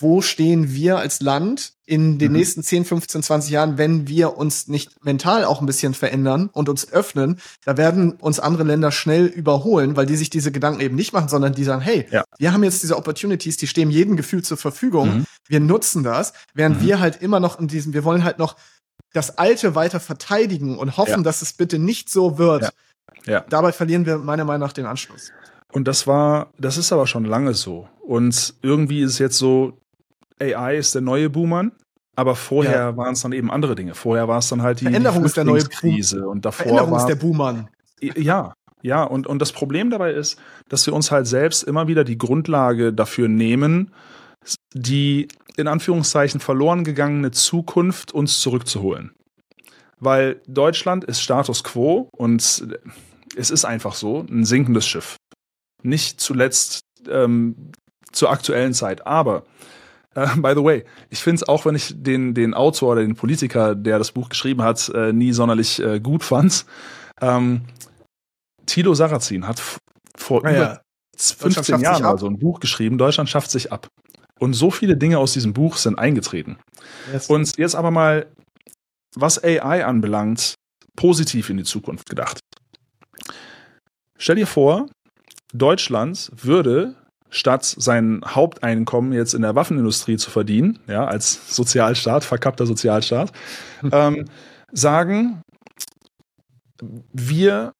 Wo 0.00 0.22
stehen 0.22 0.72
wir 0.72 0.98
als 0.98 1.20
Land 1.20 1.72
in 1.84 2.18
den 2.18 2.32
mhm. 2.32 2.38
nächsten 2.38 2.62
10, 2.62 2.84
15, 2.84 3.22
20 3.22 3.50
Jahren, 3.50 3.78
wenn 3.78 4.06
wir 4.06 4.36
uns 4.36 4.68
nicht 4.68 5.04
mental 5.04 5.44
auch 5.44 5.60
ein 5.60 5.66
bisschen 5.66 5.94
verändern 5.94 6.50
und 6.52 6.68
uns 6.68 6.92
öffnen? 6.92 7.40
Da 7.64 7.76
werden 7.76 8.12
uns 8.12 8.38
andere 8.38 8.64
Länder 8.64 8.92
schnell 8.92 9.26
überholen, 9.26 9.96
weil 9.96 10.06
die 10.06 10.16
sich 10.16 10.30
diese 10.30 10.52
Gedanken 10.52 10.80
eben 10.80 10.94
nicht 10.94 11.12
machen, 11.12 11.28
sondern 11.28 11.52
die 11.52 11.64
sagen, 11.64 11.80
hey, 11.80 12.06
ja. 12.10 12.24
wir 12.38 12.52
haben 12.52 12.64
jetzt 12.64 12.82
diese 12.82 12.96
Opportunities, 12.96 13.56
die 13.56 13.66
stehen 13.66 13.90
jedem 13.90 14.16
Gefühl 14.16 14.42
zur 14.42 14.56
Verfügung. 14.56 15.18
Mhm. 15.18 15.24
Wir 15.48 15.60
nutzen 15.60 16.04
das, 16.04 16.32
während 16.54 16.80
mhm. 16.80 16.86
wir 16.86 17.00
halt 17.00 17.20
immer 17.20 17.40
noch 17.40 17.58
in 17.58 17.68
diesem, 17.68 17.92
wir 17.92 18.04
wollen 18.04 18.24
halt 18.24 18.38
noch 18.38 18.56
das 19.12 19.38
Alte 19.38 19.74
weiter 19.74 20.00
verteidigen 20.00 20.78
und 20.78 20.96
hoffen, 20.96 21.10
ja. 21.10 21.22
dass 21.22 21.42
es 21.42 21.54
bitte 21.54 21.78
nicht 21.78 22.10
so 22.10 22.38
wird. 22.38 22.70
Ja. 23.26 23.44
Dabei 23.48 23.72
verlieren 23.72 24.06
wir 24.06 24.18
meiner 24.18 24.44
Meinung 24.44 24.66
nach 24.66 24.72
den 24.72 24.86
Anschluss. 24.86 25.32
Und 25.72 25.86
das 25.86 26.06
war, 26.06 26.52
das 26.58 26.76
ist 26.76 26.92
aber 26.92 27.06
schon 27.06 27.24
lange 27.24 27.54
so. 27.54 27.88
Und 28.00 28.54
irgendwie 28.62 29.02
ist 29.02 29.12
es 29.12 29.18
jetzt 29.18 29.38
so, 29.38 29.78
AI 30.40 30.76
ist 30.76 30.94
der 30.94 31.02
neue 31.02 31.30
Boomer, 31.30 31.70
aber 32.16 32.34
vorher 32.34 32.72
ja. 32.72 32.96
waren 32.96 33.12
es 33.12 33.22
dann 33.22 33.32
eben 33.32 33.50
andere 33.50 33.74
Dinge. 33.74 33.94
Vorher 33.94 34.28
war 34.28 34.38
es 34.38 34.48
dann 34.48 34.62
halt 34.62 34.80
die 34.80 34.84
Veränderung 34.84 35.22
die 35.22 35.26
ist 35.26 35.36
der 35.36 35.44
neue 35.44 35.64
Krise 35.64 36.28
und 36.28 36.44
davor 36.44 36.66
Veränderung 36.66 36.96
ist 36.96 37.06
der 37.06 37.16
Boomer. 37.16 37.68
Ja, 38.00 38.54
ja, 38.82 39.02
und, 39.02 39.26
und 39.26 39.40
das 39.40 39.52
Problem 39.52 39.90
dabei 39.90 40.12
ist, 40.12 40.38
dass 40.68 40.86
wir 40.86 40.94
uns 40.94 41.10
halt 41.10 41.26
selbst 41.26 41.64
immer 41.64 41.88
wieder 41.88 42.04
die 42.04 42.18
Grundlage 42.18 42.92
dafür 42.92 43.28
nehmen, 43.28 43.92
die 44.72 45.28
in 45.56 45.66
Anführungszeichen 45.66 46.40
verloren 46.40 46.84
gegangene 46.84 47.32
Zukunft 47.32 48.12
uns 48.12 48.40
zurückzuholen. 48.40 49.12
Weil 49.98 50.40
Deutschland 50.46 51.04
ist 51.04 51.20
Status 51.20 51.64
quo 51.64 52.08
und 52.12 52.40
es 53.36 53.50
ist 53.50 53.64
einfach 53.64 53.94
so, 53.94 54.24
ein 54.30 54.44
sinkendes 54.44 54.86
Schiff. 54.86 55.16
Nicht 55.82 56.20
zuletzt 56.20 56.80
ähm, 57.08 57.72
zur 58.12 58.30
aktuellen 58.30 58.74
Zeit. 58.74 59.06
Aber, 59.06 59.44
äh, 60.14 60.26
by 60.36 60.52
the 60.54 60.64
way, 60.64 60.84
ich 61.10 61.20
finde 61.20 61.36
es 61.36 61.48
auch, 61.48 61.64
wenn 61.64 61.74
ich 61.74 61.94
den, 61.96 62.34
den 62.34 62.54
Autor 62.54 62.92
oder 62.92 63.02
den 63.02 63.14
Politiker, 63.14 63.74
der 63.74 63.98
das 63.98 64.12
Buch 64.12 64.28
geschrieben 64.28 64.62
hat, 64.62 64.88
äh, 64.94 65.12
nie 65.12 65.32
sonderlich 65.32 65.80
äh, 65.82 66.00
gut 66.00 66.24
fand. 66.24 66.64
Ähm, 67.20 67.62
Tilo 68.66 68.94
Sarrazin 68.94 69.46
hat 69.46 69.62
vor 70.16 70.44
ah, 70.44 70.50
über 70.50 70.58
ja. 70.58 70.80
15 71.16 71.80
Jahren 71.80 72.02
mal 72.02 72.18
so 72.18 72.26
ein 72.26 72.38
Buch 72.38 72.60
geschrieben, 72.60 72.98
Deutschland 72.98 73.28
schafft 73.28 73.50
sich 73.50 73.72
ab. 73.72 73.88
Und 74.38 74.52
so 74.52 74.70
viele 74.70 74.96
Dinge 74.96 75.18
aus 75.18 75.32
diesem 75.32 75.52
Buch 75.52 75.76
sind 75.76 75.98
eingetreten. 75.98 76.58
Yes. 77.12 77.26
Und 77.26 77.56
jetzt 77.56 77.74
aber 77.74 77.90
mal, 77.90 78.26
was 79.16 79.42
AI 79.42 79.84
anbelangt, 79.84 80.54
positiv 80.94 81.50
in 81.50 81.56
die 81.56 81.64
Zukunft 81.64 82.08
gedacht. 82.08 82.38
Stell 84.16 84.36
dir 84.36 84.46
vor, 84.46 84.88
Deutschland 85.52 86.30
würde 86.34 86.94
statt 87.30 87.64
sein 87.64 88.22
Haupteinkommen 88.24 89.12
jetzt 89.12 89.34
in 89.34 89.42
der 89.42 89.54
Waffenindustrie 89.54 90.16
zu 90.16 90.30
verdienen, 90.30 90.78
ja, 90.86 91.06
als 91.06 91.54
Sozialstaat, 91.54 92.24
verkappter 92.24 92.66
Sozialstaat, 92.66 93.32
ähm, 93.92 94.26
sagen, 94.72 95.42
wir 97.12 97.72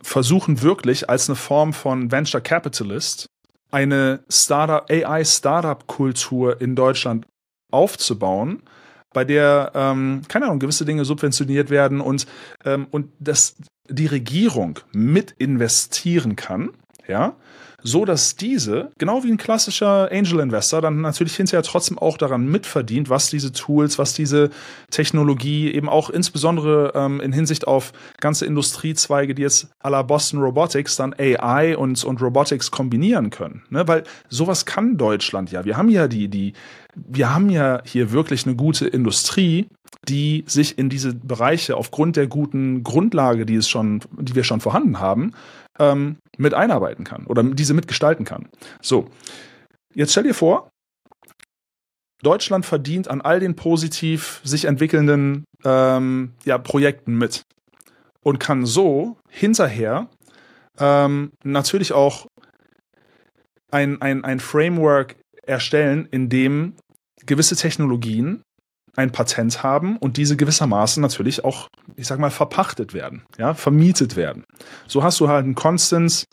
versuchen 0.00 0.62
wirklich 0.62 1.08
als 1.08 1.28
eine 1.28 1.36
Form 1.36 1.72
von 1.72 2.12
Venture 2.12 2.40
Capitalist 2.40 3.26
eine 3.70 4.20
Startup, 4.28 4.90
AI-Startup-Kultur 4.90 6.60
in 6.60 6.74
Deutschland 6.74 7.26
aufzubauen, 7.70 8.62
bei 9.12 9.24
der, 9.24 9.72
ähm, 9.74 10.22
keine 10.28 10.46
Ahnung, 10.46 10.58
gewisse 10.58 10.84
Dinge 10.84 11.04
subventioniert 11.04 11.70
werden 11.70 12.00
und, 12.00 12.26
ähm, 12.64 12.86
und 12.90 13.10
dass 13.18 13.56
die 13.88 14.06
Regierung 14.06 14.78
mit 14.92 15.32
investieren 15.32 16.36
kann, 16.36 16.70
ja, 17.06 17.36
so 17.82 18.04
dass 18.04 18.34
diese, 18.34 18.90
genau 18.98 19.22
wie 19.22 19.30
ein 19.30 19.36
klassischer 19.36 20.10
Angel 20.10 20.40
Investor, 20.40 20.80
dann 20.80 21.00
natürlich 21.00 21.36
hinterher 21.36 21.62
trotzdem 21.62 21.96
auch 21.98 22.18
daran 22.18 22.46
mitverdient, 22.48 23.08
was 23.08 23.30
diese 23.30 23.52
Tools, 23.52 23.98
was 23.98 24.14
diese 24.14 24.50
Technologie 24.90 25.72
eben 25.72 25.88
auch 25.88 26.10
insbesondere 26.10 26.92
ähm, 26.96 27.20
in 27.20 27.32
Hinsicht 27.32 27.68
auf 27.68 27.92
ganze 28.20 28.46
Industriezweige, 28.46 29.34
die 29.34 29.42
jetzt 29.42 29.68
à 29.80 29.90
la 29.90 30.02
Boston 30.02 30.40
Robotics 30.40 30.96
dann 30.96 31.14
AI 31.16 31.76
und, 31.76 32.02
und 32.02 32.20
Robotics 32.20 32.70
kombinieren 32.70 33.30
können. 33.30 33.62
Ne? 33.70 33.86
Weil 33.86 34.02
sowas 34.28 34.66
kann 34.66 34.96
Deutschland 34.96 35.52
ja. 35.52 35.64
Wir 35.64 35.76
haben 35.76 35.88
ja 35.88 36.08
die, 36.08 36.28
die, 36.28 36.54
wir 36.96 37.32
haben 37.32 37.48
ja 37.48 37.80
hier 37.84 38.10
wirklich 38.10 38.44
eine 38.44 38.56
gute 38.56 38.88
Industrie, 38.88 39.68
die 40.08 40.44
sich 40.46 40.78
in 40.78 40.88
diese 40.88 41.14
Bereiche 41.14 41.76
aufgrund 41.76 42.16
der 42.16 42.26
guten 42.26 42.82
Grundlage, 42.82 43.46
die 43.46 43.56
es 43.56 43.68
schon, 43.68 44.00
die 44.18 44.34
wir 44.34 44.44
schon 44.44 44.60
vorhanden 44.60 45.00
haben, 45.00 45.32
ähm, 45.78 46.18
mit 46.36 46.54
einarbeiten 46.54 47.04
kann 47.04 47.26
oder 47.26 47.42
diese 47.42 47.74
mitgestalten 47.74 48.24
kann. 48.24 48.48
So, 48.80 49.08
jetzt 49.94 50.12
stell 50.12 50.24
dir 50.24 50.34
vor, 50.34 50.70
Deutschland 52.22 52.66
verdient 52.66 53.08
an 53.08 53.20
all 53.20 53.40
den 53.40 53.54
positiv 53.54 54.40
sich 54.44 54.64
entwickelnden 54.64 55.44
ähm, 55.64 56.34
ja, 56.44 56.58
Projekten 56.58 57.16
mit 57.16 57.42
und 58.24 58.40
kann 58.40 58.66
so 58.66 59.16
hinterher 59.30 60.08
ähm, 60.78 61.30
natürlich 61.44 61.92
auch 61.92 62.26
ein, 63.70 64.00
ein, 64.02 64.24
ein 64.24 64.40
Framework 64.40 65.16
erstellen, 65.46 66.08
in 66.10 66.28
dem 66.28 66.74
gewisse 67.24 67.56
Technologien 67.56 68.42
ein 68.98 69.12
Patent 69.12 69.62
haben 69.62 69.96
und 69.96 70.16
diese 70.16 70.36
gewissermaßen 70.36 71.00
natürlich 71.00 71.44
auch, 71.44 71.68
ich 71.94 72.08
sag 72.08 72.18
mal, 72.18 72.30
verpachtet 72.30 72.94
werden, 72.94 73.22
ja, 73.38 73.54
vermietet 73.54 74.16
werden. 74.16 74.44
So 74.88 75.04
hast 75.04 75.20
du 75.20 75.28
halt 75.28 75.44
einen 75.44 75.54
Constant 75.54 76.24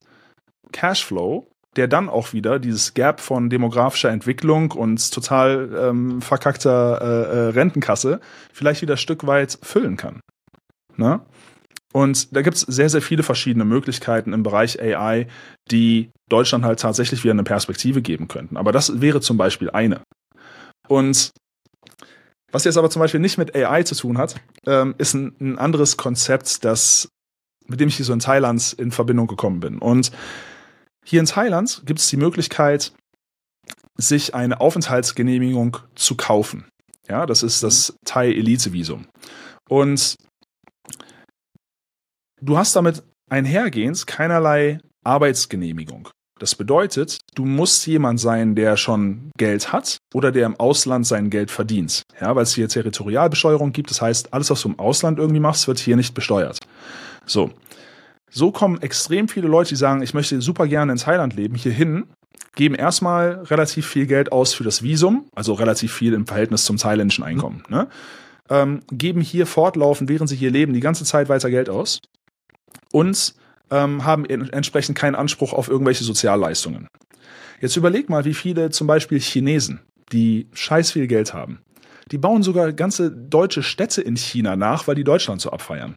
Cashflow, 0.72 1.47
der 1.76 1.88
dann 1.88 2.09
auch 2.09 2.34
wieder 2.34 2.57
dieses 2.57 2.95
Gap 2.95 3.20
von 3.20 3.51
demografischer 3.51 4.09
Entwicklung 4.09 4.72
und 4.72 5.13
total 5.13 5.70
ähm, 5.78 6.22
verkackter 6.22 7.01
äh, 7.01 7.05
äh, 7.05 7.49
Rentenkasse 7.49 8.20
vielleicht 8.51 8.82
wieder 8.82 8.95
ein 8.95 8.97
Stück 8.97 9.28
weit 9.28 9.59
füllen 9.61 9.95
kann. 9.95 10.22
Ne? 10.97 11.22
Und 11.93 12.36
da 12.36 12.41
gibt 12.41 12.57
es 12.57 12.61
sehr, 12.61 12.89
sehr 12.89 13.03
viele 13.03 13.22
verschiedene 13.22 13.63
Möglichkeiten 13.63 14.34
im 14.34 14.41
Bereich 14.41 14.82
AI, 14.82 15.28
die 15.70 16.09
Deutschland 16.30 16.66
halt 16.66 16.80
tatsächlich 16.80 17.24
wieder 17.24 17.34
eine 17.34 17.43
Perspektive 17.43 18.01
geben 18.01 18.28
könnten. 18.28 18.57
Aber 18.57 18.72
das 18.72 19.01
wäre 19.01 19.22
zum 19.22 19.38
Beispiel 19.38 19.70
eine. 19.70 20.01
Und 20.88 21.32
was 22.56 22.64
jetzt 22.64 22.78
aber 22.78 22.89
zum 22.89 23.01
Beispiel 23.01 23.20
nicht 23.20 23.38
mit 23.38 23.53
AI 23.53 23.84
zu 23.84 23.95
tun 23.95 24.18
hat, 24.18 24.36
ähm, 24.66 24.95
ist 24.97 25.14
ein, 25.14 25.36
ein, 25.41 25.60
anderes 25.60 25.97
Konzept, 25.97 26.64
das, 26.64 27.10
mit 27.68 27.82
dem 27.82 27.89
ich 27.89 27.97
hier 27.97 28.06
so 28.06 28.14
in 28.14 28.20
Thailand 28.20 28.72
in 28.80 28.91
Verbindung 28.91 29.28
gekommen 29.28 29.60
bin. 29.60 29.78
Und 29.78 30.14
hier 31.03 31.20
in 31.20 31.26
Thailand 31.26 31.84
gibt 31.86 31.99
es 31.99 32.08
die 32.08 32.16
Möglichkeit, 32.16 32.93
sich 33.97 34.36
eine 34.36 34.62
Aufenthaltsgenehmigung 34.62 35.80
zu 35.95 36.16
kaufen. 36.16 36.70
Ja, 37.10 37.26
das 37.26 37.43
ist 37.43 37.62
das 37.62 37.97
Thai-Elite-Visum. 38.06 39.06
Und 39.68 40.16
du 42.41 42.58
hast 42.58 42.74
damit 42.78 43.03
einhergehend 43.30 44.08
keinerlei 44.08 44.80
Arbeitsgenehmigung. 45.03 46.08
Das 46.38 46.54
bedeutet, 46.54 47.20
du 47.34 47.46
musst 47.46 47.88
jemand 47.88 48.20
sein, 48.20 48.56
der 48.56 48.76
schon 48.76 49.32
Geld 49.38 49.72
hat 49.72 50.00
oder 50.14 50.34
der 50.34 50.46
im 50.46 50.60
Ausland 50.60 51.08
sein 51.08 51.30
Geld 51.30 51.50
verdient. 51.50 52.04
Ja, 52.20 52.36
weil 52.36 52.44
es 52.44 52.54
hier 52.54 52.68
Territorialbesteuerung 52.68 53.72
gibt. 53.72 53.90
Das 53.90 54.02
heißt, 54.02 54.34
alles, 54.34 54.50
was 54.50 54.62
du 54.62 54.70
im 54.70 54.80
Ausland 54.80 55.18
irgendwie 55.18 55.40
machst, 55.40 55.68
wird 55.68 55.80
hier 55.80 55.96
nicht 55.96 56.14
besteuert. 56.14 56.60
So. 57.26 57.52
So 58.30 58.52
kommen 58.52 58.82
extrem 58.82 59.30
viele 59.30 59.48
Leute, 59.48 59.70
die 59.70 59.76
sagen, 59.78 60.02
ich 60.02 60.14
möchte 60.14 60.42
super 60.42 60.68
gerne 60.68 60.92
in 60.92 60.98
Thailand 60.98 61.36
leben, 61.36 61.56
hier 61.56 61.72
hin, 61.72 62.04
geben 62.56 62.76
erstmal 62.76 63.44
relativ 63.46 63.88
viel 63.88 64.08
Geld 64.08 64.34
aus 64.34 64.54
für 64.54 64.66
das 64.66 64.84
Visum, 64.84 65.30
also 65.34 65.54
relativ 65.54 65.94
viel 65.94 66.14
im 66.14 66.28
Verhältnis 66.28 66.66
zum 66.66 66.76
thailändischen 66.76 67.24
Einkommen, 67.24 67.64
ne? 67.70 67.88
ähm, 68.50 68.82
geben 68.92 69.22
hier 69.22 69.48
fortlaufend, 69.48 70.10
während 70.10 70.28
sie 70.28 70.36
hier 70.36 70.52
leben, 70.52 70.74
die 70.74 70.82
ganze 70.82 71.06
Zeit 71.06 71.30
weiter 71.30 71.50
Geld 71.50 71.70
aus 71.70 72.02
und 72.92 73.36
ähm, 73.72 74.05
haben 74.05 74.26
entsprechend 74.26 74.97
keinen 74.97 75.16
Anspruch 75.16 75.53
auf 75.53 75.70
irgendwelche 75.70 76.03
Sozialleistungen. 76.03 76.88
Jetzt 77.61 77.78
überleg 77.78 78.09
mal, 78.09 78.26
wie 78.26 78.34
viele 78.34 78.70
zum 78.70 78.88
Beispiel 78.88 79.20
Chinesen, 79.20 79.80
die 80.11 80.47
scheiß 80.53 80.91
viel 80.91 81.07
Geld 81.07 81.34
haben, 81.34 81.61
die 82.11 82.18
bauen 82.18 82.43
sogar 82.43 82.74
ganze 82.74 83.11
deutsche 83.11 83.63
Städte 83.63 84.01
in 84.01 84.16
China 84.16 84.55
nach, 84.55 84.88
weil 84.88 84.95
die 84.95 85.03
Deutschland 85.03 85.41
so 85.41 85.49
abfeiern. 85.49 85.95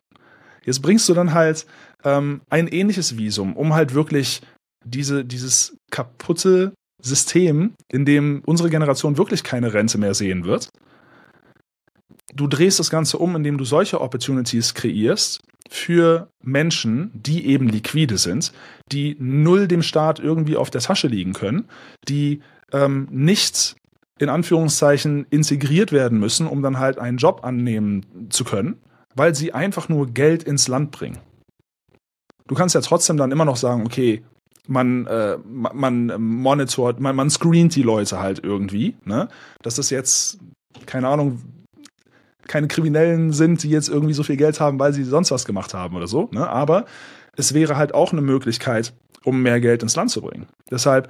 Jetzt 0.64 0.82
bringst 0.82 1.08
du 1.08 1.14
dann 1.14 1.34
halt 1.34 1.66
ähm, 2.04 2.40
ein 2.50 2.68
ähnliches 2.68 3.16
Visum, 3.18 3.56
um 3.56 3.74
halt 3.74 3.94
wirklich 3.94 4.42
diese, 4.84 5.24
dieses 5.24 5.76
kaputte 5.90 6.72
System, 7.00 7.74
in 7.90 8.04
dem 8.04 8.42
unsere 8.44 8.70
Generation 8.70 9.18
wirklich 9.18 9.44
keine 9.44 9.72
Rente 9.72 9.98
mehr 9.98 10.14
sehen 10.14 10.44
wird. 10.44 10.68
Du 12.34 12.46
drehst 12.46 12.78
das 12.78 12.90
Ganze 12.90 13.18
um, 13.18 13.36
indem 13.36 13.58
du 13.58 13.64
solche 13.64 14.00
Opportunities 14.00 14.74
kreierst 14.74 15.40
für 15.70 16.30
Menschen, 16.42 17.10
die 17.14 17.46
eben 17.46 17.68
liquide 17.68 18.18
sind, 18.18 18.52
die 18.90 19.16
null 19.18 19.68
dem 19.68 19.82
Staat 19.82 20.18
irgendwie 20.18 20.56
auf 20.56 20.70
der 20.70 20.80
Tasche 20.80 21.08
liegen 21.08 21.32
können, 21.32 21.68
die 22.08 22.40
ähm, 22.72 23.08
nicht 23.10 23.76
in 24.18 24.28
Anführungszeichen 24.28 25.26
integriert 25.30 25.92
werden 25.92 26.18
müssen, 26.18 26.46
um 26.46 26.62
dann 26.62 26.78
halt 26.78 26.98
einen 26.98 27.18
Job 27.18 27.44
annehmen 27.44 28.28
zu 28.30 28.44
können, 28.44 28.76
weil 29.14 29.34
sie 29.34 29.52
einfach 29.52 29.88
nur 29.88 30.08
Geld 30.08 30.42
ins 30.42 30.68
Land 30.68 30.90
bringen. 30.90 31.18
Du 32.46 32.54
kannst 32.54 32.74
ja 32.74 32.80
trotzdem 32.80 33.16
dann 33.16 33.30
immer 33.30 33.44
noch 33.44 33.56
sagen, 33.56 33.84
okay, 33.86 34.24
man, 34.66 35.06
äh, 35.06 35.38
man 35.46 36.06
monitort, 36.20 37.00
man, 37.00 37.14
man 37.14 37.30
screent 37.30 37.74
die 37.74 37.82
Leute 37.82 38.20
halt 38.20 38.42
irgendwie, 38.42 38.96
ne? 39.04 39.28
Das 39.62 39.78
jetzt, 39.90 40.38
keine 40.86 41.08
Ahnung, 41.08 41.42
keine 42.48 42.68
Kriminellen 42.68 43.32
sind, 43.32 43.62
die 43.62 43.70
jetzt 43.70 43.88
irgendwie 43.88 44.14
so 44.14 44.22
viel 44.22 44.36
Geld 44.36 44.58
haben, 44.60 44.78
weil 44.78 44.92
sie 44.92 45.04
sonst 45.04 45.30
was 45.30 45.44
gemacht 45.44 45.74
haben 45.74 45.96
oder 45.96 46.06
so, 46.06 46.28
ne? 46.32 46.48
Aber 46.48 46.86
es 47.36 47.54
wäre 47.54 47.76
halt 47.76 47.94
auch 47.94 48.12
eine 48.12 48.22
Möglichkeit, 48.22 48.92
um 49.24 49.42
mehr 49.42 49.60
Geld 49.60 49.82
ins 49.82 49.94
Land 49.94 50.10
zu 50.10 50.22
bringen. 50.22 50.46
Deshalb, 50.70 51.08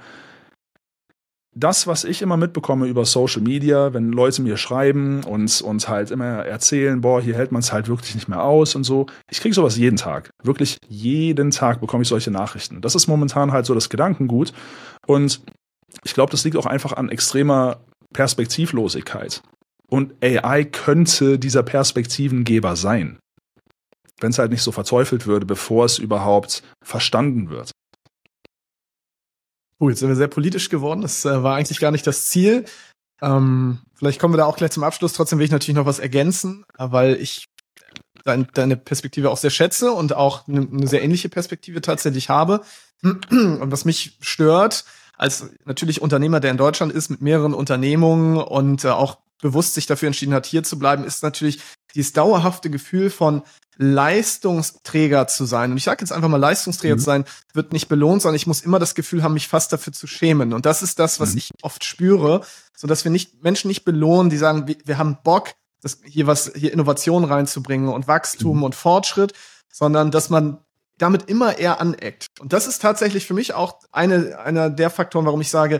das, 1.55 1.87
was 1.87 2.03
ich 2.03 2.21
immer 2.21 2.37
mitbekomme 2.37 2.87
über 2.87 3.05
Social 3.05 3.41
Media, 3.41 3.93
wenn 3.93 4.11
Leute 4.11 4.41
mir 4.41 4.55
schreiben 4.55 5.23
und 5.23 5.61
uns 5.61 5.89
halt 5.89 6.11
immer 6.11 6.45
erzählen, 6.45 7.01
boah, 7.01 7.21
hier 7.21 7.35
hält 7.35 7.51
man 7.51 7.61
es 7.61 7.73
halt 7.73 7.87
wirklich 7.87 8.13
nicht 8.13 8.29
mehr 8.29 8.43
aus 8.43 8.75
und 8.75 8.83
so. 8.83 9.07
Ich 9.31 9.41
kriege 9.41 9.55
sowas 9.55 9.75
jeden 9.75 9.97
Tag. 9.97 10.29
Wirklich 10.43 10.77
jeden 10.87 11.51
Tag 11.51 11.81
bekomme 11.81 12.03
ich 12.03 12.09
solche 12.09 12.31
Nachrichten. 12.31 12.81
Das 12.81 12.95
ist 12.95 13.07
momentan 13.07 13.51
halt 13.51 13.65
so 13.65 13.73
das 13.73 13.89
Gedankengut. 13.89 14.53
Und 15.07 15.41
ich 16.03 16.13
glaube, 16.13 16.31
das 16.31 16.43
liegt 16.43 16.55
auch 16.55 16.67
einfach 16.67 16.93
an 16.93 17.09
extremer 17.09 17.81
Perspektivlosigkeit. 18.13 19.41
Und 19.89 20.13
AI 20.23 20.63
könnte 20.65 21.39
dieser 21.39 21.63
Perspektivengeber 21.63 22.75
sein. 22.75 23.19
Wenn 24.19 24.31
es 24.31 24.39
halt 24.39 24.51
nicht 24.51 24.61
so 24.61 24.71
verteufelt 24.71 25.25
würde, 25.25 25.45
bevor 25.45 25.85
es 25.85 25.97
überhaupt 25.97 26.63
verstanden 26.83 27.49
wird. 27.49 27.71
Cool, 29.79 29.91
jetzt 29.91 29.99
sind 29.99 30.09
wir 30.09 30.15
sehr 30.15 30.27
politisch 30.27 30.69
geworden. 30.69 31.01
Das 31.01 31.23
äh, 31.25 31.41
war 31.41 31.55
eigentlich 31.55 31.79
gar 31.79 31.91
nicht 31.91 32.05
das 32.05 32.25
Ziel. 32.27 32.65
Ähm, 33.21 33.79
vielleicht 33.95 34.19
kommen 34.19 34.33
wir 34.33 34.37
da 34.37 34.45
auch 34.45 34.57
gleich 34.57 34.71
zum 34.71 34.83
Abschluss. 34.83 35.13
Trotzdem 35.13 35.39
will 35.39 35.45
ich 35.45 35.51
natürlich 35.51 35.75
noch 35.75 35.85
was 35.85 35.99
ergänzen, 35.99 36.65
äh, 36.77 36.87
weil 36.91 37.15
ich 37.15 37.45
dein, 38.25 38.47
deine 38.53 38.75
Perspektive 38.75 39.29
auch 39.29 39.37
sehr 39.37 39.49
schätze 39.49 39.91
und 39.91 40.13
auch 40.13 40.47
eine, 40.47 40.67
eine 40.69 40.87
sehr 40.87 41.01
ähnliche 41.01 41.29
Perspektive 41.29 41.81
tatsächlich 41.81 42.29
habe. 42.29 42.61
Und 43.03 43.71
was 43.71 43.85
mich 43.85 44.17
stört, 44.19 44.83
als 45.17 45.49
natürlich 45.65 46.01
Unternehmer, 46.01 46.41
der 46.41 46.51
in 46.51 46.57
Deutschland 46.57 46.91
ist, 46.91 47.09
mit 47.09 47.21
mehreren 47.21 47.53
Unternehmungen 47.53 48.37
und 48.37 48.83
äh, 48.83 48.89
auch 48.89 49.17
bewusst 49.41 49.73
sich 49.73 49.85
dafür 49.85 50.07
entschieden 50.07 50.33
hat, 50.33 50.45
hier 50.45 50.63
zu 50.63 50.77
bleiben, 50.77 51.03
ist 51.03 51.23
natürlich 51.23 51.59
dieses 51.95 52.13
dauerhafte 52.13 52.69
Gefühl 52.69 53.09
von 53.09 53.43
Leistungsträger 53.77 55.27
zu 55.27 55.45
sein. 55.45 55.71
Und 55.71 55.77
ich 55.77 55.85
sage 55.85 56.01
jetzt 56.01 56.11
einfach 56.11 56.27
mal, 56.27 56.37
Leistungsträger 56.37 56.95
mhm. 56.95 56.99
zu 56.99 57.05
sein, 57.05 57.25
wird 57.53 57.71
nicht 57.71 57.87
belohnt, 57.87 58.21
sondern 58.21 58.35
ich 58.35 58.45
muss 58.45 58.61
immer 58.61 58.77
das 58.77 58.93
Gefühl 58.93 59.23
haben, 59.23 59.33
mich 59.33 59.47
fast 59.47 59.71
dafür 59.71 59.93
zu 59.93 60.05
schämen. 60.05 60.53
Und 60.53 60.65
das 60.65 60.81
ist 60.83 60.99
das, 60.99 61.19
was 61.19 61.31
mhm. 61.31 61.37
ich 61.37 61.51
oft 61.61 61.85
spüre, 61.85 62.41
so 62.75 62.87
dass 62.87 63.05
wir 63.05 63.11
nicht 63.11 63.41
Menschen 63.41 63.69
nicht 63.69 63.85
belohnen, 63.85 64.29
die 64.29 64.37
sagen, 64.37 64.67
wir, 64.67 64.75
wir 64.83 64.97
haben 64.97 65.17
Bock, 65.23 65.51
das, 65.81 65.99
hier 66.03 66.27
was, 66.27 66.51
hier 66.55 66.73
Innovation 66.73 67.23
reinzubringen 67.23 67.87
und 67.87 68.07
Wachstum 68.07 68.57
mhm. 68.57 68.63
und 68.63 68.75
Fortschritt, 68.75 69.33
sondern 69.71 70.11
dass 70.11 70.29
man 70.29 70.59
damit 70.97 71.29
immer 71.29 71.57
eher 71.57 71.79
aneckt. 71.79 72.27
Und 72.41 72.51
das 72.51 72.67
ist 72.67 72.81
tatsächlich 72.81 73.25
für 73.25 73.33
mich 73.33 73.53
auch 73.53 73.79
eine, 73.93 74.39
einer 74.39 74.69
der 74.69 74.89
Faktoren, 74.89 75.25
warum 75.25 75.39
ich 75.39 75.49
sage, 75.49 75.79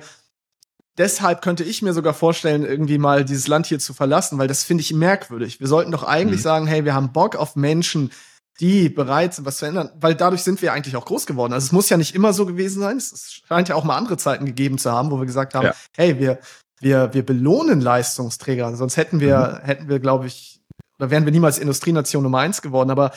deshalb 1.00 1.42
könnte 1.42 1.64
ich 1.64 1.82
mir 1.82 1.94
sogar 1.94 2.14
vorstellen, 2.14 2.64
irgendwie 2.64 2.98
mal 2.98 3.26
dieses 3.26 3.48
Land 3.48 3.66
hier 3.66 3.80
zu 3.80 3.94
verlassen, 3.94 4.38
weil 4.38 4.48
das 4.48 4.64
finde 4.64 4.82
ich 4.82 4.94
merkwürdig. 4.94 5.60
Wir 5.60 5.68
sollten 5.68 5.92
doch 5.92 6.04
eigentlich 6.04 6.42
mhm. 6.42 6.44
sagen, 6.44 6.68
hey, 6.68 6.86
wir 6.86 6.94
haben 6.94 7.12
Bock 7.12 7.36
auf 7.36 7.56
Menschen, 7.56 8.12
die 8.60 8.90
bereit 8.90 9.34
sind, 9.34 9.46
was 9.46 9.58
zu 9.58 9.66
ändern, 9.66 9.90
weil 10.00 10.14
dadurch 10.14 10.44
sind 10.44 10.62
wir 10.62 10.74
eigentlich 10.74 10.98
auch 10.98 11.06
groß 11.06 11.26
geworden. 11.26 11.54
Also 11.54 11.66
es 11.66 11.72
muss 11.72 11.90
ja 11.90 11.96
nicht 11.96 12.14
immer 12.14 12.34
so 12.34 12.46
gewesen 12.46 12.82
sein. 12.82 12.98
Es 12.98 13.42
scheint 13.48 13.70
ja 13.70 13.76
auch 13.76 13.86
mal 13.86 13.96
andere 13.96 14.18
Zeiten 14.18 14.46
gegeben 14.46 14.78
zu 14.78 14.92
haben, 14.92 15.10
wo 15.12 15.18
wir 15.18 15.26
gesagt 15.26 15.56
haben, 15.56 15.68
ja. 15.68 15.76
hey, 15.96 16.20
wir, 16.20 16.40
wir, 16.82 17.14
wir 17.14 17.26
belohnen 17.26 17.80
Leistungsträger. 17.80 18.76
Sonst 18.76 18.98
hätten 18.98 19.22
wir, 19.22 19.62
mhm. 19.62 19.66
hätten 19.66 19.90
wir, 19.90 20.00
glaube 20.00 20.28
ich, 20.28 20.60
oder 21.00 21.10
wären 21.10 21.24
wir 21.24 21.32
niemals 21.32 21.58
Industrienation 21.58 22.24
Nummer 22.24 22.40
eins 22.40 22.62
geworden. 22.62 22.92
Aber 22.92 23.12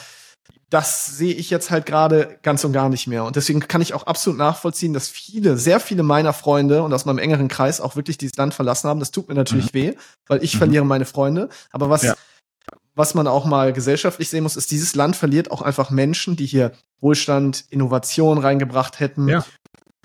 das 0.72 1.04
sehe 1.04 1.34
ich 1.34 1.50
jetzt 1.50 1.70
halt 1.70 1.84
gerade 1.84 2.38
ganz 2.42 2.64
und 2.64 2.72
gar 2.72 2.88
nicht 2.88 3.06
mehr. 3.06 3.24
Und 3.24 3.36
deswegen 3.36 3.60
kann 3.60 3.82
ich 3.82 3.92
auch 3.92 4.04
absolut 4.04 4.38
nachvollziehen, 4.38 4.94
dass 4.94 5.06
viele, 5.06 5.58
sehr 5.58 5.80
viele 5.80 6.02
meiner 6.02 6.32
Freunde 6.32 6.82
und 6.82 6.94
aus 6.94 7.04
meinem 7.04 7.18
engeren 7.18 7.48
Kreis 7.48 7.78
auch 7.78 7.94
wirklich 7.94 8.16
dieses 8.16 8.36
Land 8.36 8.54
verlassen 8.54 8.88
haben. 8.88 8.98
Das 8.98 9.10
tut 9.10 9.28
mir 9.28 9.34
natürlich 9.34 9.74
mhm. 9.74 9.78
weh, 9.78 9.94
weil 10.28 10.42
ich 10.42 10.54
mhm. 10.54 10.58
verliere 10.58 10.86
meine 10.86 11.04
Freunde. 11.04 11.50
Aber 11.72 11.90
was, 11.90 12.04
ja. 12.04 12.14
was 12.94 13.12
man 13.12 13.26
auch 13.26 13.44
mal 13.44 13.74
gesellschaftlich 13.74 14.30
sehen 14.30 14.44
muss, 14.44 14.56
ist, 14.56 14.70
dieses 14.70 14.94
Land 14.94 15.14
verliert 15.14 15.50
auch 15.50 15.60
einfach 15.60 15.90
Menschen, 15.90 16.36
die 16.36 16.46
hier 16.46 16.72
Wohlstand, 17.00 17.66
Innovation 17.68 18.38
reingebracht 18.38 18.98
hätten. 18.98 19.28
Ja. 19.28 19.44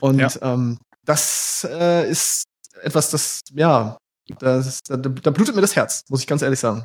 Und 0.01 0.19
ja. 0.19 0.29
Ähm, 0.41 0.79
das 1.05 1.65
äh, 1.71 2.09
ist 2.11 2.43
etwas, 2.81 3.09
das, 3.09 3.39
ja, 3.53 3.97
das, 4.39 4.81
da, 4.85 4.97
da 4.97 5.31
blutet 5.31 5.55
mir 5.55 5.61
das 5.61 5.77
Herz, 5.77 6.03
muss 6.09 6.19
ich 6.19 6.27
ganz 6.27 6.41
ehrlich 6.41 6.59
sagen 6.59 6.83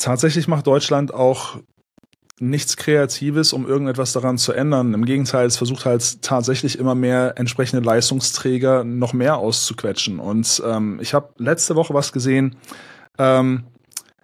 tatsächlich 0.00 0.48
macht 0.48 0.66
Deutschland 0.66 1.14
auch 1.14 1.58
nichts 2.40 2.76
Kreatives, 2.76 3.52
um 3.52 3.66
irgendetwas 3.66 4.12
daran 4.12 4.38
zu 4.38 4.52
ändern. 4.52 4.94
Im 4.94 5.04
Gegenteil, 5.04 5.46
es 5.46 5.58
versucht 5.58 5.84
halt 5.84 6.22
tatsächlich 6.22 6.78
immer 6.78 6.94
mehr 6.94 7.34
entsprechende 7.36 7.84
Leistungsträger 7.84 8.82
noch 8.82 9.12
mehr 9.12 9.36
auszuquetschen. 9.36 10.18
Und 10.18 10.62
ähm, 10.66 10.98
ich 11.02 11.12
habe 11.14 11.28
letzte 11.36 11.76
Woche 11.76 11.92
was 11.92 12.12
gesehen. 12.12 12.56
Ähm, 13.18 13.64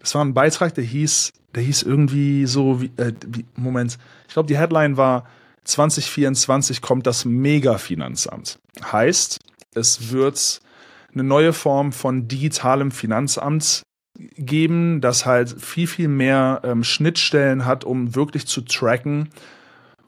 es 0.03 0.14
war 0.14 0.25
ein 0.25 0.35
Beitrag, 0.35 0.75
der 0.75 0.85
hieß, 0.85 1.33
der 1.55 1.62
hieß 1.62 1.83
irgendwie 1.83 2.47
so 2.47 2.81
wie, 2.81 2.91
äh, 2.97 3.12
wie 3.27 3.45
Moment. 3.55 3.99
Ich 4.27 4.33
glaube, 4.33 4.49
die 4.49 4.59
Headline 4.59 4.97
war 4.97 5.27
2024 5.64 6.81
kommt 6.81 7.07
das 7.07 7.25
Mega-Finanzamt. 7.25 8.59
Heißt, 8.83 9.41
es 9.75 10.11
wird 10.11 10.61
eine 11.12 11.25
neue 11.25 11.53
Form 11.53 11.93
von 11.93 12.29
digitalem 12.29 12.91
Finanzamt 12.91 13.86
geben, 14.37 15.01
das 15.01 15.27
halt 15.27 15.61
viel, 15.61 15.87
viel 15.87 16.09
mehr 16.09 16.61
ähm, 16.64 16.85
Schnittstellen 16.85 17.64
hat, 17.64 17.85
um 17.85 18.14
wirklich 18.14 18.47
zu 18.47 18.61
tracken, 18.62 19.31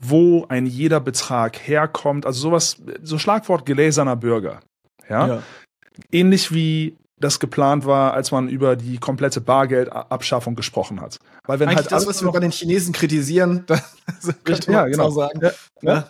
wo 0.01 0.47
ein 0.49 0.67
jeder 0.67 1.01
Betrag 1.01 1.59
herkommt. 1.59 2.27
Also 2.27 2.41
sowas, 2.41 2.83
so 3.03 3.19
Schlagwort 3.19 3.67
geläserner 3.67 4.17
Bürger. 4.17 4.61
Ja? 5.09 5.27
ja. 5.27 5.43
Ähnlich 6.13 6.53
wie 6.53 6.97
das 7.21 7.41
geplant 7.41 7.85
war, 7.85 8.15
als 8.15 8.31
man 8.31 8.49
über 8.49 8.77
die 8.77 8.99
komplette 8.99 9.41
Bargeldabschaffung 9.41 10.55
gesprochen 10.55 11.01
hat. 11.01 11.19
Weil 11.47 11.59
wenn 11.59 11.69
Eigentlich 11.69 11.83
halt 11.83 11.93
das, 11.93 12.07
was 12.07 12.23
wir 12.23 12.31
bei 12.31 12.41
den 12.41 12.53
Chinesen 12.53 12.93
kritisieren, 12.93 13.65
das 13.67 14.35
könnte 14.45 14.73
ja, 14.73 14.87
genau. 14.87 15.11
sagen. 15.11 15.41
Ja, 15.43 15.53
ja. 15.83 16.09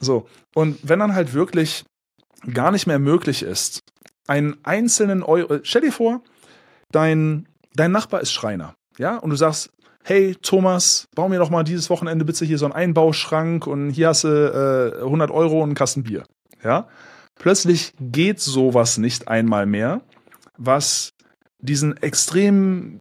So. 0.00 0.26
Und 0.54 0.78
wenn 0.82 0.98
dann 0.98 1.14
halt 1.14 1.32
wirklich 1.32 1.84
gar 2.52 2.72
nicht 2.72 2.86
mehr 2.86 2.98
möglich 2.98 3.42
ist, 3.42 3.80
einen 4.26 4.56
einzelnen 4.62 5.22
Euro, 5.22 5.60
stell 5.62 5.82
dir 5.82 5.92
vor, 5.92 6.22
dein, 6.92 7.48
dein 7.74 7.92
Nachbar 7.92 8.20
ist 8.20 8.32
Schreiner, 8.32 8.74
ja, 8.98 9.16
und 9.16 9.30
du 9.30 9.36
sagst, 9.36 9.70
hey 10.02 10.34
Thomas, 10.40 11.08
bau 11.14 11.28
mir 11.28 11.38
doch 11.38 11.50
mal 11.50 11.64
dieses 11.64 11.90
Wochenende 11.90 12.24
bitte 12.24 12.44
hier 12.44 12.58
so 12.58 12.64
einen 12.66 12.74
Einbauschrank 12.74 13.66
und 13.66 13.90
hier 13.90 14.08
hast 14.08 14.24
du 14.24 14.94
äh, 14.98 15.02
100 15.04 15.30
Euro 15.30 15.58
und 15.58 15.70
einen 15.70 15.74
Kasten 15.74 16.02
Bier, 16.02 16.24
ja. 16.62 16.88
Plötzlich 17.36 17.94
geht 17.98 18.38
sowas 18.40 18.98
nicht 18.98 19.28
einmal 19.28 19.64
mehr, 19.64 20.02
was 20.58 21.12
diesen 21.60 21.96
extremen 21.96 23.00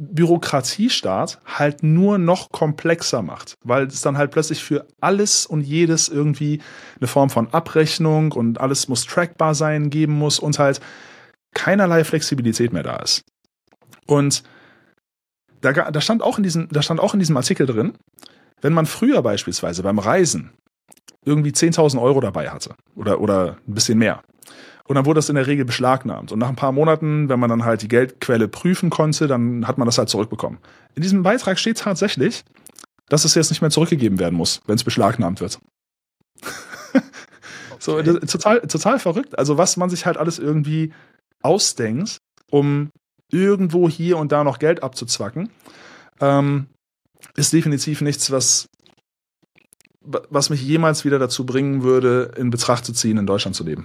Bürokratiestaat 0.00 1.40
halt 1.44 1.82
nur 1.82 2.16
noch 2.18 2.50
komplexer 2.50 3.20
macht, 3.22 3.58
weil 3.62 3.86
es 3.86 4.00
dann 4.00 4.16
halt 4.16 4.30
plötzlich 4.30 4.64
für 4.64 4.86
alles 5.00 5.44
und 5.44 5.60
jedes 5.60 6.08
irgendwie 6.08 6.60
eine 6.98 7.06
Form 7.06 7.28
von 7.28 7.52
Abrechnung 7.52 8.32
und 8.32 8.60
alles 8.60 8.88
muss 8.88 9.04
trackbar 9.04 9.54
sein 9.54 9.90
geben 9.90 10.14
muss 10.14 10.38
und 10.38 10.58
halt 10.58 10.80
keinerlei 11.54 12.04
Flexibilität 12.04 12.72
mehr 12.72 12.82
da 12.82 12.96
ist. 12.96 13.22
Und 14.06 14.42
da, 15.60 15.72
da, 15.72 16.00
stand 16.00 16.22
auch 16.22 16.38
in 16.38 16.42
diesem, 16.42 16.68
da 16.70 16.82
stand 16.82 17.00
auch 17.00 17.14
in 17.14 17.20
diesem 17.20 17.36
Artikel 17.36 17.66
drin, 17.66 17.94
wenn 18.60 18.72
man 18.72 18.86
früher 18.86 19.22
beispielsweise 19.22 19.82
beim 19.82 19.98
Reisen 19.98 20.52
irgendwie 21.24 21.50
10.000 21.50 22.00
Euro 22.00 22.20
dabei 22.20 22.50
hatte 22.50 22.74
oder, 22.94 23.20
oder 23.20 23.58
ein 23.68 23.74
bisschen 23.74 23.98
mehr, 23.98 24.22
und 24.90 24.96
dann 24.96 25.06
wurde 25.06 25.18
das 25.18 25.28
in 25.28 25.36
der 25.36 25.46
Regel 25.46 25.64
beschlagnahmt. 25.64 26.32
Und 26.32 26.40
nach 26.40 26.48
ein 26.48 26.56
paar 26.56 26.72
Monaten, 26.72 27.28
wenn 27.28 27.38
man 27.38 27.48
dann 27.48 27.64
halt 27.64 27.80
die 27.82 27.86
Geldquelle 27.86 28.48
prüfen 28.48 28.90
konnte, 28.90 29.28
dann 29.28 29.68
hat 29.68 29.78
man 29.78 29.86
das 29.86 29.98
halt 29.98 30.08
zurückbekommen. 30.08 30.58
In 30.96 31.02
diesem 31.02 31.22
Beitrag 31.22 31.60
steht 31.60 31.78
tatsächlich, 31.78 32.42
dass 33.08 33.24
es 33.24 33.36
jetzt 33.36 33.50
nicht 33.50 33.60
mehr 33.60 33.70
zurückgegeben 33.70 34.18
werden 34.18 34.34
muss, 34.34 34.62
wenn 34.66 34.74
es 34.74 34.82
beschlagnahmt 34.82 35.40
wird. 35.40 35.60
okay. 36.92 37.02
So, 37.78 38.02
total, 38.02 38.62
total 38.62 38.98
verrückt. 38.98 39.38
Also, 39.38 39.56
was 39.56 39.76
man 39.76 39.90
sich 39.90 40.06
halt 40.06 40.16
alles 40.16 40.40
irgendwie 40.40 40.92
ausdenkt, 41.42 42.18
um 42.50 42.90
irgendwo 43.30 43.88
hier 43.88 44.18
und 44.18 44.32
da 44.32 44.44
noch 44.44 44.58
Geld 44.58 44.82
abzuzwacken, 44.82 45.50
ähm, 46.20 46.66
ist 47.36 47.52
definitiv 47.52 48.00
nichts, 48.00 48.30
was, 48.30 48.66
was 50.00 50.50
mich 50.50 50.62
jemals 50.62 51.04
wieder 51.04 51.18
dazu 51.18 51.46
bringen 51.46 51.82
würde, 51.82 52.32
in 52.36 52.50
Betracht 52.50 52.84
zu 52.84 52.92
ziehen, 52.92 53.18
in 53.18 53.26
Deutschland 53.26 53.56
zu 53.56 53.64
leben. 53.64 53.84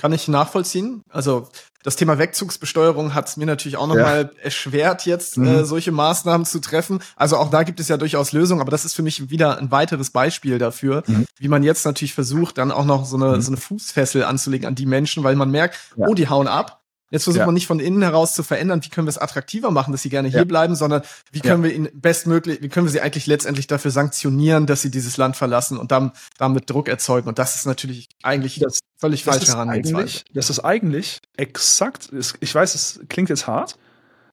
Kann 0.00 0.12
ich 0.14 0.28
nachvollziehen. 0.28 1.02
Also 1.10 1.48
das 1.82 1.96
Thema 1.96 2.18
Wegzugsbesteuerung 2.18 3.14
hat 3.14 3.28
es 3.28 3.36
mir 3.36 3.44
natürlich 3.44 3.76
auch 3.76 3.86
nochmal 3.86 4.30
ja. 4.34 4.42
erschwert, 4.42 5.04
jetzt 5.04 5.36
mhm. 5.36 5.46
äh, 5.46 5.64
solche 5.64 5.92
Maßnahmen 5.92 6.46
zu 6.46 6.58
treffen. 6.60 7.00
Also 7.16 7.36
auch 7.36 7.50
da 7.50 7.64
gibt 7.64 7.80
es 7.80 7.88
ja 7.88 7.98
durchaus 7.98 8.32
Lösungen, 8.32 8.62
aber 8.62 8.70
das 8.70 8.86
ist 8.86 8.94
für 8.94 9.02
mich 9.02 9.28
wieder 9.28 9.58
ein 9.58 9.70
weiteres 9.70 10.10
Beispiel 10.10 10.58
dafür, 10.58 11.02
mhm. 11.06 11.26
wie 11.38 11.48
man 11.48 11.62
jetzt 11.62 11.84
natürlich 11.84 12.14
versucht, 12.14 12.56
dann 12.56 12.72
auch 12.72 12.86
noch 12.86 13.04
so 13.04 13.16
eine, 13.16 13.36
mhm. 13.36 13.40
so 13.42 13.50
eine 13.50 13.56
Fußfessel 13.58 14.24
anzulegen 14.24 14.66
an 14.66 14.74
die 14.74 14.86
Menschen, 14.86 15.22
weil 15.22 15.36
man 15.36 15.50
merkt, 15.50 15.78
ja. 15.96 16.06
oh, 16.06 16.14
die 16.14 16.28
hauen 16.28 16.48
ab. 16.48 16.79
Jetzt 17.10 17.24
versucht 17.24 17.40
ja. 17.40 17.46
man 17.46 17.54
nicht 17.54 17.66
von 17.66 17.80
innen 17.80 18.02
heraus 18.02 18.34
zu 18.34 18.44
verändern, 18.44 18.84
wie 18.84 18.88
können 18.88 19.06
wir 19.06 19.10
es 19.10 19.18
attraktiver 19.18 19.72
machen, 19.72 19.90
dass 19.90 20.02
sie 20.02 20.10
gerne 20.10 20.28
hier 20.28 20.44
bleiben, 20.44 20.76
sondern 20.76 21.02
wie 21.32 21.40
können 21.40 21.64
wir 21.64 21.74
ihn 21.74 21.88
bestmöglich, 21.92 22.62
wie 22.62 22.68
können 22.68 22.86
wir 22.86 22.90
sie 22.90 23.00
eigentlich 23.00 23.26
letztendlich 23.26 23.66
dafür 23.66 23.90
sanktionieren, 23.90 24.66
dass 24.66 24.82
sie 24.82 24.92
dieses 24.92 25.16
Land 25.16 25.36
verlassen 25.36 25.76
und 25.76 25.90
dann, 25.90 26.12
damit 26.38 26.70
Druck 26.70 26.88
erzeugen. 26.88 27.28
Und 27.28 27.40
das 27.40 27.56
ist 27.56 27.66
natürlich 27.66 28.08
eigentlich 28.22 28.60
das, 28.60 28.78
völlig 28.96 29.24
falsch 29.24 29.48
herangehensweise. 29.48 30.20
Das 30.34 30.50
ist 30.50 30.60
eigentlich 30.60 31.18
exakt, 31.36 32.10
ich 32.12 32.54
weiß, 32.54 32.74
es 32.76 33.00
klingt 33.08 33.28
jetzt 33.28 33.48
hart, 33.48 33.76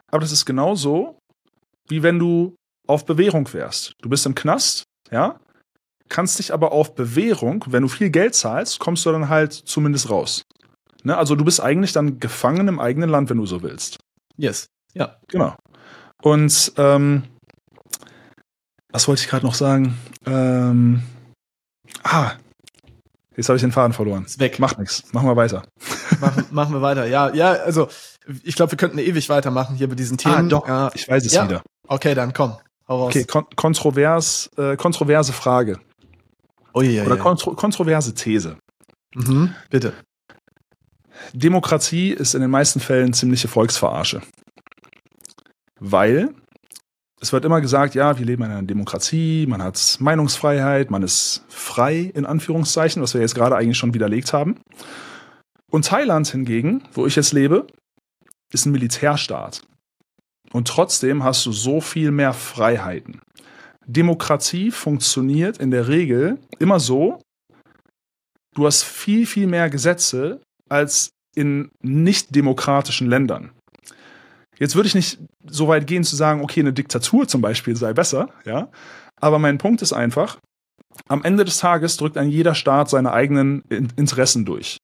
aber 0.07 0.21
das 0.21 0.31
ist 0.31 0.45
genau 0.45 0.75
so, 0.75 1.17
wie 1.87 2.03
wenn 2.03 2.19
du 2.19 2.55
auf 2.85 3.05
Bewährung 3.05 3.51
wärst. 3.53 3.93
Du 4.01 4.09
bist 4.09 4.25
im 4.27 4.35
Knast, 4.35 4.83
ja, 5.09 5.39
kannst 6.09 6.37
dich 6.37 6.53
aber 6.53 6.71
auf 6.71 6.93
Bewährung, 6.93 7.65
wenn 7.67 7.81
du 7.81 7.87
viel 7.87 8.09
Geld 8.09 8.35
zahlst, 8.35 8.79
kommst 8.79 9.05
du 9.05 9.11
dann 9.11 9.29
halt 9.29 9.53
zumindest 9.53 10.09
raus. 10.09 10.43
Ne? 11.03 11.17
Also 11.17 11.35
du 11.35 11.45
bist 11.45 11.61
eigentlich 11.61 11.93
dann 11.93 12.19
gefangen 12.19 12.67
im 12.67 12.79
eigenen 12.79 13.09
Land, 13.09 13.29
wenn 13.29 13.37
du 13.37 13.45
so 13.45 13.61
willst. 13.61 13.99
Yes. 14.37 14.67
Ja. 14.93 15.17
Genau. 15.27 15.55
Und 16.21 16.73
ähm, 16.77 17.23
was 18.91 19.07
wollte 19.07 19.21
ich 19.21 19.27
gerade 19.27 19.45
noch 19.45 19.53
sagen? 19.53 19.97
Ähm, 20.25 21.03
ah, 22.03 22.31
jetzt 23.35 23.49
habe 23.49 23.57
ich 23.57 23.61
den 23.61 23.71
Faden 23.71 23.93
verloren. 23.93 24.25
Ist 24.25 24.39
weg. 24.39 24.59
Macht 24.59 24.79
nichts. 24.79 25.03
Machen 25.13 25.27
wir 25.27 25.35
weiter. 25.35 25.63
Machen, 26.19 26.45
machen 26.49 26.73
wir 26.73 26.81
weiter. 26.81 27.05
Ja, 27.05 27.33
ja, 27.33 27.51
also 27.51 27.89
ich 28.43 28.55
glaube, 28.55 28.71
wir 28.71 28.77
könnten 28.77 28.97
ewig 28.97 29.29
weitermachen 29.29 29.75
hier 29.75 29.87
bei 29.87 29.95
diesen 29.95 30.17
Themen. 30.17 30.35
Ah, 30.35 30.41
doch. 30.43 30.67
Ja. 30.67 30.91
Ich 30.95 31.07
weiß 31.07 31.25
es 31.25 31.33
ja. 31.33 31.45
wieder. 31.45 31.61
Okay, 31.87 32.15
dann 32.15 32.33
komm. 32.33 32.57
Hau 32.87 33.03
raus. 33.03 33.15
Okay, 33.15 33.25
kon 33.25 33.45
kontrovers, 33.55 34.49
äh, 34.57 34.75
kontroverse 34.77 35.33
Frage. 35.33 35.79
Oh, 36.73 36.81
ja, 36.81 37.03
Oder 37.03 37.17
ja. 37.17 37.21
Kontro 37.21 37.53
kontroverse 37.53 38.13
These. 38.13 38.57
Mhm, 39.15 39.53
bitte. 39.69 39.93
Demokratie 41.33 42.11
ist 42.11 42.35
in 42.35 42.41
den 42.41 42.51
meisten 42.51 42.79
Fällen 42.79 43.13
ziemliche 43.13 43.47
Volksverarsche. 43.47 44.21
Weil 45.79 46.29
es 47.19 47.33
wird 47.33 47.45
immer 47.45 47.61
gesagt, 47.61 47.95
ja, 47.95 48.17
wir 48.17 48.25
leben 48.25 48.43
in 48.43 48.51
einer 48.51 48.63
Demokratie, 48.63 49.45
man 49.47 49.63
hat 49.63 49.97
Meinungsfreiheit, 49.99 50.91
man 50.91 51.03
ist 51.03 51.43
frei, 51.49 52.11
in 52.13 52.25
Anführungszeichen, 52.25 53.01
was 53.01 53.13
wir 53.13 53.21
jetzt 53.21 53.35
gerade 53.35 53.55
eigentlich 53.55 53.77
schon 53.77 53.93
widerlegt 53.93 54.33
haben. 54.33 54.59
Und 55.71 55.85
Thailand 55.85 56.27
hingegen, 56.27 56.83
wo 56.93 57.07
ich 57.07 57.15
jetzt 57.15 57.33
lebe, 57.33 57.67
ist 58.53 58.65
ein 58.65 58.71
Militärstaat. 58.71 59.63
Und 60.53 60.67
trotzdem 60.67 61.23
hast 61.23 61.45
du 61.45 61.51
so 61.51 61.81
viel 61.81 62.11
mehr 62.11 62.33
Freiheiten. 62.33 63.19
Demokratie 63.85 64.71
funktioniert 64.71 65.57
in 65.57 65.71
der 65.71 65.87
Regel 65.87 66.37
immer 66.59 66.79
so, 66.79 67.19
du 68.53 68.65
hast 68.65 68.83
viel, 68.83 69.25
viel 69.25 69.47
mehr 69.47 69.69
Gesetze 69.69 70.41
als 70.69 71.11
in 71.35 71.69
nicht 71.81 72.35
demokratischen 72.35 73.07
Ländern. 73.07 73.51
Jetzt 74.59 74.75
würde 74.75 74.87
ich 74.87 74.95
nicht 74.95 75.19
so 75.45 75.67
weit 75.67 75.85
gehen 75.85 76.03
zu 76.03 76.15
sagen, 76.15 76.41
okay, 76.41 76.61
eine 76.61 76.73
Diktatur 76.73 77.27
zum 77.27 77.41
Beispiel 77.41 77.75
sei 77.75 77.93
besser, 77.93 78.29
ja. 78.45 78.69
Aber 79.19 79.39
mein 79.39 79.57
Punkt 79.57 79.81
ist 79.81 79.93
einfach, 79.93 80.39
am 81.07 81.23
Ende 81.23 81.45
des 81.45 81.59
Tages 81.59 81.97
drückt 81.97 82.17
ein 82.17 82.29
jeder 82.29 82.55
Staat 82.55 82.89
seine 82.89 83.13
eigenen 83.13 83.61
Interessen 83.95 84.45
durch. 84.45 84.77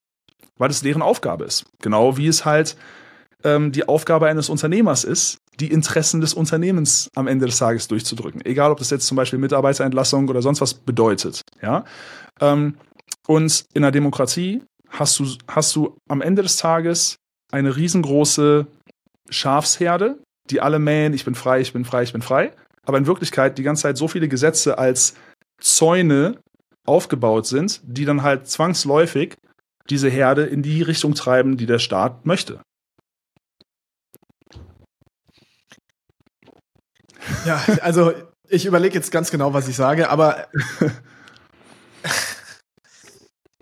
Weil 0.58 0.70
es 0.70 0.82
deren 0.82 1.02
Aufgabe 1.02 1.46
ist. 1.46 1.66
Genau 1.82 2.18
wie 2.18 2.28
es 2.28 2.46
halt 2.46 2.76
ähm, 3.44 3.72
die 3.72 3.88
Aufgabe 3.88 4.28
eines 4.28 4.50
Unternehmers 4.50 5.04
ist, 5.04 5.38
die 5.60 5.72
Interessen 5.72 6.22
des 6.22 6.34
Unternehmens 6.34 7.10
am 7.16 7.28
Ende 7.28 7.46
des 7.46 7.58
Tages 7.58 7.88
durchzudrücken. 7.88 8.46
Egal, 8.46 8.72
ob 8.72 8.78
das 8.78 8.90
jetzt 8.90 9.08
zum 9.08 9.18
Beispiel 9.18 9.40
Mitarbeiterentlassung 9.40 10.30
oder 10.30 10.42
sonst 10.42 10.62
was 10.62 10.74
bedeutet. 10.74 11.42
Ja? 11.62 11.84
Ähm, 12.40 12.76
und 13.28 13.66
in 13.74 13.84
einer 13.84 13.92
Demokratie 13.92 14.64
hast 14.94 15.20
du, 15.20 15.28
hast 15.48 15.76
du 15.76 15.98
am 16.08 16.22
Ende 16.22 16.44
des 16.44 16.58
Tages 16.58 17.18
eine 17.52 17.76
riesengroße 17.76 18.68
Schafsherde, 19.30 20.20
die 20.50 20.62
alle 20.62 20.80
mähen, 20.80 21.14
ich 21.14 21.26
bin 21.26 21.36
frei, 21.36 21.62
ich 21.62 21.74
bin 21.74 21.86
frei, 21.86 22.04
ich 22.04 22.14
bin 22.14 22.22
frei. 22.22 22.54
Aber 22.86 22.98
in 22.98 23.08
Wirklichkeit 23.08 23.58
die 23.58 23.64
ganze 23.64 23.84
Zeit 23.84 23.98
so 23.98 24.08
viele 24.08 24.28
Gesetze 24.28 24.78
als 24.78 25.16
Zäune 25.60 26.40
aufgebaut 26.86 27.48
sind, 27.48 27.82
die 27.84 28.06
dann 28.06 28.24
halt 28.24 28.48
zwangsläufig 28.48 29.36
diese 29.90 30.10
Herde 30.10 30.44
in 30.44 30.62
die 30.62 30.82
Richtung 30.82 31.14
treiben, 31.14 31.58
die 31.58 31.66
der 31.66 31.80
Staat 31.80 32.26
möchte. 32.26 32.62
Ja, 37.46 37.64
also 37.82 38.14
ich 38.50 38.66
überlege 38.66 38.96
jetzt 38.96 39.12
ganz 39.12 39.32
genau, 39.32 39.54
was 39.54 39.68
ich 39.68 39.76
sage, 39.76 40.10
aber 40.10 40.48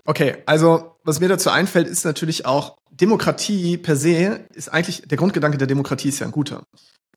Okay, 0.04 0.38
also 0.46 0.96
was 1.04 1.20
mir 1.20 1.28
dazu 1.28 1.50
einfällt, 1.50 1.86
ist 1.86 2.04
natürlich 2.04 2.46
auch, 2.46 2.76
Demokratie 2.90 3.78
per 3.78 3.96
se 3.96 4.46
ist 4.52 4.68
eigentlich, 4.68 5.02
der 5.06 5.16
Grundgedanke 5.16 5.58
der 5.58 5.66
Demokratie 5.66 6.08
ist 6.08 6.18
ja 6.18 6.26
ein 6.26 6.32
guter. 6.32 6.62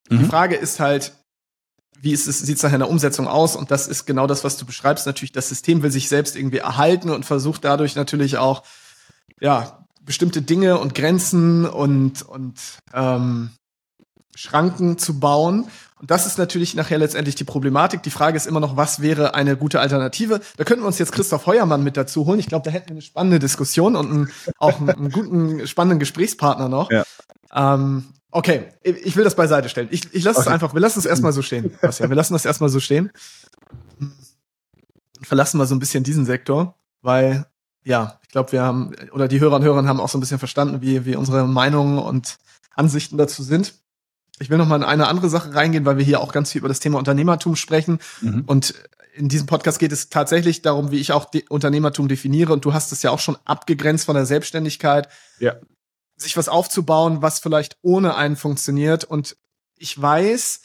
Mhm. 0.09 0.19
Die 0.19 0.25
Frage 0.25 0.55
ist 0.55 0.79
halt, 0.79 1.13
wie 1.99 2.11
ist 2.11 2.27
es, 2.27 2.39
sieht 2.39 2.57
es 2.57 2.63
nachher 2.63 2.75
in 2.75 2.81
der 2.81 2.89
Umsetzung 2.89 3.27
aus? 3.27 3.55
Und 3.55 3.71
das 3.71 3.87
ist 3.87 4.05
genau 4.05 4.27
das, 4.27 4.43
was 4.43 4.57
du 4.57 4.65
beschreibst. 4.65 5.05
Natürlich, 5.05 5.31
das 5.31 5.49
System 5.49 5.81
will 5.81 5.91
sich 5.91 6.07
selbst 6.07 6.35
irgendwie 6.35 6.59
erhalten 6.59 7.09
und 7.09 7.25
versucht 7.25 7.65
dadurch 7.65 7.95
natürlich 7.95 8.37
auch, 8.37 8.63
ja, 9.41 9.85
bestimmte 10.01 10.41
Dinge 10.41 10.77
und 10.77 10.93
Grenzen 10.93 11.65
und, 11.65 12.21
und 12.21 12.59
ähm, 12.93 13.49
Schranken 14.35 14.97
zu 14.97 15.19
bauen. 15.19 15.67
Das 16.07 16.25
ist 16.25 16.37
natürlich 16.37 16.75
nachher 16.75 16.97
letztendlich 16.97 17.35
die 17.35 17.43
Problematik. 17.43 18.03
Die 18.03 18.09
Frage 18.09 18.37
ist 18.37 18.45
immer 18.45 18.59
noch, 18.59 18.77
was 18.77 19.01
wäre 19.01 19.33
eine 19.33 19.57
gute 19.57 19.79
Alternative? 19.79 20.39
Da 20.57 20.63
könnten 20.63 20.83
wir 20.83 20.87
uns 20.87 20.99
jetzt 20.99 21.11
Christoph 21.11 21.45
Heuermann 21.45 21.83
mit 21.83 21.97
dazu 21.97 22.25
holen. 22.25 22.39
Ich 22.39 22.47
glaube, 22.47 22.63
da 22.65 22.71
hätten 22.71 22.89
wir 22.89 22.93
eine 22.93 23.01
spannende 23.01 23.39
Diskussion 23.39 23.95
und 23.95 24.11
einen, 24.11 24.29
auch 24.59 24.79
einen, 24.79 24.89
einen, 24.89 25.11
guten, 25.11 25.67
spannenden 25.67 25.99
Gesprächspartner 25.99 26.69
noch. 26.69 26.91
Ja. 26.91 27.03
Ähm, 27.53 28.05
okay, 28.31 28.65
ich 28.83 29.15
will 29.15 29.23
das 29.23 29.35
beiseite 29.35 29.69
stellen. 29.69 29.87
Ich, 29.91 30.13
ich 30.13 30.23
lasse 30.23 30.39
okay. 30.39 30.49
es 30.49 30.53
einfach, 30.53 30.73
wir 30.73 30.81
lassen 30.81 30.99
es 30.99 31.05
erstmal 31.05 31.33
so 31.33 31.41
stehen. 31.41 31.71
Wir 31.81 32.15
lassen 32.15 32.33
das 32.33 32.45
erstmal 32.45 32.69
so 32.69 32.79
stehen. 32.79 33.11
Verlassen 35.21 35.57
wir 35.57 35.65
so 35.65 35.73
ein 35.73 35.79
bisschen 35.79 36.03
diesen 36.03 36.25
Sektor, 36.25 36.75
weil, 37.01 37.45
ja, 37.83 38.19
ich 38.21 38.29
glaube, 38.29 38.51
wir 38.51 38.61
haben, 38.61 38.93
oder 39.11 39.27
die 39.27 39.39
Hörer 39.39 39.55
und 39.55 39.63
Hörer 39.63 39.87
haben 39.87 39.99
auch 39.99 40.09
so 40.09 40.17
ein 40.17 40.21
bisschen 40.21 40.39
verstanden, 40.39 40.81
wie, 40.81 41.05
wie 41.05 41.15
unsere 41.15 41.47
Meinungen 41.47 41.97
und 41.97 42.37
Ansichten 42.75 43.17
dazu 43.17 43.41
sind. 43.41 43.73
Ich 44.39 44.49
will 44.49 44.57
noch 44.57 44.67
mal 44.67 44.75
in 44.77 44.83
eine 44.83 45.07
andere 45.07 45.29
Sache 45.29 45.53
reingehen, 45.53 45.85
weil 45.85 45.97
wir 45.97 46.03
hier 46.03 46.19
auch 46.19 46.33
ganz 46.33 46.51
viel 46.51 46.59
über 46.59 46.67
das 46.67 46.79
Thema 46.79 46.97
Unternehmertum 46.97 47.55
sprechen. 47.55 47.99
Mhm. 48.21 48.43
Und 48.45 48.73
in 49.13 49.29
diesem 49.29 49.47
Podcast 49.47 49.79
geht 49.79 49.93
es 49.93 50.09
tatsächlich 50.09 50.61
darum, 50.61 50.91
wie 50.91 50.99
ich 50.99 51.13
auch 51.13 51.31
Unternehmertum 51.49 52.07
definiere. 52.07 52.51
Und 52.51 52.65
du 52.65 52.73
hast 52.73 52.91
es 52.91 53.01
ja 53.01 53.11
auch 53.11 53.19
schon 53.19 53.37
abgegrenzt 53.45 54.05
von 54.05 54.15
der 54.15 54.25
Selbstständigkeit. 54.25 55.07
Ja. 55.39 55.55
Sich 56.17 56.35
was 56.35 56.49
aufzubauen, 56.49 57.21
was 57.21 57.39
vielleicht 57.39 57.77
ohne 57.81 58.15
einen 58.15 58.35
funktioniert. 58.35 59.05
Und 59.05 59.37
ich 59.77 59.99
weiß 60.01 60.61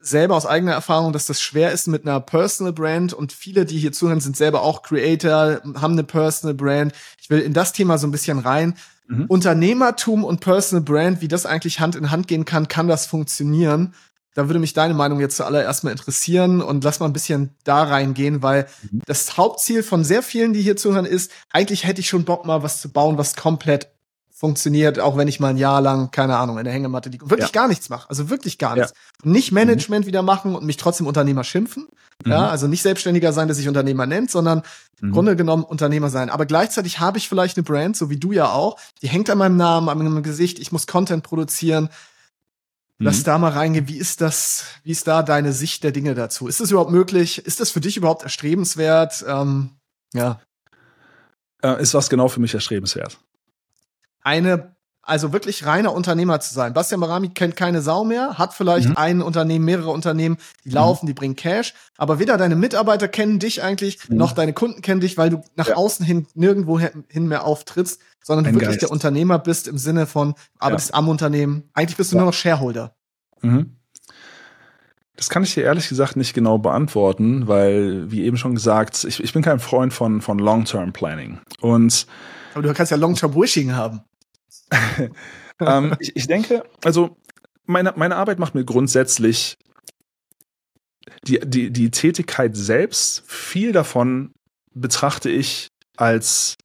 selber 0.00 0.36
aus 0.36 0.46
eigener 0.46 0.72
Erfahrung, 0.72 1.12
dass 1.12 1.26
das 1.26 1.40
schwer 1.40 1.72
ist 1.72 1.86
mit 1.86 2.06
einer 2.06 2.20
Personal 2.20 2.72
Brand. 2.72 3.12
Und 3.12 3.32
viele, 3.32 3.66
die 3.66 3.78
hier 3.78 3.92
zuhören, 3.92 4.20
sind 4.20 4.36
selber 4.36 4.62
auch 4.62 4.82
Creator, 4.82 5.60
haben 5.74 5.92
eine 5.92 6.04
Personal 6.04 6.54
Brand. 6.54 6.94
Ich 7.20 7.28
will 7.28 7.40
in 7.40 7.52
das 7.52 7.72
Thema 7.74 7.98
so 7.98 8.06
ein 8.06 8.12
bisschen 8.12 8.38
rein 8.38 8.76
mhm. 9.06 9.26
Unternehmertum 9.26 10.24
und 10.24 10.40
Personal 10.40 10.84
Brand, 10.84 11.20
wie 11.20 11.28
das 11.28 11.46
eigentlich 11.46 11.80
Hand 11.80 11.96
in 11.96 12.10
Hand 12.10 12.28
gehen 12.28 12.44
kann, 12.44 12.68
kann 12.68 12.88
das 12.88 13.06
funktionieren? 13.06 13.94
Da 14.34 14.48
würde 14.48 14.58
mich 14.58 14.72
deine 14.72 14.94
Meinung 14.94 15.20
jetzt 15.20 15.36
zuallererst 15.36 15.84
mal 15.84 15.92
interessieren 15.92 16.60
und 16.60 16.82
lass 16.82 16.98
mal 16.98 17.06
ein 17.06 17.12
bisschen 17.12 17.50
da 17.62 17.84
reingehen, 17.84 18.42
weil 18.42 18.66
mhm. 18.90 19.02
das 19.06 19.36
Hauptziel 19.36 19.84
von 19.84 20.02
sehr 20.02 20.22
vielen, 20.22 20.52
die 20.52 20.60
hier 20.60 20.76
zuhören, 20.76 21.06
ist, 21.06 21.30
eigentlich 21.50 21.86
hätte 21.86 22.00
ich 22.00 22.08
schon 22.08 22.24
Bock 22.24 22.44
mal 22.44 22.62
was 22.64 22.80
zu 22.80 22.90
bauen, 22.90 23.16
was 23.16 23.36
komplett 23.36 23.93
funktioniert, 24.44 25.00
auch 25.00 25.16
wenn 25.16 25.26
ich 25.26 25.40
mal 25.40 25.48
ein 25.48 25.56
Jahr 25.56 25.80
lang, 25.80 26.10
keine 26.10 26.36
Ahnung, 26.36 26.58
in 26.58 26.64
der 26.64 26.72
Hängematte 26.74 27.08
liege 27.08 27.24
und 27.24 27.30
wirklich 27.30 27.48
ja. 27.48 27.62
gar 27.62 27.66
nichts 27.66 27.88
mache. 27.88 28.10
Also 28.10 28.28
wirklich 28.28 28.58
gar 28.58 28.76
nichts. 28.76 28.92
Ja. 29.24 29.30
nicht 29.30 29.52
Management 29.52 30.04
mhm. 30.04 30.08
wieder 30.08 30.20
machen 30.20 30.54
und 30.54 30.66
mich 30.66 30.76
trotzdem 30.76 31.06
Unternehmer 31.06 31.44
schimpfen. 31.44 31.88
Mhm. 32.22 32.30
Ja, 32.30 32.50
also 32.50 32.66
nicht 32.66 32.82
selbstständiger 32.82 33.32
sein, 33.32 33.48
der 33.48 33.54
sich 33.54 33.68
Unternehmer 33.68 34.04
nennt, 34.04 34.30
sondern 34.30 34.58
mhm. 34.58 35.08
im 35.08 35.12
Grunde 35.12 35.34
genommen 35.34 35.64
Unternehmer 35.64 36.10
sein. 36.10 36.28
Aber 36.28 36.44
gleichzeitig 36.44 37.00
habe 37.00 37.16
ich 37.16 37.26
vielleicht 37.26 37.56
eine 37.56 37.64
Brand, 37.64 37.96
so 37.96 38.10
wie 38.10 38.18
du 38.18 38.32
ja 38.32 38.50
auch, 38.50 38.78
die 39.00 39.08
hängt 39.08 39.30
an 39.30 39.38
meinem 39.38 39.56
Namen, 39.56 39.88
an 39.88 39.96
meinem 39.96 40.22
Gesicht, 40.22 40.58
ich 40.58 40.72
muss 40.72 40.86
Content 40.86 41.22
produzieren. 41.24 41.88
Lass 42.98 43.20
mhm. 43.20 43.24
da 43.24 43.38
mal 43.38 43.52
reingehen. 43.52 43.88
Wie 43.88 43.96
ist 43.96 44.20
das, 44.20 44.66
wie 44.82 44.90
ist 44.92 45.06
da 45.06 45.22
deine 45.22 45.54
Sicht 45.54 45.84
der 45.84 45.92
Dinge 45.92 46.14
dazu? 46.14 46.48
Ist 46.48 46.60
das 46.60 46.70
überhaupt 46.70 46.90
möglich? 46.90 47.38
Ist 47.46 47.60
das 47.60 47.70
für 47.70 47.80
dich 47.80 47.96
überhaupt 47.96 48.24
erstrebenswert? 48.24 49.24
Ähm, 49.26 49.70
ja. 50.12 50.38
Äh, 51.62 51.80
ist 51.80 51.94
was 51.94 52.10
genau 52.10 52.28
für 52.28 52.40
mich 52.40 52.52
erstrebenswert? 52.52 53.18
Eine 54.24 54.74
also 55.06 55.32
wirklich 55.32 55.66
reiner 55.66 55.92
Unternehmer 55.92 56.40
zu 56.40 56.54
sein. 56.54 56.72
Bastian 56.72 57.00
Barami 57.00 57.28
kennt 57.28 57.56
keine 57.56 57.82
Sau 57.82 58.04
mehr, 58.04 58.38
hat 58.38 58.54
vielleicht 58.54 58.88
mhm. 58.88 58.96
ein 58.96 59.22
Unternehmen, 59.22 59.64
mehrere 59.64 59.90
Unternehmen, 59.90 60.38
die 60.64 60.70
mhm. 60.70 60.74
laufen, 60.74 61.06
die 61.06 61.12
bringen 61.12 61.36
Cash, 61.36 61.74
aber 61.98 62.18
weder 62.18 62.36
deine 62.36 62.56
Mitarbeiter 62.56 63.08
kennen 63.08 63.38
dich 63.38 63.62
eigentlich, 63.62 64.08
mhm. 64.08 64.16
noch 64.16 64.32
deine 64.32 64.52
Kunden 64.52 64.82
kennen 64.82 65.00
dich, 65.00 65.16
weil 65.18 65.30
du 65.30 65.42
nach 65.56 65.68
ja. 65.68 65.76
außen 65.76 66.04
hin 66.04 66.26
nirgendwo 66.34 66.78
hin 66.78 67.28
mehr 67.28 67.44
auftrittst, 67.44 68.00
sondern 68.22 68.46
ein 68.46 68.54
du 68.54 68.60
wirklich 68.60 68.80
Geist. 68.80 68.82
der 68.82 68.90
Unternehmer 68.90 69.38
bist 69.38 69.68
im 69.68 69.78
Sinne 69.78 70.06
von, 70.06 70.34
arbeitest 70.58 70.90
ja. 70.90 70.96
am 70.96 71.08
Unternehmen. 71.08 71.64
Eigentlich 71.74 71.96
bist 71.96 72.12
du 72.12 72.16
ja. 72.16 72.22
nur 72.22 72.30
noch 72.30 72.34
Shareholder. 72.34 72.94
Mhm. 73.42 73.76
Das 75.16 75.30
kann 75.30 75.44
ich 75.44 75.54
dir 75.54 75.62
ehrlich 75.62 75.88
gesagt 75.88 76.16
nicht 76.16 76.34
genau 76.34 76.58
beantworten, 76.58 77.46
weil, 77.46 78.10
wie 78.10 78.24
eben 78.24 78.36
schon 78.36 78.54
gesagt, 78.54 79.04
ich, 79.04 79.22
ich 79.22 79.32
bin 79.32 79.42
kein 79.42 79.60
Freund 79.60 79.92
von, 79.92 80.20
von 80.20 80.40
Long-Term 80.40 80.92
Planning. 80.92 81.38
Und 81.60 82.06
aber 82.54 82.62
du 82.62 82.72
kannst 82.72 82.90
ja 82.90 82.96
Long-Term 82.96 83.34
Wishing 83.34 83.74
haben. 83.74 84.00
ähm, 85.60 85.94
ich, 86.00 86.16
ich, 86.16 86.26
denke, 86.26 86.64
also 86.84 87.16
meine, 87.66 87.92
meine 87.96 88.16
Arbeit 88.16 88.38
macht 88.38 88.54
mir 88.54 88.64
grundsätzlich 88.64 89.56
die, 91.26 91.40
die, 91.44 91.70
die 91.70 91.90
Tätigkeit 91.90 92.56
selbst, 92.56 93.24
viel 93.30 93.72
davon 93.72 94.32
betrachte 94.74 95.30
ich 95.30 95.68
als 95.96 96.56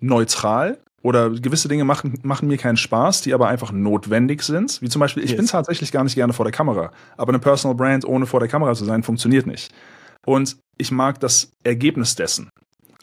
neutral 0.00 0.78
oder 1.02 1.30
gewisse 1.30 1.68
Dinge 1.68 1.84
machen, 1.84 2.18
machen 2.22 2.48
mir 2.48 2.56
keinen 2.56 2.76
Spaß, 2.76 3.20
die 3.20 3.34
aber 3.34 3.48
einfach 3.48 3.72
notwendig 3.72 4.42
sind. 4.42 4.80
Wie 4.80 4.88
zum 4.88 5.00
Beispiel, 5.00 5.22
ich 5.22 5.30
yes. 5.30 5.36
bin 5.36 5.46
tatsächlich 5.46 5.92
gar 5.92 6.04
nicht 6.04 6.14
gerne 6.14 6.32
vor 6.32 6.44
der 6.44 6.52
Kamera, 6.52 6.92
aber 7.16 7.30
eine 7.30 7.38
Personal 7.38 7.76
Brand 7.76 8.06
ohne 8.06 8.26
vor 8.26 8.40
der 8.40 8.48
Kamera 8.48 8.74
zu 8.74 8.84
sein, 8.84 9.02
funktioniert 9.02 9.46
nicht. 9.46 9.72
Und 10.26 10.56
ich 10.78 10.90
mag 10.90 11.20
das 11.20 11.50
Ergebnis 11.62 12.14
dessen. 12.14 12.48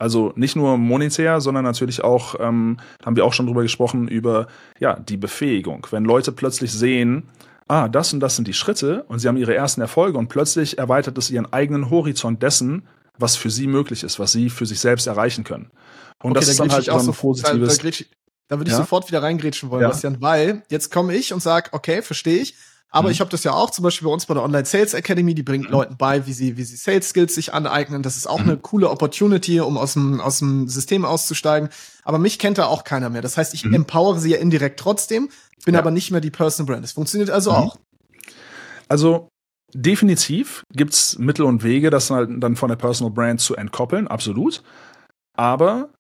Also 0.02 0.34
nicht 0.36 0.56
nur 0.56 0.80
monetär, 0.80 1.42
sondern 1.42 1.64
natürlich 1.64 2.04
auch, 2.04 2.34
ähm, 2.40 2.78
haben 3.06 3.16
wir 3.16 3.24
auch 3.24 3.34
schon 3.34 3.46
drüber 3.46 3.62
gesprochen, 3.62 4.08
über 4.08 4.48
ja, 4.80 4.96
die 5.00 5.16
Befähigung. 5.16 5.86
Wenn 5.92 6.06
Leute 6.06 6.32
plötzlich 6.32 6.72
sehen, 6.72 7.30
ah, 7.68 7.88
das 7.88 8.12
und 8.12 8.20
das 8.20 8.36
sind 8.36 8.48
die 8.48 8.56
Schritte 8.56 9.04
und 9.10 9.20
sie 9.20 9.28
haben 9.28 9.38
ihre 9.38 9.54
ersten 9.54 9.80
Erfolge 9.80 10.18
und 10.18 10.28
plötzlich 10.28 10.80
erweitert 10.80 11.20
es 11.20 11.30
ihren 11.30 11.54
eigenen 11.54 11.92
Horizont 11.92 12.42
dessen, 12.42 12.88
was 13.20 13.36
für 13.36 13.52
sie 13.52 13.68
möglich 13.68 14.02
ist, 14.02 14.18
was 14.18 14.32
sie 14.32 14.50
für 14.50 14.66
sich 14.66 14.80
selbst 14.80 15.06
erreichen 15.06 15.44
können. 15.44 15.70
Und 16.24 16.32
okay, 16.32 16.40
das 16.40 16.48
ist 16.48 16.60
dann 16.60 16.72
halt 16.72 16.90
auch 16.90 17.00
so 17.00 17.12
ein 17.12 17.16
positives. 17.16 17.78
Da, 17.78 17.88
da, 17.88 17.96
da 18.48 18.58
würde 18.58 18.70
ich 18.70 18.74
ja? 18.74 18.78
sofort 18.78 19.08
wieder 19.08 19.22
reingrätschen 19.22 19.70
wollen, 19.70 19.84
ja. 19.84 19.90
Bastian, 19.90 20.20
weil 20.20 20.64
jetzt 20.72 20.92
komme 20.92 21.14
ich 21.14 21.32
und 21.32 21.44
sage, 21.44 21.70
okay, 21.74 22.02
verstehe 22.02 22.42
ich. 22.42 22.56
Aber 22.94 23.08
mhm. 23.08 23.14
ich 23.14 23.22
habe 23.22 23.30
das 23.30 23.46
ja 23.46 23.54
auch 23.54 23.70
zum 23.70 23.84
Beispiel 23.84 24.06
bei 24.06 24.14
uns 24.14 24.26
bei 24.26 24.34
der 24.34 24.44
Online 24.44 24.66
Sales 24.66 24.94
Academy, 24.94 25.34
die 25.34 25.44
bringt 25.44 25.68
mhm. 25.68 25.72
Leuten 25.72 25.98
bei, 25.98 26.28
wie 26.28 26.34
sie, 26.34 26.58
wie 26.58 26.64
sie 26.64 26.76
Sales 26.76 27.10
Skills 27.10 27.34
sich 27.34 27.54
aneignen. 27.54 28.04
Das 28.04 28.18
ist 28.18 28.28
auch 28.28 28.40
mhm. 28.40 28.50
eine 28.50 28.58
coole 28.58 28.90
Opportunity, 28.90 29.62
um 29.62 29.78
aus 29.78 29.94
dem, 29.94 30.20
aus 30.20 30.40
dem 30.40 30.68
System 30.68 31.06
auszusteigen. 31.06 31.70
Aber 32.04 32.20
mich 32.20 32.38
kennt 32.38 32.58
da 32.58 32.66
auch 32.66 32.84
keiner 32.84 33.10
mehr. 33.10 33.22
Das 33.22 33.38
heißt, 33.38 33.54
ich 33.54 33.64
mhm. 33.64 33.74
empowere 33.76 34.20
sie 34.20 34.32
ja 34.32 34.38
indirekt 34.38 34.78
trotzdem, 34.78 35.30
bin 35.64 35.74
ja. 35.74 35.80
aber 35.80 35.90
nicht 35.90 36.12
mehr 36.12 36.20
die 36.20 36.32
Person 36.32 36.66
Brand. 36.66 36.84
Das 36.84 36.92
funktioniert 36.92 37.30
also 37.30 37.52
mhm. 37.52 37.58
auch. 37.58 37.78
Also 38.90 39.30
definitiv 39.74 40.64
gibt's 40.74 41.18
Mittel 41.18 41.46
und 41.46 41.64
Wege, 41.64 41.92
das 41.92 42.10
halt 42.10 42.30
dann 42.44 42.58
von 42.58 42.68
der 42.68 42.76
Personal 42.76 43.14
Brand 43.14 43.40
zu 43.40 43.56
entkoppeln, 43.56 44.10
absolut. 44.10 44.64
Aber 45.38 45.94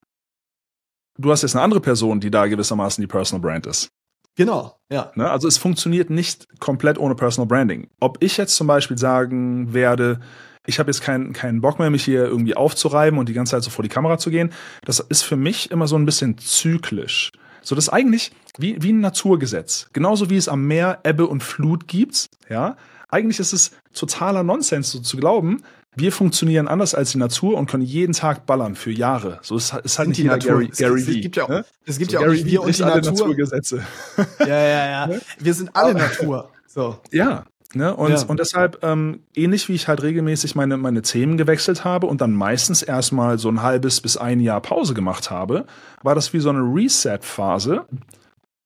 du 1.17 1.31
hast 1.31 1.43
jetzt 1.43 1.55
eine 1.55 1.63
andere 1.63 1.79
Person, 1.79 2.19
die 2.19 2.31
da 2.31 2.47
gewissermaßen 2.47 3.01
die 3.01 3.07
Personal 3.07 3.41
Brand 3.41 3.65
ist. 3.65 3.87
Genau, 4.35 4.77
ja. 4.89 5.11
Ne? 5.15 5.29
Also 5.29 5.47
es 5.47 5.57
funktioniert 5.57 6.09
nicht 6.09 6.47
komplett 6.59 6.97
ohne 6.97 7.15
Personal 7.15 7.47
Branding. 7.47 7.89
Ob 7.99 8.17
ich 8.23 8.37
jetzt 8.37 8.55
zum 8.55 8.67
Beispiel 8.67 8.97
sagen 8.97 9.73
werde, 9.73 10.19
ich 10.65 10.79
habe 10.79 10.89
jetzt 10.89 11.01
keinen 11.01 11.33
keinen 11.33 11.61
Bock 11.61 11.79
mehr, 11.79 11.89
mich 11.89 12.05
hier 12.05 12.25
irgendwie 12.25 12.55
aufzureiben 12.55 13.19
und 13.19 13.27
die 13.27 13.33
ganze 13.33 13.51
Zeit 13.51 13.63
so 13.63 13.69
vor 13.69 13.83
die 13.83 13.89
Kamera 13.89 14.17
zu 14.17 14.29
gehen, 14.29 14.51
das 14.85 14.99
ist 14.99 15.23
für 15.23 15.35
mich 15.35 15.71
immer 15.71 15.87
so 15.87 15.97
ein 15.97 16.05
bisschen 16.05 16.37
zyklisch. 16.37 17.31
So 17.61 17.75
das 17.75 17.85
ist 17.85 17.93
eigentlich 17.93 18.31
wie, 18.57 18.81
wie 18.81 18.91
ein 18.91 19.01
Naturgesetz. 19.01 19.89
Genauso 19.93 20.29
wie 20.29 20.37
es 20.37 20.47
am 20.47 20.65
Meer 20.65 20.99
Ebbe 21.03 21.27
und 21.27 21.43
Flut 21.43 21.87
gibt, 21.87 22.29
ja. 22.49 22.77
Eigentlich 23.09 23.39
ist 23.39 23.51
es 23.51 23.71
totaler 23.93 24.41
Nonsens, 24.41 24.91
so 24.91 24.99
zu 24.99 25.17
glauben, 25.17 25.63
wir 25.95 26.11
funktionieren 26.11 26.67
anders 26.67 26.95
als 26.95 27.11
die 27.11 27.17
Natur 27.17 27.57
und 27.57 27.69
können 27.69 27.83
jeden 27.83 28.13
Tag 28.13 28.45
ballern 28.45 28.75
für 28.75 28.91
Jahre. 28.91 29.39
So 29.41 29.57
ist, 29.57 29.73
ist 29.83 29.99
halt 29.99 30.09
nicht 30.09 30.19
die 30.19 30.23
Natur. 30.23 30.59
Gary, 30.59 30.67
Gary 30.67 31.01
es, 31.01 31.07
es, 31.07 31.21
gibt 31.21 31.35
ja 31.35 31.43
auch, 31.43 31.49
ne? 31.49 31.65
es 31.85 31.97
gibt 31.97 32.11
so 32.11 32.17
ja 32.17 32.21
auch 32.21 32.27
Gary 32.27 32.45
wir 32.45 32.61
und 32.61 32.77
die 32.77 32.81
Natur. 32.81 33.11
Naturgesetze. 33.11 33.81
Ja, 34.39 34.47
ja, 34.47 34.85
ja. 34.85 35.07
Ne? 35.07 35.21
Wir 35.39 35.53
sind 35.53 35.75
alle 35.75 35.93
Natur. 35.93 36.49
So. 36.65 36.97
Ja. 37.11 37.43
Ne? 37.73 37.93
Und, 37.95 38.11
ja. 38.11 38.23
und 38.25 38.39
deshalb, 38.39 38.83
ähm, 38.83 39.21
ähnlich 39.33 39.67
wie 39.69 39.73
ich 39.73 39.87
halt 39.87 40.01
regelmäßig 40.01 40.55
meine, 40.55 40.77
meine 40.77 41.01
Themen 41.01 41.37
gewechselt 41.37 41.83
habe 41.83 42.07
und 42.07 42.21
dann 42.21 42.33
meistens 42.33 42.83
erstmal 42.83 43.37
so 43.37 43.49
ein 43.49 43.61
halbes 43.61 44.01
bis 44.01 44.17
ein 44.17 44.39
Jahr 44.39 44.61
Pause 44.61 44.93
gemacht 44.93 45.29
habe, 45.29 45.65
war 46.03 46.15
das 46.15 46.33
wie 46.33 46.39
so 46.39 46.49
eine 46.49 46.59
Reset-Phase, 46.59 47.85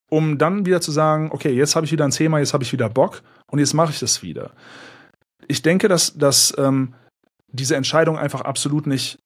um 0.09 0.37
dann 0.37 0.65
wieder 0.65 0.81
zu 0.81 0.91
sagen, 0.91 1.29
okay, 1.31 1.51
jetzt 1.51 1.75
habe 1.75 1.85
ich 1.85 1.91
wieder 1.91 2.05
ein 2.05 2.11
Thema, 2.11 2.39
jetzt 2.39 2.53
habe 2.53 2.63
ich 2.63 2.71
wieder 2.71 2.89
Bock 2.89 3.21
und 3.47 3.59
jetzt 3.59 3.73
mache 3.73 3.91
ich 3.91 3.99
das 3.99 4.23
wieder. 4.23 4.51
Ich 5.47 5.61
denke, 5.61 5.87
dass, 5.87 6.17
dass 6.17 6.53
ähm, 6.57 6.93
diese 7.55 7.75
Entscheidung 7.75 8.17
einfach 8.17 8.41
absolut 8.41 8.87
nicht, 8.87 9.19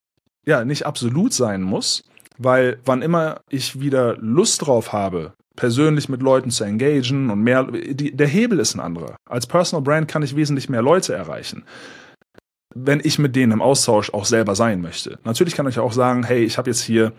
ja, 0.45 0.63
nicht 0.65 0.86
absolut 0.86 1.34
sein 1.34 1.61
muss, 1.61 2.03
weil 2.38 2.80
wann 2.86 3.01
immer 3.01 3.41
ich 3.49 3.80
wieder 3.80 4.17
Lust 4.17 4.65
drauf 4.65 4.93
habe, 4.93 5.34
persönlich 5.55 6.07
mit 6.07 6.21
Leuten 6.21 6.51
zu 6.51 6.63
engagieren 6.63 7.30
und 7.30 7.41
mehr, 7.41 7.63
die, 7.63 8.15
der 8.15 8.27
Hebel 8.27 8.59
ist 8.59 8.75
ein 8.75 8.80
anderer. 8.80 9.17
Als 9.30 9.47
Personal 9.47 9.84
Brand 9.84 10.07
kann 10.07 10.23
ich 10.23 10.36
wesentlich 10.36 10.69
mehr 10.69 10.82
Leute 10.82 11.13
erreichen 11.13 11.65
wenn 12.75 13.01
ich 13.03 13.19
mit 13.19 13.36
denen 13.36 13.53
im 13.53 13.61
Austausch 13.61 14.13
auch 14.13 14.25
selber 14.25 14.55
sein 14.55 14.82
möchte. 14.82 15.19
Natürlich 15.23 15.55
kann 15.55 15.67
ich 15.67 15.80
auch 15.80 15.93
sagen, 15.93 16.23
hey, 16.23 16.43
ich 16.43 16.57
habe 16.57 16.69
jetzt 16.69 16.82
hier 16.82 17.13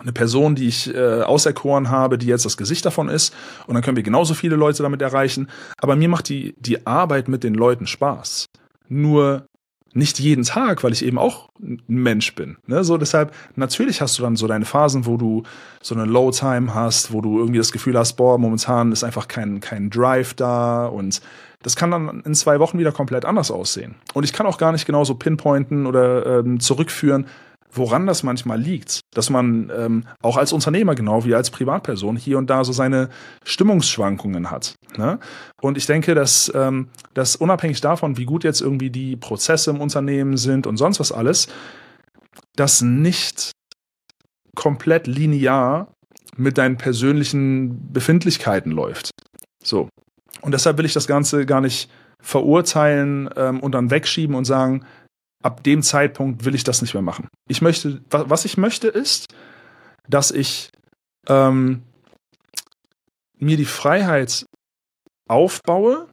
eine 0.00 0.12
Person, 0.12 0.54
die 0.54 0.66
ich 0.66 0.92
äh, 0.94 1.22
auserkoren 1.22 1.90
habe, 1.90 2.16
die 2.16 2.26
jetzt 2.26 2.44
das 2.44 2.56
Gesicht 2.56 2.84
davon 2.86 3.08
ist, 3.08 3.34
und 3.66 3.74
dann 3.74 3.82
können 3.82 3.96
wir 3.96 4.02
genauso 4.02 4.34
viele 4.34 4.56
Leute 4.56 4.82
damit 4.82 5.02
erreichen. 5.02 5.48
Aber 5.78 5.96
mir 5.96 6.08
macht 6.08 6.28
die, 6.28 6.54
die 6.58 6.86
Arbeit 6.86 7.28
mit 7.28 7.44
den 7.44 7.54
Leuten 7.54 7.86
Spaß. 7.86 8.46
Nur 8.88 9.46
nicht 9.92 10.18
jeden 10.20 10.44
Tag, 10.44 10.84
weil 10.84 10.92
ich 10.92 11.04
eben 11.04 11.18
auch 11.18 11.48
ein 11.60 11.80
Mensch 11.88 12.34
bin. 12.34 12.56
Ne? 12.66 12.84
So 12.84 12.96
deshalb, 12.96 13.34
natürlich 13.56 14.00
hast 14.00 14.18
du 14.18 14.22
dann 14.22 14.36
so 14.36 14.46
deine 14.46 14.64
Phasen, 14.64 15.06
wo 15.06 15.16
du 15.16 15.42
so 15.82 15.94
eine 15.94 16.04
Low-Time 16.04 16.74
hast, 16.74 17.12
wo 17.12 17.20
du 17.20 17.38
irgendwie 17.38 17.58
das 17.58 17.72
Gefühl 17.72 17.98
hast, 17.98 18.14
boah, 18.14 18.38
momentan 18.38 18.92
ist 18.92 19.02
einfach 19.02 19.26
kein, 19.28 19.60
kein 19.60 19.90
Drive 19.90 20.34
da 20.34 20.86
und 20.86 21.20
das 21.62 21.76
kann 21.76 21.90
dann 21.90 22.22
in 22.24 22.34
zwei 22.34 22.58
Wochen 22.58 22.78
wieder 22.78 22.92
komplett 22.92 23.24
anders 23.24 23.50
aussehen. 23.50 23.96
Und 24.14 24.24
ich 24.24 24.32
kann 24.32 24.46
auch 24.46 24.58
gar 24.58 24.72
nicht 24.72 24.86
genauso 24.86 25.14
pinpointen 25.14 25.86
oder 25.86 26.38
ähm, 26.38 26.60
zurückführen, 26.60 27.26
woran 27.72 28.06
das 28.06 28.22
manchmal 28.22 28.60
liegt, 28.60 29.00
dass 29.14 29.30
man 29.30 29.70
ähm, 29.76 30.04
auch 30.22 30.36
als 30.36 30.52
Unternehmer 30.52 30.94
genau 30.94 31.24
wie 31.24 31.34
als 31.34 31.50
Privatperson 31.50 32.16
hier 32.16 32.38
und 32.38 32.50
da 32.50 32.64
so 32.64 32.72
seine 32.72 33.08
Stimmungsschwankungen 33.44 34.50
hat. 34.50 34.74
Ne? 34.96 35.18
Und 35.60 35.76
ich 35.76 35.86
denke, 35.86 36.14
dass, 36.14 36.50
ähm, 36.54 36.88
dass 37.14 37.36
unabhängig 37.36 37.80
davon, 37.80 38.16
wie 38.16 38.24
gut 38.24 38.44
jetzt 38.44 38.60
irgendwie 38.60 38.90
die 38.90 39.16
Prozesse 39.16 39.70
im 39.70 39.80
Unternehmen 39.80 40.36
sind 40.36 40.66
und 40.66 40.76
sonst 40.76 41.00
was 41.00 41.12
alles, 41.12 41.48
das 42.56 42.82
nicht 42.82 43.52
komplett 44.54 45.06
linear 45.06 45.92
mit 46.36 46.58
deinen 46.58 46.76
persönlichen 46.76 47.92
Befindlichkeiten 47.92 48.72
läuft. 48.72 49.10
So. 49.62 49.88
Und 50.42 50.52
deshalb 50.52 50.78
will 50.78 50.86
ich 50.86 50.94
das 50.94 51.06
Ganze 51.06 51.46
gar 51.46 51.60
nicht 51.60 51.90
verurteilen 52.22 53.30
ähm, 53.36 53.60
und 53.60 53.72
dann 53.72 53.90
wegschieben 53.90 54.34
und 54.34 54.44
sagen, 54.44 54.84
ab 55.42 55.62
dem 55.64 55.82
Zeitpunkt 55.82 56.44
will 56.44 56.54
ich 56.54 56.64
das 56.64 56.82
nicht 56.82 56.94
mehr 56.94 57.02
machen. 57.02 57.28
Ich 57.48 57.62
möchte, 57.62 58.02
was 58.10 58.44
ich 58.44 58.56
möchte 58.56 58.88
ist, 58.88 59.26
dass 60.08 60.30
ich 60.30 60.70
ähm, 61.28 61.82
mir 63.38 63.56
die 63.56 63.64
Freiheit 63.64 64.44
aufbaue, 65.28 66.08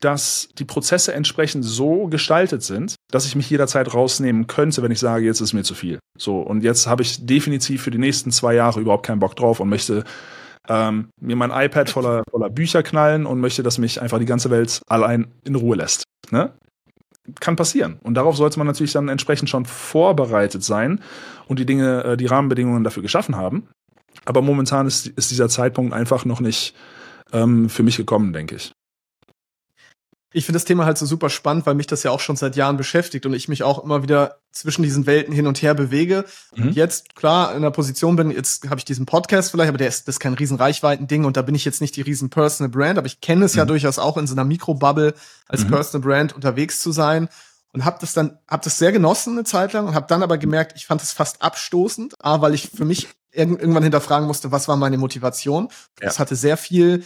dass 0.00 0.48
die 0.58 0.64
Prozesse 0.64 1.12
entsprechend 1.12 1.64
so 1.64 2.06
gestaltet 2.06 2.62
sind, 2.62 2.94
dass 3.10 3.26
ich 3.26 3.34
mich 3.34 3.50
jederzeit 3.50 3.92
rausnehmen 3.92 4.46
könnte, 4.46 4.82
wenn 4.82 4.92
ich 4.92 5.00
sage, 5.00 5.24
jetzt 5.24 5.40
ist 5.40 5.54
mir 5.54 5.64
zu 5.64 5.74
viel. 5.74 5.98
So, 6.16 6.40
und 6.40 6.62
jetzt 6.62 6.86
habe 6.86 7.02
ich 7.02 7.26
definitiv 7.26 7.82
für 7.82 7.90
die 7.90 7.98
nächsten 7.98 8.30
zwei 8.30 8.54
Jahre 8.54 8.80
überhaupt 8.80 9.06
keinen 9.06 9.18
Bock 9.18 9.34
drauf 9.34 9.60
und 9.60 9.68
möchte 9.68 10.04
ähm, 10.68 11.08
mir 11.20 11.34
mein 11.34 11.50
iPad 11.50 11.90
voller, 11.90 12.22
voller 12.30 12.50
Bücher 12.50 12.82
knallen 12.82 13.26
und 13.26 13.40
möchte, 13.40 13.62
dass 13.62 13.78
mich 13.78 14.00
einfach 14.00 14.18
die 14.18 14.26
ganze 14.26 14.50
Welt 14.50 14.82
allein 14.86 15.32
in 15.44 15.54
Ruhe 15.54 15.76
lässt. 15.76 16.04
Ne? 16.30 16.52
Kann 17.40 17.56
passieren. 17.56 17.98
Und 18.02 18.14
darauf 18.14 18.36
sollte 18.36 18.58
man 18.58 18.66
natürlich 18.66 18.92
dann 18.92 19.08
entsprechend 19.08 19.50
schon 19.50 19.64
vorbereitet 19.64 20.64
sein 20.64 21.00
und 21.46 21.58
die 21.58 21.66
Dinge, 21.66 22.04
äh, 22.04 22.16
die 22.16 22.26
Rahmenbedingungen 22.26 22.84
dafür 22.84 23.02
geschaffen 23.02 23.36
haben. 23.36 23.68
Aber 24.24 24.42
momentan 24.42 24.86
ist, 24.86 25.06
ist 25.06 25.30
dieser 25.30 25.48
Zeitpunkt 25.48 25.92
einfach 25.92 26.24
noch 26.24 26.40
nicht 26.40 26.74
ähm, 27.32 27.68
für 27.68 27.82
mich 27.82 27.96
gekommen, 27.96 28.32
denke 28.32 28.56
ich. 28.56 28.72
Ich 30.32 30.44
finde 30.44 30.56
das 30.56 30.64
Thema 30.64 30.84
halt 30.84 30.98
so 30.98 31.06
super 31.06 31.30
spannend, 31.30 31.64
weil 31.64 31.74
mich 31.74 31.86
das 31.86 32.02
ja 32.02 32.10
auch 32.10 32.20
schon 32.20 32.36
seit 32.36 32.54
Jahren 32.54 32.76
beschäftigt 32.76 33.24
und 33.24 33.32
ich 33.32 33.48
mich 33.48 33.62
auch 33.62 33.82
immer 33.82 34.02
wieder 34.02 34.40
zwischen 34.52 34.82
diesen 34.82 35.06
Welten 35.06 35.32
hin 35.32 35.46
und 35.46 35.62
her 35.62 35.74
bewege. 35.74 36.24
Mhm. 36.54 36.62
Und 36.62 36.72
jetzt, 36.76 37.14
klar, 37.14 37.54
in 37.54 37.62
der 37.62 37.70
Position 37.70 38.16
bin, 38.16 38.30
jetzt 38.30 38.68
habe 38.68 38.78
ich 38.78 38.84
diesen 38.84 39.06
Podcast 39.06 39.50
vielleicht, 39.50 39.68
aber 39.68 39.78
der 39.78 39.88
ist, 39.88 40.06
das 40.06 40.16
ist 40.16 40.20
kein 40.20 40.34
riesen 40.34 40.58
Reichweiten-Ding 40.58 41.24
und 41.24 41.36
da 41.36 41.42
bin 41.42 41.54
ich 41.54 41.64
jetzt 41.64 41.80
nicht 41.80 41.96
die 41.96 42.02
riesen 42.02 42.28
Personal 42.28 42.70
Brand, 42.70 42.98
aber 42.98 43.06
ich 43.06 43.20
kenne 43.20 43.46
es 43.46 43.54
mhm. 43.54 43.58
ja 43.58 43.64
durchaus 43.64 43.98
auch 43.98 44.18
in 44.18 44.26
so 44.26 44.34
einer 44.34 44.44
Mikrobubble 44.44 45.14
als 45.46 45.64
mhm. 45.64 45.68
Personal 45.68 46.06
Brand 46.06 46.34
unterwegs 46.34 46.80
zu 46.80 46.92
sein 46.92 47.28
und 47.72 47.84
habe 47.84 47.98
das 48.00 48.12
dann, 48.12 48.38
habe 48.48 48.64
das 48.64 48.78
sehr 48.78 48.92
genossen 48.92 49.34
eine 49.34 49.44
Zeit 49.44 49.72
lang 49.72 49.86
und 49.86 49.94
habe 49.94 50.06
dann 50.08 50.22
aber 50.22 50.36
gemerkt, 50.38 50.72
ich 50.76 50.86
fand 50.86 51.02
es 51.02 51.12
fast 51.12 51.42
abstoßend, 51.42 52.14
A, 52.18 52.40
weil 52.40 52.54
ich 52.54 52.70
für 52.74 52.84
mich 52.84 53.08
irgendwann 53.32 53.82
hinterfragen 53.82 54.26
musste, 54.26 54.50
was 54.52 54.68
war 54.68 54.76
meine 54.76 54.98
Motivation. 54.98 55.68
Ja. 56.00 56.06
Das 56.06 56.18
hatte 56.18 56.34
sehr 56.34 56.56
viel 56.56 57.04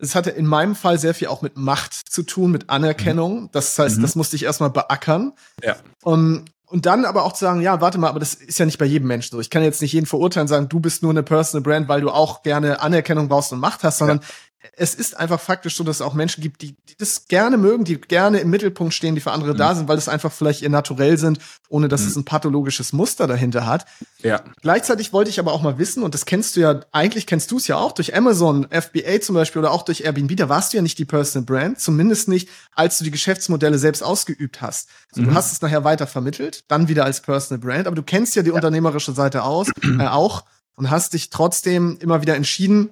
es 0.00 0.14
hatte 0.14 0.30
in 0.30 0.46
meinem 0.46 0.74
Fall 0.74 0.98
sehr 0.98 1.14
viel 1.14 1.28
auch 1.28 1.42
mit 1.42 1.56
Macht 1.56 1.94
zu 1.94 2.22
tun, 2.22 2.50
mit 2.50 2.70
Anerkennung. 2.70 3.42
Mhm. 3.42 3.48
Das 3.52 3.78
heißt, 3.78 3.98
mhm. 3.98 4.02
das 4.02 4.16
musste 4.16 4.36
ich 4.36 4.44
erstmal 4.44 4.70
beackern. 4.70 5.32
Ja. 5.62 5.76
Und, 6.02 6.46
und 6.66 6.86
dann 6.86 7.04
aber 7.04 7.24
auch 7.24 7.32
zu 7.32 7.44
sagen, 7.44 7.60
ja, 7.60 7.80
warte 7.80 7.98
mal, 7.98 8.08
aber 8.08 8.20
das 8.20 8.34
ist 8.34 8.58
ja 8.58 8.66
nicht 8.66 8.78
bei 8.78 8.86
jedem 8.86 9.08
Menschen 9.08 9.32
so. 9.32 9.40
Ich 9.40 9.50
kann 9.50 9.62
jetzt 9.62 9.82
nicht 9.82 9.92
jeden 9.92 10.06
verurteilen, 10.06 10.48
sagen, 10.48 10.68
du 10.68 10.80
bist 10.80 11.02
nur 11.02 11.10
eine 11.10 11.22
Personal 11.22 11.62
Brand, 11.62 11.88
weil 11.88 12.00
du 12.00 12.10
auch 12.10 12.42
gerne 12.42 12.80
Anerkennung 12.80 13.28
brauchst 13.28 13.52
und 13.52 13.60
Macht 13.60 13.82
hast, 13.82 13.98
sondern 13.98 14.18
ja 14.18 14.26
es 14.76 14.94
ist 14.94 15.16
einfach 15.16 15.40
faktisch 15.40 15.76
so, 15.76 15.84
dass 15.84 15.96
es 15.96 16.02
auch 16.02 16.12
Menschen 16.12 16.42
gibt, 16.42 16.60
die, 16.60 16.72
die 16.88 16.96
das 16.98 17.26
gerne 17.28 17.56
mögen, 17.56 17.84
die 17.84 17.98
gerne 17.98 18.40
im 18.40 18.50
Mittelpunkt 18.50 18.92
stehen, 18.92 19.14
die 19.14 19.20
für 19.22 19.32
andere 19.32 19.54
mhm. 19.54 19.58
da 19.58 19.74
sind, 19.74 19.88
weil 19.88 19.96
es 19.96 20.08
einfach 20.08 20.30
vielleicht 20.30 20.60
ihr 20.60 20.68
Naturell 20.68 21.16
sind, 21.16 21.38
ohne 21.70 21.88
dass 21.88 22.02
mhm. 22.02 22.08
es 22.08 22.16
ein 22.16 22.24
pathologisches 22.24 22.92
Muster 22.92 23.26
dahinter 23.26 23.64
hat. 23.66 23.86
Ja. 24.22 24.42
Gleichzeitig 24.60 25.14
wollte 25.14 25.30
ich 25.30 25.40
aber 25.40 25.52
auch 25.52 25.62
mal 25.62 25.78
wissen, 25.78 26.02
und 26.02 26.12
das 26.12 26.26
kennst 26.26 26.56
du 26.56 26.60
ja, 26.60 26.80
eigentlich 26.92 27.26
kennst 27.26 27.50
du 27.50 27.56
es 27.56 27.68
ja 27.68 27.76
auch 27.76 27.92
durch 27.92 28.14
Amazon, 28.14 28.66
FBA 28.70 29.20
zum 29.22 29.34
Beispiel 29.34 29.60
oder 29.60 29.70
auch 29.70 29.82
durch 29.82 30.02
Airbnb, 30.02 30.36
da 30.36 30.50
warst 30.50 30.72
du 30.72 30.76
ja 30.76 30.82
nicht 30.82 30.98
die 30.98 31.06
Personal 31.06 31.46
Brand, 31.46 31.80
zumindest 31.80 32.28
nicht, 32.28 32.50
als 32.74 32.98
du 32.98 33.04
die 33.04 33.10
Geschäftsmodelle 33.10 33.78
selbst 33.78 34.02
ausgeübt 34.02 34.60
hast. 34.60 34.88
Also 35.10 35.22
mhm. 35.22 35.28
Du 35.30 35.34
hast 35.34 35.52
es 35.52 35.62
nachher 35.62 35.84
weiter 35.84 36.06
vermittelt, 36.06 36.64
dann 36.68 36.88
wieder 36.88 37.04
als 37.04 37.22
Personal 37.22 37.60
Brand, 37.60 37.86
aber 37.86 37.96
du 37.96 38.02
kennst 38.02 38.36
ja 38.36 38.42
die 38.42 38.50
ja. 38.50 38.54
unternehmerische 38.54 39.12
Seite 39.12 39.42
aus, 39.42 39.68
äh, 39.82 40.06
auch 40.06 40.44
und 40.74 40.90
hast 40.90 41.14
dich 41.14 41.30
trotzdem 41.30 41.98
immer 42.00 42.20
wieder 42.22 42.36
entschieden, 42.36 42.90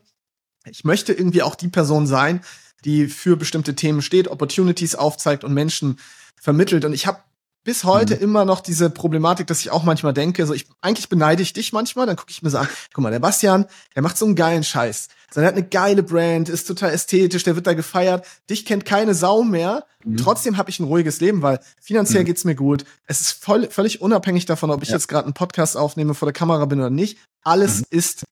ich 0.65 0.85
möchte 0.85 1.13
irgendwie 1.13 1.43
auch 1.43 1.55
die 1.55 1.69
Person 1.69 2.07
sein, 2.07 2.41
die 2.85 3.07
für 3.07 3.37
bestimmte 3.37 3.75
Themen 3.75 4.03
steht, 4.03 4.29
Opportunities 4.29 4.95
aufzeigt 4.95 5.45
und 5.45 5.55
Menschen 5.55 5.99
vermittelt. 6.41 6.85
Und 6.85 6.93
ich 6.93 7.07
habe 7.07 7.19
bis 7.65 7.85
heute 7.85 8.17
mhm. 8.17 8.23
immer 8.23 8.45
noch 8.45 8.61
diese 8.61 8.89
Problematik, 8.89 9.47
dass 9.47 9.61
ich 9.61 9.71
auch 9.71 9.83
manchmal 9.83 10.15
denke, 10.15 10.47
so 10.47 10.55
ich 10.55 10.67
eigentlich 10.81 11.09
beneide 11.09 11.43
ich 11.43 11.53
dich 11.53 11.73
manchmal, 11.73 12.07
dann 12.07 12.17
gucke 12.17 12.31
ich 12.31 12.43
mir 12.43 12.51
so 12.51 12.59
an, 12.59 12.69
guck 12.95 13.03
mal, 13.03 13.11
der 13.11 13.19
Bastian, 13.19 13.67
der 13.95 14.03
macht 14.03 14.17
so 14.17 14.25
einen 14.25 14.37
geilen 14.37 14.65
Scheiß. 14.65 15.09
So, 15.35 15.41
der 15.41 15.49
hat 15.49 15.57
eine 15.57 15.67
geile 15.67 16.03
Brand, 16.03 16.49
ist 16.49 16.67
total 16.67 16.93
ästhetisch, 16.93 17.43
der 17.43 17.57
wird 17.57 17.67
da 17.67 17.75
gefeiert. 17.75 18.25
Dich 18.49 18.65
kennt 18.65 18.87
keine 18.87 19.15
Sau 19.15 19.43
mehr. 19.43 19.85
Mhm. 20.03 20.17
Trotzdem 20.17 20.57
habe 20.57 20.71
ich 20.71 20.81
ein 20.81 20.85
ruhiges 20.85 21.21
Leben, 21.21 21.43
weil 21.43 21.61
finanziell 21.79 22.23
mhm. 22.23 22.27
geht's 22.27 22.45
mir 22.45 22.55
gut. 22.55 22.85
Es 23.05 23.21
ist 23.21 23.33
voll, 23.33 23.69
völlig 23.69 24.01
unabhängig 24.01 24.47
davon, 24.47 24.71
ob 24.71 24.83
ich 24.83 24.89
ja. 24.89 24.95
jetzt 24.95 25.09
gerade 25.09 25.25
einen 25.25 25.35
Podcast 25.35 25.77
aufnehme, 25.77 26.15
vor 26.15 26.27
der 26.27 26.33
Kamera 26.33 26.65
bin 26.65 26.79
oder 26.79 26.89
nicht. 26.89 27.19
Alles 27.43 27.81
mhm. 27.81 27.87
ist 27.91 28.25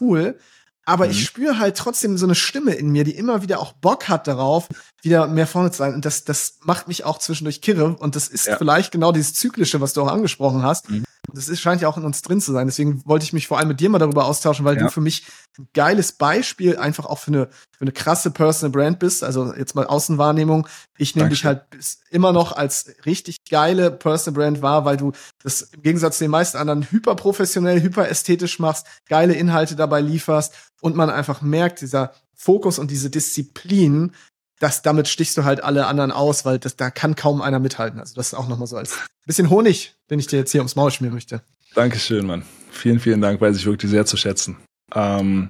cool. 0.00 0.38
Aber 0.84 1.06
mhm. 1.06 1.12
ich 1.12 1.24
spüre 1.24 1.58
halt 1.58 1.76
trotzdem 1.76 2.18
so 2.18 2.26
eine 2.26 2.34
Stimme 2.34 2.74
in 2.74 2.90
mir, 2.90 3.04
die 3.04 3.16
immer 3.16 3.42
wieder 3.42 3.60
auch 3.60 3.72
Bock 3.72 4.08
hat 4.08 4.26
darauf, 4.26 4.68
wieder 5.02 5.26
mehr 5.26 5.46
vorne 5.46 5.70
zu 5.70 5.78
sein. 5.78 5.94
Und 5.94 6.04
das, 6.04 6.24
das 6.24 6.58
macht 6.62 6.88
mich 6.88 7.04
auch 7.04 7.18
zwischendurch 7.18 7.60
kirre. 7.60 7.96
Und 7.96 8.16
das 8.16 8.28
ist 8.28 8.46
ja. 8.46 8.56
vielleicht 8.56 8.92
genau 8.92 9.12
dieses 9.12 9.34
Zyklische, 9.34 9.80
was 9.80 9.92
du 9.92 10.02
auch 10.02 10.12
angesprochen 10.12 10.62
hast. 10.62 10.90
Mhm. 10.90 11.04
Das 11.32 11.48
ist, 11.48 11.60
scheint 11.60 11.80
ja 11.80 11.88
auch 11.88 11.96
in 11.96 12.04
uns 12.04 12.22
drin 12.22 12.40
zu 12.40 12.52
sein. 12.52 12.66
Deswegen 12.66 13.02
wollte 13.06 13.24
ich 13.24 13.32
mich 13.32 13.48
vor 13.48 13.58
allem 13.58 13.68
mit 13.68 13.80
dir 13.80 13.88
mal 13.88 13.98
darüber 13.98 14.26
austauschen, 14.26 14.64
weil 14.64 14.76
ja. 14.76 14.82
du 14.82 14.90
für 14.90 15.00
mich 15.00 15.24
ein 15.58 15.68
geiles 15.72 16.12
Beispiel 16.12 16.76
einfach 16.76 17.06
auch 17.06 17.18
für 17.18 17.30
eine, 17.30 17.46
für 17.72 17.82
eine 17.82 17.92
krasse 17.92 18.30
Personal 18.30 18.70
Brand 18.70 18.98
bist. 18.98 19.24
Also 19.24 19.54
jetzt 19.54 19.74
mal 19.74 19.86
Außenwahrnehmung. 19.86 20.68
Ich 20.96 21.16
nehme 21.16 21.30
dich 21.30 21.44
halt 21.44 21.62
immer 22.10 22.32
noch 22.32 22.52
als 22.52 22.94
richtig 23.06 23.44
geile 23.48 23.90
Personal 23.90 24.38
Brand 24.38 24.62
wahr, 24.62 24.84
weil 24.84 24.96
du 24.96 25.12
das 25.42 25.62
im 25.62 25.82
Gegensatz 25.82 26.18
zu 26.18 26.24
den 26.24 26.30
meisten 26.30 26.58
anderen 26.58 26.90
hyperprofessionell, 26.90 27.80
hyperästhetisch 27.80 28.58
machst, 28.58 28.86
geile 29.08 29.34
Inhalte 29.34 29.76
dabei 29.76 30.00
lieferst 30.00 30.54
und 30.84 30.96
man 30.96 31.08
einfach 31.08 31.40
merkt, 31.40 31.80
dieser 31.80 32.12
Fokus 32.34 32.78
und 32.78 32.90
diese 32.90 33.08
Disziplin, 33.08 34.12
das, 34.60 34.82
damit 34.82 35.08
stichst 35.08 35.34
du 35.38 35.44
halt 35.44 35.64
alle 35.64 35.86
anderen 35.86 36.12
aus, 36.12 36.44
weil 36.44 36.58
das, 36.58 36.76
da 36.76 36.90
kann 36.90 37.16
kaum 37.16 37.40
einer 37.40 37.58
mithalten. 37.58 38.00
Also 38.00 38.14
das 38.14 38.28
ist 38.28 38.34
auch 38.34 38.48
nochmal 38.48 38.66
so 38.66 38.76
als 38.76 38.98
bisschen 39.24 39.48
Honig, 39.48 39.94
den 40.10 40.18
ich 40.18 40.26
dir 40.26 40.38
jetzt 40.38 40.52
hier 40.52 40.60
ums 40.60 40.76
Maul 40.76 40.90
schmieren 40.90 41.14
möchte. 41.14 41.40
Dankeschön, 41.74 42.26
Mann. 42.26 42.44
Vielen, 42.70 43.00
vielen 43.00 43.22
Dank, 43.22 43.40
weiß 43.40 43.56
ich 43.56 43.64
wirklich 43.64 43.90
sehr 43.90 44.04
zu 44.04 44.18
schätzen. 44.18 44.58
Ähm, 44.94 45.48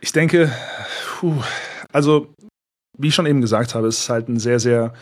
ich 0.00 0.10
denke, 0.10 0.52
puh, 1.20 1.40
also 1.92 2.34
wie 2.98 3.08
ich 3.08 3.14
schon 3.14 3.26
eben 3.26 3.40
gesagt 3.40 3.76
habe, 3.76 3.86
es 3.86 4.00
ist 4.00 4.08
halt 4.08 4.28
ein 4.28 4.40
sehr, 4.40 4.58
sehr 4.58 4.94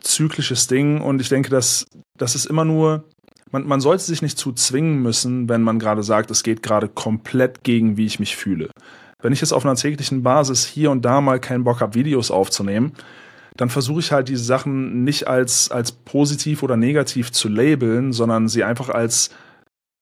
zyklisches 0.00 0.68
Ding 0.68 1.02
und 1.02 1.20
ich 1.20 1.28
denke, 1.28 1.50
dass 1.50 1.84
das 2.16 2.34
ist 2.34 2.46
immer 2.46 2.64
nur, 2.64 3.04
man, 3.50 3.66
man 3.66 3.80
sollte 3.80 4.04
sich 4.04 4.22
nicht 4.22 4.38
zu 4.38 4.52
zwingen 4.52 5.02
müssen, 5.02 5.48
wenn 5.48 5.62
man 5.62 5.78
gerade 5.78 6.02
sagt, 6.02 6.30
es 6.30 6.42
geht 6.42 6.62
gerade 6.62 6.88
komplett 6.88 7.62
gegen, 7.64 7.96
wie 7.96 8.06
ich 8.06 8.20
mich 8.20 8.36
fühle. 8.36 8.70
Wenn 9.20 9.32
ich 9.32 9.40
jetzt 9.40 9.52
auf 9.52 9.64
einer 9.64 9.74
täglichen 9.74 10.22
Basis 10.22 10.64
hier 10.64 10.90
und 10.90 11.04
da 11.04 11.20
mal 11.20 11.40
keinen 11.40 11.64
Bock 11.64 11.80
habe, 11.80 11.94
Videos 11.94 12.30
aufzunehmen, 12.30 12.92
dann 13.56 13.68
versuche 13.68 14.00
ich 14.00 14.12
halt 14.12 14.28
diese 14.28 14.44
Sachen 14.44 15.02
nicht 15.02 15.26
als, 15.26 15.70
als 15.70 15.90
positiv 15.90 16.62
oder 16.62 16.76
negativ 16.76 17.32
zu 17.32 17.48
labeln, 17.48 18.12
sondern 18.12 18.48
sie 18.48 18.62
einfach 18.62 18.88
als 18.88 19.30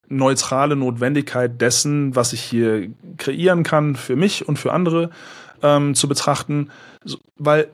neutrale 0.08 0.76
Notwendigkeit 0.76 1.60
dessen, 1.60 2.14
was 2.14 2.32
ich 2.32 2.42
hier 2.42 2.90
kreieren 3.16 3.62
kann 3.62 3.96
für 3.96 4.14
mich 4.14 4.46
und 4.46 4.58
für 4.58 4.72
andere 4.72 5.10
ähm, 5.62 5.94
zu 5.94 6.06
betrachten, 6.06 6.70
weil 7.36 7.68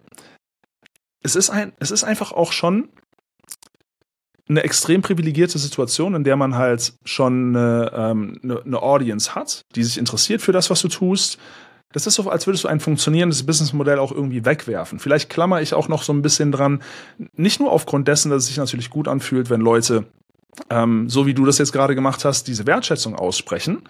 es 1.23 1.37
ist 1.37 1.51
ein, 1.51 1.73
es 1.79 1.91
ist 1.91 2.05
einfach 2.05 2.33
auch 2.33 2.53
schon 2.53 2.89
eine 4.53 4.65
extrem 4.65 5.03
privilegierte 5.03 5.59
Situation, 5.59 6.15
in 6.15 6.25
der 6.25 6.37
man 6.37 6.57
halt 6.57 6.95
schon 7.05 7.57
eine, 7.57 7.93
ähm, 7.95 8.41
eine, 8.43 8.63
eine 8.63 8.83
Audience 8.83 9.35
hat, 9.35 9.63
die 9.75 9.83
sich 9.83 9.99
interessiert 9.99 10.43
für 10.43 10.53
das, 10.53 10.71
was 10.71 10.81
du 10.81 10.89
tust. 10.89 11.39
Das 11.93 12.07
ist 12.07 12.15
so, 12.15 12.31
als 12.31 12.47
würdest 12.47 12.65
du 12.65 12.69
ein 12.69 12.81
funktionierendes 12.81 13.45
Businessmodell 13.45 13.99
auch 13.99 14.13
irgendwie 14.13 14.45
wegwerfen. 14.45 14.99
Vielleicht 14.99 15.29
klammer 15.29 15.61
ich 15.61 15.75
auch 15.75 15.89
noch 15.89 16.03
so 16.03 16.13
ein 16.13 16.23
bisschen 16.23 16.53
dran, 16.53 16.83
nicht 17.35 17.61
nur 17.61 17.71
aufgrund 17.71 18.09
dessen, 18.09 18.31
dass 18.31 18.45
es 18.45 18.49
sich 18.49 18.57
natürlich 18.57 18.89
gut 18.89 19.09
anfühlt, 19.09 19.51
wenn 19.51 19.61
Leute, 19.61 20.07
ähm, 20.71 21.09
so 21.09 21.27
wie 21.27 21.35
du 21.35 21.45
das 21.45 21.59
jetzt 21.59 21.73
gerade 21.73 21.95
gemacht 21.95 22.25
hast, 22.25 22.49
diese 22.49 22.67
Wertschätzung 22.67 23.15
aussprechen. 23.15 23.83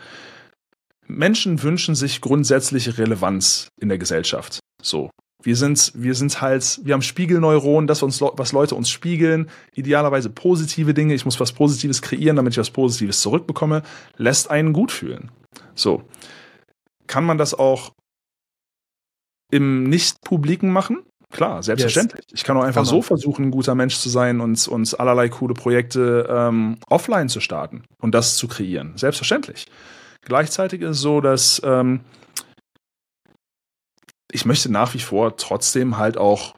Menschen 1.06 1.62
wünschen 1.62 1.94
sich 1.94 2.20
grundsätzlich 2.20 2.98
Relevanz 2.98 3.68
in 3.80 3.88
der 3.88 3.98
Gesellschaft. 3.98 4.60
So. 4.80 5.10
Wir 5.42 5.56
sind, 5.56 5.92
wir 5.94 6.14
sind 6.14 6.40
halt, 6.40 6.80
wir 6.84 6.94
haben 6.94 7.02
Spiegelneuronen, 7.02 7.86
das, 7.86 8.02
uns, 8.02 8.20
was 8.20 8.52
Leute 8.52 8.74
uns 8.74 8.90
spiegeln, 8.90 9.50
idealerweise 9.74 10.30
positive 10.30 10.94
Dinge. 10.94 11.14
Ich 11.14 11.24
muss 11.24 11.40
was 11.40 11.52
Positives 11.52 12.00
kreieren, 12.00 12.36
damit 12.36 12.54
ich 12.54 12.58
was 12.58 12.70
Positives 12.70 13.20
zurückbekomme, 13.20 13.82
lässt 14.16 14.50
einen 14.50 14.72
gut 14.72 14.92
fühlen. 14.92 15.30
So. 15.74 16.02
Kann 17.06 17.24
man 17.24 17.38
das 17.38 17.54
auch 17.54 17.92
im 19.50 19.84
Nicht-Publiken 19.84 20.70
machen? 20.70 21.00
Klar, 21.30 21.62
selbstverständlich. 21.62 22.26
Yes. 22.26 22.40
Ich 22.40 22.44
kann 22.44 22.56
auch 22.56 22.62
einfach 22.62 22.82
kann 22.82 22.84
so 22.84 23.02
versuchen, 23.02 23.46
ein 23.46 23.50
guter 23.50 23.74
Mensch 23.74 23.96
zu 23.96 24.08
sein 24.10 24.40
und, 24.40 24.68
und 24.68 25.00
allerlei 25.00 25.28
coole 25.30 25.54
Projekte 25.54 26.26
ähm, 26.30 26.76
offline 26.88 27.28
zu 27.28 27.40
starten 27.40 27.84
und 28.00 28.14
das 28.14 28.36
zu 28.36 28.48
kreieren. 28.48 28.92
Selbstverständlich. 28.96 29.66
Gleichzeitig 30.20 30.82
ist 30.82 30.90
es 30.90 31.00
so, 31.00 31.20
dass 31.20 31.60
ähm, 31.64 32.00
ich 34.32 34.46
möchte 34.46 34.72
nach 34.72 34.94
wie 34.94 34.98
vor 34.98 35.36
trotzdem 35.36 35.98
halt 35.98 36.16
auch 36.16 36.54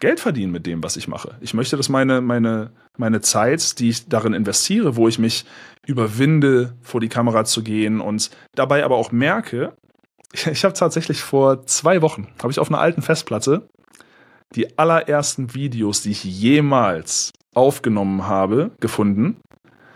Geld 0.00 0.20
verdienen 0.20 0.52
mit 0.52 0.66
dem, 0.66 0.82
was 0.82 0.96
ich 0.96 1.08
mache. 1.08 1.36
Ich 1.40 1.54
möchte, 1.54 1.76
dass 1.76 1.88
meine, 1.88 2.20
meine, 2.20 2.72
meine 2.98 3.20
Zeit, 3.22 3.78
die 3.78 3.88
ich 3.88 4.08
darin 4.08 4.34
investiere, 4.34 4.96
wo 4.96 5.08
ich 5.08 5.18
mich 5.18 5.46
überwinde, 5.86 6.76
vor 6.82 7.00
die 7.00 7.08
Kamera 7.08 7.44
zu 7.44 7.62
gehen 7.62 8.00
und 8.00 8.30
dabei 8.54 8.84
aber 8.84 8.96
auch 8.96 9.12
merke, 9.12 9.74
ich, 10.32 10.46
ich 10.46 10.64
habe 10.64 10.74
tatsächlich 10.74 11.22
vor 11.22 11.66
zwei 11.66 12.02
Wochen, 12.02 12.28
habe 12.42 12.52
ich 12.52 12.58
auf 12.58 12.68
einer 12.68 12.80
alten 12.80 13.02
Festplatte 13.02 13.68
die 14.54 14.78
allerersten 14.78 15.54
Videos, 15.54 16.02
die 16.02 16.10
ich 16.10 16.22
jemals 16.22 17.32
aufgenommen 17.54 18.26
habe, 18.26 18.72
gefunden. 18.80 19.40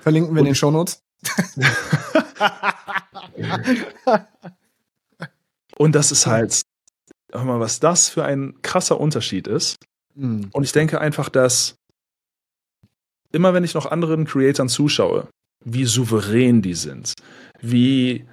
Verlinken 0.00 0.34
wir 0.34 0.40
und 0.40 0.46
in 0.46 0.52
den 0.52 0.54
Shownotes. 0.54 1.02
und 5.76 5.94
das 5.94 6.12
ist 6.12 6.26
halt 6.26 6.62
hör 7.32 7.44
mal, 7.44 7.60
was 7.60 7.80
das 7.80 8.08
für 8.08 8.24
ein 8.24 8.54
krasser 8.62 8.98
Unterschied 9.00 9.46
ist. 9.46 9.76
Mhm. 10.14 10.48
Und 10.52 10.64
ich 10.64 10.72
denke 10.72 11.00
einfach, 11.00 11.28
dass 11.28 11.76
immer 13.32 13.52
wenn 13.54 13.64
ich 13.64 13.74
noch 13.74 13.86
anderen 13.86 14.24
Creatoren 14.24 14.68
zuschaue, 14.68 15.28
wie 15.64 15.84
souverän 15.84 16.62
die 16.62 16.74
sind, 16.74 17.12
wie, 17.60 18.26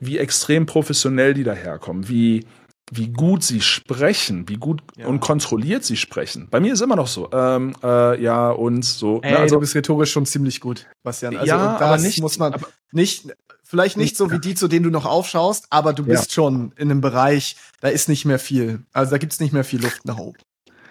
wie 0.00 0.18
extrem 0.18 0.66
professionell 0.66 1.34
die 1.34 1.42
daherkommen, 1.44 2.08
wie, 2.08 2.46
wie 2.92 3.08
gut 3.08 3.42
sie 3.42 3.60
sprechen, 3.62 4.48
wie 4.48 4.56
gut 4.56 4.82
Ja. 4.96 5.06
und 5.06 5.20
kontrolliert 5.20 5.84
sie 5.84 5.96
sprechen. 5.96 6.48
Bei 6.50 6.60
mir 6.60 6.74
ist 6.74 6.82
immer 6.82 6.96
noch 6.96 7.08
so, 7.08 7.30
ähm, 7.32 7.74
äh, 7.82 8.22
ja, 8.22 8.50
und 8.50 8.84
so. 8.84 9.20
Ey, 9.22 9.32
ne, 9.32 9.38
also, 9.38 9.56
du 9.56 9.60
bist 9.60 9.74
rhetorisch 9.74 10.12
schon 10.12 10.26
ziemlich 10.26 10.60
gut, 10.60 10.86
Bastian. 11.02 11.36
Also 11.36 11.48
Ja, 11.48 11.76
aber 11.78 11.96
nicht- 11.98 12.20
muss 12.20 12.38
man 12.38 12.52
aber- 12.54 12.68
nicht, 12.92 13.34
vielleicht 13.74 13.96
nicht 13.96 14.16
so 14.16 14.30
wie 14.30 14.38
die, 14.38 14.54
zu 14.54 14.68
denen 14.68 14.84
du 14.84 14.90
noch 14.90 15.04
aufschaust, 15.04 15.66
aber 15.70 15.92
du 15.92 16.04
bist 16.04 16.32
schon 16.32 16.72
in 16.76 16.92
einem 16.92 17.00
Bereich, 17.00 17.56
da 17.80 17.88
ist 17.88 18.08
nicht 18.08 18.24
mehr 18.24 18.38
viel. 18.38 18.84
Also 18.92 19.10
da 19.10 19.18
gibt's 19.18 19.40
nicht 19.40 19.52
mehr 19.52 19.64
viel 19.64 19.82
Luft 19.82 20.04
nach 20.04 20.16
oben. 20.18 20.38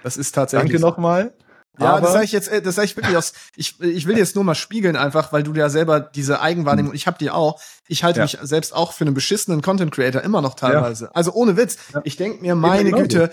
Das 0.03 0.17
ist 0.17 0.33
tatsächlich. 0.33 0.71
danke 0.71 0.81
so. 0.81 0.87
nochmal. 0.87 1.33
Ja, 1.79 1.93
aber- 1.93 2.01
das 2.01 2.13
sage 2.13 2.25
ich 2.25 2.31
jetzt, 2.31 2.49
äh, 2.49 2.61
das 2.61 2.75
sage 2.75 2.85
ich 2.85 2.95
wirklich 2.95 3.17
aus. 3.17 3.33
Ich, 3.55 3.79
ich 3.81 4.05
will 4.07 4.15
jetzt 4.17 4.35
nur 4.35 4.43
mal 4.43 4.53
spiegeln 4.53 4.95
einfach, 4.95 5.33
weil 5.33 5.41
du 5.41 5.53
ja 5.55 5.69
selber 5.69 5.99
diese 5.99 6.39
Eigenwahrnehmung, 6.39 6.93
ich 6.93 7.07
habe 7.07 7.17
die 7.17 7.31
auch. 7.31 7.59
Ich 7.87 8.03
halte 8.03 8.19
Ja. 8.19 8.25
mich 8.25 8.37
selbst 8.43 8.73
auch 8.75 8.93
für 8.93 9.03
einen 9.05 9.13
beschissenen 9.15 9.61
Content 9.63 9.91
Creator 9.91 10.21
immer 10.21 10.41
noch 10.41 10.53
teilweise. 10.53 11.13
Also 11.15 11.33
ohne 11.33 11.57
Witz. 11.57 11.77
Ja. 11.93 12.01
Ich 12.03 12.15
denk 12.15 12.41
mir, 12.43 12.53
meine 12.55 12.91
genau 12.91 12.99
Güte, 13.01 13.31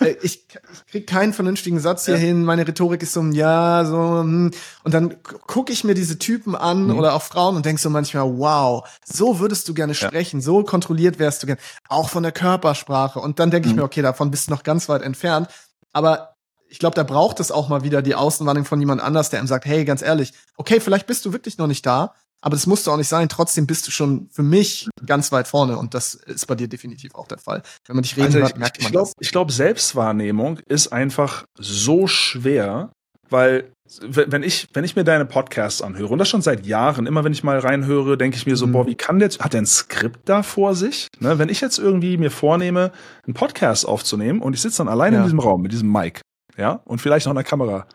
äh, 0.00 0.14
ich, 0.22 0.46
ich 0.48 0.58
krieg 0.90 1.06
keinen 1.08 1.32
vernünftigen 1.32 1.80
Satz 1.80 2.04
hier 2.06 2.14
Ja. 2.14 2.20
hin. 2.20 2.44
Meine 2.44 2.66
Rhetorik 2.66 3.02
ist 3.02 3.12
so, 3.12 3.20
ein 3.22 3.32
ja, 3.32 3.84
so, 3.84 4.20
hm. 4.20 4.52
und 4.84 4.94
dann 4.94 5.16
gucke 5.46 5.72
ich 5.72 5.82
mir 5.84 5.94
diese 5.94 6.18
Typen 6.18 6.54
an 6.54 6.84
Mhm. 6.86 6.98
oder 6.98 7.14
auch 7.14 7.22
Frauen 7.22 7.56
und 7.56 7.66
denk 7.66 7.78
so 7.80 7.90
manchmal, 7.90 8.24
wow, 8.38 8.88
so 9.04 9.40
würdest 9.40 9.68
du 9.68 9.74
gerne 9.74 9.94
Ja. 9.94 10.06
sprechen, 10.08 10.40
so 10.40 10.62
kontrolliert 10.62 11.18
wärst 11.18 11.42
du 11.42 11.46
gerne, 11.48 11.60
auch 11.88 12.08
von 12.08 12.22
der 12.22 12.32
Körpersprache. 12.32 13.18
Und 13.18 13.40
dann 13.40 13.50
denke 13.50 13.66
ich 13.68 13.74
Mhm. 13.74 13.80
mir, 13.80 13.84
okay, 13.84 14.00
davon 14.02 14.30
bist 14.30 14.46
du 14.46 14.52
noch 14.52 14.62
ganz 14.62 14.88
weit 14.88 15.02
entfernt. 15.02 15.48
Aber 15.92 16.29
ich 16.70 16.78
glaube, 16.78 16.94
da 16.94 17.02
braucht 17.02 17.40
es 17.40 17.50
auch 17.50 17.68
mal 17.68 17.82
wieder 17.82 18.00
die 18.00 18.14
Außenwahrnehmung 18.14 18.64
von 18.66 18.80
jemand 18.80 19.00
anders, 19.02 19.28
der 19.30 19.40
ihm 19.40 19.46
sagt, 19.46 19.64
hey, 19.66 19.84
ganz 19.84 20.02
ehrlich, 20.02 20.32
okay, 20.56 20.80
vielleicht 20.80 21.06
bist 21.06 21.24
du 21.24 21.32
wirklich 21.32 21.58
noch 21.58 21.66
nicht 21.66 21.84
da, 21.84 22.14
aber 22.42 22.54
das 22.56 22.66
musst 22.66 22.86
du 22.86 22.90
auch 22.92 22.96
nicht 22.96 23.08
sein. 23.08 23.28
Trotzdem 23.28 23.66
bist 23.66 23.86
du 23.86 23.90
schon 23.90 24.28
für 24.30 24.42
mich 24.42 24.88
ganz 25.04 25.30
weit 25.32 25.48
vorne 25.48 25.76
und 25.76 25.92
das 25.94 26.14
ist 26.14 26.46
bei 26.46 26.54
dir 26.54 26.68
definitiv 26.68 27.14
auch 27.14 27.26
der 27.26 27.38
Fall. 27.38 27.62
Wenn 27.86 27.96
man 27.96 28.02
dich 28.04 28.16
reden 28.16 28.26
Also 28.26 28.38
hört, 28.38 28.50
ich, 28.52 28.56
merkt 28.56 28.78
ich 28.78 28.84
man 28.84 28.92
glaube, 28.92 29.06
das. 29.08 29.14
ich 29.20 29.30
glaub, 29.32 29.50
Selbstwahrnehmung 29.50 30.60
ist 30.68 30.88
einfach 30.92 31.44
so 31.58 32.06
schwer, 32.06 32.92
weil 33.28 33.72
wenn 34.02 34.44
ich, 34.44 34.68
wenn 34.72 34.84
ich 34.84 34.94
mir 34.94 35.02
deine 35.02 35.24
Podcasts 35.24 35.82
anhöre, 35.82 36.12
und 36.12 36.18
das 36.20 36.28
schon 36.28 36.42
seit 36.42 36.64
Jahren, 36.66 37.06
immer 37.06 37.24
wenn 37.24 37.32
ich 37.32 37.42
mal 37.42 37.58
reinhöre, 37.58 38.16
denke 38.16 38.36
ich 38.36 38.46
mir 38.46 38.56
so, 38.56 38.68
Mhm. 38.68 38.72
boah, 38.72 38.86
wie 38.86 38.94
kann 38.94 39.18
der, 39.18 39.30
hat 39.30 39.52
der 39.52 39.62
ein 39.62 39.66
Skript 39.66 40.28
da 40.28 40.44
vor 40.44 40.76
sich? 40.76 41.08
Ne, 41.18 41.38
wenn 41.40 41.48
ich 41.48 41.60
jetzt 41.60 41.78
irgendwie 41.78 42.16
mir 42.16 42.30
vornehme, 42.30 42.92
einen 43.26 43.34
Podcast 43.34 43.86
aufzunehmen 43.86 44.40
und 44.42 44.54
ich 44.54 44.60
sitze 44.62 44.78
dann 44.78 44.88
alleine 44.88 45.16
Ja. 45.16 45.22
in 45.22 45.26
diesem 45.26 45.40
Raum 45.40 45.62
mit 45.62 45.72
diesem 45.72 45.90
Mic, 45.90 46.20
ja, 46.56 46.80
und 46.84 47.00
vielleicht 47.00 47.26
noch 47.26 47.32
einer 47.32 47.44
Kamera, 47.44 47.86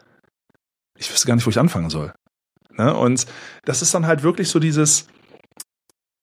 ich 0.97 1.11
wüsste 1.11 1.27
gar 1.27 1.35
nicht, 1.35 1.45
wo 1.45 1.49
ich 1.49 1.59
anfangen 1.59 1.89
soll. 1.89 2.13
Ne? 2.71 2.95
Und 2.95 3.25
das 3.65 3.81
ist 3.81 3.93
dann 3.93 4.07
halt 4.07 4.23
wirklich 4.23 4.49
so 4.49 4.59
dieses, 4.59 5.07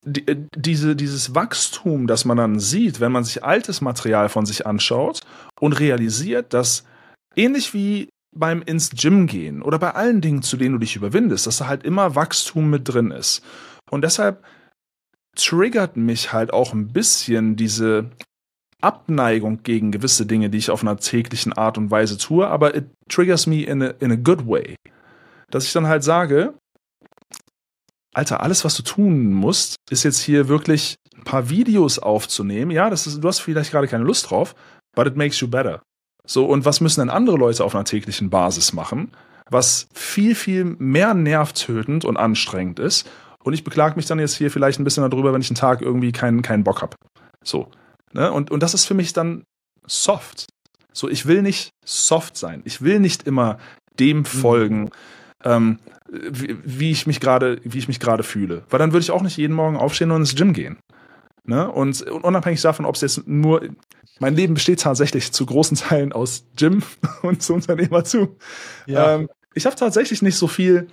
die, 0.04 0.26
äh, 0.26 0.36
diese, 0.56 0.96
dieses 0.96 1.34
Wachstum, 1.34 2.06
das 2.06 2.24
man 2.24 2.36
dann 2.36 2.58
sieht, 2.58 3.00
wenn 3.00 3.12
man 3.12 3.24
sich 3.24 3.44
altes 3.44 3.80
Material 3.80 4.28
von 4.28 4.46
sich 4.46 4.66
anschaut 4.66 5.20
und 5.60 5.78
realisiert, 5.78 6.52
dass 6.54 6.84
ähnlich 7.36 7.74
wie 7.74 8.08
beim 8.34 8.62
ins 8.62 8.90
Gym 8.90 9.26
gehen 9.26 9.62
oder 9.62 9.78
bei 9.78 9.94
allen 9.94 10.20
Dingen, 10.20 10.42
zu 10.42 10.56
denen 10.56 10.72
du 10.72 10.78
dich 10.78 10.96
überwindest, 10.96 11.46
dass 11.46 11.58
da 11.58 11.66
halt 11.66 11.84
immer 11.84 12.14
Wachstum 12.14 12.70
mit 12.70 12.88
drin 12.88 13.10
ist. 13.10 13.42
Und 13.90 14.02
deshalb 14.02 14.42
triggert 15.36 15.96
mich 15.96 16.32
halt 16.32 16.52
auch 16.52 16.72
ein 16.72 16.92
bisschen 16.92 17.56
diese 17.56 18.10
Abneigung 18.82 19.62
gegen 19.62 19.92
gewisse 19.92 20.26
Dinge, 20.26 20.50
die 20.50 20.58
ich 20.58 20.70
auf 20.70 20.82
einer 20.82 20.96
täglichen 20.96 21.52
Art 21.52 21.78
und 21.78 21.90
Weise 21.90 22.18
tue, 22.18 22.46
aber 22.46 22.74
it 22.74 22.86
triggers 23.08 23.46
me 23.46 23.62
in 23.62 23.82
a, 23.82 23.94
in 24.00 24.12
a 24.12 24.16
good 24.16 24.46
way. 24.46 24.76
Dass 25.50 25.64
ich 25.64 25.72
dann 25.72 25.86
halt 25.86 26.02
sage, 26.02 26.54
Alter, 28.14 28.42
alles, 28.42 28.64
was 28.64 28.74
du 28.74 28.82
tun 28.82 29.32
musst, 29.32 29.76
ist 29.90 30.02
jetzt 30.02 30.20
hier 30.20 30.48
wirklich 30.48 30.96
ein 31.16 31.24
paar 31.24 31.48
Videos 31.48 31.98
aufzunehmen. 31.98 32.70
Ja, 32.70 32.90
das 32.90 33.06
ist, 33.06 33.22
du 33.22 33.28
hast 33.28 33.40
vielleicht 33.40 33.70
gerade 33.70 33.88
keine 33.88 34.04
Lust 34.04 34.30
drauf, 34.30 34.54
but 34.94 35.06
it 35.06 35.16
makes 35.16 35.40
you 35.40 35.48
better. 35.48 35.82
So, 36.26 36.44
und 36.44 36.64
was 36.64 36.80
müssen 36.80 37.00
denn 37.00 37.10
andere 37.10 37.36
Leute 37.36 37.64
auf 37.64 37.74
einer 37.74 37.84
täglichen 37.84 38.30
Basis 38.30 38.72
machen, 38.72 39.12
was 39.50 39.88
viel, 39.94 40.34
viel 40.34 40.64
mehr 40.64 41.14
nervtötend 41.14 42.04
und 42.04 42.16
anstrengend 42.16 42.78
ist? 42.78 43.08
Und 43.42 43.54
ich 43.54 43.64
beklage 43.64 43.96
mich 43.96 44.06
dann 44.06 44.18
jetzt 44.18 44.36
hier 44.36 44.50
vielleicht 44.50 44.78
ein 44.78 44.84
bisschen 44.84 45.08
darüber, 45.08 45.32
wenn 45.32 45.40
ich 45.40 45.50
einen 45.50 45.56
Tag 45.56 45.82
irgendwie 45.82 46.12
keinen, 46.12 46.42
keinen 46.42 46.64
Bock 46.64 46.82
habe. 46.82 46.96
So. 47.42 47.68
Ne? 48.12 48.32
Und, 48.32 48.50
und 48.50 48.62
das 48.62 48.74
ist 48.74 48.84
für 48.84 48.94
mich 48.94 49.12
dann 49.12 49.44
soft. 49.86 50.46
So, 50.92 51.08
ich 51.08 51.26
will 51.26 51.42
nicht 51.42 51.70
soft 51.84 52.36
sein. 52.36 52.62
Ich 52.64 52.82
will 52.82 53.00
nicht 53.00 53.26
immer 53.26 53.58
dem 53.98 54.24
folgen, 54.24 54.90
ähm, 55.44 55.78
wie, 56.10 56.56
wie 56.64 56.90
ich 56.90 57.06
mich 57.06 57.20
gerade, 57.20 57.60
wie 57.64 57.78
ich 57.78 57.88
mich 57.88 58.00
gerade 58.00 58.22
fühle. 58.22 58.64
Weil 58.70 58.78
dann 58.78 58.92
würde 58.92 59.02
ich 59.02 59.10
auch 59.10 59.22
nicht 59.22 59.36
jeden 59.36 59.54
Morgen 59.54 59.76
aufstehen 59.76 60.10
und 60.10 60.20
ins 60.20 60.34
Gym 60.34 60.52
gehen. 60.52 60.78
Ne? 61.44 61.70
Und 61.70 62.02
unabhängig 62.02 62.60
davon, 62.60 62.84
ob 62.84 62.94
es 62.94 63.00
jetzt 63.00 63.26
nur, 63.26 63.62
mein 64.20 64.36
Leben 64.36 64.54
besteht 64.54 64.80
tatsächlich 64.80 65.32
zu 65.32 65.46
großen 65.46 65.76
Teilen 65.76 66.12
aus 66.12 66.44
Gym 66.56 66.82
und 67.22 67.42
zu 67.42 67.54
Unternehmertum. 67.54 68.36
Ja. 68.86 69.14
Ähm, 69.14 69.28
ich 69.54 69.66
habe 69.66 69.76
tatsächlich 69.76 70.22
nicht 70.22 70.36
so 70.36 70.46
viel 70.46 70.88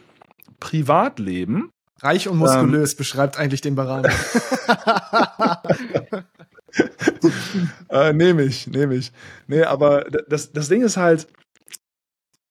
Privatleben. 0.59 1.71
Reich 2.01 2.29
und 2.29 2.37
muskulös 2.37 2.95
beschreibt 2.95 3.37
eigentlich 3.37 3.61
den 3.61 3.75
Berater. 3.75 4.09
Äh, 7.89 8.13
nehme 8.13 8.43
ich, 8.43 8.67
nehme 8.67 8.95
ich. 8.95 9.11
Nee, 9.47 9.63
aber 9.63 10.05
das, 10.29 10.51
das 10.51 10.69
Ding 10.69 10.83
ist 10.83 10.95
halt, 10.95 11.27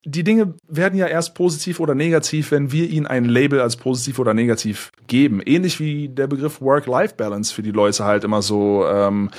die 0.05 0.25
Dinge 0.25 0.55
werden 0.67 0.99
ja 0.99 1.07
erst 1.07 1.35
positiv 1.35 1.81
oder 1.81 1.95
negativ, 1.95 2.51
wenn 2.51 2.73
wir 2.73 2.89
ihnen 2.89 3.07
ein 3.07 3.25
Label 3.25 3.61
als 3.61 3.77
positiv 3.77 4.19
oder 4.19 4.35
negativ 4.35 4.91
geben. 5.07 5.41
Ähnlich 5.45 5.81
wie 5.81 6.09
der 6.09 6.27
Begriff 6.27 6.61
Work-Life-Balance 6.61 7.55
für 7.55 7.63
die 7.63 7.71
Leute 7.71 8.05
halt 8.05 8.25
immer 8.25 8.43
so 8.43 8.87
ähm, 8.87 9.31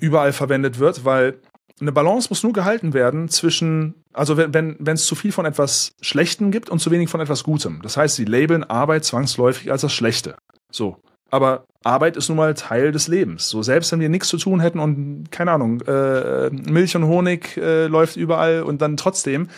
überall 0.00 0.32
verwendet 0.32 0.78
wird, 0.78 1.04
weil 1.04 1.40
eine 1.80 1.92
Balance 1.92 2.28
muss 2.30 2.42
nur 2.42 2.52
gehalten 2.52 2.94
werden 2.94 3.28
zwischen, 3.28 3.94
also 4.12 4.36
wenn 4.36 4.54
wenn 4.54 4.76
wenn 4.78 4.94
es 4.94 5.06
zu 5.06 5.16
viel 5.16 5.32
von 5.32 5.44
etwas 5.44 5.96
Schlechtem 6.00 6.52
gibt 6.52 6.70
und 6.70 6.78
zu 6.78 6.90
wenig 6.90 7.08
von 7.08 7.20
etwas 7.20 7.42
Gutem. 7.42 7.80
Das 7.82 7.96
heißt, 7.96 8.14
sie 8.14 8.24
labeln 8.24 8.62
Arbeit 8.62 9.04
zwangsläufig 9.04 9.72
als 9.72 9.82
das 9.82 9.92
Schlechte. 9.92 10.36
So. 10.70 10.96
Aber 11.34 11.66
Arbeit 11.82 12.16
ist 12.16 12.28
nun 12.28 12.36
mal 12.36 12.54
Teil 12.54 12.92
des 12.92 13.08
Lebens. 13.08 13.48
So 13.48 13.60
selbst 13.60 13.90
wenn 13.90 13.98
wir 13.98 14.08
nichts 14.08 14.28
zu 14.28 14.36
tun 14.36 14.60
hätten 14.60 14.78
und 14.78 15.32
keine 15.32 15.50
Ahnung, 15.50 15.80
äh, 15.80 16.48
Milch 16.50 16.94
und 16.94 17.08
Honig 17.08 17.56
äh, 17.56 17.88
läuft 17.88 18.14
überall 18.14 18.62
und 18.62 18.80
dann 18.80 18.96
trotzdem 18.96 19.48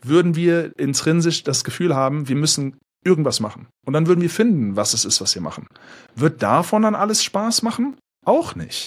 würden 0.00 0.36
wir 0.36 0.78
intrinsisch 0.78 1.42
das 1.42 1.64
Gefühl 1.64 1.96
haben, 1.96 2.28
wir 2.28 2.36
müssen 2.36 2.76
irgendwas 3.04 3.40
machen. 3.40 3.66
Und 3.84 3.94
dann 3.94 4.06
würden 4.06 4.20
wir 4.20 4.30
finden, 4.30 4.76
was 4.76 4.94
es 4.94 5.04
ist, 5.04 5.20
was 5.20 5.34
wir 5.34 5.42
machen. 5.42 5.66
Wird 6.14 6.40
davon 6.40 6.82
dann 6.82 6.94
alles 6.94 7.24
Spaß 7.24 7.62
machen? 7.62 7.96
Auch 8.24 8.54
nicht. 8.54 8.86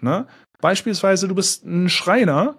Ne? 0.00 0.28
Beispielsweise, 0.60 1.26
du 1.26 1.34
bist 1.34 1.64
ein 1.64 1.88
Schreiner 1.88 2.54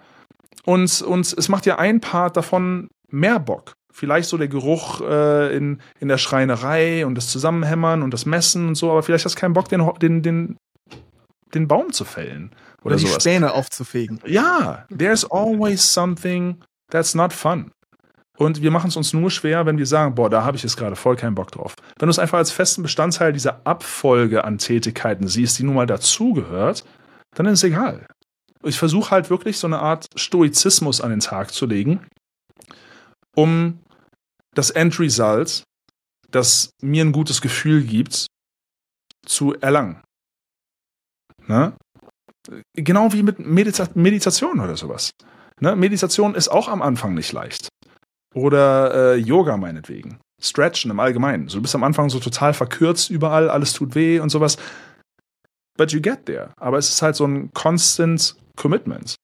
und, 0.66 1.02
und 1.04 1.32
es 1.32 1.48
macht 1.48 1.66
dir 1.66 1.80
ein 1.80 2.02
Part 2.02 2.36
davon 2.36 2.90
mehr 3.08 3.40
Bock. 3.40 3.72
Vielleicht 3.92 4.30
so 4.30 4.38
der 4.38 4.48
Geruch 4.48 5.02
äh, 5.02 5.56
in, 5.56 5.82
in 6.00 6.08
der 6.08 6.18
Schreinerei 6.18 7.06
und 7.06 7.16
das 7.16 7.28
Zusammenhämmern 7.28 8.02
und 8.04 8.14
das 8.14 8.26
Messen 8.26 8.70
und 8.70 8.76
so, 8.76 8.92
aber 8.92 9.04
vielleicht 9.04 9.26
hast 9.26 9.36
du 9.36 9.40
keinen 9.40 9.54
Bock, 9.54 9.70
den, 9.70 9.82
den, 10.00 10.24
den, 10.24 10.58
den 11.54 11.68
Baum 11.68 11.92
zu 11.92 12.06
fällen. 12.06 12.52
Oder, 12.84 12.88
Oder 12.88 12.96
die 12.96 13.08
sowas. 13.08 13.24
Späne 13.24 13.54
aufzufegen. 13.54 14.20
Ja, 14.26 14.86
there's 14.96 15.30
always 15.30 15.94
something 15.94 16.58
that's 16.90 17.14
not 17.14 17.34
fun. 17.34 17.72
Und 18.38 18.64
wir 18.64 18.72
machen 18.72 18.88
es 18.88 18.96
uns 18.96 19.14
nur 19.14 19.30
schwer, 19.30 19.68
wenn 19.68 19.78
wir 19.78 19.86
sagen, 19.86 20.16
boah, 20.16 20.28
da 20.28 20.44
habe 20.44 20.58
ich 20.58 20.64
jetzt 20.64 20.76
gerade 20.76 20.96
voll 20.96 21.16
keinen 21.16 21.36
Bock 21.36 21.52
drauf. 21.52 21.76
Wenn 22.00 22.08
du 22.08 22.12
es 22.12 22.18
einfach 22.18 22.40
als 22.40 22.52
festen 22.52 22.82
Bestandteil 22.82 23.34
dieser 23.34 23.62
Abfolge 23.68 24.44
an 24.46 24.58
Tätigkeiten 24.58 25.28
siehst, 25.28 25.60
die 25.60 25.64
nun 25.64 25.76
mal 25.76 25.86
dazugehört, 25.86 26.84
dann 27.36 27.46
ist 27.46 27.60
es 27.60 27.64
egal. 27.66 28.08
Ich 28.64 28.80
versuche 28.80 29.12
halt 29.12 29.30
wirklich 29.30 29.60
so 29.60 29.68
eine 29.68 29.80
Art 29.80 30.08
Stoizismus 30.16 31.02
an 31.02 31.12
den 31.12 31.20
Tag 31.20 31.52
zu 31.52 31.68
legen, 31.68 32.02
um 33.36 33.80
das 34.54 34.70
Endresult, 34.70 35.64
das 36.30 36.72
mir 36.82 37.04
ein 37.04 37.12
gutes 37.12 37.42
Gefühl 37.42 37.84
gibt, 37.84 38.28
zu 39.26 39.54
erlangen. 39.56 40.02
Ne? 41.48 41.74
Genau 42.76 43.14
wie 43.14 43.24
mit 43.24 43.40
Medita 43.40 43.88
Meditation 43.94 44.60
oder 44.60 44.76
sowas. 44.76 45.12
Ne? 45.60 45.76
Meditation 45.76 46.36
ist 46.36 46.50
auch 46.50 46.68
am 46.68 46.82
Anfang 46.82 47.14
nicht 47.14 47.32
leicht. 47.32 47.70
Oder 48.34 48.94
äh, 48.94 49.16
Yoga 49.18 49.58
meinetwegen. 49.58 50.20
Stretchen 50.42 50.90
im 50.90 51.00
Allgemeinen. 51.00 51.50
So, 51.50 51.58
du 51.58 51.64
bist 51.64 51.76
am 51.76 51.84
Anfang 51.84 52.10
so 52.10 52.20
total 52.20 52.54
verkürzt 52.54 53.10
überall, 53.10 53.50
alles 53.50 53.74
tut 53.74 53.94
weh 53.94 54.20
und 54.20 54.30
sowas. 54.30 54.58
But 55.78 55.92
you 55.92 56.02
get 56.02 56.26
there. 56.26 56.54
Aber 56.58 56.78
es 56.78 56.90
ist 56.90 57.02
halt 57.02 57.16
so 57.16 57.26
ein 57.26 57.52
constant 57.54 58.36
commitment. 58.56 59.16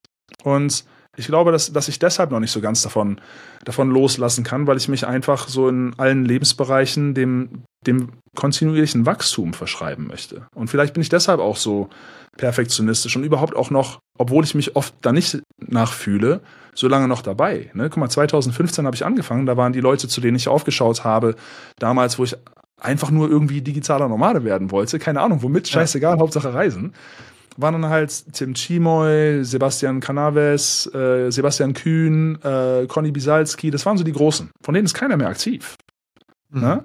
Und 0.44 0.84
Ich 1.18 1.26
glaube, 1.26 1.50
dass, 1.50 1.72
dass 1.72 1.88
ich 1.88 1.98
deshalb 1.98 2.30
noch 2.30 2.40
nicht 2.40 2.52
so 2.52 2.60
ganz 2.60 2.80
davon, 2.82 3.20
davon 3.64 3.90
loslassen 3.90 4.44
kann, 4.44 4.66
weil 4.66 4.76
ich 4.76 4.88
mich 4.88 5.06
einfach 5.06 5.48
so 5.48 5.68
in 5.68 5.92
allen 5.98 6.24
Lebensbereichen 6.24 7.12
dem, 7.14 7.64
dem 7.86 8.10
kontinuierlichen 8.36 9.04
Wachstum 9.04 9.52
verschreiben 9.52 10.06
möchte. 10.06 10.46
Und 10.54 10.68
vielleicht 10.68 10.94
bin 10.94 11.02
ich 11.02 11.08
deshalb 11.08 11.40
auch 11.40 11.56
so 11.56 11.88
perfektionistisch 12.36 13.16
und 13.16 13.24
überhaupt 13.24 13.56
auch 13.56 13.70
noch, 13.70 13.98
obwohl 14.16 14.44
ich 14.44 14.54
mich 14.54 14.76
oft 14.76 14.94
da 15.02 15.12
nicht 15.12 15.42
nachfühle, 15.58 16.40
so 16.72 16.86
lange 16.86 17.08
noch 17.08 17.22
dabei. 17.22 17.70
Ne? 17.74 17.90
Guck 17.90 17.96
mal, 17.96 18.08
2015 18.08 18.86
habe 18.86 18.94
ich 18.94 19.04
angefangen, 19.04 19.44
da 19.44 19.56
waren 19.56 19.72
die 19.72 19.80
Leute, 19.80 20.06
zu 20.06 20.20
denen 20.20 20.36
ich 20.36 20.46
aufgeschaut 20.46 21.02
habe, 21.02 21.34
damals, 21.80 22.20
wo 22.20 22.24
ich 22.24 22.36
einfach 22.80 23.10
nur 23.10 23.28
irgendwie 23.28 23.60
digitaler 23.60 24.08
Nomade 24.08 24.44
werden 24.44 24.70
wollte, 24.70 25.00
keine 25.00 25.20
Ahnung, 25.20 25.42
womit, 25.42 25.66
scheißegal, 25.66 26.14
ja. 26.14 26.20
Hauptsache 26.20 26.54
Reisen 26.54 26.94
waren 27.58 27.82
dann 27.82 27.90
halt 27.90 28.32
Tim 28.32 28.54
Chimoy, 28.54 29.44
Sebastian 29.44 30.00
Canaves, 30.00 30.86
äh, 30.94 31.30
Sebastian 31.30 31.74
Kühn, 31.74 32.40
äh, 32.42 32.86
Conny 32.86 33.10
Bisalski, 33.10 33.70
das 33.70 33.84
waren 33.84 33.98
so 33.98 34.04
die 34.04 34.12
Großen. 34.12 34.50
Von 34.62 34.74
denen 34.74 34.86
ist 34.86 34.94
keiner 34.94 35.16
mehr 35.16 35.28
aktiv. 35.28 35.74
Mhm. 36.50 36.60
Ne? 36.60 36.84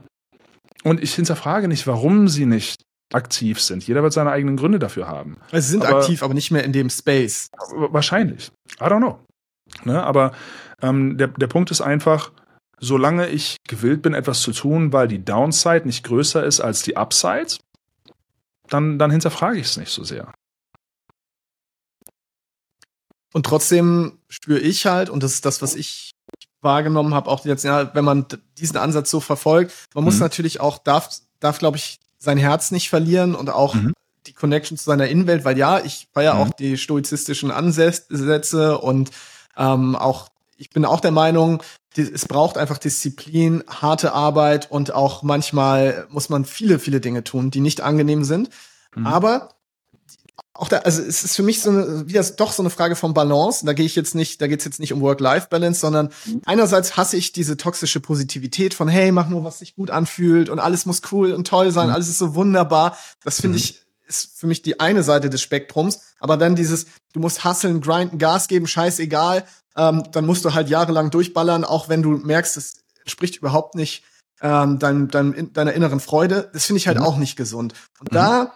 Und 0.83 1.01
ich 1.01 1.13
hinterfrage 1.13 1.67
nicht, 1.67 1.85
warum 1.85 2.27
sie 2.27 2.45
nicht 2.45 2.81
aktiv 3.13 3.61
sind. 3.61 3.85
Jeder 3.85 4.01
wird 4.01 4.13
seine 4.13 4.31
eigenen 4.31 4.57
Gründe 4.57 4.79
dafür 4.79 5.07
haben. 5.07 5.37
Also 5.51 5.65
sie 5.65 5.71
sind 5.73 5.85
aber, 5.85 5.99
aktiv, 5.99 6.23
aber 6.23 6.33
nicht 6.33 6.49
mehr 6.49 6.63
in 6.63 6.73
dem 6.73 6.89
Space. 6.89 7.49
Wahrscheinlich. 7.75 8.51
I 8.81 8.85
don't 8.85 8.97
know. 8.97 9.19
Ne? 9.83 10.01
Aber 10.01 10.31
ähm, 10.81 11.17
der, 11.19 11.27
der 11.27 11.47
Punkt 11.47 11.69
ist 11.69 11.81
einfach, 11.81 12.31
solange 12.79 13.29
ich 13.29 13.57
gewillt 13.67 14.01
bin, 14.01 14.15
etwas 14.15 14.41
zu 14.41 14.51
tun, 14.51 14.91
weil 14.91 15.07
die 15.07 15.23
Downside 15.23 15.85
nicht 15.85 16.03
größer 16.03 16.43
ist 16.43 16.59
als 16.59 16.81
die 16.81 16.97
Upside, 16.97 17.57
dann, 18.69 18.97
dann 18.97 19.11
hinterfrage 19.11 19.59
ich 19.59 19.67
es 19.67 19.77
nicht 19.77 19.91
so 19.91 20.03
sehr. 20.03 20.33
Und 23.33 23.45
trotzdem 23.45 24.19
spüre 24.29 24.59
ich 24.59 24.85
halt, 24.85 25.09
und 25.09 25.23
das 25.23 25.33
ist 25.33 25.45
das, 25.45 25.61
was 25.61 25.75
ich 25.75 26.11
wahrgenommen 26.61 27.13
habe, 27.13 27.29
auch 27.29 27.41
die 27.41 27.49
letzten 27.49 27.67
Jahre, 27.67 27.91
wenn 27.93 28.05
man 28.05 28.25
diesen 28.57 28.77
Ansatz 28.77 29.11
so 29.11 29.19
verfolgt, 29.19 29.73
man 29.93 30.03
mhm. 30.03 30.05
muss 30.05 30.19
natürlich 30.19 30.61
auch, 30.61 30.77
darf, 30.77 31.09
darf 31.39 31.59
glaube 31.59 31.77
ich, 31.77 31.99
sein 32.19 32.37
Herz 32.37 32.71
nicht 32.71 32.89
verlieren 32.89 33.35
und 33.35 33.49
auch 33.49 33.73
mhm. 33.73 33.93
die 34.27 34.33
Connection 34.33 34.77
zu 34.77 34.85
seiner 34.85 35.07
Innenwelt, 35.07 35.43
weil 35.43 35.57
ja, 35.57 35.79
ich 35.79 36.07
war 36.13 36.23
ja 36.23 36.35
mhm. 36.35 36.39
auch 36.39 36.49
die 36.53 36.77
stoizistischen 36.77 37.51
Ansätze 37.51 38.77
und 38.77 39.11
ähm, 39.57 39.95
auch, 39.95 40.29
ich 40.55 40.69
bin 40.69 40.85
auch 40.85 41.01
der 41.01 41.11
Meinung, 41.11 41.61
es 41.95 42.25
braucht 42.27 42.57
einfach 42.57 42.77
Disziplin, 42.77 43.63
harte 43.67 44.13
Arbeit 44.13 44.71
und 44.71 44.93
auch 44.93 45.21
manchmal 45.21 46.07
muss 46.09 46.29
man 46.29 46.45
viele, 46.45 46.79
viele 46.79 47.01
Dinge 47.01 47.23
tun, 47.23 47.51
die 47.51 47.59
nicht 47.59 47.81
angenehm 47.81 48.23
sind. 48.23 48.49
Mhm. 48.95 49.05
Aber 49.05 49.49
auch 50.55 50.67
da, 50.67 50.77
also 50.79 51.01
es 51.01 51.23
ist 51.23 51.35
für 51.35 51.43
mich 51.43 51.61
so 51.61 51.71
eine, 51.71 52.07
wieder 52.07 52.23
doch 52.23 52.51
so 52.51 52.61
eine 52.61 52.69
Frage 52.69 52.95
von 52.95 53.13
Balance. 53.13 53.65
Da 53.65 53.73
gehe 53.73 53.85
ich 53.85 53.95
jetzt 53.95 54.13
nicht, 54.13 54.39
da 54.41 54.47
geht's 54.47 54.65
jetzt 54.65 54.79
nicht 54.79 54.93
um 54.93 55.01
Work-Life-Balance, 55.01 55.79
sondern 55.79 56.09
einerseits 56.45 56.95
hasse 56.95 57.17
ich 57.17 57.33
diese 57.33 57.57
toxische 57.57 57.99
Positivität 57.99 58.73
von, 58.73 58.87
hey, 58.87 59.11
mach 59.11 59.29
nur, 59.29 59.43
was 59.43 59.59
sich 59.59 59.75
gut 59.75 59.89
anfühlt 59.89 60.49
und 60.49 60.59
alles 60.59 60.85
muss 60.85 61.01
cool 61.11 61.33
und 61.33 61.47
toll 61.47 61.71
sein, 61.71 61.87
mhm. 61.87 61.93
alles 61.93 62.09
ist 62.09 62.19
so 62.19 62.35
wunderbar. 62.35 62.97
Das 63.23 63.41
finde 63.41 63.57
mhm. 63.57 63.63
ich, 63.63 63.81
ist 64.07 64.37
für 64.37 64.45
mich 64.45 64.61
die 64.61 64.79
eine 64.79 65.01
Seite 65.01 65.29
des 65.29 65.41
Spektrums. 65.41 66.01
Aber 66.19 66.37
dann 66.37 66.55
dieses, 66.55 66.85
du 67.13 67.19
musst 67.19 67.43
hustlen, 67.43 67.81
grinden, 67.81 68.19
Gas 68.19 68.47
geben, 68.47 68.67
scheißegal, 68.67 69.45
ähm, 69.75 70.03
dann 70.11 70.25
musst 70.25 70.45
du 70.45 70.53
halt 70.53 70.69
jahrelang 70.69 71.09
durchballern, 71.09 71.63
auch 71.63 71.89
wenn 71.89 72.03
du 72.03 72.11
merkst, 72.11 72.57
es 72.57 72.75
entspricht 72.99 73.37
überhaupt 73.37 73.73
nicht 73.73 74.03
ähm, 74.41 74.77
dein, 74.77 75.07
dein, 75.07 75.51
deiner 75.53 75.73
inneren 75.73 75.99
Freude. 75.99 76.51
Das 76.53 76.65
finde 76.65 76.77
ich 76.77 76.87
halt 76.87 76.99
mhm. 76.99 77.05
auch 77.05 77.17
nicht 77.17 77.35
gesund. 77.35 77.73
Und 77.99 78.11
mhm. 78.11 78.15
da 78.15 78.53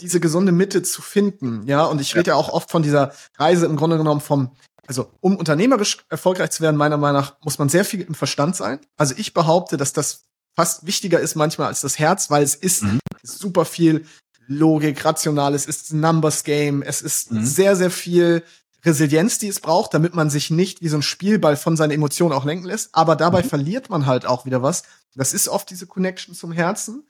diese 0.00 0.20
gesunde 0.20 0.52
Mitte 0.52 0.82
zu 0.82 1.02
finden, 1.02 1.66
ja, 1.66 1.84
und 1.84 2.00
ich 2.00 2.14
rede 2.14 2.30
ja. 2.30 2.36
auch 2.36 2.48
oft 2.48 2.70
von 2.70 2.82
dieser 2.82 3.12
Reise 3.38 3.66
im 3.66 3.76
Grunde 3.76 3.98
genommen 3.98 4.20
vom, 4.20 4.50
also 4.86 5.10
um 5.20 5.36
unternehmerisch 5.36 6.04
erfolgreich 6.08 6.50
zu 6.50 6.62
werden, 6.62 6.76
meiner 6.76 6.96
Meinung 6.96 7.22
nach, 7.22 7.36
muss 7.42 7.58
man 7.58 7.68
sehr 7.68 7.84
viel 7.84 8.00
im 8.00 8.14
Verstand 8.14 8.56
sein. 8.56 8.80
Also 8.96 9.14
ich 9.16 9.34
behaupte, 9.34 9.76
dass 9.76 9.92
das 9.92 10.24
fast 10.54 10.86
wichtiger 10.86 11.20
ist 11.20 11.34
manchmal 11.34 11.68
als 11.68 11.80
das 11.80 11.98
Herz, 11.98 12.30
weil 12.30 12.42
es 12.42 12.54
ist 12.54 12.82
mhm. 12.82 13.00
super 13.22 13.64
viel 13.64 14.06
Logik, 14.46 15.04
rational, 15.04 15.54
es 15.54 15.66
ist 15.66 15.92
ein 15.92 16.00
Numbers 16.00 16.44
Game, 16.44 16.82
es 16.82 17.02
ist 17.02 17.32
mhm. 17.32 17.44
sehr, 17.44 17.76
sehr 17.76 17.90
viel 17.90 18.42
Resilienz, 18.84 19.38
die 19.38 19.48
es 19.48 19.60
braucht, 19.60 19.94
damit 19.94 20.14
man 20.14 20.28
sich 20.28 20.50
nicht 20.50 20.82
wie 20.82 20.88
so 20.88 20.98
ein 20.98 21.02
Spielball 21.02 21.56
von 21.56 21.76
seinen 21.76 21.92
Emotionen 21.92 22.32
auch 22.32 22.44
lenken 22.44 22.66
lässt. 22.66 22.90
Aber 22.92 23.16
dabei 23.16 23.42
mhm. 23.42 23.48
verliert 23.48 23.88
man 23.88 24.06
halt 24.06 24.26
auch 24.26 24.44
wieder 24.44 24.62
was. 24.62 24.82
Das 25.14 25.32
ist 25.32 25.48
oft 25.48 25.70
diese 25.70 25.86
Connection 25.86 26.34
zum 26.34 26.52
Herzen. 26.52 27.04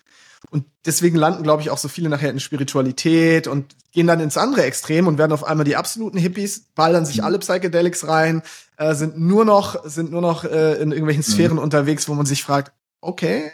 Und 0.50 0.64
deswegen 0.84 1.16
landen, 1.16 1.42
glaube 1.42 1.62
ich, 1.62 1.70
auch 1.70 1.78
so 1.78 1.88
viele 1.88 2.08
nachher 2.08 2.30
in 2.30 2.40
Spiritualität 2.40 3.46
und 3.46 3.74
gehen 3.92 4.06
dann 4.06 4.20
ins 4.20 4.36
andere 4.36 4.64
Extrem 4.64 5.06
und 5.06 5.18
werden 5.18 5.32
auf 5.32 5.44
einmal 5.44 5.64
die 5.64 5.76
absoluten 5.76 6.18
Hippies, 6.18 6.66
ballern 6.74 7.06
sich 7.06 7.18
mhm. 7.18 7.24
alle 7.24 7.38
Psychedelics 7.38 8.06
rein, 8.06 8.42
äh, 8.76 8.94
sind 8.94 9.18
nur 9.18 9.44
noch, 9.44 9.84
sind 9.84 10.10
nur 10.10 10.20
noch 10.20 10.44
äh, 10.44 10.74
in 10.74 10.90
irgendwelchen 10.90 11.24
mhm. 11.26 11.32
Sphären 11.32 11.56
mhm. 11.56 11.62
unterwegs, 11.62 12.08
wo 12.08 12.14
man 12.14 12.26
sich 12.26 12.42
fragt, 12.42 12.72
okay, 13.00 13.50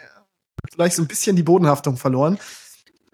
vielleicht 0.71 0.95
so 0.95 1.01
ein 1.01 1.07
bisschen 1.07 1.35
die 1.35 1.43
Bodenhaftung 1.43 1.97
verloren. 1.97 2.39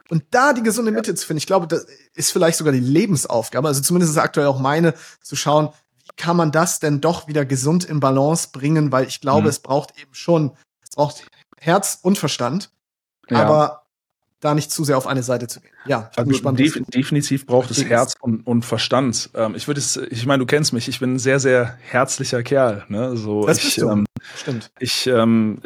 Und 0.10 0.24
da 0.32 0.54
die 0.54 0.64
gesunde 0.64 0.92
Mitte 0.92 1.14
zu 1.16 1.26
finden, 1.26 1.40
ich 1.40 1.48
glaube, 1.48 1.68
das 1.68 1.86
ist 2.14 2.32
vielleicht 2.32 2.58
sogar 2.58 2.72
die 2.72 2.80
Lebensaufgabe, 2.80 3.68
also 3.68 3.82
zumindest 3.82 4.14
ist 4.14 4.18
aktuell 4.18 4.48
auch 4.48 4.60
meine, 4.60 4.94
zu 5.22 5.36
schauen, 5.36 5.70
wie 6.00 6.10
kann 6.16 6.38
man 6.38 6.54
das 6.54 6.80
denn 6.80 7.02
doch 7.02 7.28
wieder 7.28 7.46
gesund 7.46 7.84
in 7.84 8.00
Balance 8.00 8.50
bringen, 8.54 8.92
weil 8.92 9.06
ich 9.08 9.20
glaube, 9.20 9.44
mhm. 9.44 9.50
es 9.50 9.60
braucht 9.60 10.00
eben 10.00 10.14
schon, 10.14 10.52
es 10.82 10.92
braucht 10.96 11.26
Herz 11.60 12.00
und 12.02 12.18
Verstand 12.18 12.72
ja. 13.30 13.44
aber 13.44 13.88
da 14.40 14.54
nicht 14.54 14.72
zu 14.72 14.84
sehr 14.84 14.98
auf 14.98 15.08
eine 15.08 15.24
Seite 15.24 15.48
zu 15.48 15.62
gehen. 15.62 15.72
Ja, 15.86 16.12
also 16.16 16.30
gespannt, 16.30 16.60
def 16.60 16.80
definitiv 16.88 17.46
braucht 17.46 17.72
es 17.72 17.84
Herz 17.86 18.14
und, 18.20 18.46
und 18.46 18.64
Verstand. 18.64 19.30
Ähm, 19.34 19.56
ich 19.56 19.68
würde 19.68 19.80
es, 19.80 19.98
ich 19.98 20.26
meine, 20.26 20.40
du 20.40 20.46
kennst 20.46 20.74
mich, 20.74 20.88
ich 20.88 21.00
bin 21.00 21.16
ein 21.16 21.20
sehr, 21.20 21.40
sehr 21.40 21.78
herzlicher 21.82 22.44
Kerl. 22.44 22.86
Ne? 22.90 23.18
So, 23.18 23.48
das 23.48 23.58
ich. 23.64 23.80
Ähm, 23.80 24.06
Stimmt. 24.36 24.70
Ich, 24.80 25.08
ähm, 25.08 25.62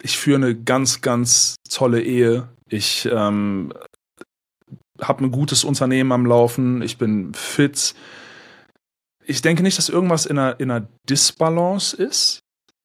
ich 0.00 0.16
führe 0.16 0.36
eine 0.36 0.54
ganz, 0.54 1.02
ganz 1.02 1.56
tolle 1.68 2.02
Ehe. 2.02 2.48
Ich 2.68 3.06
ähm, 3.10 3.72
habe 5.00 5.24
ein 5.24 5.30
gutes 5.30 5.64
Unternehmen 5.64 6.12
am 6.12 6.24
Laufen. 6.24 6.80
Ich 6.80 6.96
bin 6.96 7.34
fit. 7.34 7.94
Ich 9.24 9.42
denke 9.42 9.62
nicht, 9.62 9.76
dass 9.76 9.88
irgendwas 9.88 10.24
in 10.24 10.38
einer, 10.38 10.58
in 10.58 10.70
einer 10.70 10.86
Disbalance 11.08 11.94
ist, 11.96 12.40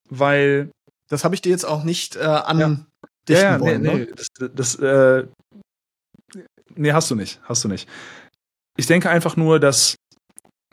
weil. 0.10 0.72
Das 1.08 1.24
habe 1.24 1.36
ich 1.36 1.42
dir 1.42 1.50
jetzt 1.50 1.66
auch 1.66 1.84
nicht 1.84 2.16
äh, 2.16 2.22
an. 2.22 2.60
Ja 2.60 2.78
dichten 3.28 3.44
ja, 3.44 3.52
ja, 3.54 3.60
wollen. 3.60 3.82
Nee, 3.82 3.94
ne? 3.94 4.00
nee, 4.00 4.08
das, 4.16 4.52
das 4.54 4.76
äh, 4.76 5.26
nee, 6.76 6.92
hast 6.92 7.12
du 7.12 7.16
nicht, 7.16 7.40
hast 7.44 7.64
du 7.64 7.68
nicht. 7.68 7.88
Ich 8.78 8.88
denke 8.88 9.10
einfach 9.10 9.36
nur, 9.36 9.60
dass 9.60 9.96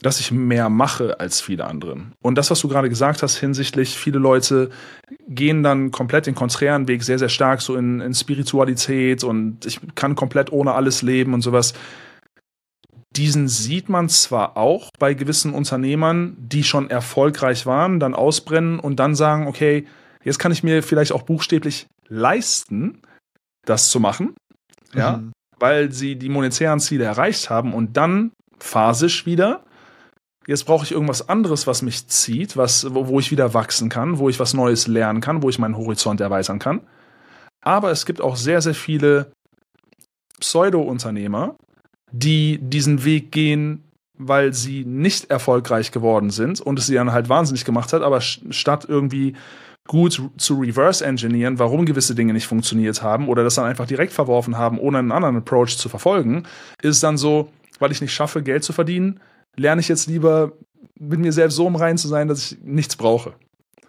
dass 0.00 0.20
ich 0.20 0.30
mehr 0.30 0.68
mache 0.68 1.18
als 1.18 1.40
viele 1.40 1.64
anderen. 1.64 2.12
Und 2.22 2.36
das, 2.36 2.50
was 2.50 2.60
du 2.60 2.68
gerade 2.68 2.88
gesagt 2.88 3.22
hast 3.22 3.36
hinsichtlich, 3.36 3.96
viele 3.96 4.18
Leute 4.18 4.70
gehen 5.26 5.62
dann 5.62 5.90
komplett 5.90 6.26
den 6.26 6.36
konträren 6.36 6.86
Weg, 6.86 7.02
sehr, 7.02 7.18
sehr 7.18 7.28
stark 7.28 7.60
so 7.60 7.74
in, 7.74 8.00
in 8.00 8.14
Spiritualität 8.14 9.24
und 9.24 9.66
ich 9.66 9.80
kann 9.96 10.14
komplett 10.14 10.52
ohne 10.52 10.74
alles 10.74 11.02
leben 11.02 11.34
und 11.34 11.42
sowas. 11.42 11.74
Diesen 13.16 13.48
sieht 13.48 13.88
man 13.88 14.08
zwar 14.08 14.56
auch 14.56 14.90
bei 15.00 15.14
gewissen 15.14 15.52
Unternehmern, 15.52 16.36
die 16.38 16.62
schon 16.62 16.90
erfolgreich 16.90 17.66
waren, 17.66 17.98
dann 17.98 18.14
ausbrennen 18.14 18.78
und 18.78 19.00
dann 19.00 19.16
sagen, 19.16 19.48
okay, 19.48 19.86
jetzt 20.28 20.38
kann 20.38 20.52
ich 20.52 20.62
mir 20.62 20.82
vielleicht 20.82 21.12
auch 21.12 21.22
buchstäblich 21.22 21.86
leisten, 22.08 23.00
das 23.64 23.90
zu 23.90 23.98
machen, 23.98 24.34
mhm. 24.92 24.98
ja, 24.98 25.22
weil 25.58 25.90
sie 25.90 26.16
die 26.16 26.28
monetären 26.28 26.80
Ziele 26.80 27.04
erreicht 27.04 27.48
haben 27.48 27.72
und 27.72 27.96
dann 27.96 28.32
phasisch 28.58 29.24
wieder. 29.24 29.64
Jetzt 30.46 30.64
brauche 30.64 30.84
ich 30.84 30.92
irgendwas 30.92 31.28
anderes, 31.28 31.66
was 31.66 31.82
mich 31.82 32.06
zieht, 32.08 32.56
was, 32.56 32.94
wo, 32.94 33.08
wo 33.08 33.20
ich 33.20 33.30
wieder 33.30 33.54
wachsen 33.54 33.88
kann, 33.88 34.18
wo 34.18 34.28
ich 34.28 34.38
was 34.38 34.54
Neues 34.54 34.86
lernen 34.86 35.20
kann, 35.20 35.42
wo 35.42 35.48
ich 35.48 35.58
meinen 35.58 35.76
Horizont 35.76 36.20
erweitern 36.20 36.58
kann. 36.58 36.80
Aber 37.62 37.90
es 37.90 38.06
gibt 38.06 38.20
auch 38.20 38.36
sehr, 38.36 38.60
sehr 38.60 38.74
viele 38.74 39.32
Pseudo-Unternehmer, 40.40 41.56
die 42.12 42.58
diesen 42.58 43.04
Weg 43.04 43.32
gehen, 43.32 43.82
weil 44.18 44.52
sie 44.52 44.84
nicht 44.84 45.30
erfolgreich 45.30 45.90
geworden 45.90 46.30
sind 46.30 46.60
und 46.60 46.78
es 46.78 46.86
sie 46.86 46.94
dann 46.94 47.12
halt 47.12 47.28
wahnsinnig 47.28 47.64
gemacht 47.64 47.92
hat, 47.92 48.02
aber 48.02 48.20
statt 48.20 48.86
irgendwie 48.88 49.34
gut 49.88 50.22
zu 50.36 50.54
reverse 50.60 51.04
engineeren, 51.04 51.58
warum 51.58 51.84
gewisse 51.84 52.14
Dinge 52.14 52.32
nicht 52.32 52.46
funktioniert 52.46 53.02
haben 53.02 53.28
oder 53.28 53.42
das 53.42 53.56
dann 53.56 53.64
einfach 53.64 53.86
direkt 53.86 54.12
verworfen 54.12 54.56
haben, 54.56 54.78
ohne 54.78 54.98
einen 54.98 55.10
anderen 55.10 55.38
Approach 55.38 55.76
zu 55.76 55.88
verfolgen, 55.88 56.44
ist 56.80 57.02
dann 57.02 57.16
so, 57.16 57.48
weil 57.80 57.90
ich 57.90 58.00
nicht 58.00 58.12
schaffe, 58.12 58.42
Geld 58.42 58.62
zu 58.62 58.72
verdienen, 58.72 59.18
lerne 59.56 59.80
ich 59.80 59.88
jetzt 59.88 60.06
lieber 60.06 60.52
mit 61.00 61.18
mir 61.18 61.32
selbst 61.32 61.56
so 61.56 61.66
um 61.66 61.74
rein 61.74 61.98
zu 61.98 62.06
sein, 62.06 62.28
dass 62.28 62.52
ich 62.52 62.58
nichts 62.62 62.96
brauche. 62.96 63.34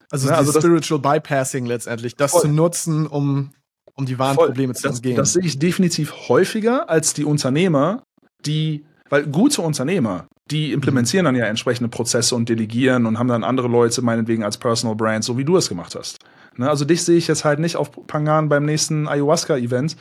Also, 0.09 0.29
ja, 0.29 0.35
also 0.35 0.51
das 0.51 0.63
Spiritual 0.63 0.99
Bypassing 0.99 1.65
letztendlich, 1.65 2.15
das 2.15 2.31
voll. 2.31 2.41
zu 2.41 2.47
nutzen, 2.47 3.05
um, 3.05 3.51
um 3.93 4.05
die 4.05 4.17
wahren 4.17 4.35
voll. 4.35 4.47
Probleme 4.47 4.73
zu 4.73 4.89
umgehen. 4.89 5.15
Das, 5.15 5.33
das 5.33 5.41
sehe 5.41 5.45
ich 5.45 5.59
definitiv 5.59 6.29
häufiger 6.29 6.89
als 6.89 7.13
die 7.13 7.25
Unternehmer, 7.25 8.03
die, 8.45 8.85
weil 9.09 9.27
gute 9.27 9.61
Unternehmer, 9.61 10.27
die 10.51 10.71
implementieren 10.71 11.25
dann 11.25 11.35
ja 11.35 11.45
entsprechende 11.45 11.89
Prozesse 11.89 12.35
und 12.35 12.49
delegieren 12.49 13.05
und 13.05 13.19
haben 13.19 13.27
dann 13.27 13.43
andere 13.43 13.67
Leute 13.67 14.01
meinetwegen 14.01 14.43
als 14.43 14.57
Personal 14.57 14.95
Brand, 14.95 15.23
so 15.23 15.37
wie 15.37 15.45
du 15.45 15.57
es 15.57 15.69
gemacht 15.69 15.95
hast. 15.95 16.19
Ne? 16.57 16.69
Also 16.69 16.85
dich 16.85 17.03
sehe 17.03 17.17
ich 17.17 17.27
jetzt 17.27 17.45
halt 17.45 17.59
nicht 17.59 17.75
auf 17.75 17.91
Pangan 18.07 18.49
beim 18.49 18.65
nächsten 18.65 19.07
Ayahuasca-Event, 19.07 19.95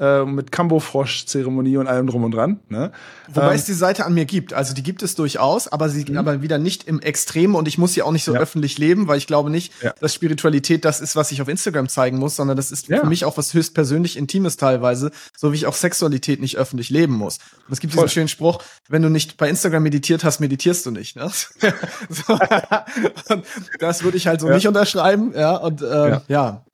äh, 0.00 0.24
mit 0.24 0.52
Kambo-Frosch-Zeremonie 0.52 1.76
und 1.76 1.86
allem 1.86 2.06
drum 2.06 2.24
und 2.24 2.32
dran. 2.32 2.60
Ne? 2.68 2.92
Wobei 3.28 3.50
ähm, 3.50 3.56
es 3.56 3.64
die 3.64 3.72
Seite 3.72 4.04
an 4.04 4.14
mir 4.14 4.24
gibt. 4.24 4.52
Also 4.52 4.74
die 4.74 4.82
gibt 4.82 5.02
es 5.02 5.14
durchaus, 5.14 5.68
aber 5.68 5.88
sie 5.88 6.04
mhm. 6.08 6.18
aber 6.18 6.42
wieder 6.42 6.58
nicht 6.58 6.86
im 6.86 7.00
Extrem 7.00 7.54
und 7.54 7.68
ich 7.68 7.78
muss 7.78 7.94
sie 7.94 8.02
auch 8.02 8.12
nicht 8.12 8.24
so 8.24 8.34
ja. 8.34 8.40
öffentlich 8.40 8.78
leben, 8.78 9.08
weil 9.08 9.18
ich 9.18 9.26
glaube 9.26 9.50
nicht, 9.50 9.72
ja. 9.82 9.94
dass 10.00 10.14
Spiritualität 10.14 10.84
das 10.84 11.00
ist, 11.00 11.16
was 11.16 11.32
ich 11.32 11.42
auf 11.42 11.48
Instagram 11.48 11.88
zeigen 11.88 12.18
muss, 12.18 12.36
sondern 12.36 12.56
das 12.56 12.70
ist 12.70 12.88
ja. 12.88 13.00
für 13.00 13.06
mich 13.06 13.24
auch 13.24 13.36
was 13.36 13.54
höchst 13.54 13.74
persönlich 13.74 14.16
Intimes 14.16 14.56
teilweise, 14.56 15.10
so 15.36 15.52
wie 15.52 15.56
ich 15.56 15.66
auch 15.66 15.74
Sexualität 15.74 16.40
nicht 16.40 16.56
öffentlich 16.56 16.90
leben 16.90 17.14
muss. 17.14 17.38
Und 17.66 17.72
es 17.72 17.80
gibt 17.80 17.94
Voll. 17.94 18.04
diesen 18.04 18.14
schönen 18.14 18.28
Spruch, 18.28 18.62
wenn 18.88 19.02
du 19.02 19.08
nicht 19.08 19.36
bei 19.36 19.48
Instagram 19.48 19.82
meditiert 19.82 20.24
hast, 20.24 20.40
meditierst 20.40 20.86
du 20.86 20.90
nicht. 20.90 21.16
Ne? 21.16 21.30
so, 22.08 22.38
das 23.78 24.02
würde 24.02 24.16
ich 24.16 24.26
halt 24.26 24.40
so 24.40 24.48
nicht 24.48 24.66
unterschreiben, 24.68 25.32
ja. 25.34 25.56
Und 25.56 25.82
äh, 25.82 26.20
ja. 26.28 26.64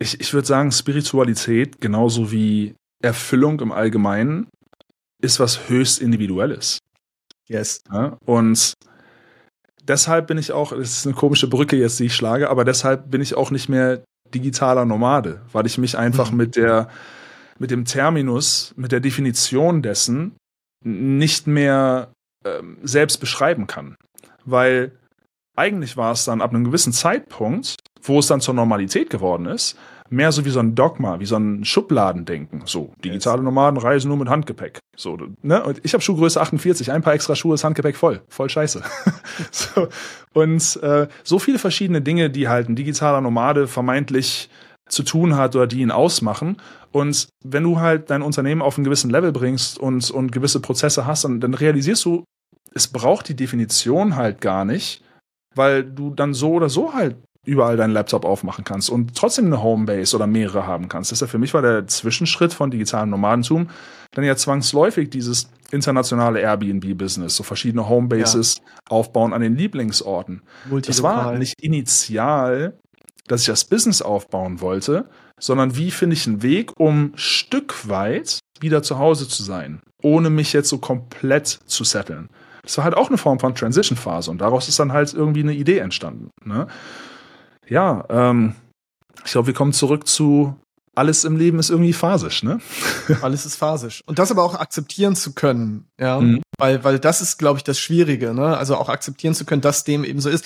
Ich, 0.00 0.20
ich 0.20 0.32
würde 0.32 0.46
sagen, 0.46 0.72
Spiritualität, 0.72 1.80
genauso 1.80 2.32
wie 2.32 2.74
Erfüllung 3.02 3.60
im 3.60 3.70
Allgemeinen, 3.70 4.48
ist 5.22 5.40
was 5.40 5.68
höchst 5.68 6.00
Individuelles. 6.00 6.78
Yes. 7.48 7.80
Ja, 7.92 8.16
und 8.24 8.74
deshalb 9.86 10.26
bin 10.28 10.38
ich 10.38 10.52
auch, 10.52 10.70
das 10.70 10.98
ist 10.98 11.06
eine 11.06 11.14
komische 11.14 11.48
Brücke 11.48 11.76
jetzt, 11.76 11.98
die 12.00 12.06
ich 12.06 12.14
schlage, 12.14 12.48
aber 12.48 12.64
deshalb 12.64 13.10
bin 13.10 13.20
ich 13.20 13.34
auch 13.34 13.50
nicht 13.50 13.68
mehr 13.68 14.02
digitaler 14.32 14.84
Nomade, 14.84 15.42
weil 15.52 15.66
ich 15.66 15.76
mich 15.76 15.98
einfach 15.98 16.30
mhm. 16.30 16.36
mit 16.36 16.56
der, 16.56 16.88
mit 17.58 17.70
dem 17.70 17.84
Terminus, 17.84 18.72
mit 18.76 18.92
der 18.92 19.00
Definition 19.00 19.82
dessen 19.82 20.36
nicht 20.84 21.46
mehr 21.46 22.12
ähm, 22.44 22.78
selbst 22.82 23.18
beschreiben 23.18 23.66
kann. 23.66 23.96
Weil 24.44 24.92
eigentlich 25.56 25.96
war 25.96 26.12
es 26.12 26.24
dann 26.24 26.40
ab 26.40 26.50
einem 26.50 26.64
gewissen 26.64 26.92
Zeitpunkt, 26.92 27.76
wo 28.02 28.18
es 28.18 28.26
dann 28.26 28.40
zur 28.40 28.54
Normalität 28.54 29.10
geworden 29.10 29.46
ist, 29.46 29.76
mehr 30.08 30.32
so 30.32 30.44
wie 30.44 30.50
so 30.50 30.60
ein 30.60 30.74
Dogma, 30.74 31.20
wie 31.20 31.26
so 31.26 31.36
ein 31.36 31.64
Schubladendenken. 31.64 32.62
So, 32.64 32.92
digitale 33.04 33.42
Nomaden 33.42 33.78
reisen 33.78 34.08
nur 34.08 34.16
mit 34.16 34.28
Handgepäck. 34.28 34.80
So, 34.96 35.16
ne? 35.42 35.62
Und 35.62 35.80
ich 35.84 35.92
habe 35.92 36.02
Schuhgröße 36.02 36.40
48, 36.40 36.90
ein 36.92 37.02
paar 37.02 37.14
extra 37.14 37.36
Schuhe 37.36 37.54
ist 37.54 37.64
Handgepäck 37.64 37.96
voll. 37.96 38.22
Voll 38.28 38.50
scheiße. 38.50 38.82
so, 39.50 39.88
und 40.34 40.82
äh, 40.82 41.06
so 41.22 41.38
viele 41.38 41.58
verschiedene 41.58 42.02
Dinge, 42.02 42.28
die 42.28 42.48
halt 42.48 42.68
ein 42.68 42.76
digitaler 42.76 43.20
Nomade 43.20 43.68
vermeintlich 43.68 44.50
zu 44.88 45.04
tun 45.04 45.36
hat 45.36 45.54
oder 45.54 45.68
die 45.68 45.80
ihn 45.80 45.92
ausmachen. 45.92 46.56
Und 46.90 47.28
wenn 47.44 47.62
du 47.62 47.78
halt 47.78 48.10
dein 48.10 48.22
Unternehmen 48.22 48.62
auf 48.62 48.76
einen 48.76 48.84
gewissen 48.84 49.10
Level 49.10 49.30
bringst 49.30 49.78
und, 49.78 50.10
und 50.10 50.32
gewisse 50.32 50.60
Prozesse 50.60 51.06
hast, 51.06 51.24
dann, 51.24 51.40
dann 51.40 51.54
realisierst 51.54 52.04
du, 52.04 52.24
es 52.74 52.88
braucht 52.88 53.28
die 53.28 53.36
Definition 53.36 54.16
halt 54.16 54.40
gar 54.40 54.64
nicht, 54.64 55.02
weil 55.54 55.84
du 55.84 56.10
dann 56.14 56.34
so 56.34 56.52
oder 56.52 56.68
so 56.68 56.94
halt 56.94 57.16
überall 57.44 57.76
deinen 57.76 57.92
Laptop 57.92 58.24
aufmachen 58.24 58.64
kannst 58.64 58.90
und 58.90 59.16
trotzdem 59.16 59.46
eine 59.46 59.62
Homebase 59.62 60.14
oder 60.14 60.26
mehrere 60.26 60.66
haben 60.66 60.88
kannst. 60.88 61.18
Ja 61.18 61.26
für 61.26 61.38
mich 61.38 61.54
war 61.54 61.62
der 61.62 61.86
Zwischenschritt 61.86 62.52
von 62.52 62.70
digitalem 62.70 63.10
Nomadentum 63.10 63.68
dann 64.12 64.24
ja 64.24 64.36
zwangsläufig 64.36 65.08
dieses 65.10 65.50
internationale 65.70 66.40
Airbnb-Business, 66.40 67.36
so 67.36 67.42
verschiedene 67.42 67.88
Homebases 67.88 68.56
ja. 68.56 68.62
aufbauen 68.88 69.32
an 69.32 69.40
den 69.40 69.56
Lieblingsorten. 69.56 70.42
Das 70.84 71.02
war 71.02 71.32
nicht 71.38 71.62
initial, 71.62 72.78
dass 73.26 73.42
ich 73.42 73.46
das 73.46 73.64
Business 73.64 74.02
aufbauen 74.02 74.60
wollte, 74.60 75.08
sondern 75.38 75.76
wie 75.76 75.90
finde 75.90 76.14
ich 76.14 76.26
einen 76.26 76.42
Weg, 76.42 76.78
um 76.78 77.12
Stück 77.14 77.88
weit 77.88 78.40
wieder 78.60 78.82
zu 78.82 78.98
Hause 78.98 79.28
zu 79.28 79.42
sein, 79.42 79.80
ohne 80.02 80.28
mich 80.28 80.52
jetzt 80.52 80.68
so 80.68 80.78
komplett 80.78 81.46
zu 81.46 81.84
setteln. 81.84 82.28
Das 82.62 82.76
war 82.76 82.84
halt 82.84 82.96
auch 82.96 83.08
eine 83.08 83.18
Form 83.18 83.40
von 83.40 83.54
Transition-Phase 83.54 84.30
und 84.30 84.40
daraus 84.40 84.68
ist 84.68 84.78
dann 84.78 84.92
halt 84.92 85.12
irgendwie 85.14 85.40
eine 85.40 85.54
Idee 85.54 85.78
entstanden. 85.78 86.30
Ne? 86.44 86.66
ja, 87.70 88.04
ähm, 88.10 88.54
ich 89.24 89.32
glaube, 89.32 89.46
wir 89.46 89.54
kommen 89.54 89.72
zurück 89.72 90.06
zu 90.06 90.54
alles 90.96 91.24
im 91.24 91.36
Leben 91.36 91.60
ist 91.60 91.70
irgendwie 91.70 91.92
phasisch, 91.92 92.42
ne? 92.42 92.60
alles 93.22 93.46
ist 93.46 93.56
phasisch. 93.56 94.02
Und 94.06 94.18
das 94.18 94.30
aber 94.30 94.42
auch 94.42 94.56
akzeptieren 94.56 95.14
zu 95.14 95.32
können, 95.32 95.88
ja. 95.98 96.20
Mhm. 96.20 96.42
Weil, 96.58 96.84
weil 96.84 96.98
das 96.98 97.20
ist, 97.22 97.38
glaube 97.38 97.58
ich, 97.58 97.64
das 97.64 97.78
Schwierige, 97.78 98.34
ne? 98.34 98.56
Also 98.56 98.76
auch 98.76 98.88
akzeptieren 98.88 99.34
zu 99.34 99.44
können, 99.44 99.62
dass 99.62 99.84
dem 99.84 100.04
eben 100.04 100.20
so 100.20 100.28
ist. 100.28 100.44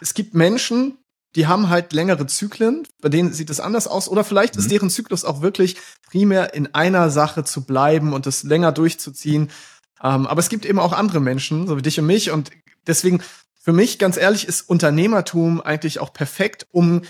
Es 0.00 0.12
gibt 0.12 0.34
Menschen, 0.34 0.98
die 1.34 1.46
haben 1.46 1.70
halt 1.70 1.92
längere 1.92 2.26
Zyklen, 2.26 2.86
bei 3.00 3.08
denen 3.08 3.32
sieht 3.32 3.50
es 3.50 3.58
anders 3.58 3.88
aus. 3.88 4.08
Oder 4.08 4.22
vielleicht 4.22 4.54
mhm. 4.54 4.60
ist 4.60 4.70
deren 4.70 4.90
Zyklus 4.90 5.24
auch 5.24 5.40
wirklich 5.40 5.76
primär 6.10 6.54
in 6.54 6.74
einer 6.74 7.10
Sache 7.10 7.44
zu 7.44 7.64
bleiben 7.64 8.12
und 8.12 8.26
das 8.26 8.42
länger 8.42 8.72
durchzuziehen. 8.72 9.50
Ähm, 10.06 10.26
aber 10.26 10.38
es 10.38 10.48
gibt 10.48 10.64
eben 10.64 10.78
auch 10.78 10.92
andere 10.92 11.20
Menschen, 11.20 11.66
so 11.66 11.76
wie 11.76 11.82
dich 11.82 11.98
und 11.98 12.06
mich. 12.06 12.30
Und 12.30 12.50
deswegen 12.86 13.20
für 13.60 13.72
mich, 13.72 13.98
ganz 13.98 14.16
ehrlich, 14.16 14.46
ist 14.46 14.68
Unternehmertum 14.68 15.60
eigentlich 15.60 15.98
auch 15.98 16.12
perfekt, 16.12 16.66
um 16.70 17.02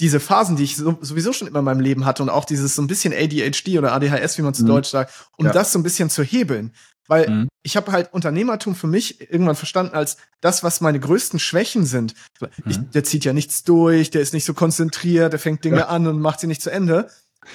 diese 0.00 0.20
Phasen, 0.20 0.56
die 0.56 0.64
ich 0.64 0.76
so, 0.76 0.98
sowieso 1.00 1.32
schon 1.32 1.48
immer 1.48 1.60
in 1.60 1.64
meinem 1.64 1.80
Leben 1.80 2.04
hatte 2.04 2.22
und 2.22 2.28
auch 2.28 2.44
dieses 2.44 2.74
so 2.74 2.82
ein 2.82 2.88
bisschen 2.88 3.14
ADHD 3.14 3.78
oder 3.78 3.92
ADHS, 3.92 4.36
wie 4.36 4.42
man 4.42 4.52
zu 4.52 4.64
mhm. 4.64 4.68
Deutsch 4.68 4.90
sagt, 4.90 5.14
um 5.38 5.46
ja. 5.46 5.52
das 5.52 5.72
so 5.72 5.78
ein 5.78 5.82
bisschen 5.82 6.10
zu 6.10 6.22
hebeln. 6.22 6.72
Weil 7.06 7.30
mhm. 7.30 7.48
ich 7.62 7.76
habe 7.76 7.92
halt 7.92 8.12
Unternehmertum 8.12 8.74
für 8.74 8.86
mich 8.86 9.20
irgendwann 9.20 9.56
verstanden 9.56 9.94
als 9.94 10.16
das, 10.40 10.62
was 10.62 10.80
meine 10.80 11.00
größten 11.00 11.38
Schwächen 11.38 11.86
sind. 11.86 12.14
Ich, 12.66 12.78
mhm. 12.78 12.90
der 12.90 13.04
zieht 13.04 13.24
ja 13.24 13.32
nichts 13.32 13.62
durch, 13.62 14.10
der 14.10 14.20
ist 14.20 14.34
nicht 14.34 14.44
so 14.44 14.52
konzentriert, 14.52 15.32
der 15.32 15.40
fängt 15.40 15.64
Dinge 15.64 15.78
ja. 15.78 15.88
an 15.88 16.06
und 16.06 16.20
macht 16.20 16.40
sie 16.40 16.48
nicht 16.48 16.62
zu 16.62 16.70
Ende. 16.70 17.08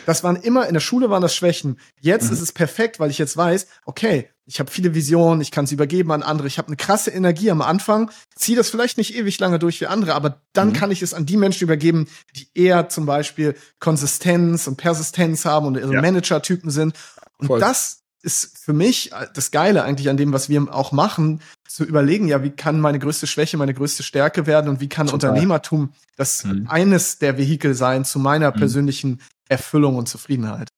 Das 0.05 0.23
waren 0.23 0.37
immer, 0.37 0.67
in 0.67 0.73
der 0.73 0.81
Schule 0.81 1.09
waren 1.09 1.21
das 1.21 1.35
Schwächen. 1.35 1.79
Jetzt 1.99 2.27
mhm. 2.27 2.33
ist 2.33 2.41
es 2.41 2.51
perfekt, 2.51 2.99
weil 2.99 3.09
ich 3.09 3.17
jetzt 3.17 3.35
weiß, 3.37 3.67
okay, 3.85 4.29
ich 4.49 4.59
habe 4.59 4.71
viele 4.71 4.95
Visionen, 4.95 5.41
ich 5.41 5.51
kann 5.51 5.67
sie 5.67 5.75
übergeben 5.75 6.11
an 6.11 6.23
andere, 6.23 6.47
ich 6.47 6.57
habe 6.57 6.69
eine 6.69 6.75
krasse 6.75 7.11
Energie 7.11 7.51
am 7.51 7.61
Anfang, 7.61 8.09
ziehe 8.35 8.57
das 8.57 8.71
vielleicht 8.71 8.97
nicht 8.97 9.15
ewig 9.15 9.39
lange 9.39 9.59
durch 9.59 9.79
wie 9.79 9.85
andere, 9.85 10.15
aber 10.15 10.41
dann 10.53 10.69
mhm. 10.69 10.73
kann 10.73 10.89
ich 10.89 11.03
es 11.03 11.13
an 11.13 11.27
die 11.27 11.37
Menschen 11.37 11.63
übergeben, 11.65 12.07
die 12.35 12.47
eher 12.55 12.89
zum 12.89 13.05
Beispiel 13.05 13.55
Konsistenz 13.79 14.65
und 14.65 14.77
Persistenz 14.77 15.45
haben 15.45 15.67
und 15.67 15.77
ja. 15.77 16.01
Manager-Typen 16.01 16.71
sind. 16.71 16.95
Und 17.37 17.45
Voll. 17.45 17.59
das 17.59 17.99
ist 18.23 18.57
für 18.57 18.73
mich 18.73 19.11
das 19.35 19.51
Geile 19.51 19.83
eigentlich 19.83 20.09
an 20.09 20.17
dem, 20.17 20.33
was 20.33 20.49
wir 20.49 20.73
auch 20.73 20.91
machen, 20.91 21.41
zu 21.67 21.83
überlegen, 21.83 22.27
ja, 22.27 22.41
wie 22.43 22.49
kann 22.49 22.81
meine 22.81 22.97
größte 22.97 23.27
Schwäche 23.27 23.55
meine 23.55 23.75
größte 23.75 24.01
Stärke 24.01 24.47
werden 24.47 24.67
und 24.67 24.81
wie 24.81 24.89
kann 24.89 25.05
Total. 25.05 25.29
Unternehmertum 25.29 25.93
das 26.17 26.43
mhm. 26.43 26.65
eines 26.67 27.19
der 27.19 27.37
Vehikel 27.37 27.75
sein 27.75 28.03
zu 28.03 28.17
meiner 28.17 28.49
mhm. 28.49 28.55
persönlichen 28.55 29.21
Erfüllung 29.47 29.95
und 29.95 30.09
Zufriedenheit. 30.09 30.69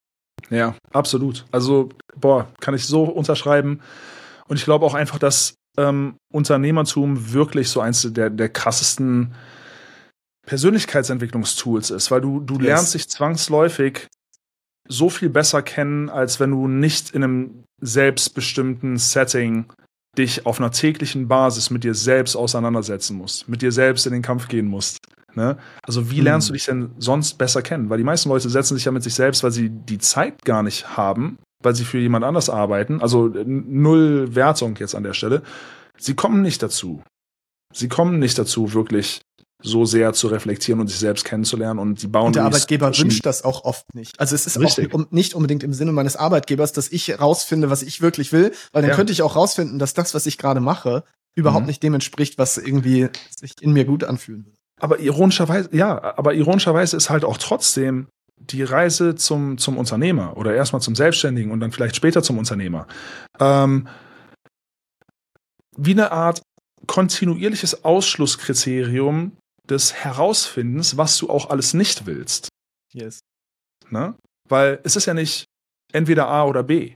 Ja, 0.49 0.76
absolut. 0.91 1.45
Also, 1.51 1.89
boah, 2.15 2.47
kann 2.59 2.73
ich 2.73 2.85
so 2.85 3.03
unterschreiben. 3.03 3.81
Und 4.47 4.57
ich 4.57 4.65
glaube 4.65 4.85
auch 4.85 4.93
einfach, 4.93 5.19
dass 5.19 5.55
ähm, 5.77 6.15
Unternehmertum 6.31 7.31
wirklich 7.34 7.69
so 7.69 7.80
eins 7.80 8.07
der, 8.11 8.30
der 8.30 8.49
krassesten 8.49 9.34
Persönlichkeitsentwicklungstools 10.45 11.91
ist, 11.91 12.11
weil 12.11 12.22
du, 12.22 12.39
du 12.39 12.55
yes. 12.55 12.63
lernst 12.63 12.93
dich 12.95 13.09
zwangsläufig 13.09 14.07
so 14.88 15.09
viel 15.09 15.30
besser 15.30 15.61
kennen, 15.61 16.09
als 16.09 16.39
wenn 16.39 16.51
du 16.51 16.68
nicht 16.68 17.11
in 17.11 17.23
einem 17.23 17.63
selbstbestimmten 17.80 18.97
Setting 18.97 19.72
dich 20.18 20.45
auf 20.45 20.59
einer 20.59 20.72
täglichen 20.72 21.27
Basis 21.27 21.69
mit 21.69 21.84
dir 21.84 21.95
selbst 21.95 22.35
auseinandersetzen 22.35 23.15
musst, 23.15 23.47
mit 23.47 23.61
dir 23.61 23.72
selbst 23.72 24.05
in 24.05 24.11
den 24.11 24.22
Kampf 24.22 24.49
gehen 24.49 24.68
musst. 24.68 24.97
Ne? 25.36 25.58
Also 25.84 26.12
wie 26.12 26.22
lernst 26.22 26.48
hm. 26.48 26.53
du 26.53 26.58
dich 26.58 26.66
denn 26.66 26.91
sonst 26.98 27.38
besser 27.38 27.62
kennen? 27.62 27.90
Weil 27.90 27.98
die 27.98 28.03
meisten 28.03 28.30
Leute 28.30 28.49
setzen 28.49 28.76
sich 28.76 28.86
ja 28.86 28.91
mit 28.91 29.03
sich 29.03 29.14
selbst, 29.14 29.44
weil 29.44 29.52
sie 29.52 29.70
die 29.70 29.98
Zeit 29.98 30.44
gar 30.44 30.64
nicht 30.64 30.98
haben, 30.98 31.38
weil 31.64 31.76
sie 31.76 31.86
für 31.86 31.99
jemand 31.99 32.26
anders 32.26 32.49
arbeiten. 32.49 33.02
Also 33.02 33.28
null 33.28 34.36
Wertung 34.36 34.76
jetzt 34.78 34.95
an 34.95 35.03
der 35.03 35.14
Stelle. 35.14 35.44
Sie 35.98 36.16
kommen 36.16 36.41
nicht 36.41 36.64
dazu. 36.64 37.03
Sie 37.74 37.88
kommen 37.88 38.20
nicht 38.20 38.38
dazu, 38.38 38.74
wirklich 38.74 39.22
so 39.64 39.86
sehr 39.86 40.14
zu 40.14 40.28
reflektieren 40.28 40.80
und 40.80 40.88
sich 40.88 40.99
selbst 40.99 41.26
kennenzulernen 41.26 41.80
und 41.80 42.02
die 42.02 42.08
bauen. 42.08 42.28
Und 42.28 42.36
der 42.36 42.45
Arbeitgeber 42.45 42.98
wünscht 42.98 43.26
das 43.26 43.44
auch 43.44 43.64
oft 43.64 43.94
nicht. 43.94 44.20
Also 44.20 44.36
es 44.36 44.48
ist 44.48 44.60
Richtig. 44.60 44.94
auch 44.94 45.12
nicht 45.12 45.34
unbedingt 45.34 45.64
im 45.64 45.74
Sinne 45.74 45.91
meines 45.91 46.16
Arbeitgebers, 46.16 46.74
dass 46.74 46.91
ich 46.91 47.20
rausfinde, 47.20 47.70
was 47.70 47.84
ich 47.84 48.02
wirklich 48.02 48.32
will, 48.32 48.52
weil 48.72 48.82
dann 48.82 48.90
ja. 48.90 48.95
könnte 48.95 49.14
ich 49.14 49.22
auch 49.22 49.36
rausfinden, 49.36 49.80
dass 49.80 49.94
das, 49.94 50.14
was 50.14 50.26
ich 50.26 50.38
gerade 50.38 50.60
mache, 50.60 51.03
überhaupt 51.36 51.64
mhm. 51.64 51.68
nicht 51.68 51.84
dem 51.84 51.94
entspricht, 51.94 52.38
was 52.38 52.58
irgendwie 52.58 53.10
sich 53.30 53.53
in 53.62 53.72
mir 53.72 53.86
gut 53.86 54.03
anfühlen 54.03 54.45
will. 54.45 54.53
Aber 54.82 54.99
ironischerweise, 54.99 55.70
ja, 55.74 56.18
aber 56.18 56.34
ironischerweise 56.34 56.98
ist 56.98 57.12
halt 57.12 57.24
auch 57.24 57.38
trotzdem 57.38 58.08
die 58.36 58.64
Reise 58.64 59.14
zum, 59.14 59.60
zum 59.60 59.78
Unternehmer 59.78 60.36
oder 60.36 60.56
erstmal 60.56 60.82
zum 60.82 60.95
Selbstständigen 60.95 61.52
und 61.52 61.60
dann 61.60 61.72
vielleicht 61.72 61.95
später 61.95 62.24
zum 62.24 62.40
Unternehmer. 62.40 62.88
Ähm, 63.40 63.88
wie 65.78 65.91
eine 65.91 66.12
Art 66.12 66.41
kontinuierliches 66.88 67.86
Ausschlusskriterium 67.86 69.38
des 69.70 69.94
Herausfindens, 69.94 70.98
was 70.98 71.16
du 71.20 71.30
auch 71.30 71.52
alles 71.52 71.76
nicht 71.76 72.08
willst. 72.08 72.49
Yes. 72.91 73.20
Ne? 73.91 74.16
Weil 74.49 74.80
es 74.84 74.95
ist 74.95 75.06
ja 75.06 75.14
nicht 75.14 75.45
entweder 75.94 76.28
A 76.28 76.45
oder 76.45 76.64
B. 76.64 76.95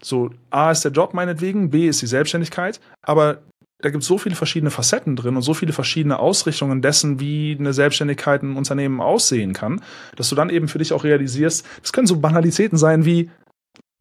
So, 0.00 0.30
A 0.50 0.70
ist 0.70 0.84
der 0.84 0.92
Job 0.92 1.12
meinetwegen, 1.12 1.70
B 1.70 1.88
ist 1.88 2.02
die 2.02 2.06
Selbstständigkeit, 2.06 2.80
aber 3.04 3.42
da 3.82 3.90
gibt 3.90 4.02
es 4.02 4.08
so 4.08 4.16
viele 4.16 4.36
verschiedene 4.36 4.70
Facetten 4.70 5.16
drin 5.16 5.36
und 5.36 5.42
so 5.42 5.54
viele 5.54 5.72
verschiedene 5.72 6.18
Ausrichtungen 6.18 6.82
dessen, 6.82 7.20
wie 7.20 7.56
eine 7.58 7.72
Selbstständigkeit 7.72 8.42
ein 8.42 8.56
Unternehmen 8.56 9.00
aussehen 9.00 9.52
kann, 9.52 9.82
dass 10.16 10.28
du 10.28 10.36
dann 10.36 10.50
eben 10.50 10.68
für 10.68 10.78
dich 10.78 10.92
auch 10.92 11.04
realisierst, 11.04 11.66
das 11.82 11.92
können 11.92 12.06
so 12.06 12.18
Banalitäten 12.18 12.78
sein 12.78 13.04
wie, 13.04 13.30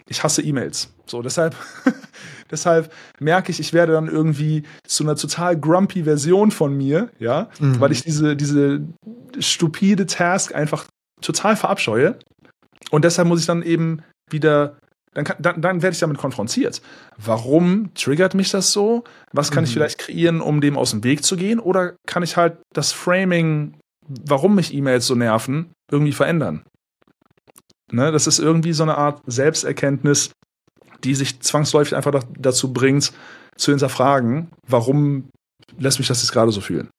ich 0.07 0.23
hasse 0.23 0.41
E-Mails. 0.41 0.93
So, 1.07 1.21
deshalb, 1.21 1.55
deshalb 2.51 2.93
merke 3.19 3.51
ich, 3.51 3.59
ich 3.59 3.73
werde 3.73 3.93
dann 3.93 4.07
irgendwie 4.07 4.63
zu 4.85 5.03
einer 5.03 5.15
total 5.15 5.59
grumpy 5.59 6.03
Version 6.03 6.51
von 6.51 6.77
mir, 6.77 7.09
ja, 7.17 7.49
mhm. 7.59 7.79
weil 7.79 7.91
ich 7.91 8.03
diese, 8.03 8.35
diese 8.35 8.81
stupide 9.39 10.05
Task 10.05 10.53
einfach 10.53 10.85
total 11.21 11.55
verabscheue. 11.55 12.19
und 12.91 13.03
deshalb 13.03 13.27
muss 13.27 13.39
ich 13.39 13.45
dann 13.47 13.63
eben 13.63 14.03
wieder 14.29 14.77
dann, 15.13 15.25
kann, 15.25 15.37
dann, 15.39 15.61
dann 15.61 15.81
werde 15.81 15.93
ich 15.93 15.99
damit 15.99 16.17
konfrontiert. 16.17 16.81
Warum 17.17 17.93
triggert 17.93 18.33
mich 18.33 18.51
das 18.51 18.71
so? 18.71 19.03
Was 19.33 19.51
kann 19.51 19.63
mhm. 19.63 19.67
ich 19.67 19.73
vielleicht 19.73 19.97
kreieren, 19.97 20.41
um 20.41 20.61
dem 20.61 20.77
aus 20.77 20.91
dem 20.91 21.03
Weg 21.03 21.23
zu 21.23 21.35
gehen? 21.35 21.59
Oder 21.59 21.95
kann 22.07 22.23
ich 22.23 22.37
halt 22.37 22.57
das 22.73 22.91
Framing, 22.91 23.77
warum 24.07 24.55
mich 24.55 24.73
E-Mails 24.73 25.05
so 25.05 25.15
nerven, 25.15 25.73
irgendwie 25.91 26.13
verändern? 26.13 26.63
Ne, 27.91 28.11
das 28.11 28.25
ist 28.25 28.39
irgendwie 28.39 28.71
so 28.71 28.83
eine 28.83 28.97
Art 28.97 29.21
Selbsterkenntnis, 29.25 30.31
die 31.03 31.13
sich 31.13 31.41
zwangsläufig 31.41 31.95
einfach 31.95 32.23
dazu 32.39 32.71
bringt, 32.71 33.11
zu 33.57 33.71
hinterfragen, 33.71 34.49
warum 34.65 35.29
lässt 35.77 35.99
mich 35.99 36.07
das 36.07 36.21
jetzt 36.21 36.31
gerade 36.31 36.51
so 36.51 36.61
fühlen. 36.61 36.89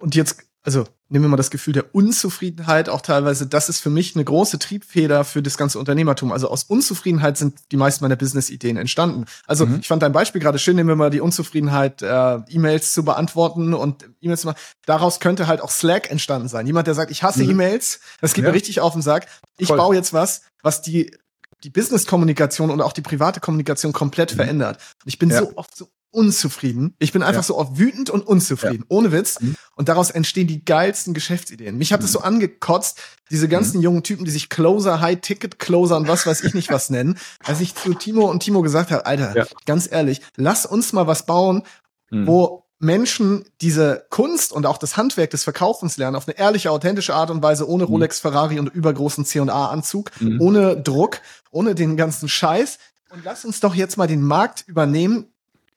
Und 0.00 0.14
jetzt 0.14 0.49
also 0.62 0.84
nehmen 1.08 1.24
wir 1.24 1.28
mal 1.30 1.36
das 1.36 1.50
Gefühl 1.50 1.72
der 1.72 1.94
Unzufriedenheit 1.94 2.88
auch 2.88 3.00
teilweise, 3.00 3.46
das 3.46 3.68
ist 3.68 3.80
für 3.80 3.90
mich 3.90 4.14
eine 4.14 4.24
große 4.24 4.58
Triebfeder 4.58 5.24
für 5.24 5.42
das 5.42 5.56
ganze 5.56 5.78
Unternehmertum. 5.78 6.32
Also 6.32 6.48
aus 6.48 6.64
Unzufriedenheit 6.64 7.38
sind 7.38 7.58
die 7.72 7.76
meisten 7.76 8.04
meiner 8.04 8.16
Business-Ideen 8.16 8.76
entstanden. 8.76 9.24
Also 9.46 9.66
mhm. 9.66 9.78
ich 9.80 9.88
fand 9.88 10.02
dein 10.02 10.12
Beispiel 10.12 10.40
gerade 10.40 10.58
schön, 10.58 10.76
nehmen 10.76 10.88
wir 10.88 10.96
mal 10.96 11.10
die 11.10 11.20
Unzufriedenheit, 11.20 12.02
äh, 12.02 12.38
E-Mails 12.48 12.92
zu 12.92 13.04
beantworten 13.04 13.74
und 13.74 14.08
E-Mails 14.20 14.42
zu 14.42 14.48
machen. 14.48 14.58
Daraus 14.84 15.18
könnte 15.18 15.46
halt 15.46 15.62
auch 15.62 15.70
Slack 15.70 16.10
entstanden 16.10 16.48
sein. 16.48 16.66
Jemand, 16.66 16.86
der 16.86 16.94
sagt, 16.94 17.10
ich 17.10 17.22
hasse 17.22 17.42
mhm. 17.42 17.50
E-Mails, 17.50 18.00
das 18.20 18.34
geht 18.34 18.44
ja. 18.44 18.50
mir 18.50 18.54
richtig 18.54 18.80
auf 18.80 18.92
den 18.92 19.02
Sack. 19.02 19.26
Ich 19.56 19.68
Voll. 19.68 19.78
baue 19.78 19.94
jetzt 19.94 20.12
was, 20.12 20.42
was 20.62 20.82
die 20.82 21.16
die 21.62 21.70
Business-Kommunikation 21.70 22.70
und 22.70 22.80
auch 22.80 22.94
die 22.94 23.02
private 23.02 23.38
Kommunikation 23.38 23.92
komplett 23.92 24.32
mhm. 24.32 24.36
verändert. 24.36 24.78
Und 25.04 25.08
ich 25.08 25.18
bin 25.18 25.30
ja. 25.30 25.40
so 25.40 25.52
oft 25.56 25.76
so 25.76 25.88
unzufrieden. 26.10 26.94
Ich 26.98 27.12
bin 27.12 27.22
einfach 27.22 27.42
ja. 27.42 27.46
so 27.46 27.56
oft 27.56 27.78
wütend 27.78 28.10
und 28.10 28.26
unzufrieden, 28.26 28.84
ja. 28.88 28.96
ohne 28.96 29.12
Witz. 29.12 29.40
Mhm. 29.40 29.54
Und 29.76 29.88
daraus 29.88 30.10
entstehen 30.10 30.46
die 30.46 30.64
geilsten 30.64 31.14
Geschäftsideen. 31.14 31.78
Mich 31.78 31.92
hat 31.92 32.00
es 32.00 32.08
mhm. 32.08 32.12
so 32.12 32.20
angekotzt, 32.20 33.00
diese 33.30 33.48
ganzen 33.48 33.78
mhm. 33.78 33.84
jungen 33.84 34.02
Typen, 34.02 34.24
die 34.24 34.30
sich 34.30 34.48
Closer, 34.48 35.00
High-Ticket-Closer 35.00 35.96
und 35.96 36.08
was 36.08 36.26
weiß 36.26 36.42
ich 36.42 36.54
nicht 36.54 36.70
was 36.70 36.90
nennen, 36.90 37.18
als 37.44 37.60
ich 37.60 37.74
zu 37.74 37.94
Timo 37.94 38.30
und 38.30 38.42
Timo 38.42 38.62
gesagt 38.62 38.90
habe, 38.90 39.06
Alter, 39.06 39.36
ja. 39.36 39.46
ganz 39.66 39.90
ehrlich, 39.90 40.20
lass 40.36 40.66
uns 40.66 40.92
mal 40.92 41.06
was 41.06 41.26
bauen, 41.26 41.62
mhm. 42.10 42.26
wo 42.26 42.66
Menschen 42.80 43.44
diese 43.60 44.06
Kunst 44.08 44.52
und 44.52 44.64
auch 44.64 44.78
das 44.78 44.96
Handwerk 44.96 45.30
des 45.30 45.44
Verkaufens 45.44 45.98
lernen 45.98 46.16
auf 46.16 46.26
eine 46.26 46.38
ehrliche, 46.38 46.70
authentische 46.70 47.14
Art 47.14 47.30
und 47.30 47.42
Weise, 47.42 47.68
ohne 47.68 47.84
mhm. 47.84 47.90
Rolex, 47.90 48.20
Ferrari 48.20 48.58
und 48.58 48.68
übergroßen 48.68 49.24
C&A-Anzug, 49.24 50.10
mhm. 50.20 50.40
ohne 50.40 50.76
Druck, 50.76 51.20
ohne 51.50 51.74
den 51.74 51.96
ganzen 51.96 52.28
Scheiß. 52.28 52.78
Und 53.10 53.24
lass 53.24 53.44
uns 53.44 53.60
doch 53.60 53.74
jetzt 53.74 53.98
mal 53.98 54.06
den 54.06 54.22
Markt 54.22 54.64
übernehmen, 54.66 55.26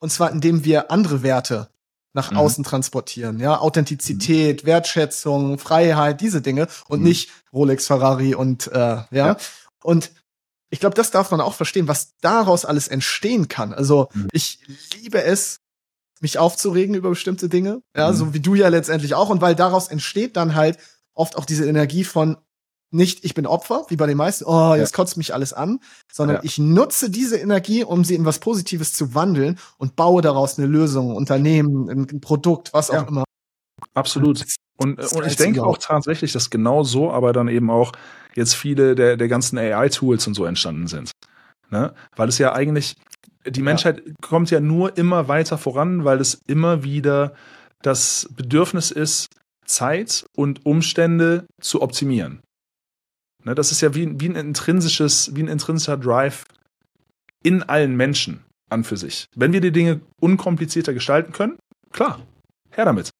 und 0.04 0.10
zwar, 0.10 0.32
indem 0.32 0.66
wir 0.66 0.92
andere 0.92 1.24
Werte 1.24 1.70
nach 2.12 2.32
mhm. 2.32 2.38
außen 2.38 2.64
transportieren. 2.66 3.40
Ja, 3.40 3.60
Authentizität, 3.60 4.64
mhm. 4.64 4.68
Wertschätzung, 4.68 5.58
Freiheit, 5.58 6.20
diese 6.20 6.42
Dinge 6.42 6.68
und 6.90 7.00
mhm. 7.00 7.06
nicht 7.06 7.30
Rolex, 7.54 7.88
Ferrari 7.88 8.36
und 8.36 8.68
äh, 8.68 8.78
ja. 8.78 9.08
ja. 9.12 9.38
Und 9.82 10.12
ich 10.70 10.82
glaube, 10.82 10.94
das 10.94 11.12
darf 11.12 11.32
man 11.32 11.40
auch 11.40 11.54
verstehen, 11.54 11.88
was 11.88 12.18
daraus 12.20 12.66
alles 12.66 12.90
entstehen 12.90 13.48
kann. 13.48 13.74
Also 13.74 14.10
mhm. 14.14 14.28
ich 14.34 14.60
liebe 15.02 15.24
es, 15.24 15.62
mich 16.20 16.38
aufzuregen 16.38 16.96
über 16.96 17.08
bestimmte 17.08 17.48
Dinge, 17.48 17.82
ja, 17.96 18.12
mhm. 18.12 18.16
so 18.18 18.34
wie 18.34 18.42
du 18.42 18.56
ja 18.56 18.68
letztendlich 18.68 19.16
auch. 19.16 19.30
Und 19.30 19.40
weil 19.40 19.56
daraus 19.56 19.88
entsteht 19.88 20.36
dann 20.36 20.54
halt 20.54 20.80
oft 21.14 21.38
auch 21.38 21.46
diese 21.46 21.66
Energie 21.66 22.04
von, 22.04 22.36
nicht, 22.94 23.26
ich 23.26 23.34
bin 23.34 23.46
Opfer, 23.46 23.86
wie 23.90 23.96
bei 23.96 24.06
den 24.06 24.18
meisten, 24.18 24.46
oh, 24.46 24.76
jetzt 24.76 24.92
ja. 24.92 24.96
kotzt 24.96 25.18
mich 25.18 25.34
alles 25.34 25.54
an, 25.54 25.80
sondern 26.12 26.38
ja. 26.38 26.44
ich 26.44 26.58
nutze 26.58 27.10
diese 27.10 27.38
Energie, 27.38 27.84
um 27.84 28.04
sie 28.04 28.16
in 28.16 28.26
was 28.26 28.40
Positives 28.40 28.94
zu 28.94 29.16
wandeln 29.16 29.60
und 29.78 29.96
baue 29.96 30.22
daraus 30.22 30.58
eine 30.58 30.68
Lösung, 30.68 31.12
ein 31.12 31.18
Unternehmen, 31.18 31.90
ein 31.90 32.22
Produkt, 32.22 32.74
was 32.74 32.90
auch 32.92 33.08
immer. 33.08 33.24
Absolut. 33.94 34.46
Und, 34.78 35.00
und 35.00 35.26
ich 35.26 35.36
denke 35.36 35.64
auch 35.64 35.78
tatsächlich, 35.78 36.32
dass 36.32 36.50
genau 36.50 36.84
so 36.84 37.12
aber 37.12 37.34
dann 37.34 37.48
eben 37.48 37.70
auch 37.70 37.92
jetzt 38.36 38.56
viele 38.56 38.96
der, 38.96 39.18
der 39.18 39.28
ganzen 39.28 39.58
AI-Tools 39.58 40.26
und 40.28 40.34
so 40.34 40.46
entstanden 40.46 40.88
sind. 40.88 41.12
Ne? 41.70 41.94
Weil 42.16 42.30
es 42.30 42.38
ja 42.38 42.54
eigentlich, 42.54 42.96
die 43.46 43.62
Menschheit 43.62 44.04
ja. 44.06 44.14
kommt 44.22 44.52
ja 44.52 44.60
nur 44.60 44.98
immer 44.98 45.28
weiter 45.28 45.58
voran, 45.58 46.06
weil 46.06 46.20
es 46.22 46.42
immer 46.48 46.84
wieder 46.84 47.34
das 47.82 48.30
Bedürfnis 48.36 48.92
ist, 48.92 49.28
Zeit 49.66 50.26
und 50.36 50.66
Umstände 50.66 51.46
zu 51.62 51.82
optimieren. 51.82 52.42
Ne, 53.44 53.56
das 53.56 53.72
ist 53.72 53.82
ja 53.82 53.94
wie, 53.94 54.20
wie 54.20 54.30
ein 54.30 54.36
intrinsisches, 54.36 55.36
wie 55.36 55.44
ein 55.44 55.48
intrinsischer 55.48 55.98
Drive 55.98 56.46
in 57.44 57.64
allen 57.64 57.96
Menschen 57.96 58.44
an 58.70 58.84
für 58.84 58.98
sich. 58.98 59.28
Wenn 59.36 59.54
wir 59.54 59.62
die 59.62 59.72
Dinge 59.72 60.02
unkomplizierter 60.20 60.94
gestalten 60.94 61.34
können, 61.34 61.58
klar, 61.92 62.20
her 62.72 62.86
damit. 62.86 63.12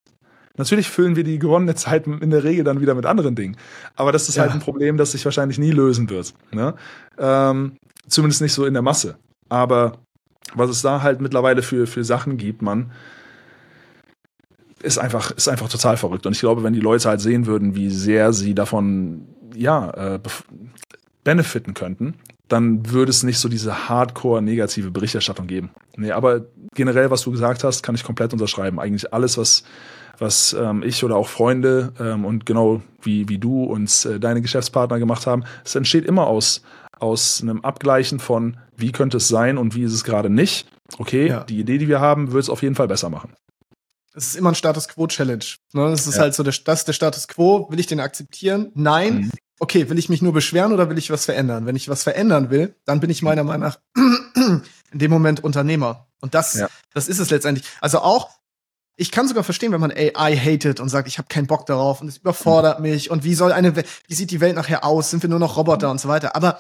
Natürlich 0.56 0.88
füllen 0.88 1.16
wir 1.16 1.24
die 1.24 1.40
gewonnene 1.40 1.76
Zeit 1.76 2.06
in 2.06 2.30
der 2.30 2.44
Regel 2.44 2.64
dann 2.64 2.80
wieder 2.80 2.94
mit 2.94 3.06
anderen 3.06 3.36
Dingen. 3.36 3.58
Aber 3.96 4.12
das 4.12 4.30
ist 4.30 4.38
halt 4.38 4.50
ja. 4.50 4.54
halt 4.54 4.62
ein 4.62 4.64
Problem, 4.64 4.98
das 4.98 5.12
sich 5.12 5.26
wahrscheinlich 5.26 5.58
nie 5.58 5.72
lösen 5.72 6.10
wird. 6.10 6.34
Ne? 6.52 6.76
Ähm, 7.18 7.78
zumindest 8.08 8.42
nicht 8.42 8.54
so 8.54 8.66
in 8.66 8.74
der 8.74 8.84
Masse. 8.84 9.18
Aber 9.50 9.98
was 10.54 10.70
es 10.70 10.84
da 10.84 11.02
halt 11.02 11.22
mittlerweile 11.22 11.64
für, 11.64 11.88
für 11.88 12.04
Sachen 12.04 12.38
gibt, 12.38 12.62
man, 12.62 12.92
ist 14.84 15.00
einfach, 15.00 15.32
ist 15.32 15.48
einfach 15.48 15.70
total 15.70 15.98
verrückt. 15.98 16.26
Und 16.28 16.34
ich 16.34 16.42
glaube, 16.42 16.62
wenn 16.62 16.74
die 16.74 16.80
Leute 16.80 17.10
halt 17.10 17.22
sehen 17.22 17.48
würden, 17.48 17.74
wie 17.74 17.90
sehr 17.90 18.32
sie 18.32 18.54
davon 18.54 19.28
ja, 19.56 19.90
äh, 20.16 20.20
benefiten 21.24 21.74
könnten, 21.74 22.16
dann 22.48 22.92
würde 22.92 23.10
es 23.10 23.24
nicht 23.24 23.40
so 23.40 23.50
diese 23.50 23.90
hardcore-negative 23.90 24.92
Berichterstattung 24.92 25.48
geben. 25.48 25.72
Nee, 25.96 26.12
aber 26.12 26.46
generell, 26.76 27.10
was 27.10 27.22
du 27.22 27.32
gesagt 27.32 27.64
hast, 27.64 27.84
kann 27.84 27.96
ich 27.96 28.04
komplett 28.04 28.34
unterschreiben. 28.34 28.80
Eigentlich 28.80 29.14
alles, 29.14 29.38
was, 29.38 29.64
was 30.20 30.54
ähm, 30.54 30.84
ich 30.84 31.04
oder 31.04 31.16
auch 31.16 31.28
Freunde 31.28 31.94
ähm, 32.00 32.26
und 32.26 32.46
genau 32.46 32.82
wie, 33.02 33.30
wie 33.30 33.40
du 33.40 33.64
und 33.64 34.06
äh, 34.06 34.20
deine 34.20 34.42
Geschäftspartner 34.42 35.00
gemacht 35.00 35.26
haben, 35.26 35.44
es 35.64 35.76
entsteht 35.76 36.06
immer 36.06 36.28
aus, 36.28 36.62
aus 37.00 37.42
einem 37.42 37.62
Abgleichen 37.62 38.20
von, 38.20 38.58
wie 38.76 38.92
könnte 38.92 39.18
es 39.18 39.28
sein 39.28 39.58
und 39.58 39.76
wie 39.76 39.84
ist 39.84 39.94
es 39.94 40.04
gerade 40.04 40.30
nicht. 40.30 40.68
Okay, 40.98 41.30
ja. 41.30 41.44
die 41.46 41.60
Idee, 41.60 41.78
die 41.78 41.88
wir 41.88 42.02
haben, 42.02 42.34
wird 42.34 42.44
es 42.44 42.50
auf 42.50 42.62
jeden 42.62 42.76
Fall 42.76 42.88
besser 42.88 43.10
machen. 43.10 43.34
Es 44.16 44.28
ist 44.28 44.36
immer 44.36 44.50
ein 44.50 44.56
Status 44.56 44.88
Quo 44.90 45.08
Challenge. 45.08 45.44
Ne? 45.74 45.90
Das 45.90 46.06
ist 46.06 46.18
ja. 46.18 46.22
halt 46.22 46.36
so, 46.36 46.44
der, 46.44 46.54
das 46.66 46.80
ist 46.80 46.88
der 46.88 46.94
Status 46.94 47.28
Quo. 47.28 47.68
Will 47.72 47.80
ich 47.80 47.88
den 47.88 48.00
akzeptieren? 48.00 48.72
Nein. 48.76 49.16
Mhm 49.16 49.32
okay, 49.60 49.90
will 49.90 50.00
ich 50.00 50.10
mich 50.10 50.22
nur 50.22 50.34
beschweren 50.34 50.74
oder 50.74 50.90
will 50.90 50.98
ich 50.98 51.10
was 51.10 51.26
verändern? 51.26 51.66
Wenn 51.66 51.76
ich 51.76 51.90
was 51.90 52.04
verändern 52.04 52.50
will, 52.50 52.76
dann 52.86 53.00
bin 53.00 53.10
ich 53.10 53.22
meiner 53.22 53.44
Meinung 53.44 53.68
nach 53.68 53.80
in 54.36 55.00
dem 55.00 55.12
Moment 55.12 55.44
Unternehmer. 55.44 56.08
Und 56.22 56.34
das, 56.34 56.54
ja. 56.56 56.68
das 56.94 57.08
ist 57.08 57.20
es 57.20 57.30
letztendlich. 57.30 57.68
Also 57.82 58.00
auch, 58.00 58.30
ich 58.96 59.12
kann 59.12 59.28
sogar 59.28 59.44
verstehen, 59.44 59.72
wenn 59.72 59.82
man 59.82 59.92
AI 59.92 60.36
hatet 60.36 60.80
und 60.80 60.90
sagt, 60.90 61.08
ich 61.08 61.18
habe 61.18 61.28
keinen 61.28 61.48
Bock 61.48 61.66
darauf 61.66 62.02
und 62.02 62.08
es 62.08 62.18
überfordert 62.18 62.80
mhm. 62.80 62.90
mich 62.90 63.10
und 63.10 63.24
wie 63.24 63.34
soll 63.34 63.52
eine, 63.52 63.76
wie 63.76 64.14
sieht 64.14 64.32
die 64.32 64.42
Welt 64.42 64.56
nachher 64.56 64.84
aus? 64.84 65.10
Sind 65.10 65.24
wir 65.24 65.30
nur 65.30 65.40
noch 65.40 65.58
Roboter 65.58 65.90
und 65.90 66.00
so 66.00 66.08
weiter? 66.10 66.36
Aber 66.36 66.60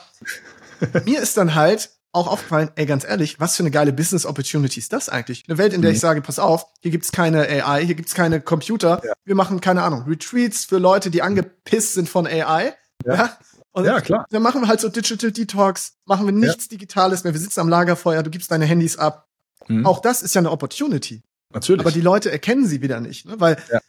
mir 1.06 1.22
ist 1.22 1.38
dann 1.38 1.56
halt 1.56 1.91
auch 2.11 2.28
aufgefallen, 2.28 2.70
ey, 2.76 2.86
ganz 2.86 3.03
ehrlich, 3.03 3.40
was 3.40 3.56
für 3.56 3.64
eine 3.64 3.72
geile 3.72 3.91
Business 3.91 4.26
Opportunity 4.26 4.80
ist 4.80 4.94
das 4.94 5.10
eigentlich? 5.10 5.45
Eine 5.48 5.57
Welt, 5.57 5.74
in 5.74 5.82
der 5.82 5.91
mhm. 5.91 5.95
ich 5.95 6.02
sage, 6.02 6.22
pass 6.22 6.40
auf, 6.40 6.68
hier 6.82 6.91
gibt's 6.91 7.11
keine 7.11 7.48
AI, 7.48 7.86
hier 7.86 7.95
gibt's 7.95 8.14
keine 8.14 8.40
Computer. 8.40 9.02
Ja. 9.03 9.14
Wir 9.26 9.36
machen, 9.36 9.61
keine 9.61 9.82
Ahnung, 9.82 10.03
Retreats 10.07 10.65
für 10.65 10.78
Leute, 10.78 11.10
die 11.10 11.24
angepisst 11.24 11.94
sind 11.94 12.07
von 12.07 12.28
AI. 12.28 12.74
Ja. 13.05 13.13
ja? 13.15 13.38
Und 13.71 13.85
ja, 13.85 14.01
klar. 14.01 14.27
Dann 14.30 14.43
machen 14.43 14.61
wir 14.61 14.67
halt 14.67 14.80
so 14.81 14.89
Digital 14.89 15.31
Detox, 15.31 15.93
machen 16.05 16.25
wir 16.25 16.31
nichts 16.31 16.65
ja. 16.65 16.69
Digitales 16.69 17.23
mehr. 17.23 17.34
Wir 17.34 17.39
sitzen 17.39 17.59
am 17.59 17.69
Lagerfeuer, 17.69 18.21
du 18.21 18.30
gibst 18.30 18.51
deine 18.51 18.65
Handys 18.65 18.97
ab. 18.97 19.27
Mhm. 19.67 19.85
Auch 19.85 19.99
das 19.99 20.21
ist 20.21 20.35
ja 20.35 20.39
eine 20.39 20.51
Opportunity. 20.51 21.23
Natürlich. 21.51 21.81
Aber 21.81 21.91
die 21.91 22.01
Leute 22.01 22.31
erkennen 22.31 22.67
sie 22.67 22.81
wieder 22.81 22.99
nicht, 22.99 23.25
ne? 23.25 23.39
weil 23.39 23.57
ja. 23.71 23.80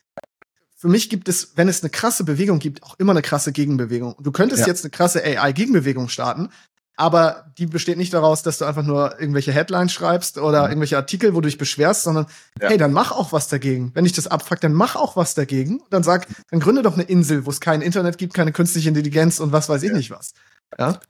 für 0.76 0.88
mich 0.88 1.10
gibt 1.10 1.28
es, 1.28 1.56
wenn 1.56 1.68
es 1.68 1.82
eine 1.82 1.90
krasse 1.90 2.24
Bewegung 2.24 2.58
gibt, 2.58 2.82
auch 2.82 2.98
immer 2.98 3.12
eine 3.12 3.22
krasse 3.22 3.52
Gegenbewegung. 3.52 4.16
Du 4.20 4.32
könntest 4.32 4.62
ja. 4.62 4.66
jetzt 4.66 4.84
eine 4.84 4.90
krasse 4.90 5.22
AI-Gegenbewegung 5.22 6.08
starten, 6.08 6.50
aber 6.96 7.46
die 7.58 7.66
besteht 7.66 7.98
nicht 7.98 8.14
daraus, 8.14 8.42
dass 8.42 8.58
du 8.58 8.64
einfach 8.64 8.84
nur 8.84 9.18
irgendwelche 9.18 9.52
Headlines 9.52 9.92
schreibst 9.92 10.38
oder 10.38 10.64
mhm. 10.64 10.68
irgendwelche 10.70 10.96
Artikel, 10.96 11.34
wo 11.34 11.40
du 11.40 11.48
dich 11.48 11.58
beschwerst, 11.58 12.04
sondern 12.04 12.26
ja. 12.60 12.68
hey, 12.68 12.78
dann 12.78 12.92
mach 12.92 13.10
auch 13.10 13.32
was 13.32 13.48
dagegen. 13.48 13.90
Wenn 13.94 14.04
dich 14.04 14.12
das 14.12 14.26
abfuckt, 14.26 14.62
dann 14.62 14.72
mach 14.72 14.94
auch 14.94 15.16
was 15.16 15.34
dagegen. 15.34 15.82
Dann 15.90 16.02
sag, 16.02 16.28
dann 16.50 16.60
gründe 16.60 16.82
doch 16.82 16.94
eine 16.94 17.02
Insel, 17.02 17.46
wo 17.46 17.50
es 17.50 17.60
kein 17.60 17.82
Internet 17.82 18.18
gibt, 18.18 18.34
keine 18.34 18.52
künstliche 18.52 18.88
Intelligenz 18.88 19.40
und 19.40 19.52
was 19.52 19.68
weiß 19.68 19.82
ich 19.82 19.90
ja. 19.90 19.96
nicht 19.96 20.10
was. 20.10 20.34
Ja? 20.78 21.00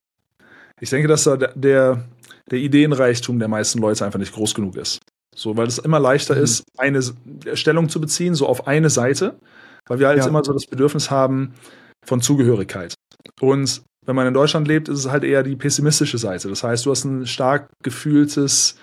Ich 0.81 0.91
denke, 0.91 1.09
dass 1.09 1.25
da 1.25 1.37
der, 1.37 2.05
der 2.51 2.59
Ideenreichtum 2.59 3.39
der 3.39 3.49
meisten 3.49 3.79
Leute 3.79 4.05
einfach 4.05 4.19
nicht 4.19 4.35
groß 4.35 4.55
genug 4.55 4.77
ist. 4.77 5.01
So, 5.35 5.57
weil 5.57 5.67
es 5.67 5.79
immer 5.79 6.01
leichter 6.01 6.37
mhm. 6.37 6.45
ist, 6.45 6.65
eine 6.79 7.03
Stellung 7.55 7.89
zu 7.89 8.01
beziehen, 8.01 8.35
so 8.35 8.47
auf 8.47 8.67
eine 8.67 8.89
Seite, 8.89 9.39
weil 9.87 9.99
wir 9.99 10.09
halt 10.09 10.19
ja. 10.19 10.27
immer 10.27 10.43
so 10.45 10.53
das 10.53 10.67
Bedürfnis 10.67 11.11
haben 11.11 11.55
von 12.05 12.21
Zugehörigkeit. 12.21 12.95
Und 13.41 13.83
wenn 14.07 14.17
man 14.17 14.27
in 14.27 14.35
Deutschland 14.35 14.69
lebt, 14.69 14.89
ist 14.89 14.99
es 14.99 15.11
halt 15.11 15.25
eher 15.25 15.43
die 15.43 15.57
pessimistische 15.57 16.19
Seite. 16.19 16.49
Das 16.49 16.63
heißt, 16.63 16.85
du 16.87 16.91
hast 16.91 17.05
ein 17.05 17.27
stark 17.27 17.71
gefühltes 17.83 18.77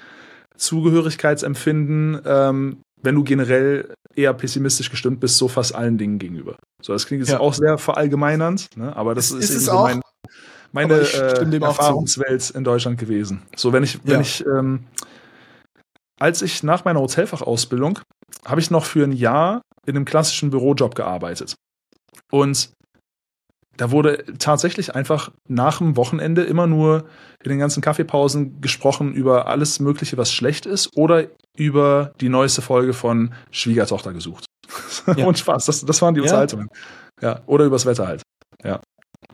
Zugehörigkeitsempfinden, 0.58 2.22
ähm, 2.26 2.82
wenn 3.02 3.16
du 3.16 3.24
generell 3.24 3.94
eher 4.16 4.34
pessimistisch 4.34 4.90
gestimmt 4.90 5.20
bist, 5.20 5.38
so 5.38 5.48
fast 5.48 5.74
allen 5.74 5.98
Dingen 5.98 6.20
gegenüber. 6.20 6.56
So, 6.82 6.94
das 6.94 7.06
klingt 7.06 7.22
jetzt 7.22 7.32
ja. 7.32 7.40
auch 7.40 7.54
sehr 7.54 7.78
verallgemeinernd, 7.78 8.68
ne? 8.76 8.96
aber 8.96 9.16
das 9.16 9.32
ist, 9.32 9.50
ist 9.50 9.52
eben 9.52 9.60
so 9.60 9.82
mein, 9.84 10.02
meine 10.72 10.94
äh, 11.00 11.58
Erfahrungswelt 11.58 12.50
in 12.52 12.64
Deutschland 12.64 13.00
gewesen. 13.00 13.44
So, 13.56 13.74
wenn 13.74 13.84
ich, 13.84 14.00
wenn 14.04 14.16
ja. 14.16 14.22
ich, 14.22 14.46
ähm, 14.46 14.86
als 16.20 16.42
ich 16.42 16.64
nach 16.64 16.86
meiner 16.86 17.00
Hotelfachausbildung 17.00 18.00
habe 18.46 18.62
ich 18.62 18.72
noch 18.72 18.86
für 18.86 19.04
ein 19.04 19.12
Jahr 19.12 19.62
in 19.86 19.96
einem 19.96 20.06
klassischen 20.06 20.52
Bürojob 20.52 20.96
gearbeitet. 20.96 21.56
Und 22.32 22.72
da 23.82 23.90
wurde 23.90 24.24
tatsächlich 24.38 24.94
einfach 24.94 25.32
nach 25.48 25.80
dem 25.80 25.98
Wochenende 25.98 26.44
immer 26.44 26.68
nur 26.68 27.06
in 27.44 27.50
den 27.50 27.58
ganzen 27.58 27.82
Kaffeepausen 27.82 28.62
gesprochen 28.62 29.12
über 29.12 29.48
alles 29.48 29.80
Mögliche, 29.80 30.18
was 30.18 30.32
schlecht 30.32 30.68
ist, 30.68 30.96
oder 30.96 31.26
über 31.58 32.14
die 32.22 32.30
neueste 32.30 32.62
Folge 32.62 32.94
von 32.94 33.34
Schwiegertochter 33.50 34.14
gesucht. 34.14 34.46
Ja. 35.18 35.26
Und 35.26 35.40
Spaß, 35.40 35.66
das, 35.66 35.84
das 35.84 36.00
waren 36.04 36.14
die 36.14 36.22
Unterhaltungen. 36.22 36.68
Ja. 37.22 37.30
ja, 37.30 37.42
oder 37.48 37.66
übers 37.66 37.88
Wetter 37.88 38.06
halt. 38.06 38.22
Ja. 38.64 38.82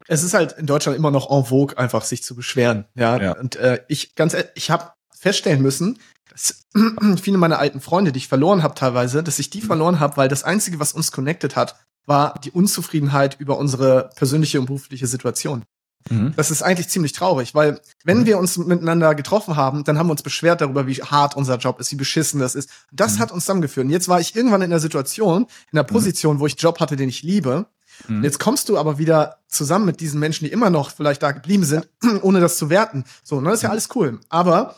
Es 0.08 0.24
ist 0.24 0.34
halt 0.34 0.54
in 0.54 0.66
Deutschland 0.66 0.98
immer 0.98 1.12
noch 1.12 1.30
en 1.30 1.44
vogue, 1.44 1.78
einfach 1.78 2.04
sich 2.04 2.24
zu 2.24 2.34
beschweren. 2.34 2.86
Ja, 2.96 3.22
ja. 3.22 3.38
und 3.38 3.58
äh, 3.58 3.82
ich 3.90 4.16
ganz, 4.16 4.34
ehrlich, 4.34 4.52
ich 4.56 4.72
habe 4.72 4.94
feststellen 5.14 5.62
müssen, 5.62 6.00
dass 6.32 6.64
viele 7.22 7.38
meiner 7.38 7.60
alten 7.60 7.82
Freunde, 7.82 8.14
die 8.14 8.20
ich 8.20 8.30
verloren 8.30 8.64
habe 8.64 8.76
teilweise, 8.76 9.24
dass 9.24 9.40
ich 9.40 9.50
die 9.50 9.62
mhm. 9.62 9.66
verloren 9.68 10.00
habe, 10.00 10.16
weil 10.16 10.30
das 10.30 10.46
Einzige, 10.46 10.80
was 10.80 10.94
uns 10.94 11.12
connected 11.12 11.58
hat, 11.58 11.76
war 12.08 12.40
die 12.44 12.52
Unzufriedenheit 12.52 13.40
über 13.40 13.58
unsere 13.58 14.10
persönliche 14.16 14.60
und 14.60 14.66
berufliche 14.66 15.06
Situation. 15.06 15.64
Mhm. 16.10 16.34
Das 16.36 16.52
ist 16.52 16.64
eigentlich 16.64 16.88
ziemlich 16.90 17.14
traurig, 17.14 17.54
weil 17.54 17.80
wenn 18.04 18.20
mhm. 18.20 18.26
wir 18.26 18.38
uns 18.38 18.58
miteinander 18.58 19.14
getroffen 19.14 19.56
haben, 19.56 19.84
dann 19.84 20.00
haben 20.00 20.08
wir 20.08 20.12
uns 20.12 20.24
beschwert 20.24 20.62
darüber, 20.62 20.88
wie 20.88 20.96
hart 20.96 21.36
unser 21.36 21.58
Job 21.58 21.80
ist, 21.80 21.92
wie 21.92 21.96
beschissen 21.98 22.40
das 22.40 22.56
ist. 22.56 22.70
Das 22.92 23.16
mhm. 23.16 23.20
hat 23.20 23.32
uns 23.32 23.44
zusammengeführt. 23.44 23.86
Und 23.86 23.92
jetzt 23.92 24.08
war 24.08 24.20
ich 24.20 24.36
irgendwann 24.36 24.62
in 24.62 24.70
der 24.70 24.80
Situation, 24.80 25.44
in 25.44 25.76
der 25.76 25.84
mhm. 25.84 25.88
Position, 25.88 26.40
wo 26.40 26.48
ich 26.48 26.54
einen 26.54 26.60
Job 26.62 26.80
hatte, 26.80 26.96
den 26.96 27.10
ich 27.10 27.24
liebe. 27.24 27.68
Und 28.08 28.24
jetzt 28.24 28.40
kommst 28.40 28.70
du 28.70 28.78
aber 28.78 29.00
wieder 29.00 29.40
zusammen 29.48 29.86
mit 29.86 30.00
diesen 30.00 30.20
Menschen, 30.20 30.46
die 30.46 30.52
immer 30.52 30.70
noch 30.70 30.92
vielleicht 30.92 31.24
da 31.24 31.32
geblieben 31.32 31.64
sind, 31.64 31.90
ohne 32.22 32.40
das 32.40 32.58
zu 32.58 32.70
werten. 32.70 33.06
So, 33.24 33.42
ne, 33.42 33.50
das 33.50 33.60
ist 33.60 33.64
ja 33.64 33.70
alles 33.72 33.90
cool. 33.96 34.20
Aber 34.30 34.76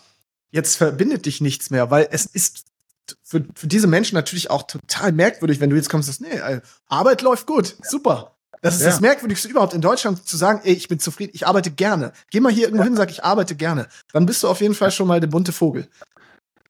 jetzt 0.51 0.77
verbindet 0.77 1.25
dich 1.25 1.41
nichts 1.41 1.69
mehr, 1.69 1.91
weil 1.91 2.07
es 2.11 2.25
ist 2.25 2.68
für, 3.23 3.45
für 3.55 3.67
diese 3.67 3.87
Menschen 3.87 4.15
natürlich 4.15 4.49
auch 4.49 4.63
total 4.63 5.11
merkwürdig, 5.11 5.59
wenn 5.59 5.69
du 5.69 5.75
jetzt 5.75 5.89
kommst 5.89 6.09
und 6.09 6.13
sagst, 6.13 6.33
nee, 6.33 6.39
äh, 6.39 6.61
Arbeit 6.87 7.21
läuft 7.21 7.47
gut, 7.47 7.75
super. 7.83 8.35
Das 8.61 8.75
ist 8.75 8.81
ja. 8.81 8.87
das 8.87 8.99
Merkwürdigste 8.99 9.47
überhaupt 9.47 9.73
in 9.73 9.81
Deutschland 9.81 10.27
zu 10.27 10.35
sagen, 10.35 10.61
ey, 10.63 10.73
ich 10.73 10.89
bin 10.89 10.99
zufrieden, 10.99 11.31
ich 11.33 11.47
arbeite 11.47 11.71
gerne. 11.71 12.11
Geh 12.29 12.39
mal 12.41 12.51
hier 12.51 12.65
irgendwo 12.65 12.83
hin, 12.83 12.95
sag, 12.95 13.09
ich 13.09 13.23
arbeite 13.23 13.55
gerne. 13.55 13.87
Dann 14.11 14.25
bist 14.25 14.43
du 14.43 14.47
auf 14.49 14.59
jeden 14.59 14.73
Fall 14.73 14.91
schon 14.91 15.07
mal 15.07 15.19
der 15.19 15.27
bunte 15.27 15.53
Vogel. 15.53 15.87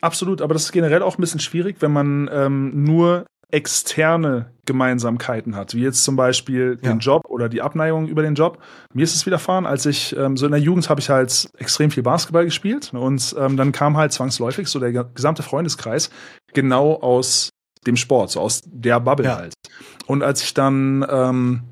Absolut, 0.02 0.42
aber 0.42 0.54
das 0.54 0.66
ist 0.66 0.72
generell 0.72 1.02
auch 1.02 1.18
ein 1.18 1.22
bisschen 1.22 1.40
schwierig, 1.40 1.78
wenn 1.80 1.92
man 1.92 2.30
ähm, 2.32 2.84
nur 2.84 3.26
externe 3.52 4.52
Gemeinsamkeiten 4.66 5.56
hat, 5.56 5.74
wie 5.74 5.82
jetzt 5.82 6.04
zum 6.04 6.16
Beispiel 6.16 6.78
ja. 6.82 6.92
den 6.92 7.00
Job 7.00 7.24
oder 7.28 7.50
die 7.50 7.62
Abneigung 7.62 8.08
über 8.08 8.22
den 8.22 8.36
Job. 8.36 8.60
Mir 8.94 9.04
ist 9.04 9.16
es 9.16 9.26
widerfahren, 9.26 9.66
als 9.66 9.86
ich 9.88 10.16
ähm, 10.16 10.38
so 10.38 10.46
in 10.46 10.52
der 10.52 10.62
Jugend 10.62 10.88
habe 10.90 11.02
ich 11.02 11.10
halt 11.10 11.50
extrem 11.58 11.90
viel 11.90 12.04
Basketball 12.04 12.46
gespielt 12.46 12.94
und 12.94 13.36
ähm, 13.40 13.58
dann 13.58 13.72
kam 13.72 13.98
halt 13.98 14.14
zwangsläufig 14.14 14.68
so 14.68 14.80
der 14.80 14.92
gesamte 14.92 15.42
Freundeskreis 15.42 16.12
genau 16.54 16.96
aus 16.96 17.50
dem 17.88 17.96
Sport, 17.96 18.32
so 18.32 18.42
aus 18.42 18.62
der 18.66 19.00
Bubble 19.00 19.26
ja. 19.26 19.38
halt. 19.38 19.54
Und 20.06 20.22
als 20.22 20.44
ich 20.44 20.54
dann 20.54 21.06
ähm, 21.10 21.64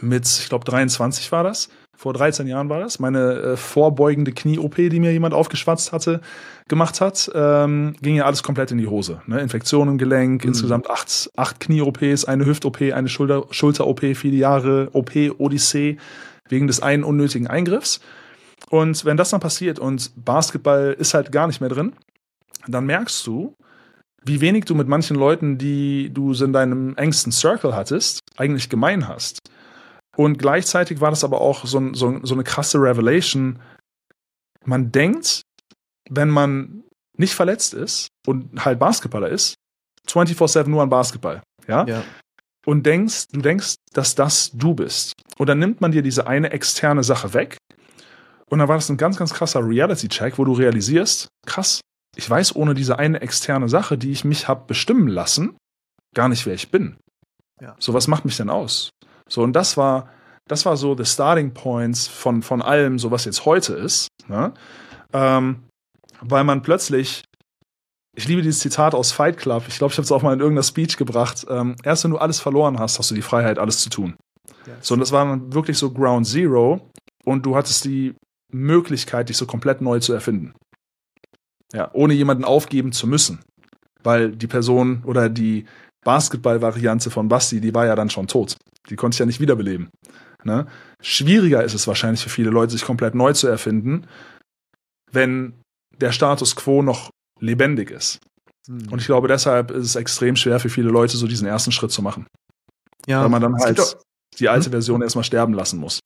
mit, 0.00 0.26
ich 0.26 0.48
glaube 0.48 0.64
23 0.64 1.30
war 1.32 1.44
das, 1.44 1.68
vor 1.98 2.12
13 2.12 2.46
Jahren 2.46 2.68
war 2.68 2.78
das, 2.78 3.00
meine 3.00 3.32
äh, 3.32 3.56
vorbeugende 3.56 4.30
Knie-OP, 4.30 4.76
die 4.76 5.00
mir 5.00 5.10
jemand 5.10 5.34
aufgeschwatzt 5.34 5.90
hatte, 5.90 6.20
gemacht 6.68 7.00
hat, 7.00 7.28
ähm, 7.34 7.96
ging 8.00 8.14
ja 8.14 8.24
alles 8.24 8.44
komplett 8.44 8.70
in 8.70 8.78
die 8.78 8.86
Hose. 8.86 9.20
Ne? 9.26 9.40
Infektionen 9.40 9.94
im 9.94 9.98
Gelenk, 9.98 10.44
mhm. 10.44 10.50
insgesamt 10.50 10.88
acht, 10.88 11.28
acht 11.34 11.58
Knie-OPs, 11.58 12.24
eine 12.24 12.46
Hüft-OP, 12.46 12.80
eine 12.82 13.08
Schulter-OP, 13.08 14.00
viele 14.14 14.36
Jahre 14.36 14.90
OP, 14.92 15.10
Odyssee, 15.38 15.96
wegen 16.48 16.68
des 16.68 16.80
einen 16.80 17.02
unnötigen 17.02 17.48
Eingriffs. 17.48 17.98
Und 18.70 19.04
wenn 19.04 19.16
das 19.16 19.30
dann 19.30 19.40
passiert 19.40 19.80
und 19.80 20.12
Basketball 20.24 20.94
ist 20.96 21.14
halt 21.14 21.32
gar 21.32 21.48
nicht 21.48 21.60
mehr 21.60 21.70
drin, 21.70 21.94
dann 22.68 22.86
merkst 22.86 23.26
du, 23.26 23.56
wie 24.24 24.40
wenig 24.40 24.66
du 24.66 24.76
mit 24.76 24.86
manchen 24.86 25.16
Leuten, 25.16 25.58
die 25.58 26.10
du 26.14 26.32
in 26.32 26.52
deinem 26.52 26.94
engsten 26.94 27.32
Circle 27.32 27.74
hattest, 27.74 28.20
eigentlich 28.36 28.68
gemein 28.68 29.08
hast. 29.08 29.40
Und 30.18 30.36
gleichzeitig 30.36 31.00
war 31.00 31.10
das 31.10 31.22
aber 31.22 31.40
auch 31.40 31.64
so, 31.64 31.94
so, 31.94 32.18
so 32.24 32.34
eine 32.34 32.42
krasse 32.42 32.78
Revelation. 32.78 33.60
Man 34.64 34.90
denkt, 34.90 35.42
wenn 36.10 36.28
man 36.28 36.82
nicht 37.16 37.34
verletzt 37.34 37.72
ist 37.72 38.08
und 38.26 38.64
halt 38.64 38.80
Basketballer 38.80 39.28
ist, 39.28 39.54
24-7 40.08 40.68
nur 40.68 40.82
an 40.82 40.88
Basketball, 40.88 41.40
ja? 41.68 41.86
ja? 41.86 42.02
Und 42.66 42.84
denkst, 42.84 43.26
du 43.30 43.40
denkst, 43.40 43.76
dass 43.92 44.16
das 44.16 44.50
du 44.52 44.74
bist. 44.74 45.12
Und 45.38 45.48
dann 45.48 45.60
nimmt 45.60 45.80
man 45.80 45.92
dir 45.92 46.02
diese 46.02 46.26
eine 46.26 46.50
externe 46.50 47.04
Sache 47.04 47.32
weg. 47.32 47.56
Und 48.50 48.58
dann 48.58 48.66
war 48.66 48.76
das 48.76 48.88
ein 48.88 48.96
ganz, 48.96 49.16
ganz 49.18 49.32
krasser 49.32 49.64
Reality-Check, 49.64 50.36
wo 50.36 50.44
du 50.44 50.52
realisierst, 50.52 51.28
krass, 51.46 51.80
ich 52.16 52.28
weiß 52.28 52.56
ohne 52.56 52.74
diese 52.74 52.98
eine 52.98 53.20
externe 53.20 53.68
Sache, 53.68 53.96
die 53.96 54.10
ich 54.10 54.24
mich 54.24 54.48
habe 54.48 54.64
bestimmen 54.66 55.06
lassen, 55.06 55.56
gar 56.12 56.28
nicht, 56.28 56.44
wer 56.44 56.54
ich 56.54 56.72
bin. 56.72 56.96
Ja. 57.60 57.76
So, 57.78 57.94
was 57.94 58.08
macht 58.08 58.24
mich 58.24 58.36
denn 58.36 58.50
aus? 58.50 58.90
So, 59.28 59.42
und 59.42 59.52
das 59.52 59.76
war, 59.76 60.08
das 60.46 60.64
war 60.64 60.76
so 60.76 60.96
the 60.96 61.04
starting 61.04 61.52
points 61.52 62.06
von, 62.06 62.42
von 62.42 62.62
allem, 62.62 62.98
so 62.98 63.10
was 63.10 63.24
jetzt 63.24 63.44
heute 63.44 63.74
ist. 63.74 64.08
Ne? 64.26 64.52
Ähm, 65.12 65.64
weil 66.20 66.44
man 66.44 66.62
plötzlich, 66.62 67.22
ich 68.16 68.26
liebe 68.26 68.42
dieses 68.42 68.60
Zitat 68.60 68.94
aus 68.94 69.12
Fight 69.12 69.36
Club, 69.36 69.64
ich 69.68 69.78
glaube, 69.78 69.92
ich 69.92 69.98
habe 69.98 70.04
es 70.04 70.12
auch 70.12 70.22
mal 70.22 70.32
in 70.32 70.40
irgendeiner 70.40 70.64
Speech 70.64 70.96
gebracht, 70.96 71.46
ähm, 71.48 71.76
erst 71.84 72.04
wenn 72.04 72.10
du 72.10 72.18
alles 72.18 72.40
verloren 72.40 72.78
hast, 72.78 72.98
hast 72.98 73.10
du 73.10 73.14
die 73.14 73.22
Freiheit, 73.22 73.58
alles 73.58 73.80
zu 73.80 73.90
tun. 73.90 74.16
Ja. 74.66 74.74
So, 74.80 74.94
und 74.94 75.00
das 75.00 75.12
war 75.12 75.24
dann 75.24 75.52
wirklich 75.52 75.78
so 75.78 75.92
Ground 75.92 76.26
Zero 76.26 76.80
und 77.24 77.46
du 77.46 77.54
hattest 77.54 77.84
die 77.84 78.14
Möglichkeit, 78.52 79.28
dich 79.28 79.36
so 79.36 79.46
komplett 79.46 79.80
neu 79.80 80.00
zu 80.00 80.12
erfinden. 80.12 80.54
Ja, 81.72 81.90
ohne 81.92 82.14
jemanden 82.14 82.44
aufgeben 82.44 82.92
zu 82.92 83.06
müssen. 83.06 83.40
Weil 84.02 84.34
die 84.34 84.46
Person 84.46 85.02
oder 85.04 85.28
die 85.28 85.66
Basketball-Variante 86.08 87.10
von 87.10 87.28
Basti, 87.28 87.60
die 87.60 87.74
war 87.74 87.84
ja 87.84 87.94
dann 87.94 88.08
schon 88.08 88.28
tot. 88.28 88.56
Die 88.88 88.96
konnte 88.96 89.16
ich 89.16 89.18
ja 89.18 89.26
nicht 89.26 89.40
wiederbeleben. 89.40 89.90
Ne? 90.42 90.66
Schwieriger 91.02 91.62
ist 91.62 91.74
es 91.74 91.86
wahrscheinlich 91.86 92.22
für 92.22 92.30
viele 92.30 92.48
Leute, 92.48 92.72
sich 92.72 92.82
komplett 92.82 93.14
neu 93.14 93.34
zu 93.34 93.46
erfinden, 93.46 94.06
wenn 95.12 95.60
der 96.00 96.12
Status 96.12 96.56
quo 96.56 96.80
noch 96.80 97.10
lebendig 97.40 97.90
ist. 97.90 98.20
Hm. 98.68 98.90
Und 98.90 99.00
ich 99.00 99.06
glaube, 99.06 99.28
deshalb 99.28 99.70
ist 99.70 99.84
es 99.84 99.96
extrem 99.96 100.34
schwer 100.34 100.58
für 100.60 100.70
viele 100.70 100.88
Leute, 100.88 101.18
so 101.18 101.26
diesen 101.26 101.46
ersten 101.46 101.72
Schritt 101.72 101.90
zu 101.90 102.00
machen. 102.00 102.26
Ja, 103.06 103.20
weil 103.20 103.28
man 103.28 103.42
dann 103.42 103.56
halt 103.56 103.98
die 104.38 104.48
alte 104.48 104.66
hm? 104.66 104.72
Version 104.72 105.02
erstmal 105.02 105.24
sterben 105.24 105.52
lassen 105.52 105.78
muss. 105.78 106.00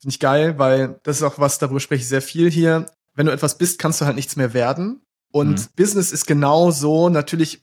Finde 0.00 0.14
ich 0.14 0.18
geil, 0.18 0.58
weil 0.58 0.98
das 1.02 1.18
ist 1.18 1.24
auch 1.24 1.38
was, 1.38 1.58
darüber 1.58 1.78
spreche 1.78 2.00
ich 2.00 2.08
sehr 2.08 2.22
viel 2.22 2.50
hier. 2.50 2.86
Wenn 3.14 3.26
du 3.26 3.32
etwas 3.32 3.58
bist, 3.58 3.78
kannst 3.78 4.00
du 4.00 4.06
halt 4.06 4.16
nichts 4.16 4.36
mehr 4.36 4.54
werden. 4.54 5.02
Und 5.30 5.60
mhm. 5.60 5.66
Business 5.76 6.10
ist 6.10 6.26
genau 6.26 6.70
so. 6.70 7.10
Natürlich 7.10 7.62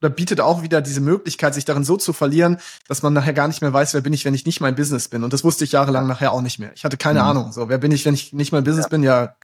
oder 0.00 0.10
bietet 0.10 0.40
auch 0.40 0.62
wieder 0.62 0.80
diese 0.80 1.00
Möglichkeit, 1.00 1.54
sich 1.54 1.64
darin 1.64 1.84
so 1.84 1.96
zu 1.96 2.12
verlieren, 2.12 2.58
dass 2.88 3.02
man 3.02 3.12
nachher 3.12 3.34
gar 3.34 3.48
nicht 3.48 3.60
mehr 3.60 3.72
weiß, 3.72 3.94
wer 3.94 4.00
bin 4.00 4.12
ich, 4.12 4.24
wenn 4.24 4.34
ich 4.34 4.46
nicht 4.46 4.60
mein 4.60 4.74
Business 4.74 5.08
bin. 5.08 5.24
Und 5.24 5.32
das 5.32 5.44
wusste 5.44 5.64
ich 5.64 5.72
jahrelang 5.72 6.06
nachher 6.06 6.32
auch 6.32 6.40
nicht 6.40 6.58
mehr. 6.58 6.72
Ich 6.74 6.84
hatte 6.84 6.96
keine 6.96 7.20
mhm. 7.20 7.26
Ahnung. 7.26 7.52
So, 7.52 7.68
wer 7.68 7.78
bin 7.78 7.92
ich, 7.92 8.04
wenn 8.04 8.14
ich 8.14 8.32
nicht 8.32 8.52
mein 8.52 8.64
Business 8.64 8.86
ja. 8.86 8.88
bin? 8.88 9.02
Ja, 9.02 9.36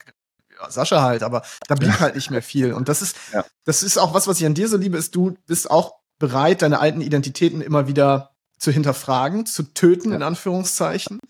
ja, 0.58 0.70
Sascha 0.70 1.02
halt, 1.02 1.22
aber 1.22 1.42
da 1.68 1.74
blieb 1.76 1.90
ja. 1.90 2.00
halt 2.00 2.14
nicht 2.14 2.30
mehr 2.30 2.42
viel. 2.42 2.72
Und 2.72 2.88
das 2.88 3.02
ist, 3.02 3.16
das 3.64 3.82
ist 3.82 3.98
auch 3.98 4.14
was, 4.14 4.26
was 4.26 4.40
ich 4.40 4.46
an 4.46 4.54
dir 4.54 4.68
so 4.68 4.76
liebe, 4.76 4.96
ist, 4.96 5.14
du 5.14 5.36
bist 5.46 5.70
auch 5.70 5.94
bereit, 6.18 6.62
deine 6.62 6.80
alten 6.80 7.02
Identitäten 7.02 7.60
immer 7.60 7.86
wieder 7.86 8.30
zu 8.58 8.70
hinterfragen, 8.70 9.44
zu 9.44 9.62
töten, 9.74 10.12
in 10.12 10.22
Anführungszeichen. 10.22 11.20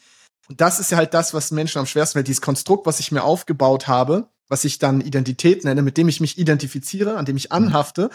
Und 0.48 0.60
das 0.60 0.78
ist 0.78 0.92
ja 0.92 0.96
halt 0.96 1.12
das, 1.12 1.34
was 1.34 1.50
Menschen 1.50 1.80
am 1.80 1.86
schwersten 1.86 2.14
fällt, 2.14 2.28
dieses 2.28 2.40
Konstrukt, 2.40 2.86
was 2.86 3.00
ich 3.00 3.10
mir 3.10 3.24
aufgebaut 3.24 3.88
habe, 3.88 4.28
was 4.48 4.64
ich 4.64 4.78
dann 4.78 5.00
Identität 5.00 5.64
nenne, 5.64 5.82
mit 5.82 5.96
dem 5.96 6.08
ich 6.08 6.20
mich 6.20 6.38
identifiziere, 6.38 7.16
an 7.16 7.24
dem 7.24 7.36
ich 7.36 7.50
anhafte, 7.50 8.10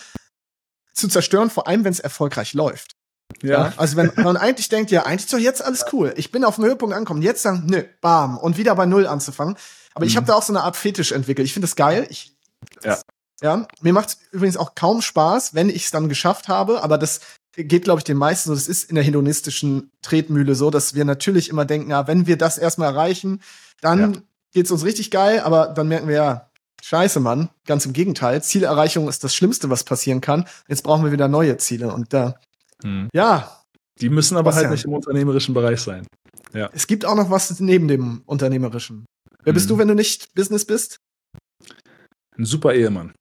zu 0.93 1.07
zerstören, 1.07 1.49
vor 1.49 1.67
allem 1.67 1.83
wenn 1.83 1.91
es 1.91 1.99
erfolgreich 1.99 2.53
läuft. 2.53 2.95
Ja. 3.41 3.67
ja. 3.67 3.73
Also 3.77 3.95
wenn 3.97 4.11
man 4.15 4.37
eigentlich 4.37 4.69
denkt, 4.69 4.91
ja, 4.91 5.03
eigentlich 5.03 5.25
ist 5.25 5.33
doch 5.33 5.37
jetzt 5.37 5.63
alles 5.63 5.85
cool. 5.93 6.13
Ich 6.17 6.31
bin 6.31 6.43
auf 6.43 6.55
dem 6.55 6.65
Höhepunkt 6.65 6.93
angekommen. 6.93 7.21
Jetzt 7.21 7.43
sagen, 7.43 7.63
nö, 7.65 7.83
bam, 8.01 8.37
und 8.37 8.57
wieder 8.57 8.75
bei 8.75 8.85
Null 8.85 9.07
anzufangen. 9.07 9.55
Aber 9.93 10.05
mhm. 10.05 10.09
ich 10.09 10.17
habe 10.17 10.27
da 10.27 10.33
auch 10.33 10.43
so 10.43 10.53
eine 10.53 10.63
Art 10.63 10.75
Fetisch 10.75 11.11
entwickelt. 11.11 11.45
Ich 11.45 11.53
finde 11.53 11.67
das 11.67 11.75
geil. 11.75 12.07
Ich, 12.09 12.35
ja. 12.83 12.99
Ja, 13.41 13.67
mir 13.81 13.91
macht 13.91 14.17
übrigens 14.31 14.55
auch 14.55 14.75
kaum 14.75 15.01
Spaß, 15.01 15.55
wenn 15.55 15.69
ich 15.69 15.85
es 15.85 15.91
dann 15.91 16.09
geschafft 16.09 16.47
habe, 16.47 16.83
aber 16.83 16.99
das 16.99 17.21
geht, 17.53 17.85
glaube 17.85 17.99
ich, 17.99 18.03
den 18.03 18.17
meisten 18.17 18.49
so. 18.49 18.53
Das 18.53 18.67
ist 18.67 18.87
in 18.87 18.95
der 18.95 19.03
hedonistischen 19.03 19.91
Tretmühle 20.03 20.53
so, 20.53 20.69
dass 20.69 20.93
wir 20.93 21.05
natürlich 21.05 21.49
immer 21.49 21.65
denken, 21.65 21.89
ja, 21.89 22.07
wenn 22.07 22.27
wir 22.27 22.37
das 22.37 22.59
erstmal 22.59 22.89
erreichen, 22.89 23.41
dann 23.81 24.13
ja. 24.13 24.21
geht's 24.53 24.69
uns 24.69 24.85
richtig 24.85 25.09
geil, 25.09 25.39
aber 25.39 25.67
dann 25.67 25.87
merken 25.87 26.07
wir 26.07 26.15
ja, 26.15 26.50
Scheiße, 26.81 27.19
Mann. 27.19 27.49
Ganz 27.65 27.85
im 27.85 27.93
Gegenteil. 27.93 28.43
Zielerreichung 28.43 29.07
ist 29.07 29.23
das 29.23 29.35
Schlimmste, 29.35 29.69
was 29.69 29.83
passieren 29.83 30.19
kann. 30.19 30.47
Jetzt 30.67 30.83
brauchen 30.83 31.03
wir 31.03 31.11
wieder 31.11 31.27
neue 31.27 31.57
Ziele. 31.57 31.93
Und 31.93 32.13
da, 32.13 32.35
hm. 32.83 33.09
ja. 33.13 33.57
Die 33.99 34.09
müssen 34.09 34.35
aber 34.35 34.55
halt 34.55 34.65
ja. 34.65 34.71
nicht 34.71 34.85
im 34.85 34.93
unternehmerischen 34.93 35.53
Bereich 35.53 35.79
sein. 35.79 36.07
Ja. 36.53 36.69
Es 36.73 36.87
gibt 36.87 37.05
auch 37.05 37.15
noch 37.15 37.29
was 37.29 37.59
neben 37.59 37.87
dem 37.87 38.23
unternehmerischen. 38.25 39.05
Wer 39.43 39.51
hm. 39.51 39.53
bist 39.53 39.69
du, 39.69 39.77
wenn 39.77 39.87
du 39.87 39.95
nicht 39.95 40.33
Business 40.33 40.65
bist? 40.65 40.97
Ein 42.37 42.45
super 42.45 42.73
Ehemann. 42.73 43.13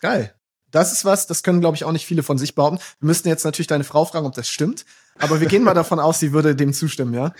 Geil. 0.00 0.34
Das 0.70 0.92
ist 0.92 1.04
was, 1.04 1.26
das 1.26 1.42
können, 1.42 1.60
glaube 1.60 1.76
ich, 1.76 1.84
auch 1.84 1.92
nicht 1.92 2.06
viele 2.06 2.22
von 2.22 2.38
sich 2.38 2.54
behaupten. 2.54 2.78
Wir 3.00 3.06
müssten 3.06 3.28
jetzt 3.28 3.44
natürlich 3.44 3.66
deine 3.66 3.84
Frau 3.84 4.04
fragen, 4.04 4.26
ob 4.26 4.34
das 4.34 4.48
stimmt. 4.48 4.84
Aber 5.18 5.40
wir 5.40 5.48
gehen 5.48 5.64
mal 5.64 5.74
davon 5.74 5.98
aus, 5.98 6.20
sie 6.20 6.32
würde 6.32 6.54
dem 6.54 6.72
zustimmen, 6.72 7.14
ja? 7.14 7.32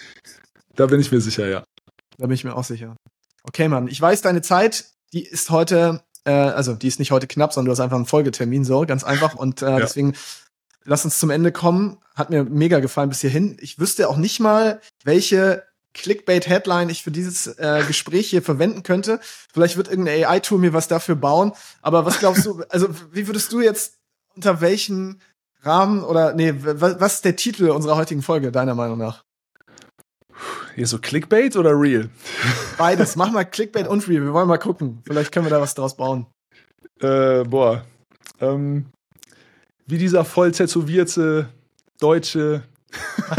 Da 0.75 0.87
bin 0.87 1.01
ich 1.01 1.13
mir 1.13 1.21
sicher, 1.21 1.47
ja. 1.47 1.65
Da 2.19 2.27
bin 2.27 2.35
ich 2.35 2.45
mir 2.45 2.57
auch 2.57 2.65
sicher. 2.65 2.97
Okay, 3.43 3.69
Mann. 3.69 3.89
Ich 3.89 4.01
weiß, 4.01 4.23
deine 4.23 4.43
Zeit 4.43 4.87
die 5.17 5.25
ist 5.25 5.49
heute, 5.49 6.03
äh, 6.25 6.31
also 6.31 6.75
die 6.75 6.89
ist 6.89 6.99
nicht 6.99 7.11
heute 7.11 7.27
knapp, 7.27 7.53
sondern 7.53 7.67
du 7.67 7.73
hast 7.73 7.81
einfach 7.81 7.97
einen 7.97 8.05
Folgetermin, 8.05 8.65
so 8.65 8.85
ganz 8.85 9.03
einfach. 9.03 9.35
Und 9.35 9.63
äh, 9.63 9.71
ja. 9.71 9.79
deswegen 9.79 10.15
lass 10.85 11.07
uns 11.07 11.19
zum 11.19 11.31
Ende 11.31 11.53
kommen. 11.53 11.97
Hat 12.15 12.29
mir 12.29 12.45
mega 12.45 12.81
gefallen 12.81 13.09
bis 13.09 13.23
hierhin. 13.23 13.57
Ich 13.61 13.79
wüsste 13.79 14.09
auch 14.11 14.19
nicht 14.19 14.41
mal, 14.41 14.81
welche 15.05 15.65
Clickbait-Headline 15.95 16.91
ich 16.91 17.03
für 17.03 17.11
dieses 17.11 17.47
äh, 17.47 17.83
Gespräch 17.87 18.29
hier 18.29 18.43
verwenden 18.43 18.83
könnte. 18.83 19.21
Vielleicht 19.53 19.79
wird 19.79 19.89
irgendein 19.89 20.25
AI-Tool 20.27 20.59
mir 20.59 20.75
was 20.75 20.87
dafür 20.87 21.17
bauen. 21.17 21.53
Aber 21.81 22.05
was 22.05 22.19
glaubst 22.19 22.45
du, 22.45 22.63
also 22.69 22.89
wie 23.13 23.27
würdest 23.27 23.51
du 23.53 23.63
jetzt 23.63 23.95
unter 24.35 24.61
welchen 24.61 25.23
Rahmen 25.63 26.05
oder 26.05 26.35
nee, 26.35 26.55
was, 26.59 27.01
was 27.01 27.15
ist 27.15 27.25
der 27.25 27.37
Titel 27.37 27.71
unserer 27.71 27.97
heutigen 27.97 28.23
Folge, 28.23 28.53
deiner 28.53 28.75
Meinung 28.75 28.99
nach? 28.99 29.25
Hier 30.75 30.87
so 30.87 30.99
Clickbait 30.99 31.57
oder 31.57 31.71
Real? 31.79 32.11
Beides. 32.79 33.17
Mach 33.17 33.31
mal 33.31 33.45
Clickbait 33.45 33.89
und 33.89 34.07
Real. 34.09 34.23
Wir 34.23 34.33
wollen 34.33 34.49
mal 34.49 34.59
gucken. 34.59 35.03
Vielleicht 35.07 35.33
können 35.33 35.47
wir 35.47 35.51
da 35.51 35.61
was 35.61 35.75
draus 35.75 35.97
bauen. 35.97 36.27
Äh, 37.01 37.45
boah. 37.45 37.85
Ähm, 38.41 38.87
wie 39.87 39.99
dieser 39.99 40.25
voll 40.25 40.53
tätowierte 40.53 41.49
deutsche. 42.01 42.63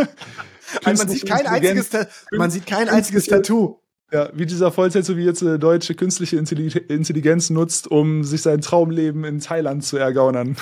man 0.85 0.97
sieht 0.97 1.25
kein 1.27 1.45
einziges, 1.45 1.89
man 2.31 2.51
sieht 2.51 2.65
kein 2.65 2.89
einziges 2.89 3.25
Tattoo. 3.25 3.79
Ja, 4.11 4.29
wie 4.33 4.45
dieser 4.45 4.71
voll 4.71 4.89
tätowierte 4.89 5.59
deutsche 5.59 5.93
künstliche 5.93 6.37
Intelligenz 6.37 7.49
nutzt, 7.49 7.89
um 7.89 8.23
sich 8.23 8.41
sein 8.41 8.61
Traumleben 8.61 9.25
in 9.25 9.39
Thailand 9.41 9.83
zu 9.83 9.97
ergaunern. 9.97 10.55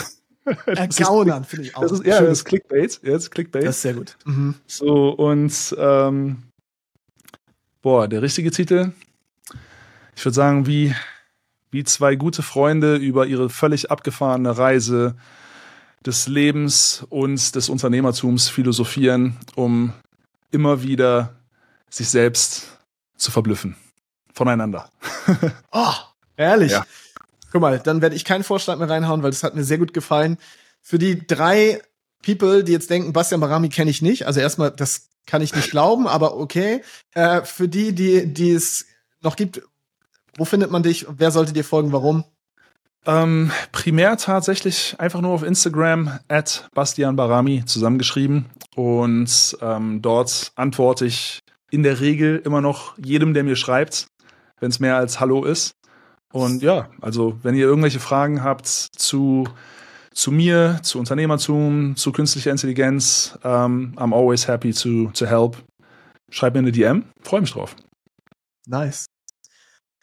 Ergaunern, 0.65 1.43
finde 1.43 1.65
ich 1.67 1.75
auch. 1.75 1.81
Das 1.81 1.91
ist, 1.91 2.05
ja, 2.05 2.21
das 2.21 2.39
ist 2.39 2.45
Clickbait. 2.45 2.99
Ja, 3.03 3.11
das 3.13 3.23
ist 3.23 3.31
Clickbait. 3.31 3.63
Das 3.63 3.77
ist 3.77 3.81
sehr 3.81 3.93
gut. 3.93 4.17
Mhm. 4.25 4.55
So, 4.67 5.09
und 5.09 5.75
ähm, 5.77 6.43
boah, 7.81 8.07
der 8.07 8.21
richtige 8.21 8.51
Titel. 8.51 8.91
Ich 10.15 10.23
würde 10.23 10.35
sagen, 10.35 10.67
wie, 10.67 10.95
wie 11.71 11.83
zwei 11.83 12.15
gute 12.15 12.41
Freunde 12.41 12.95
über 12.95 13.25
ihre 13.27 13.49
völlig 13.49 13.91
abgefahrene 13.91 14.57
Reise 14.57 15.15
des 16.05 16.27
Lebens 16.27 17.05
und 17.09 17.55
des 17.55 17.69
Unternehmertums 17.69 18.47
philosophieren, 18.47 19.37
um 19.55 19.93
immer 20.51 20.83
wieder 20.83 21.35
sich 21.89 22.09
selbst 22.09 22.79
zu 23.17 23.31
verblüffen. 23.31 23.75
Voneinander. 24.33 24.89
oh, 25.71 25.93
ehrlich. 26.37 26.71
Ja. 26.71 26.85
Guck 27.55 27.61
mal, 27.61 27.79
dann 27.79 28.01
werde 28.01 28.17
ich 28.17 28.25
keinen 28.25 28.43
Vorschlag 28.43 28.77
mehr 28.79 28.89
reinhauen, 28.89 29.23
weil 29.23 29.31
das 29.31 29.41
hat 29.41 29.55
mir 29.55 29.63
sehr 29.63 29.77
gut 29.77 29.93
gefallen. 29.93 30.37
Für 30.81 30.99
die 30.99 31.25
drei 31.25 31.81
People, 32.21 32.65
die 32.65 32.73
jetzt 32.73 32.89
denken, 32.89 33.13
Bastian 33.13 33.39
Barami 33.39 33.69
kenne 33.69 33.89
ich 33.89 34.01
nicht, 34.01 34.27
also 34.27 34.41
erstmal, 34.41 34.71
das 34.71 35.07
kann 35.25 35.41
ich 35.41 35.55
nicht 35.55 35.71
glauben, 35.71 36.05
aber 36.05 36.35
okay. 36.35 36.81
Äh, 37.13 37.43
für 37.43 37.69
die, 37.69 37.95
die, 37.95 38.27
die 38.27 38.51
es 38.51 38.87
noch 39.21 39.37
gibt, 39.37 39.61
wo 40.35 40.43
findet 40.43 40.69
man 40.69 40.83
dich? 40.83 41.05
Wer 41.07 41.31
sollte 41.31 41.53
dir 41.53 41.63
folgen? 41.63 41.93
Warum? 41.93 42.25
Ähm, 43.05 43.53
primär 43.71 44.17
tatsächlich 44.17 44.95
einfach 44.97 45.21
nur 45.21 45.31
auf 45.31 45.43
Instagram 45.43 46.19
at 46.27 46.67
Bastian 46.73 47.15
Barami 47.15 47.63
zusammengeschrieben. 47.63 48.47
Und 48.75 49.57
ähm, 49.61 50.01
dort 50.01 50.51
antworte 50.57 51.05
ich 51.05 51.39
in 51.71 51.83
der 51.83 52.01
Regel 52.01 52.41
immer 52.43 52.59
noch 52.59 52.97
jedem, 52.97 53.33
der 53.33 53.45
mir 53.45 53.55
schreibt, 53.55 54.07
wenn 54.59 54.71
es 54.71 54.81
mehr 54.81 54.97
als 54.97 55.21
Hallo 55.21 55.45
ist. 55.45 55.77
Und 56.35 56.61
ja, 56.61 56.89
also 56.99 57.39
wenn 57.43 57.55
ihr 57.55 57.65
irgendwelche 57.65 58.01
Fragen 58.01 58.43
habt 58.43 58.67
zu, 58.67 59.47
zu 60.13 60.31
mir, 60.33 60.79
zu 60.83 60.99
Unternehmertum, 60.99 61.95
zu 61.95 62.11
künstlicher 62.11 62.51
Intelligenz, 62.51 63.39
um, 63.41 63.49
ähm, 63.49 63.93
I'm 63.95 64.13
always 64.13 64.45
happy 64.45 64.73
to, 64.73 65.11
to 65.13 65.25
help. 65.25 65.55
Schreibt 66.29 66.55
mir 66.55 66.59
eine 66.59 66.73
DM, 66.73 67.05
freue 67.21 67.39
mich 67.39 67.53
drauf. 67.53 67.77
Nice. 68.67 69.05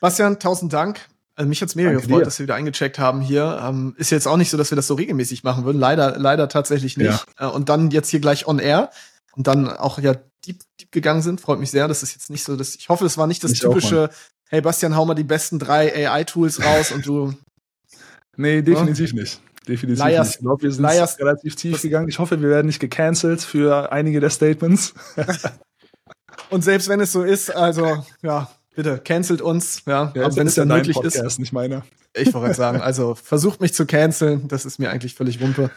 Bastian, 0.01 0.41
tausend 0.41 0.73
Dank. 0.73 1.07
Also 1.35 1.51
mich 1.51 1.61
hat's 1.61 1.75
mega 1.75 1.91
Danke 1.91 2.07
gefreut, 2.07 2.23
dir. 2.23 2.25
dass 2.25 2.39
wir 2.39 2.45
wieder 2.45 2.55
eingecheckt 2.55 2.99
haben 2.99 3.21
hier. 3.21 3.61
Ähm, 3.63 3.95
ist 3.99 4.09
jetzt 4.11 4.27
auch 4.27 4.39
nicht 4.39 4.49
so, 4.49 4.57
dass 4.57 4.71
wir 4.71 4.77
das 4.77 4.87
so 4.87 4.95
regelmäßig 4.95 5.45
machen 5.45 5.67
würden. 5.67 5.79
Leider, 5.79 6.19
leider 6.19 6.49
tatsächlich 6.49 6.97
nicht. 6.97 7.27
Ja. 7.39 7.51
Äh, 7.51 7.53
und 7.53 7.69
dann 7.69 7.91
jetzt 7.91 8.09
hier 8.09 8.21
gleich 8.21 8.47
on 8.47 8.59
air 8.59 8.89
und 9.33 9.49
dann 9.49 9.69
auch 9.69 9.99
ja 9.99 10.15
deep, 10.47 10.61
deep 10.81 10.93
gegangen 10.93 11.21
sind. 11.21 11.43
Freut 11.43 11.59
mich 11.59 11.71
sehr. 11.71 11.89
Das 11.89 12.03
ist 12.03 12.15
jetzt 12.15 12.31
nicht 12.31 12.45
so, 12.45 12.57
dass 12.57 12.75
ich 12.75 12.89
hoffe, 12.89 13.05
es 13.05 13.19
war 13.19 13.27
nicht 13.27 13.45
das 13.45 13.53
ich 13.53 13.61
typische, 13.61 14.09
hey 14.53 14.61
Bastian, 14.61 14.95
hau 14.95 15.07
mal 15.07 15.15
die 15.15 15.25
besten 15.25 15.59
drei 15.59 16.09
AI-Tools 16.09 16.63
raus 16.63 16.93
und 16.93 17.07
du. 17.07 17.35
Nee, 18.37 18.63
definitiv 18.63 19.13
ja? 19.13 19.21
nicht. 19.21 19.41
Definitiv 19.67 20.05
Liars, 20.05 20.27
nicht. 20.29 20.37
Ich 20.37 20.43
glaube, 20.43 20.63
wir 20.63 20.73
sind 20.73 20.83
Liars, 20.83 21.19
relativ 21.19 21.57
tief 21.57 21.81
gegangen. 21.81 22.09
Ich 22.09 22.19
hoffe, 22.19 22.41
wir 22.41 22.49
werden 22.51 22.67
nicht 22.67 22.81
gecancelt 22.81 23.41
für 23.41 23.91
einige 23.93 24.21
der 24.21 24.31
Statements. 24.31 24.93
und 26.51 26.63
selbst 26.63 26.89
wenn 26.89 27.01
es 27.01 27.13
so 27.13 27.23
ist, 27.23 27.55
also 27.55 28.05
ja, 28.23 28.51
bitte, 28.75 28.99
cancelt 28.99 29.41
uns, 29.41 29.83
ja, 29.87 30.13
ja 30.15 30.37
wenn 30.37 30.47
es 30.47 30.57
ja 30.57 30.65
möglich 30.65 30.97
Podcast, 30.97 31.25
ist. 31.25 31.39
nicht 31.39 31.53
meiner. 31.53 31.83
Ich 32.15 32.35
wollte 32.35 32.55
sagen, 32.55 32.83
also 32.83 33.15
versucht 33.15 33.61
mich 33.63 33.73
zu 33.73 33.87
canceln, 33.87 34.49
das 34.49 34.67
ist 34.67 34.79
mir 34.79 34.91
eigentlich 34.91 35.15
völlig 35.15 35.41
wumpe. 35.41 35.71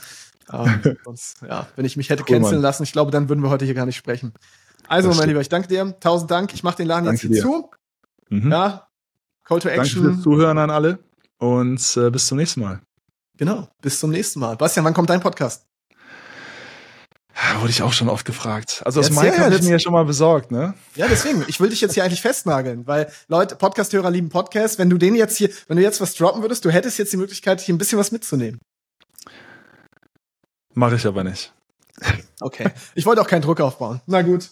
Ähm, 0.51 0.97
sonst, 1.05 1.37
ja, 1.47 1.67
wenn 1.77 1.85
ich 1.85 1.95
mich 1.95 2.09
hätte 2.09 2.23
cool, 2.23 2.39
canceln 2.39 2.55
Mann. 2.55 2.61
lassen, 2.63 2.83
ich 2.83 2.91
glaube, 2.91 3.11
dann 3.11 3.29
würden 3.29 3.41
wir 3.41 3.49
heute 3.49 3.63
hier 3.63 3.73
gar 3.73 3.85
nicht 3.85 3.97
sprechen. 3.97 4.33
Also, 4.87 5.13
mein 5.13 5.29
Lieber, 5.29 5.41
ich 5.41 5.49
danke 5.49 5.67
dir. 5.67 5.95
Tausend 5.99 6.29
Dank. 6.29 6.53
Ich 6.53 6.61
mache 6.61 6.77
den 6.77 6.87
Laden 6.87 7.05
danke 7.05 7.21
jetzt 7.21 7.33
hier 7.33 7.41
dir. 7.41 7.41
zu. 7.41 7.69
Mhm. 8.29 8.51
Ja, 8.51 8.87
Call 9.43 9.59
to 9.59 9.69
Action. 9.69 10.03
Danke 10.03 10.13
fürs 10.15 10.23
Zuhören 10.23 10.57
an 10.57 10.69
alle 10.69 10.99
und 11.37 11.97
äh, 11.97 12.09
bis 12.09 12.27
zum 12.27 12.37
nächsten 12.37 12.61
Mal. 12.61 12.81
Genau, 13.37 13.67
bis 13.81 13.99
zum 13.99 14.11
nächsten 14.11 14.39
Mal. 14.39 14.55
Bastian, 14.55 14.85
wann 14.85 14.93
kommt 14.93 15.09
dein 15.09 15.19
Podcast? 15.19 15.65
Ja, 17.35 17.59
wurde 17.59 17.69
ich 17.69 17.81
auch 17.81 17.91
schon 17.91 18.07
oft 18.07 18.25
gefragt. 18.25 18.81
Also 18.85 19.01
das 19.01 19.11
Mike 19.11 19.37
habe 19.37 19.53
ich 19.53 19.61
mir 19.61 19.71
ja 19.71 19.79
schon 19.79 19.91
mal 19.91 20.05
besorgt, 20.05 20.51
ne? 20.51 20.73
Ja, 20.95 21.07
deswegen. 21.09 21.43
Ich 21.47 21.59
will 21.59 21.69
dich 21.69 21.81
jetzt 21.81 21.93
hier 21.93 22.05
eigentlich 22.05 22.21
festnageln, 22.21 22.87
weil 22.87 23.11
Leute, 23.27 23.57
Podcasthörer 23.57 24.09
lieben 24.09 24.29
Podcasts. 24.29 24.79
Wenn 24.79 24.89
du 24.89 24.97
den 24.97 25.15
jetzt 25.15 25.35
hier, 25.37 25.49
wenn 25.67 25.75
du 25.75 25.83
jetzt 25.83 25.99
was 25.99 26.13
droppen 26.13 26.41
würdest, 26.41 26.63
du 26.63 26.69
hättest 26.69 26.97
jetzt 26.97 27.11
die 27.11 27.17
Möglichkeit, 27.17 27.59
hier 27.59 27.75
ein 27.75 27.77
bisschen 27.77 27.99
was 27.99 28.13
mitzunehmen. 28.13 28.61
Mache 30.73 30.95
ich 30.95 31.05
aber 31.05 31.23
nicht. 31.25 31.53
Okay. 32.39 32.69
Ich 32.95 33.05
wollte 33.05 33.21
auch 33.21 33.27
keinen 33.27 33.41
Druck 33.41 33.59
aufbauen. 33.59 34.01
Na 34.05 34.21
gut. 34.21 34.49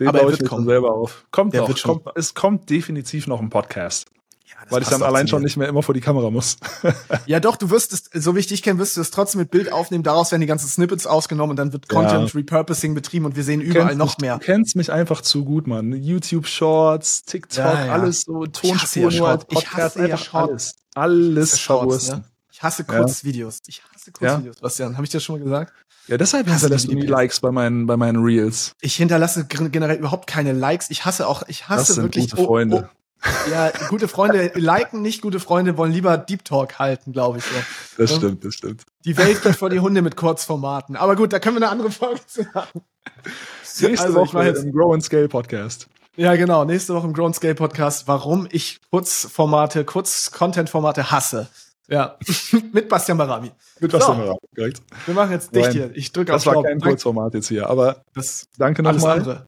Den 0.00 0.08
aber 0.08 0.20
baue 0.20 0.32
ich 0.32 0.40
mir 0.40 0.64
selber 0.64 0.92
auf. 0.92 1.26
Kommt 1.30 1.52
Der 1.54 1.62
noch. 1.62 1.82
Kommt, 1.82 2.06
es 2.16 2.34
kommt 2.34 2.68
definitiv 2.70 3.26
noch 3.26 3.40
ein 3.40 3.50
Podcast. 3.50 4.08
Ja, 4.46 4.56
weil 4.70 4.82
ich 4.82 4.88
dann 4.88 5.02
allein 5.02 5.26
schon 5.26 5.42
nicht 5.42 5.56
mehr 5.56 5.68
immer 5.68 5.82
vor 5.82 5.94
die 5.94 6.00
Kamera 6.00 6.30
muss. 6.30 6.56
ja, 7.26 7.40
doch, 7.40 7.56
du 7.56 7.70
wirst 7.70 7.92
es, 7.92 8.10
so 8.22 8.34
wie 8.34 8.40
ich 8.40 8.46
dich 8.46 8.62
kenne, 8.62 8.78
wirst 8.78 8.96
du 8.96 9.00
es 9.00 9.10
trotzdem 9.10 9.40
mit 9.40 9.50
Bild 9.50 9.72
aufnehmen. 9.72 10.04
Daraus 10.04 10.32
werden 10.32 10.42
die 10.42 10.46
ganzen 10.46 10.68
Snippets 10.68 11.06
ausgenommen 11.06 11.50
und 11.50 11.56
dann 11.56 11.72
wird 11.72 11.88
Content 11.88 12.32
ja. 12.32 12.38
Repurposing 12.38 12.94
betrieben 12.94 13.24
und 13.24 13.36
wir 13.36 13.44
sehen 13.44 13.60
überall 13.60 13.96
noch 13.96 14.18
mehr. 14.18 14.38
Du 14.38 14.44
kennst 14.44 14.76
mich 14.76 14.92
einfach 14.92 15.22
zu 15.22 15.44
gut, 15.44 15.66
Mann. 15.66 15.92
YouTube 15.92 16.46
Shorts, 16.46 17.22
TikTok, 17.22 17.64
ja, 17.64 17.92
alles 17.92 18.22
so, 18.22 18.44
Tonspuren 18.46 19.16
nur 19.16 19.28
als 19.28 19.44
Podcast, 19.44 19.96
einfach 19.96 20.34
alles. 20.34 20.74
Alles 20.94 21.60
Shorts, 21.60 22.10
ne? 22.10 22.24
Ich 22.52 22.62
hasse 22.62 22.84
Kurzvideos. 22.84 23.60
Ich 23.66 23.82
hasse 23.82 23.93
Kurzvideos, 24.12 24.60
Bastian. 24.60 24.94
Habe 24.94 25.04
ich 25.04 25.10
dir 25.10 25.20
schon 25.20 25.38
mal 25.38 25.44
gesagt? 25.44 25.72
Ja, 26.06 26.18
deshalb 26.18 26.48
hinterlässt 26.48 26.88
du 26.88 26.94
nie 26.94 27.06
Likes 27.06 27.40
bei 27.40 27.50
meinen, 27.50 27.86
bei 27.86 27.96
meinen 27.96 28.22
Reels. 28.22 28.72
Ich 28.80 28.96
hinterlasse 28.96 29.46
generell 29.46 29.96
überhaupt 29.96 30.26
keine 30.26 30.52
Likes. 30.52 30.90
Ich 30.90 31.04
hasse 31.04 31.26
auch, 31.26 31.44
ich 31.48 31.68
hasse 31.68 31.78
das 31.78 31.94
sind 31.94 32.04
wirklich. 32.04 32.30
Gute 32.30 32.44
Freunde. 32.44 32.76
Oh, 32.76 32.86
oh, 33.26 33.50
ja, 33.50 33.72
gute 33.88 34.06
Freunde 34.08 34.52
liken 34.54 35.00
nicht, 35.00 35.22
gute 35.22 35.40
Freunde 35.40 35.78
wollen 35.78 35.92
lieber 35.92 36.18
Deep 36.18 36.44
Talk 36.44 36.78
halten, 36.78 37.12
glaube 37.12 37.38
ich. 37.38 37.44
So. 37.44 37.50
Das 37.96 38.10
ja? 38.10 38.16
stimmt, 38.16 38.44
das 38.44 38.54
stimmt. 38.54 38.82
Die 39.04 39.16
Welt 39.16 39.42
geht 39.42 39.56
vor 39.56 39.70
die 39.70 39.80
Hunde 39.80 40.02
mit 40.02 40.16
Kurzformaten. 40.16 40.96
Aber 40.96 41.16
gut, 41.16 41.32
da 41.32 41.38
können 41.38 41.56
wir 41.56 41.62
eine 41.62 41.70
andere 41.70 41.90
Folge 41.90 42.20
zu 42.26 42.42
machen. 42.52 42.82
Nächste 43.80 44.06
also, 44.06 44.14
Woche 44.14 44.44
jetzt, 44.44 44.64
im 44.64 44.72
Grow 44.72 44.92
and 44.92 45.02
Scale 45.02 45.28
Podcast. 45.28 45.88
Ja, 46.16 46.36
genau. 46.36 46.64
Nächste 46.64 46.94
Woche 46.94 47.06
im 47.06 47.12
Grow 47.12 47.26
and 47.26 47.34
Scale 47.34 47.54
Podcast, 47.54 48.06
warum 48.06 48.46
ich 48.50 48.80
Kurzformate, 48.90 49.84
Kurz-Content-Formate 49.84 51.10
hasse. 51.10 51.48
Ja, 51.88 52.18
mit 52.72 52.88
Bastian 52.88 53.18
Barami. 53.18 53.50
Mit 53.80 53.92
Bastian 53.92 54.16
so. 54.16 54.22
Barami, 54.22 54.40
korrekt. 54.54 54.82
Wir 55.06 55.14
machen 55.14 55.32
jetzt 55.32 55.54
dicht 55.54 55.72
hier. 55.72 55.90
Ich 55.94 56.12
drücke 56.12 56.34
auf 56.34 56.42
Das 56.42 56.54
war 56.54 56.62
kein 56.62 56.80
Kurzformat 56.80 57.34
jetzt 57.34 57.48
hier, 57.48 57.68
aber 57.68 58.02
das 58.14 58.48
danke 58.56 58.82
nochmal. 58.82 59.46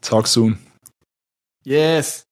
Talk 0.00 0.26
soon. 0.26 0.58
Yes. 1.64 2.26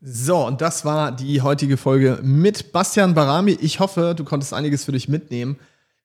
So, 0.00 0.46
und 0.46 0.60
das 0.60 0.84
war 0.84 1.12
die 1.12 1.40
heutige 1.40 1.76
Folge 1.76 2.18
mit 2.22 2.72
Bastian 2.72 3.14
Barami. 3.14 3.52
Ich 3.52 3.80
hoffe, 3.80 4.14
du 4.16 4.24
konntest 4.24 4.52
einiges 4.52 4.84
für 4.84 4.92
dich 4.92 5.08
mitnehmen. 5.08 5.58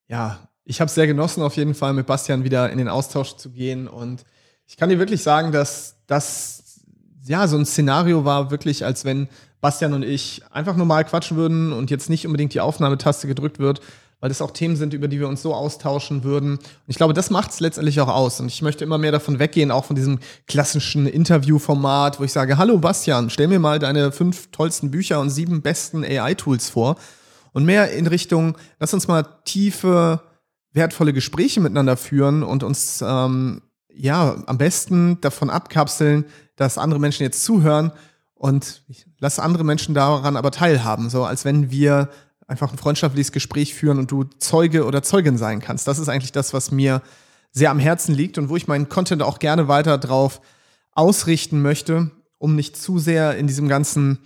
Ja, 0.07 0.39
ich 0.63 0.79
habe 0.79 0.87
es 0.87 0.95
sehr 0.95 1.07
genossen, 1.07 1.43
auf 1.43 1.57
jeden 1.57 1.73
Fall 1.73 1.93
mit 1.93 2.05
Bastian 2.05 2.43
wieder 2.43 2.69
in 2.69 2.77
den 2.77 2.87
Austausch 2.87 3.35
zu 3.35 3.49
gehen. 3.49 3.87
Und 3.87 4.23
ich 4.67 4.77
kann 4.77 4.89
dir 4.89 4.99
wirklich 4.99 5.21
sagen, 5.21 5.51
dass 5.51 5.97
das 6.07 6.79
ja 7.25 7.47
so 7.47 7.57
ein 7.57 7.65
Szenario 7.65 8.23
war, 8.23 8.51
wirklich, 8.51 8.85
als 8.85 9.03
wenn 9.03 9.27
Bastian 9.61 9.93
und 9.93 10.03
ich 10.03 10.41
einfach 10.51 10.75
normal 10.75 11.05
quatschen 11.05 11.37
würden 11.37 11.73
und 11.73 11.91
jetzt 11.91 12.09
nicht 12.09 12.25
unbedingt 12.25 12.53
die 12.53 12.61
Aufnahmetaste 12.61 13.27
gedrückt 13.27 13.59
wird, 13.59 13.81
weil 14.19 14.29
das 14.29 14.41
auch 14.41 14.51
Themen 14.51 14.75
sind, 14.75 14.93
über 14.93 15.07
die 15.07 15.19
wir 15.19 15.27
uns 15.27 15.41
so 15.41 15.53
austauschen 15.53 16.23
würden. 16.23 16.57
Und 16.57 16.85
ich 16.87 16.97
glaube, 16.97 17.13
das 17.13 17.29
macht 17.29 17.51
es 17.51 17.59
letztendlich 17.59 17.99
auch 18.01 18.07
aus. 18.07 18.39
Und 18.39 18.47
ich 18.47 18.61
möchte 18.61 18.83
immer 18.83 18.97
mehr 18.97 19.11
davon 19.11 19.39
weggehen, 19.39 19.71
auch 19.71 19.85
von 19.85 19.95
diesem 19.95 20.19
klassischen 20.47 21.07
Interviewformat, 21.07 22.19
wo 22.19 22.23
ich 22.23 22.33
sage, 22.33 22.57
hallo 22.57 22.77
Bastian, 22.77 23.29
stell 23.29 23.47
mir 23.47 23.59
mal 23.59 23.79
deine 23.79 24.11
fünf 24.11 24.49
tollsten 24.51 24.91
Bücher 24.91 25.19
und 25.19 25.29
sieben 25.29 25.61
besten 25.61 26.03
AI-Tools 26.03 26.69
vor. 26.69 26.97
Und 27.51 27.65
mehr 27.65 27.91
in 27.91 28.07
Richtung, 28.07 28.57
lass 28.79 28.93
uns 28.93 29.07
mal 29.07 29.23
tiefe, 29.45 30.21
wertvolle 30.71 31.13
Gespräche 31.13 31.61
miteinander 31.61 31.97
führen 31.97 32.43
und 32.43 32.63
uns 32.63 33.03
ähm, 33.05 33.61
ja 33.93 34.43
am 34.45 34.57
besten 34.57 35.19
davon 35.21 35.49
abkapseln, 35.49 36.25
dass 36.55 36.77
andere 36.77 36.99
Menschen 36.99 37.23
jetzt 37.23 37.43
zuhören 37.43 37.91
und 38.35 38.83
ich 38.87 39.08
lasse 39.19 39.41
andere 39.41 39.63
Menschen 39.63 39.93
daran 39.93 40.35
aber 40.35 40.51
teilhaben, 40.51 41.09
so 41.09 41.23
als 41.23 41.45
wenn 41.45 41.71
wir 41.71 42.09
einfach 42.47 42.71
ein 42.71 42.77
freundschaftliches 42.77 43.31
Gespräch 43.31 43.75
führen 43.75 43.99
und 43.99 44.11
du 44.11 44.23
Zeuge 44.23 44.85
oder 44.85 45.03
Zeugin 45.03 45.37
sein 45.37 45.61
kannst. 45.61 45.87
Das 45.87 45.99
ist 45.99 46.09
eigentlich 46.09 46.31
das, 46.31 46.53
was 46.53 46.71
mir 46.71 47.01
sehr 47.51 47.71
am 47.71 47.79
Herzen 47.79 48.15
liegt 48.15 48.37
und 48.37 48.49
wo 48.49 48.55
ich 48.55 48.67
meinen 48.67 48.89
Content 48.89 49.21
auch 49.21 49.39
gerne 49.39 49.67
weiter 49.67 49.97
drauf 49.97 50.41
ausrichten 50.91 51.61
möchte, 51.61 52.11
um 52.37 52.55
nicht 52.55 52.75
zu 52.75 52.97
sehr 52.97 53.37
in 53.37 53.47
diesem 53.47 53.67
ganzen 53.67 54.19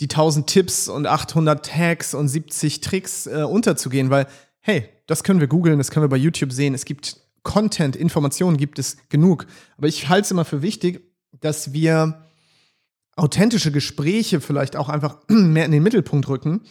die 0.00 0.04
1000 0.10 0.46
Tipps 0.46 0.88
und 0.88 1.06
800 1.06 1.64
Tags 1.64 2.12
und 2.12 2.28
70 2.28 2.82
Tricks 2.82 3.26
äh, 3.26 3.42
unterzugehen, 3.42 4.10
weil 4.10 4.26
hey, 4.60 4.88
das 5.06 5.22
können 5.22 5.40
wir 5.40 5.46
googeln, 5.46 5.78
das 5.78 5.90
können 5.90 6.04
wir 6.04 6.10
bei 6.10 6.16
YouTube 6.16 6.52
sehen. 6.52 6.74
Es 6.74 6.84
gibt 6.84 7.20
Content, 7.44 7.94
Informationen 7.94 8.56
gibt 8.56 8.78
es 8.78 8.96
genug. 9.08 9.46
Aber 9.78 9.86
ich 9.86 10.08
halte 10.08 10.24
es 10.24 10.30
immer 10.32 10.44
für 10.44 10.60
wichtig, 10.60 11.02
dass 11.40 11.72
wir 11.72 12.25
authentische 13.16 13.72
Gespräche 13.72 14.40
vielleicht 14.40 14.76
auch 14.76 14.88
einfach 14.88 15.18
mehr 15.28 15.64
in 15.64 15.72
den 15.72 15.82
Mittelpunkt 15.82 16.28
rücken, 16.28 16.62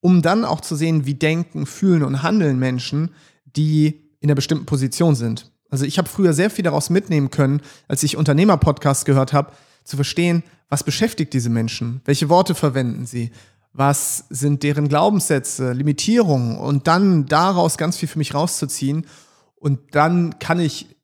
um 0.00 0.20
dann 0.20 0.44
auch 0.44 0.60
zu 0.60 0.76
sehen, 0.76 1.06
wie 1.06 1.14
denken, 1.14 1.64
fühlen 1.64 2.02
und 2.02 2.22
handeln 2.22 2.58
Menschen, 2.58 3.10
die 3.44 4.00
in 4.20 4.28
einer 4.28 4.34
bestimmten 4.34 4.66
Position 4.66 5.14
sind. 5.14 5.50
Also 5.70 5.84
ich 5.84 5.96
habe 5.96 6.08
früher 6.08 6.34
sehr 6.34 6.50
viel 6.50 6.64
daraus 6.64 6.90
mitnehmen 6.90 7.30
können, 7.30 7.62
als 7.88 8.02
ich 8.02 8.16
Unternehmer-Podcasts 8.16 9.04
gehört 9.04 9.32
habe, 9.32 9.52
zu 9.84 9.96
verstehen, 9.96 10.42
was 10.68 10.84
beschäftigt 10.84 11.32
diese 11.32 11.50
Menschen, 11.50 12.02
welche 12.04 12.28
Worte 12.28 12.54
verwenden 12.54 13.06
sie, 13.06 13.30
was 13.72 14.24
sind 14.28 14.62
deren 14.62 14.88
Glaubenssätze, 14.88 15.72
Limitierungen? 15.72 16.58
Und 16.58 16.86
dann 16.88 17.26
daraus 17.26 17.78
ganz 17.78 17.96
viel 17.96 18.08
für 18.08 18.18
mich 18.18 18.34
rauszuziehen. 18.34 19.06
Und 19.54 19.80
dann 19.94 20.38
kann 20.38 20.60
ich 20.60 20.94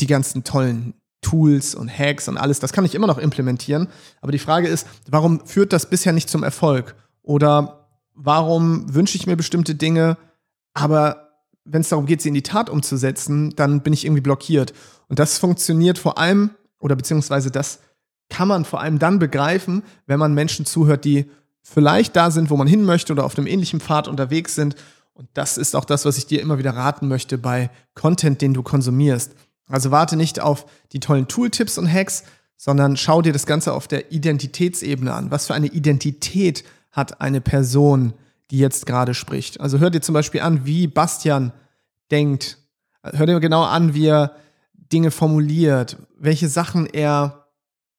die 0.00 0.06
ganzen 0.06 0.44
tollen 0.44 0.94
Tools 1.22 1.74
und 1.74 1.88
Hacks 1.88 2.28
und 2.28 2.36
alles, 2.36 2.60
das 2.60 2.72
kann 2.72 2.84
ich 2.84 2.94
immer 2.94 3.06
noch 3.06 3.18
implementieren. 3.18 3.88
Aber 4.20 4.32
die 4.32 4.38
Frage 4.38 4.68
ist, 4.68 4.86
warum 5.08 5.46
führt 5.46 5.72
das 5.72 5.88
bisher 5.88 6.12
nicht 6.12 6.28
zum 6.28 6.42
Erfolg? 6.42 6.94
Oder 7.22 7.88
warum 8.14 8.92
wünsche 8.94 9.16
ich 9.16 9.26
mir 9.26 9.36
bestimmte 9.36 9.74
Dinge, 9.74 10.18
aber 10.74 11.30
wenn 11.64 11.80
es 11.80 11.88
darum 11.88 12.06
geht, 12.06 12.20
sie 12.20 12.28
in 12.28 12.34
die 12.34 12.42
Tat 12.42 12.68
umzusetzen, 12.68 13.54
dann 13.56 13.82
bin 13.82 13.92
ich 13.92 14.04
irgendwie 14.04 14.20
blockiert. 14.20 14.74
Und 15.08 15.18
das 15.18 15.38
funktioniert 15.38 15.98
vor 15.98 16.18
allem, 16.18 16.50
oder 16.80 16.96
beziehungsweise 16.96 17.50
das 17.50 17.78
kann 18.28 18.48
man 18.48 18.64
vor 18.64 18.80
allem 18.80 18.98
dann 18.98 19.18
begreifen, 19.18 19.82
wenn 20.06 20.18
man 20.18 20.34
Menschen 20.34 20.66
zuhört, 20.66 21.04
die 21.04 21.30
vielleicht 21.62 22.16
da 22.16 22.30
sind, 22.30 22.50
wo 22.50 22.56
man 22.56 22.66
hin 22.66 22.84
möchte 22.84 23.12
oder 23.12 23.24
auf 23.24 23.38
einem 23.38 23.46
ähnlichen 23.46 23.80
Pfad 23.80 24.08
unterwegs 24.08 24.54
sind 24.54 24.74
und 25.14 25.28
das 25.34 25.58
ist 25.58 25.76
auch 25.76 25.84
das, 25.84 26.04
was 26.04 26.18
ich 26.18 26.26
dir 26.26 26.40
immer 26.40 26.58
wieder 26.58 26.74
raten 26.74 27.08
möchte 27.08 27.38
bei 27.38 27.70
Content, 27.94 28.40
den 28.40 28.54
du 28.54 28.62
konsumierst. 28.62 29.32
Also 29.68 29.90
warte 29.90 30.16
nicht 30.16 30.40
auf 30.40 30.66
die 30.92 31.00
tollen 31.00 31.28
Tooltips 31.28 31.78
und 31.78 31.90
Hacks, 31.90 32.24
sondern 32.56 32.96
schau 32.96 33.22
dir 33.22 33.32
das 33.32 33.46
Ganze 33.46 33.72
auf 33.72 33.88
der 33.88 34.12
Identitätsebene 34.12 35.12
an. 35.12 35.30
Was 35.30 35.46
für 35.46 35.54
eine 35.54 35.66
Identität 35.66 36.64
hat 36.90 37.20
eine 37.20 37.40
Person, 37.40 38.12
die 38.50 38.58
jetzt 38.58 38.86
gerade 38.86 39.14
spricht? 39.14 39.60
Also 39.60 39.78
hör 39.78 39.90
dir 39.90 40.00
zum 40.00 40.12
Beispiel 40.12 40.42
an, 40.42 40.64
wie 40.64 40.86
Bastian 40.86 41.52
denkt. 42.10 42.58
Hör 43.02 43.26
dir 43.26 43.40
genau 43.40 43.64
an, 43.64 43.94
wie 43.94 44.06
er 44.06 44.36
Dinge 44.74 45.10
formuliert, 45.10 45.96
welche 46.18 46.48
Sachen 46.48 46.86
er 46.86 47.41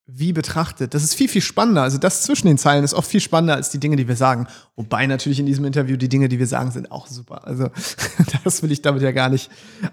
wie 0.05 0.33
betrachtet. 0.33 0.93
Das 0.93 1.03
ist 1.03 1.13
viel, 1.13 1.29
viel 1.29 1.41
spannender. 1.41 1.81
Also 1.81 1.97
das 1.97 2.23
zwischen 2.23 2.47
den 2.47 2.57
Zeilen 2.57 2.83
ist 2.83 2.93
oft 2.93 3.09
viel 3.09 3.21
spannender 3.21 3.55
als 3.55 3.69
die 3.69 3.79
Dinge, 3.79 3.95
die 3.95 4.07
wir 4.07 4.17
sagen. 4.17 4.47
Wobei 4.75 5.07
natürlich 5.07 5.39
in 5.39 5.45
diesem 5.45 5.63
Interview 5.65 5.95
die 5.95 6.09
Dinge, 6.09 6.27
die 6.27 6.39
wir 6.39 6.47
sagen, 6.47 6.71
sind 6.71 6.91
auch 6.91 7.07
super. 7.07 7.47
Also 7.47 7.69
das 8.43 8.63
will 8.63 8.71
ich 8.71 8.81
damit 8.81 9.01
ja 9.01 9.11
gar 9.11 9.29
nicht 9.29 9.49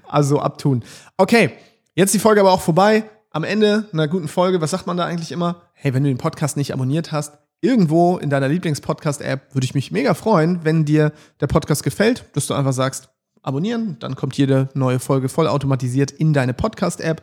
also 0.09 0.41
abtun. 0.41 0.83
Okay, 1.17 1.53
jetzt 1.95 2.13
die 2.13 2.19
Folge 2.19 2.41
aber 2.41 2.53
auch 2.53 2.61
vorbei. 2.61 3.05
Am 3.31 3.45
Ende 3.45 3.89
einer 3.93 4.09
guten 4.09 4.27
Folge, 4.27 4.61
was 4.61 4.73
sagt 4.73 4.89
man 4.89 4.97
da 4.97 5.05
eigentlich 5.05 5.31
immer? 5.31 5.63
Hey, 5.75 5.95
wenn 5.95 6.03
du 6.03 6.09
den 6.09 6.19
Podcast 6.19 6.57
nicht 6.57 6.73
abonniert 6.73 7.13
hast, 7.13 7.39
irgendwo 7.61 8.19
in 8.19 8.31
deiner 8.31 8.49
Lieblings-Podcast-App, 8.49 9.55
würde 9.55 9.65
ich 9.65 9.75
mich 9.75 9.93
mega 9.93 10.15
freuen, 10.15 10.65
wenn 10.65 10.85
dir 10.85 11.13
der 11.41 11.47
Podcast 11.47 11.85
gefällt, 11.85 12.25
dass 12.33 12.49
du 12.49 12.55
einfach 12.55 12.73
sagst, 12.73 13.11
abonnieren, 13.43 13.97
dann 14.01 14.17
kommt 14.17 14.37
jede 14.37 14.69
neue 14.75 14.99
Folge 14.99 15.29
vollautomatisiert 15.29 16.11
in 16.11 16.33
deine 16.33 16.55
Podcast-App. 16.55 17.23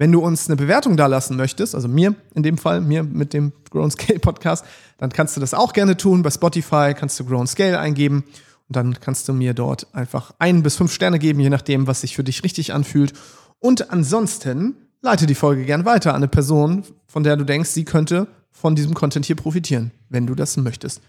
Wenn 0.00 0.12
du 0.12 0.20
uns 0.20 0.48
eine 0.48 0.56
Bewertung 0.56 0.96
da 0.96 1.04
lassen 1.04 1.36
möchtest, 1.36 1.74
also 1.74 1.86
mir 1.86 2.14
in 2.34 2.42
dem 2.42 2.56
Fall, 2.56 2.80
mir 2.80 3.02
mit 3.02 3.34
dem 3.34 3.52
Grown 3.68 3.90
Scale 3.90 4.18
Podcast, 4.18 4.64
dann 4.96 5.10
kannst 5.10 5.36
du 5.36 5.42
das 5.42 5.52
auch 5.52 5.74
gerne 5.74 5.94
tun. 5.94 6.22
Bei 6.22 6.30
Spotify 6.30 6.94
kannst 6.96 7.20
du 7.20 7.26
Grown 7.26 7.46
Scale 7.46 7.78
eingeben 7.78 8.24
und 8.68 8.76
dann 8.76 8.98
kannst 8.98 9.28
du 9.28 9.34
mir 9.34 9.52
dort 9.52 9.94
einfach 9.94 10.32
ein 10.38 10.62
bis 10.62 10.76
fünf 10.76 10.90
Sterne 10.90 11.18
geben, 11.18 11.40
je 11.40 11.50
nachdem, 11.50 11.86
was 11.86 12.00
sich 12.00 12.16
für 12.16 12.24
dich 12.24 12.42
richtig 12.44 12.72
anfühlt. 12.72 13.12
Und 13.58 13.90
ansonsten 13.90 14.74
leite 15.02 15.26
die 15.26 15.34
Folge 15.34 15.66
gern 15.66 15.84
weiter 15.84 16.12
an 16.12 16.16
eine 16.16 16.28
Person, 16.28 16.82
von 17.06 17.22
der 17.22 17.36
du 17.36 17.44
denkst, 17.44 17.68
sie 17.68 17.84
könnte 17.84 18.26
von 18.52 18.74
diesem 18.74 18.94
Content 18.94 19.26
hier 19.26 19.36
profitieren, 19.36 19.90
wenn 20.08 20.26
du 20.26 20.34
das 20.34 20.56
möchtest. 20.56 21.02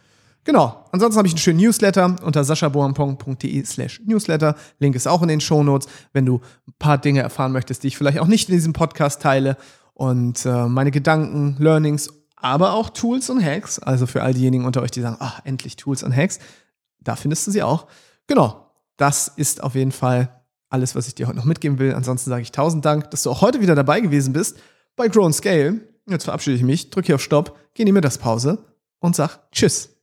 Genau. 0.44 0.86
Ansonsten 0.92 1.18
habe 1.18 1.28
ich 1.28 1.34
einen 1.34 1.40
schönen 1.40 1.60
Newsletter 1.60 2.16
unter 2.24 2.44
saschaboampong.de 2.44 3.64
slash 3.64 4.02
Newsletter. 4.06 4.56
Link 4.80 4.96
ist 4.96 5.08
auch 5.08 5.22
in 5.22 5.28
den 5.28 5.42
Show 5.42 5.64
Notes, 5.64 5.88
wenn 6.14 6.26
du 6.26 6.42
ein 6.68 6.74
paar 6.80 6.98
Dinge 6.98 7.22
erfahren 7.22 7.52
möchtest, 7.52 7.84
die 7.84 7.88
ich 7.88 7.98
vielleicht 7.98 8.20
auch 8.20 8.28
nicht 8.28 8.50
in 8.50 8.56
diesem 8.56 8.74
Podcast 8.74 9.22
teile. 9.22 9.58
Und 9.94 10.46
äh, 10.46 10.66
meine 10.66 10.90
Gedanken, 10.90 11.58
Learnings, 11.60 12.10
aber 12.36 12.74
auch 12.74 12.90
Tools 12.90 13.30
und 13.30 13.44
Hacks. 13.44 13.78
Also 13.78 14.08
für 14.08 14.24
all 14.24 14.34
diejenigen 14.34 14.66
unter 14.66 14.82
euch, 14.82 14.92
die 14.92 15.02
sagen, 15.02 15.18
ach, 15.20 15.42
endlich 15.44 15.76
Tools 15.76 16.02
und 16.02 16.16
Hacks. 16.16 16.40
Da 17.00 17.16
findest 17.16 17.46
du 17.46 17.52
sie 17.52 17.62
auch. 17.62 17.88
Genau. 18.28 18.68
Das 18.98 19.28
ist 19.28 19.62
auf 19.64 19.76
jeden 19.76 19.92
Fall 19.92 20.42
alles, 20.70 20.96
was 20.96 21.08
ich 21.08 21.16
dir 21.16 21.28
heute 21.28 21.38
noch 21.38 21.46
mitgeben 21.46 21.78
will. 21.80 21.94
Ansonsten 21.94 22.30
sage 22.30 22.42
ich 22.42 22.52
tausend 22.52 22.86
Dank, 22.86 23.12
dass 23.12 23.24
du 23.24 23.30
auch 23.30 23.42
heute 23.42 23.62
wieder 23.62 23.76
dabei 23.76 24.00
gewesen 24.00 24.34
bist 24.34 24.58
bei 24.96 25.08
Grow 25.08 25.32
Scale. 25.34 25.82
Jetzt 26.08 26.24
verabschiede 26.24 26.56
ich 26.56 26.64
mich, 26.64 26.90
drücke 26.90 27.08
hier 27.08 27.16
auf 27.16 27.22
Stopp, 27.22 27.58
gehe 27.74 27.84
in 27.84 27.88
die 27.88 27.92
Mittagspause 27.92 28.66
und 29.00 29.16
sag 29.16 29.52
Tschüss. 29.52 30.01